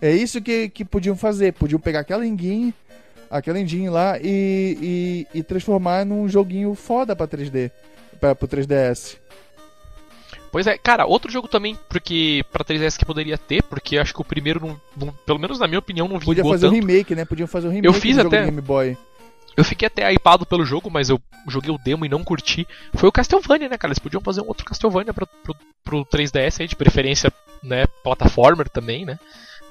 É 0.00 0.10
isso 0.12 0.40
que, 0.42 0.68
que 0.68 0.84
podiam 0.84 1.16
fazer. 1.16 1.52
Podiam 1.54 1.80
pegar 1.80 2.00
aquela 2.00 2.26
engine, 2.26 2.74
aquela 3.30 3.58
engine 3.58 3.88
lá 3.88 4.18
e, 4.20 5.26
e, 5.32 5.38
e 5.38 5.42
transformar 5.42 6.04
num 6.04 6.28
joguinho 6.28 6.74
foda 6.74 7.16
pra 7.16 7.26
3D. 7.26 7.70
Pra, 8.20 8.34
pro 8.34 8.46
3DS. 8.48 9.16
Pois 10.52 10.66
é, 10.66 10.78
cara, 10.78 11.04
outro 11.06 11.30
jogo 11.30 11.48
também, 11.48 11.76
porque 11.88 12.42
pra 12.50 12.64
3DS 12.64 12.96
que 12.96 13.04
poderia 13.04 13.36
ter, 13.36 13.62
porque 13.64 13.98
acho 13.98 14.14
que 14.14 14.20
o 14.20 14.24
primeiro, 14.24 14.60
não, 14.60 14.80
não- 15.06 15.12
pelo 15.26 15.38
menos 15.38 15.58
na 15.58 15.66
minha 15.66 15.78
opinião, 15.78 16.08
não 16.08 16.18
Podia 16.18 16.42
vingou 16.42 16.52
fazer 16.52 16.66
um 16.66 16.70
tanto. 16.70 16.86
remake, 16.86 17.14
né? 17.14 17.24
Podiam 17.26 17.46
fazer 17.46 17.68
um 17.68 17.70
remake 17.70 17.86
Eu 17.86 17.92
fiz 18.00 18.16
até- 18.18 18.40
do 18.40 18.44
Game 18.46 18.60
Boy. 18.62 18.96
Eu 19.56 19.64
fiquei 19.64 19.86
até 19.86 20.12
hypado 20.12 20.44
pelo 20.44 20.66
jogo, 20.66 20.90
mas 20.90 21.08
eu 21.08 21.20
joguei 21.48 21.70
o 21.70 21.78
demo 21.78 22.04
e 22.04 22.08
não 22.08 22.22
curti. 22.22 22.66
Foi 22.94 23.08
o 23.08 23.12
Castlevania, 23.12 23.68
né, 23.68 23.78
cara? 23.78 23.90
Eles 23.90 23.98
podiam 23.98 24.20
fazer 24.20 24.42
um 24.42 24.48
outro 24.48 24.64
Castlevania 24.64 25.14
pro, 25.14 25.26
pro, 25.26 25.56
pro 25.82 26.04
3DS 26.04 26.60
aí, 26.60 26.68
de 26.68 26.76
preferência, 26.76 27.32
né, 27.62 27.86
plataformer 28.02 28.68
também, 28.68 29.06
né? 29.06 29.18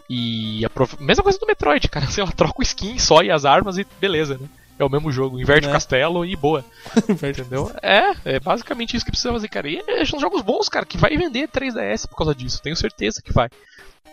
E 0.09 0.65
a 0.65 0.69
mesma 1.03 1.23
coisa 1.23 1.39
do 1.39 1.45
Metroid, 1.45 1.87
cara. 1.87 2.07
Sei 2.09 2.23
lá, 2.23 2.31
troca 2.31 2.59
o 2.59 2.63
skin 2.63 2.97
só 2.97 3.21
e 3.21 3.29
as 3.29 3.45
armas 3.45 3.77
e 3.77 3.85
beleza, 3.99 4.37
né? 4.37 4.47
É 4.77 4.83
o 4.83 4.89
mesmo 4.89 5.11
jogo, 5.11 5.39
inverte 5.39 5.65
Né? 5.65 5.69
o 5.69 5.73
castelo 5.73 6.25
e 6.25 6.35
boa. 6.35 6.63
Entendeu? 7.09 7.71
É, 7.81 8.35
é 8.35 8.39
basicamente 8.39 8.95
isso 8.95 9.05
que 9.05 9.11
precisa 9.11 9.31
fazer, 9.31 9.47
cara. 9.47 9.69
E 9.69 9.81
é, 9.87 10.03
são 10.05 10.19
jogos 10.19 10.41
bons, 10.41 10.67
cara, 10.67 10.85
que 10.85 10.97
vai 10.97 11.15
vender 11.15 11.47
3DS 11.47 12.07
por 12.07 12.17
causa 12.17 12.35
disso. 12.35 12.61
Tenho 12.61 12.75
certeza 12.75 13.21
que 13.21 13.31
vai. 13.31 13.49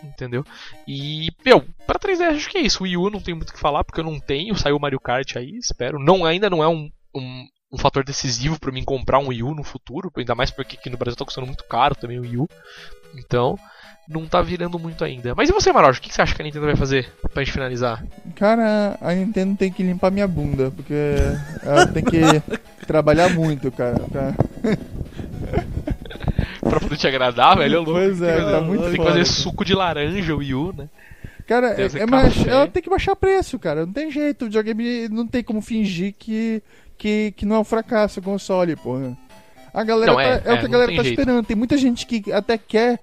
Entendeu? 0.05 0.45
E, 0.87 1.31
meu, 1.45 1.65
pra 1.87 1.99
3DS 1.99 2.37
acho 2.37 2.49
que 2.51 2.59
é 2.59 2.63
isso. 2.63 2.81
O 2.81 2.85
Wii 2.85 2.97
U 2.97 3.11
não 3.11 3.21
tem 3.21 3.35
muito 3.35 3.51
o 3.51 3.53
que 3.53 3.59
falar, 3.59 3.85
porque 3.85 4.01
eu 4.01 4.05
não 4.05 4.19
tenho. 4.19 4.57
Saiu 4.57 4.77
o 4.77 4.81
Mario 4.81 5.01
Kart 5.01 5.37
aí, 5.37 5.57
espero. 5.57 5.99
Não, 5.99 6.25
ainda 6.25 6.49
não 6.51 6.63
é 6.63 6.69
um, 6.69 6.91
um, 7.15 7.47
um 7.73 7.79
fator 7.79 8.05
decisivo 8.05 8.59
pra 8.59 8.73
mim 8.73 8.85
comprar 8.85 9.19
um 9.19 9.29
Wii 9.29 9.43
U 9.43 9.55
no 9.55 9.63
futuro. 9.65 10.11
Ainda 10.17 10.35
mais 10.35 10.51
porque 10.51 10.77
aqui 10.77 10.91
no 10.91 10.97
Brasil 10.97 11.17
tá 11.17 11.25
custando 11.25 11.47
muito 11.47 11.65
caro 11.65 11.95
também 11.95 12.19
o 12.19 12.23
Wii 12.23 12.37
U. 12.39 12.49
Então, 13.17 13.59
não 14.13 14.27
tá 14.27 14.41
virando 14.43 14.79
muito 14.79 15.05
ainda. 15.05 15.35
Mas 15.35 15.49
e 15.49 15.53
você, 15.53 15.73
Maroja? 15.73 15.99
O 15.99 16.03
que 16.03 16.13
você 16.13 16.23
acha 16.23 16.35
que 16.35 16.43
a 16.43 16.45
Nintendo 16.45 16.67
vai 16.67 16.77
fazer 16.77 17.09
pra 17.33 17.43
gente 17.43 17.53
finalizar? 17.53 18.05
Cara, 18.37 18.97
a 19.01 19.13
Nintendo 19.15 19.57
tem 19.57 19.73
que 19.73 19.83
limpar 19.83 20.11
minha 20.11 20.29
bunda, 20.29 20.71
porque 20.71 20.95
ela 21.65 21.87
tem 21.87 22.05
que 22.05 22.21
trabalhar 22.87 23.31
muito, 23.31 23.71
cara. 23.73 23.99
pra- 24.11 24.35
Pra 26.61 26.81
poder 26.81 26.97
te 26.97 27.07
agradar, 27.07 27.57
velho? 27.59 27.83
é. 27.83 27.85
Pois 27.85 28.23
é, 28.23 28.41
tá 28.41 28.61
muito 28.61 28.85
Tem 28.85 28.93
que 28.93 29.05
fazer 29.05 29.25
suco 29.27 29.65
de 29.65 29.75
laranja, 29.75 30.35
o 30.35 30.39
Wii 30.39 30.55
U, 30.55 30.73
né? 30.77 30.89
Cara, 31.47 31.81
esse 31.83 31.99
é, 31.99 32.07
mas 32.07 32.47
ela 32.47 32.67
tem 32.69 32.83
que 32.83 32.89
baixar 32.89 33.17
preço, 33.17 33.59
cara. 33.59 33.85
Não 33.85 33.93
tem 33.93 34.11
jeito. 34.11 34.43
O 34.43 34.45
videogame 34.47 35.09
não 35.09 35.27
tem 35.27 35.43
como 35.43 35.61
fingir 35.61 36.15
que, 36.19 36.63
que, 36.97 37.35
que 37.37 37.45
não 37.45 37.57
é 37.57 37.59
um 37.59 37.65
fracasso 37.65 38.21
o 38.21 38.23
console, 38.23 38.77
porra. 38.77 39.17
A 39.75 39.83
galera 39.85 40.13
Não, 40.13 40.17
tá- 40.19 40.23
é, 40.23 40.29
é, 40.29 40.43
é, 40.45 40.55
o 40.55 40.59
que 40.61 40.67
a 40.67 40.69
galera 40.69 40.95
tá 40.97 41.03
jeito. 41.03 41.19
esperando. 41.21 41.45
Tem 41.45 41.57
muita 41.57 41.77
gente 41.77 42.07
que 42.07 42.33
até 42.33 42.57
quer 42.57 43.01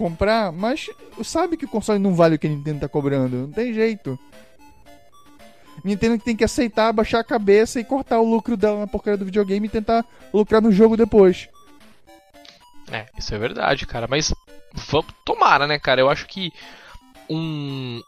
comprar, 0.00 0.50
mas 0.50 0.88
sabe 1.22 1.58
que 1.58 1.66
o 1.66 1.68
console 1.68 1.98
não 1.98 2.14
vale 2.14 2.36
o 2.36 2.38
que 2.38 2.46
a 2.46 2.50
Nintendo 2.50 2.80
tá 2.80 2.88
cobrando. 2.88 3.36
Não 3.36 3.52
tem 3.52 3.74
jeito. 3.74 4.18
Nintendo 5.84 6.18
tem 6.18 6.34
que 6.34 6.42
aceitar, 6.42 6.90
baixar 6.90 7.20
a 7.20 7.24
cabeça 7.24 7.78
e 7.78 7.84
cortar 7.84 8.18
o 8.18 8.28
lucro 8.28 8.56
dela 8.56 8.80
na 8.80 8.86
porcaria 8.86 9.18
do 9.18 9.26
videogame 9.26 9.66
e 9.66 9.70
tentar 9.70 10.02
lucrar 10.32 10.62
no 10.62 10.72
jogo 10.72 10.96
depois. 10.96 11.50
É, 12.90 13.04
isso 13.18 13.34
é 13.34 13.38
verdade, 13.38 13.86
cara. 13.86 14.08
Mas 14.08 14.32
vamos, 14.88 15.12
tomara, 15.22 15.66
né, 15.66 15.78
cara? 15.78 16.00
Eu 16.00 16.08
acho 16.08 16.26
que 16.26 16.50
um, 17.28 18.00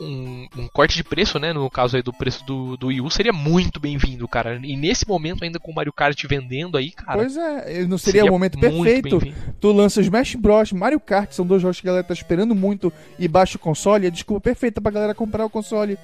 um, 0.00 0.48
um 0.56 0.68
corte 0.68 0.96
de 0.96 1.04
preço, 1.04 1.38
né, 1.38 1.52
no 1.52 1.68
caso 1.70 1.96
aí 1.96 2.02
do 2.02 2.12
preço 2.12 2.44
do, 2.44 2.76
do 2.76 2.86
Wii 2.88 3.00
U, 3.02 3.10
seria 3.10 3.32
muito 3.32 3.78
bem-vindo, 3.78 4.26
cara. 4.26 4.58
E 4.62 4.76
nesse 4.76 5.06
momento, 5.06 5.44
ainda 5.44 5.58
com 5.58 5.70
o 5.70 5.74
Mario 5.74 5.92
Kart 5.92 6.20
vendendo 6.26 6.76
aí, 6.78 6.90
cara. 6.90 7.18
pois 7.18 7.36
é, 7.36 7.84
não 7.86 7.98
seria, 7.98 8.24
o 8.24 8.30
momento 8.30 8.58
perfeito. 8.58 9.20
Tu 9.60 9.72
lança 9.72 10.00
Smash 10.00 10.34
Bros, 10.36 10.72
Mario 10.72 10.98
Kart, 11.00 11.30
são 11.32 11.46
dois 11.46 11.60
jogos 11.62 11.80
que 11.80 11.86
a 11.86 11.90
galera 11.90 12.04
tá 12.04 12.14
esperando 12.14 12.54
muito 12.54 12.92
e 13.18 13.28
baixa 13.28 13.56
o 13.56 13.60
console, 13.60 14.06
é 14.06 14.08
a 14.08 14.12
desculpa 14.12 14.40
perfeita 14.40 14.80
pra 14.80 14.90
galera 14.90 15.14
comprar 15.14 15.44
o 15.44 15.50
console. 15.50 15.98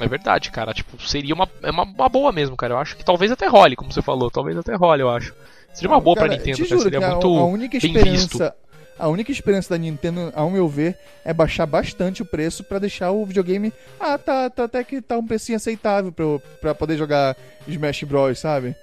É 0.00 0.08
verdade, 0.08 0.50
cara. 0.50 0.72
Tipo, 0.72 1.00
seria 1.06 1.34
uma, 1.34 1.48
é 1.62 1.70
uma, 1.70 1.82
uma 1.82 2.08
boa 2.08 2.32
mesmo, 2.32 2.56
cara. 2.56 2.72
Eu 2.74 2.78
acho 2.78 2.96
que 2.96 3.04
talvez 3.04 3.30
até 3.30 3.46
role, 3.46 3.76
como 3.76 3.92
você 3.92 4.00
falou. 4.00 4.30
Talvez 4.30 4.56
até 4.56 4.74
role, 4.74 5.02
eu 5.02 5.10
acho. 5.10 5.34
Seria 5.74 5.90
uma 5.90 6.00
boa 6.00 6.16
Cara, 6.16 6.28
pra 6.28 6.36
Nintendo, 6.36 6.56
te 6.56 6.68
cara. 6.68 6.80
Seria 6.80 7.06
a- 7.06 7.10
muito 7.10 7.26
a, 7.28 7.44
única 7.44 7.78
bem 7.78 7.90
esperança, 7.94 8.54
a 9.00 9.08
única 9.08 9.32
esperança 9.32 9.70
da 9.70 9.78
Nintendo, 9.78 10.30
ao 10.34 10.50
meu 10.50 10.68
ver, 10.68 10.98
é 11.24 11.32
baixar 11.32 11.66
bastante 11.66 12.22
o 12.22 12.26
preço 12.26 12.62
pra 12.62 12.78
deixar 12.78 13.10
o 13.10 13.24
videogame, 13.24 13.72
ah, 13.98 14.18
tá, 14.18 14.50
tá 14.50 14.64
até 14.64 14.84
que 14.84 15.00
tá 15.00 15.16
um 15.16 15.26
precinho 15.26 15.56
aceitável 15.56 16.12
pra 16.60 16.74
poder 16.74 16.96
jogar 16.96 17.36
Smash 17.66 18.04
Bros, 18.04 18.38
sabe? 18.38 18.76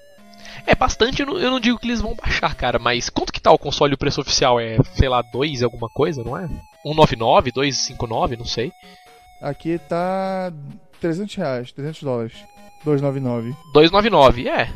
É 0.65 0.73
bastante, 0.73 1.21
eu 1.21 1.27
não, 1.27 1.37
eu 1.37 1.51
não 1.51 1.59
digo 1.59 1.77
que 1.77 1.87
eles 1.87 2.01
vão 2.01 2.15
baixar, 2.15 2.55
cara, 2.55 2.79
mas 2.79 3.09
quanto 3.09 3.31
que 3.31 3.39
tá 3.39 3.51
o 3.51 3.59
console 3.59 3.93
o 3.93 3.97
preço 3.97 4.21
oficial? 4.21 4.59
É, 4.59 4.77
sei 4.95 5.07
lá, 5.07 5.21
2 5.21 5.61
alguma 5.61 5.87
coisa, 5.89 6.23
não 6.23 6.37
é? 6.37 6.47
199, 6.83 7.51
259, 7.51 8.37
não 8.37 8.45
sei. 8.45 8.71
Aqui 9.41 9.79
tá 9.87 10.51
300 10.99 11.35
reais, 11.35 11.71
300 11.71 12.01
dólares, 12.01 12.33
299. 12.83 13.55
299, 13.73 14.47
é. 14.47 14.69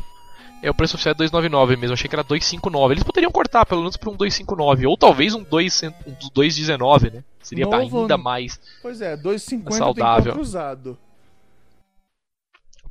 É, 0.62 0.70
o 0.70 0.74
preço 0.74 0.94
oficial 0.94 1.10
é 1.10 1.14
299 1.16 1.76
mesmo, 1.76 1.94
achei 1.94 2.08
que 2.08 2.14
era 2.14 2.22
259. 2.22 2.94
Eles 2.94 3.02
poderiam 3.02 3.32
cortar 3.32 3.66
pelo 3.66 3.80
menos 3.80 3.96
pra 3.96 4.08
um 4.10 4.16
259, 4.16 4.86
ou 4.86 4.96
talvez 4.96 5.34
um 5.34 5.42
2 5.42 5.72
cent- 5.74 5.94
um 6.06 6.14
219, 6.32 7.10
né? 7.10 7.24
Seria 7.42 7.64
Novo- 7.66 8.02
ainda 8.02 8.16
mais. 8.16 8.60
Pois 8.80 9.00
é, 9.00 9.16
250 9.16 9.76
Saudável. 9.76 10.38
usado. 10.38 10.96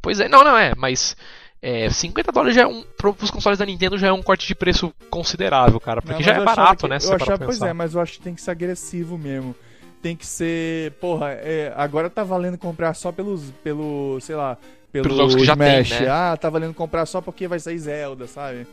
Pois 0.02 0.20
é, 0.20 0.28
não, 0.28 0.44
não 0.44 0.58
é, 0.58 0.74
mas 0.76 1.16
é, 1.62 1.90
50 1.90 2.32
dólares 2.32 2.56
já 2.56 2.64
é 2.64 2.68
um. 2.68 2.84
Para 2.98 3.10
os 3.12 3.30
consoles 3.32 3.60
da 3.60 3.66
Nintendo 3.66 3.98
já 3.98 4.08
é 4.08 4.12
um 4.12 4.22
corte 4.24 4.48
de 4.48 4.56
preço 4.56 4.92
considerável, 5.10 5.80
cara. 5.80 6.02
Porque 6.02 6.16
Não, 6.16 6.22
já 6.24 6.34
é 6.34 6.44
barato, 6.44 6.84
que- 6.86 6.90
né? 6.90 6.98
Eu 7.02 7.14
achava, 7.16 7.46
pois 7.46 7.62
é, 7.62 7.72
mas 7.74 7.94
eu 7.94 8.02
acho 8.02 8.14
que 8.14 8.22
tem 8.22 8.34
que 8.34 8.42
ser 8.42 8.52
agressivo 8.52 9.18
mesmo. 9.18 9.56
Tem 10.02 10.16
que 10.16 10.26
ser. 10.26 10.94
Porra, 10.94 11.30
é, 11.34 11.72
agora 11.78 12.10
tá 12.10 12.24
valendo 12.24 12.58
comprar 12.58 12.94
só 12.96 13.12
pelos. 13.12 13.52
pelo. 13.64 14.20
sei 14.22 14.36
lá. 14.36 14.58
Pelo 14.92 15.04
Pelos 15.06 15.18
jogos 15.18 15.36
que 15.36 15.46
já 15.46 15.56
tem, 15.56 15.82
Smash. 15.82 16.02
né? 16.02 16.08
Ah, 16.10 16.38
tá 16.40 16.50
valendo 16.50 16.74
comprar 16.74 17.06
só 17.06 17.22
porque 17.22 17.48
vai 17.48 17.60
sair 17.60 17.78
Zelda, 17.80 18.28
sabe? 18.28 18.68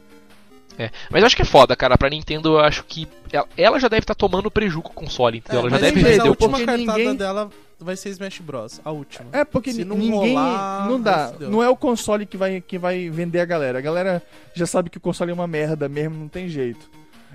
É, 0.79 0.91
mas 1.11 1.23
eu 1.23 1.27
acho 1.27 1.35
que 1.37 1.43
é 1.43 1.45
foda, 1.45 1.75
cara. 1.75 1.99
Pra 1.99 2.09
Nintendo, 2.09 2.51
eu 2.51 2.61
acho 2.61 2.85
que 2.85 3.09
ela, 3.33 3.49
ela 3.57 3.81
já 3.81 3.89
deve 3.89 4.01
estar 4.03 4.15
tomando 4.15 4.51
preju 4.51 4.81
com 4.81 4.91
o 4.91 4.95
console, 4.95 5.39
entendeu? 5.39 5.61
ela 5.63 5.71
já 5.71 5.77
É, 5.77 5.81
deve 5.81 5.93
tem 5.95 6.03
mas 6.03 6.11
jeito, 6.13 6.21
a 6.21 6.25
vender 6.25 6.29
o 6.29 6.33
última 6.33 6.49
porque 6.51 6.67
cartada 6.67 6.99
ninguém- 6.99 7.17
dela 7.17 7.51
vai 7.81 7.97
ser 7.97 8.11
Smash 8.11 8.39
Bros. 8.41 8.81
A 8.85 8.91
última. 8.93 9.27
É, 9.33 9.45
porque 9.45 9.73
Se 9.73 9.79
ni- 9.79 9.85
não 9.85 9.97
ninguém. 9.97 10.35
rolar, 10.35 10.89
não 10.89 11.01
dá. 11.01 11.33
Não 11.41 11.63
é 11.63 11.69
o 11.69 11.77
console 11.77 12.27
que 12.27 12.37
vai, 12.37 12.61
que 12.61 12.79
vai 12.79 13.09
vender 13.11 13.41
a 13.41 13.45
galera. 13.45 13.79
A 13.79 13.83
galera 13.83 14.23
já 14.55 14.67
sabe 14.67 14.89
que 14.91 14.99
o 14.99 15.01
console 15.01 15.31
é 15.31 15.35
uma 15.35 15.47
merda 15.49 15.89
mesmo, 15.89 16.17
não 16.17 16.29
tem 16.29 16.49
jeito. 16.49 16.89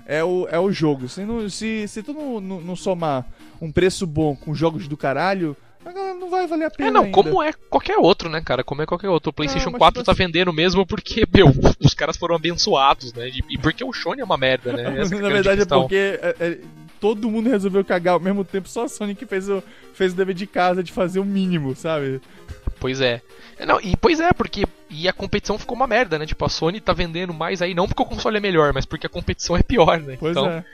É 0.06 0.22
o, 0.24 0.46
é 0.50 0.58
o 0.58 0.70
jogo. 0.72 1.08
Se, 1.08 1.22
não, 1.22 1.48
se, 1.48 1.86
se 1.88 2.02
tu 2.02 2.12
não, 2.14 2.40
não, 2.40 2.60
não 2.60 2.76
somar 2.76 3.26
um 3.60 3.70
preço 3.72 4.06
bom 4.06 4.34
com 4.36 4.54
jogos 4.54 4.86
do 4.88 4.96
caralho, 4.96 5.54
não 5.92 6.30
vai 6.30 6.46
valer 6.46 6.66
a 6.66 6.70
pena. 6.70 6.88
É, 6.88 6.92
não, 6.92 7.02
ainda. 7.04 7.12
como 7.12 7.42
é 7.42 7.52
qualquer 7.68 7.96
outro, 7.98 8.28
né, 8.28 8.40
cara? 8.40 8.62
Como 8.64 8.82
é 8.82 8.86
qualquer 8.86 9.08
outro. 9.08 9.30
O 9.30 9.32
PlayStation 9.32 9.70
mas 9.70 9.78
4 9.78 10.00
tipo 10.00 10.06
tá 10.06 10.12
assim- 10.12 10.24
vendendo 10.24 10.52
mesmo 10.52 10.86
porque, 10.86 11.24
meu, 11.32 11.46
os 11.80 11.94
caras 11.94 12.16
foram 12.16 12.34
abençoados, 12.36 13.12
né? 13.12 13.30
E 13.50 13.58
porque 13.58 13.84
o 13.84 13.92
Sony 13.92 14.20
é 14.20 14.24
uma 14.24 14.36
merda, 14.38 14.72
né? 14.72 15.00
Essa 15.00 15.14
é 15.14 15.18
Na 15.22 15.28
verdade 15.28 15.48
é 15.48 15.56
questão. 15.58 15.80
porque 15.82 16.18
é, 16.22 16.36
é, 16.40 16.58
todo 17.00 17.30
mundo 17.30 17.50
resolveu 17.50 17.84
cagar 17.84 18.14
ao 18.14 18.20
mesmo 18.20 18.44
tempo, 18.44 18.68
só 18.68 18.84
a 18.84 18.88
Sony 18.88 19.14
que 19.14 19.26
fez 19.26 19.48
o, 19.48 19.62
fez 19.92 20.12
o 20.12 20.16
dever 20.16 20.34
de 20.34 20.46
casa 20.46 20.82
de 20.82 20.92
fazer 20.92 21.20
o 21.20 21.24
mínimo, 21.24 21.74
sabe? 21.76 22.20
Pois 22.80 23.00
é. 23.00 23.20
É, 23.58 23.64
Não, 23.66 23.80
e 23.80 23.96
pois 23.96 24.20
é, 24.20 24.32
porque. 24.32 24.64
E 24.90 25.08
a 25.08 25.12
competição 25.12 25.58
ficou 25.58 25.76
uma 25.76 25.86
merda, 25.86 26.18
né? 26.18 26.26
Tipo, 26.26 26.44
a 26.44 26.48
Sony 26.48 26.80
tá 26.80 26.92
vendendo 26.92 27.32
mais 27.34 27.60
aí, 27.60 27.74
não 27.74 27.86
porque 27.88 28.02
o 28.02 28.06
console 28.06 28.36
é 28.36 28.40
melhor, 28.40 28.72
mas 28.72 28.84
porque 28.84 29.06
a 29.06 29.10
competição 29.10 29.56
é 29.56 29.62
pior, 29.62 29.98
né? 30.00 30.16
Pois 30.20 30.36
então, 30.36 30.48
é. 30.48 30.64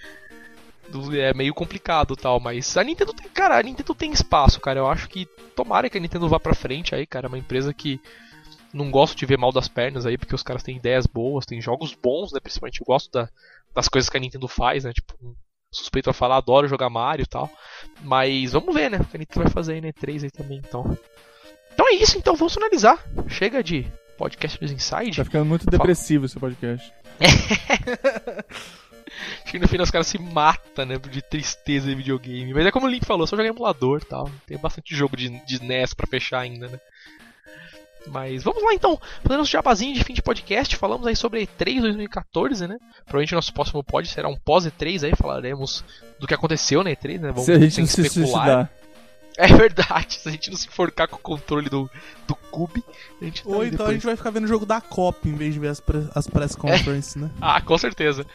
É 1.19 1.33
meio 1.35 1.55
complicado 1.55 2.17
tal, 2.17 2.41
mas 2.41 2.77
a 2.77 2.85
Nintendo 2.85 3.13
tem, 3.13 3.29
cara, 3.31 3.59
a 3.59 3.63
Nintendo 3.63 3.95
tem 3.95 4.13
espaço, 4.13 4.61
cara. 4.61 4.79
Eu 4.81 4.89
acho 4.89 5.09
que 5.09 5.27
tomara 5.55 5.89
que 5.91 5.99
a 5.99 6.01
Nintendo 6.01 6.29
vá 6.29 6.39
pra 6.41 6.55
frente 6.55 6.95
aí, 6.95 7.07
cara. 7.07 7.27
É 7.27 7.29
uma 7.29 7.39
empresa 7.39 7.73
que 7.75 8.01
não 8.73 8.91
gosto 8.91 9.17
de 9.17 9.27
ver 9.27 9.37
mal 9.39 9.53
das 9.53 9.69
pernas 9.69 10.07
aí, 10.07 10.17
porque 10.17 10.35
os 10.35 10.43
caras 10.43 10.63
têm 10.63 10.77
ideias 10.77 11.07
boas, 11.07 11.45
têm 11.47 11.61
jogos 11.61 11.95
bons, 11.95 12.33
né? 12.33 12.41
Principalmente 12.41 12.81
eu 12.81 12.87
gosto 12.87 13.11
da- 13.11 13.29
das 13.75 13.89
coisas 13.89 14.09
que 14.09 14.17
a 14.17 14.21
Nintendo 14.21 14.47
faz, 14.49 14.85
né? 14.85 14.93
Tipo, 14.93 15.15
suspeito 15.73 16.11
a 16.11 16.13
falar, 16.13 16.37
adoro 16.37 16.67
jogar 16.69 16.91
Mario 16.91 17.23
e 17.25 17.27
tal. 17.27 17.51
Mas 18.03 18.53
vamos 18.53 18.75
ver, 18.75 18.91
né? 18.91 18.99
O 19.01 19.05
que 19.05 19.17
a 19.17 19.19
Nintendo 19.21 19.45
vai 19.45 19.53
fazer 19.53 19.75
aí 19.75 19.81
na 19.81 19.89
E3 19.89 20.25
aí 20.25 20.31
também, 20.31 20.59
então. 20.59 20.97
Então 21.73 21.89
é 21.89 21.93
isso, 21.95 22.19
então 22.19 22.35
vamos 22.37 22.55
finalizar. 22.55 22.99
Chega 23.29 23.63
de 23.63 23.87
podcast 24.19 24.59
dos 24.61 24.71
Inside. 24.71 25.17
Tá 25.17 25.25
ficando 25.25 25.47
muito 25.47 25.67
depressivo 25.67 26.27
esse 26.27 26.39
podcast. 26.39 26.93
Acho 29.43 29.53
que 29.53 29.59
no 29.59 29.69
final 29.69 29.85
os 29.85 29.91
caras 29.91 30.07
se 30.07 30.19
matam, 30.19 30.85
né? 30.87 30.99
De 30.99 31.23
tristeza 31.23 31.89
de 31.89 31.95
videogame. 31.95 32.53
Mas 32.55 32.67
é 32.67 32.71
como 32.71 32.87
o 32.87 32.89
Link 32.89 33.05
falou, 33.05 33.27
só 33.27 33.37
jogar 33.37 33.49
emulador 33.49 34.01
e 34.03 34.07
tal. 34.07 34.31
Tem 34.47 34.57
bastante 34.59 34.95
jogo 34.95 35.17
de, 35.17 35.29
de 35.47 35.63
NES 35.63 35.95
pra 35.95 36.07
fechar 36.07 36.41
ainda, 36.41 36.69
né? 36.69 36.79
Mas 38.07 38.43
vamos 38.43 38.63
lá 38.63 38.73
então, 38.73 38.99
fazendo 39.23 39.41
nosso 39.41 39.51
jabazinho 39.51 39.95
de 39.95 40.03
fim 40.03 40.15
de 40.15 40.23
podcast, 40.23 40.75
falamos 40.77 41.07
aí 41.07 41.15
sobre 41.15 41.47
E3 41.47 41.83
2014, 41.83 42.67
né? 42.67 42.79
Provavelmente 43.05 43.35
nosso 43.35 43.53
próximo 43.53 43.85
pod 43.85 44.09
será 44.09 44.27
um 44.27 44.37
pós-E3 44.37 45.05
aí, 45.05 45.13
falaremos 45.15 45.85
do 46.19 46.27
que 46.27 46.33
aconteceu 46.33 46.83
na 46.83 46.91
E3, 46.91 47.21
né? 47.21 47.29
Vamos 47.29 47.45
se 47.45 47.53
a 47.53 47.59
gente 47.59 47.75
sem 47.75 47.85
não 47.85 47.89
se 47.91 48.01
especular. 48.01 48.31
suicidar. 48.33 48.71
É 49.37 49.47
verdade, 49.47 50.15
se 50.15 50.29
a 50.29 50.33
gente 50.33 50.51
não 50.51 50.57
se 50.57 50.67
enforcar 50.67 51.09
com 51.09 51.17
o 51.17 51.21
controle 51.21 51.69
do, 51.71 51.89
do 52.27 52.35
Cube, 52.35 52.83
a 53.21 53.25
gente 53.25 53.43
tá 53.43 53.49
Ou 53.49 53.57
então 53.65 53.67
a 53.67 53.71
depois. 53.71 53.93
gente 53.93 54.07
vai 54.07 54.17
ficar 54.17 54.31
vendo 54.31 54.45
o 54.45 54.49
jogo 54.49 54.67
da 54.67 54.81
Copa 54.81 55.29
em 55.29 55.35
vez 55.35 55.55
de 55.55 55.61
ver 55.61 55.69
as, 55.69 55.79
pre- 55.81 56.09
as 56.15 56.27
press 56.27 56.55
conferences, 56.57 57.17
né? 57.17 57.31
Ah, 57.41 57.61
com 57.61 57.77
certeza. 57.79 58.27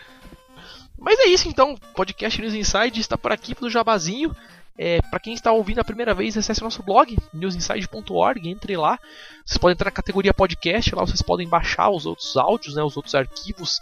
Mas 0.98 1.20
é 1.20 1.26
isso 1.28 1.48
então, 1.48 1.76
podcast 1.94 2.42
News 2.42 2.54
Inside 2.54 3.00
está 3.00 3.18
por 3.18 3.32
aqui 3.32 3.54
pro 3.54 3.70
Jabazinho. 3.70 4.36
É, 4.78 5.02
para 5.04 5.20
quem 5.20 5.34
está 5.34 5.52
ouvindo 5.54 5.80
a 5.80 5.86
primeira 5.86 6.14
vez, 6.14 6.38
acesse 6.38 6.62
nosso 6.62 6.84
blog, 6.84 7.18
newsinside.org, 7.34 8.50
entre 8.50 8.76
lá. 8.76 9.00
Vocês 9.46 9.58
podem 9.58 9.74
entrar 9.74 9.86
na 9.86 9.92
categoria 9.92 10.34
podcast, 10.34 10.94
lá 10.94 11.06
vocês 11.06 11.22
podem 11.22 11.48
baixar 11.48 11.90
os 11.90 12.06
outros 12.06 12.36
áudios, 12.36 12.76
né, 12.76 12.84
os 12.84 12.98
outros 12.98 13.16
arquivos 13.16 13.80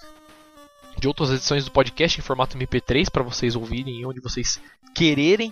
de 1.00 1.08
outras 1.08 1.32
edições 1.32 1.66
do 1.66 1.72
podcast 1.72 2.20
em 2.20 2.24
formato 2.24 2.58
MP3 2.58 3.10
para 3.10 3.24
vocês 3.24 3.56
ouvirem 3.56 4.06
onde 4.06 4.20
vocês 4.20 4.60
quererem. 4.94 5.52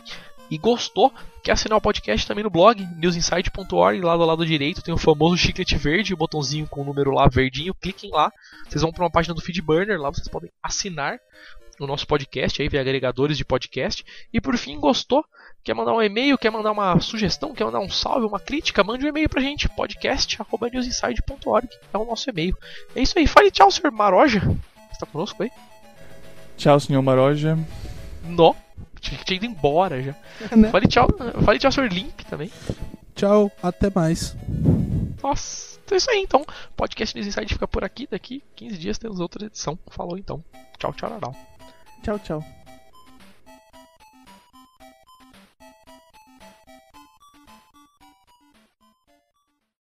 E 0.52 0.58
gostou? 0.58 1.14
Quer 1.41 1.54
assinar 1.54 1.78
o 1.78 1.82
podcast 1.82 2.28
também 2.28 2.43
no 2.43 2.49
blog, 2.49 2.86
newsinside.org, 2.97 4.02
lá 4.02 4.18
do 4.18 4.26
lado 4.26 4.45
direito 4.45 4.82
tem 4.82 4.93
o 4.93 4.97
famoso 4.97 5.38
chiclete 5.38 5.78
verde, 5.78 6.14
o 6.14 6.18
botãozinho 6.18 6.68
com 6.68 6.82
o 6.82 6.84
número 6.84 7.12
lá 7.12 7.30
verdinho, 7.30 7.74
cliquem 7.74 8.12
lá. 8.12 8.30
Vocês 8.68 8.82
vão 8.82 8.91
para 8.91 9.06
uma 9.06 9.10
página 9.10 9.34
do 9.34 9.41
Feedburner, 9.41 9.99
lá 9.99 10.10
vocês 10.10 10.28
podem 10.28 10.52
assinar 10.62 11.18
o 11.80 11.88
nosso 11.88 12.06
podcast 12.06 12.62
aí 12.62 12.68
via 12.68 12.82
agregadores 12.82 13.38
de 13.38 13.45
podcast. 13.45 14.04
E 14.32 14.41
por 14.41 14.58
fim, 14.58 14.78
gostou? 14.78 15.24
Quer 15.64 15.74
mandar 15.74 15.93
um 15.93 16.02
e-mail, 16.02 16.38
quer 16.38 16.52
mandar 16.52 16.72
uma 16.72 16.99
sugestão, 16.99 17.54
quer 17.54 17.64
mandar 17.64 17.80
um 17.80 17.89
salve, 17.89 18.26
uma 18.26 18.39
crítica, 18.39 18.84
mande 18.84 19.06
um 19.06 19.10
e-mail 19.10 19.30
pra 19.30 19.41
gente, 19.41 19.70
podcast.newsinside.org 19.70 21.70
é 21.93 21.97
o 21.97 22.06
nosso 22.06 22.30
e-mail. 22.30 22.58
É 22.95 23.02
isso 23.02 23.18
aí, 23.18 23.26
fale 23.26 23.52
tchau, 23.52 23.72
senhor 23.72 23.91
Maroja. 23.91 24.41
Você 24.41 24.99
tá 24.99 25.06
conosco 25.06 25.43
aí? 25.43 25.52
Tchau, 26.58 26.80
senhor 26.80 27.02
Maroja. 27.02 27.58
Nó, 28.24 28.54
tinha 29.02 29.20
tinha 29.24 29.38
ido 29.38 29.45
embora 29.45 30.02
já. 30.02 30.16
Né? 30.56 30.70
Fale 30.70 30.88
tchau, 30.88 31.08
fale 31.43 31.60
tchau, 31.60 31.72
senhor 31.72 31.91
Limp 31.91 32.22
também. 32.30 32.52
Tchau, 33.16 33.52
até 33.62 33.91
mais. 33.93 34.36
Nossa, 35.22 35.80
então 35.84 35.95
é 35.95 35.97
isso 35.97 36.10
aí 36.10 36.22
então. 36.22 36.45
Podcast 36.76 37.16
News 37.16 37.28
Inside 37.28 37.54
fica 37.54 37.68
por 37.68 37.84
aqui. 37.84 38.08
Daqui 38.10 38.41
15 38.56 38.78
dias 38.78 38.97
temos 38.97 39.20
outra 39.20 39.45
edição. 39.45 39.78
Falou 39.89 40.18
então. 40.18 40.43
Tchau, 40.78 40.93
tchau, 40.93 41.20
tchau. 41.20 41.36
Tchau, 42.04 42.20
tchau. 42.20 42.61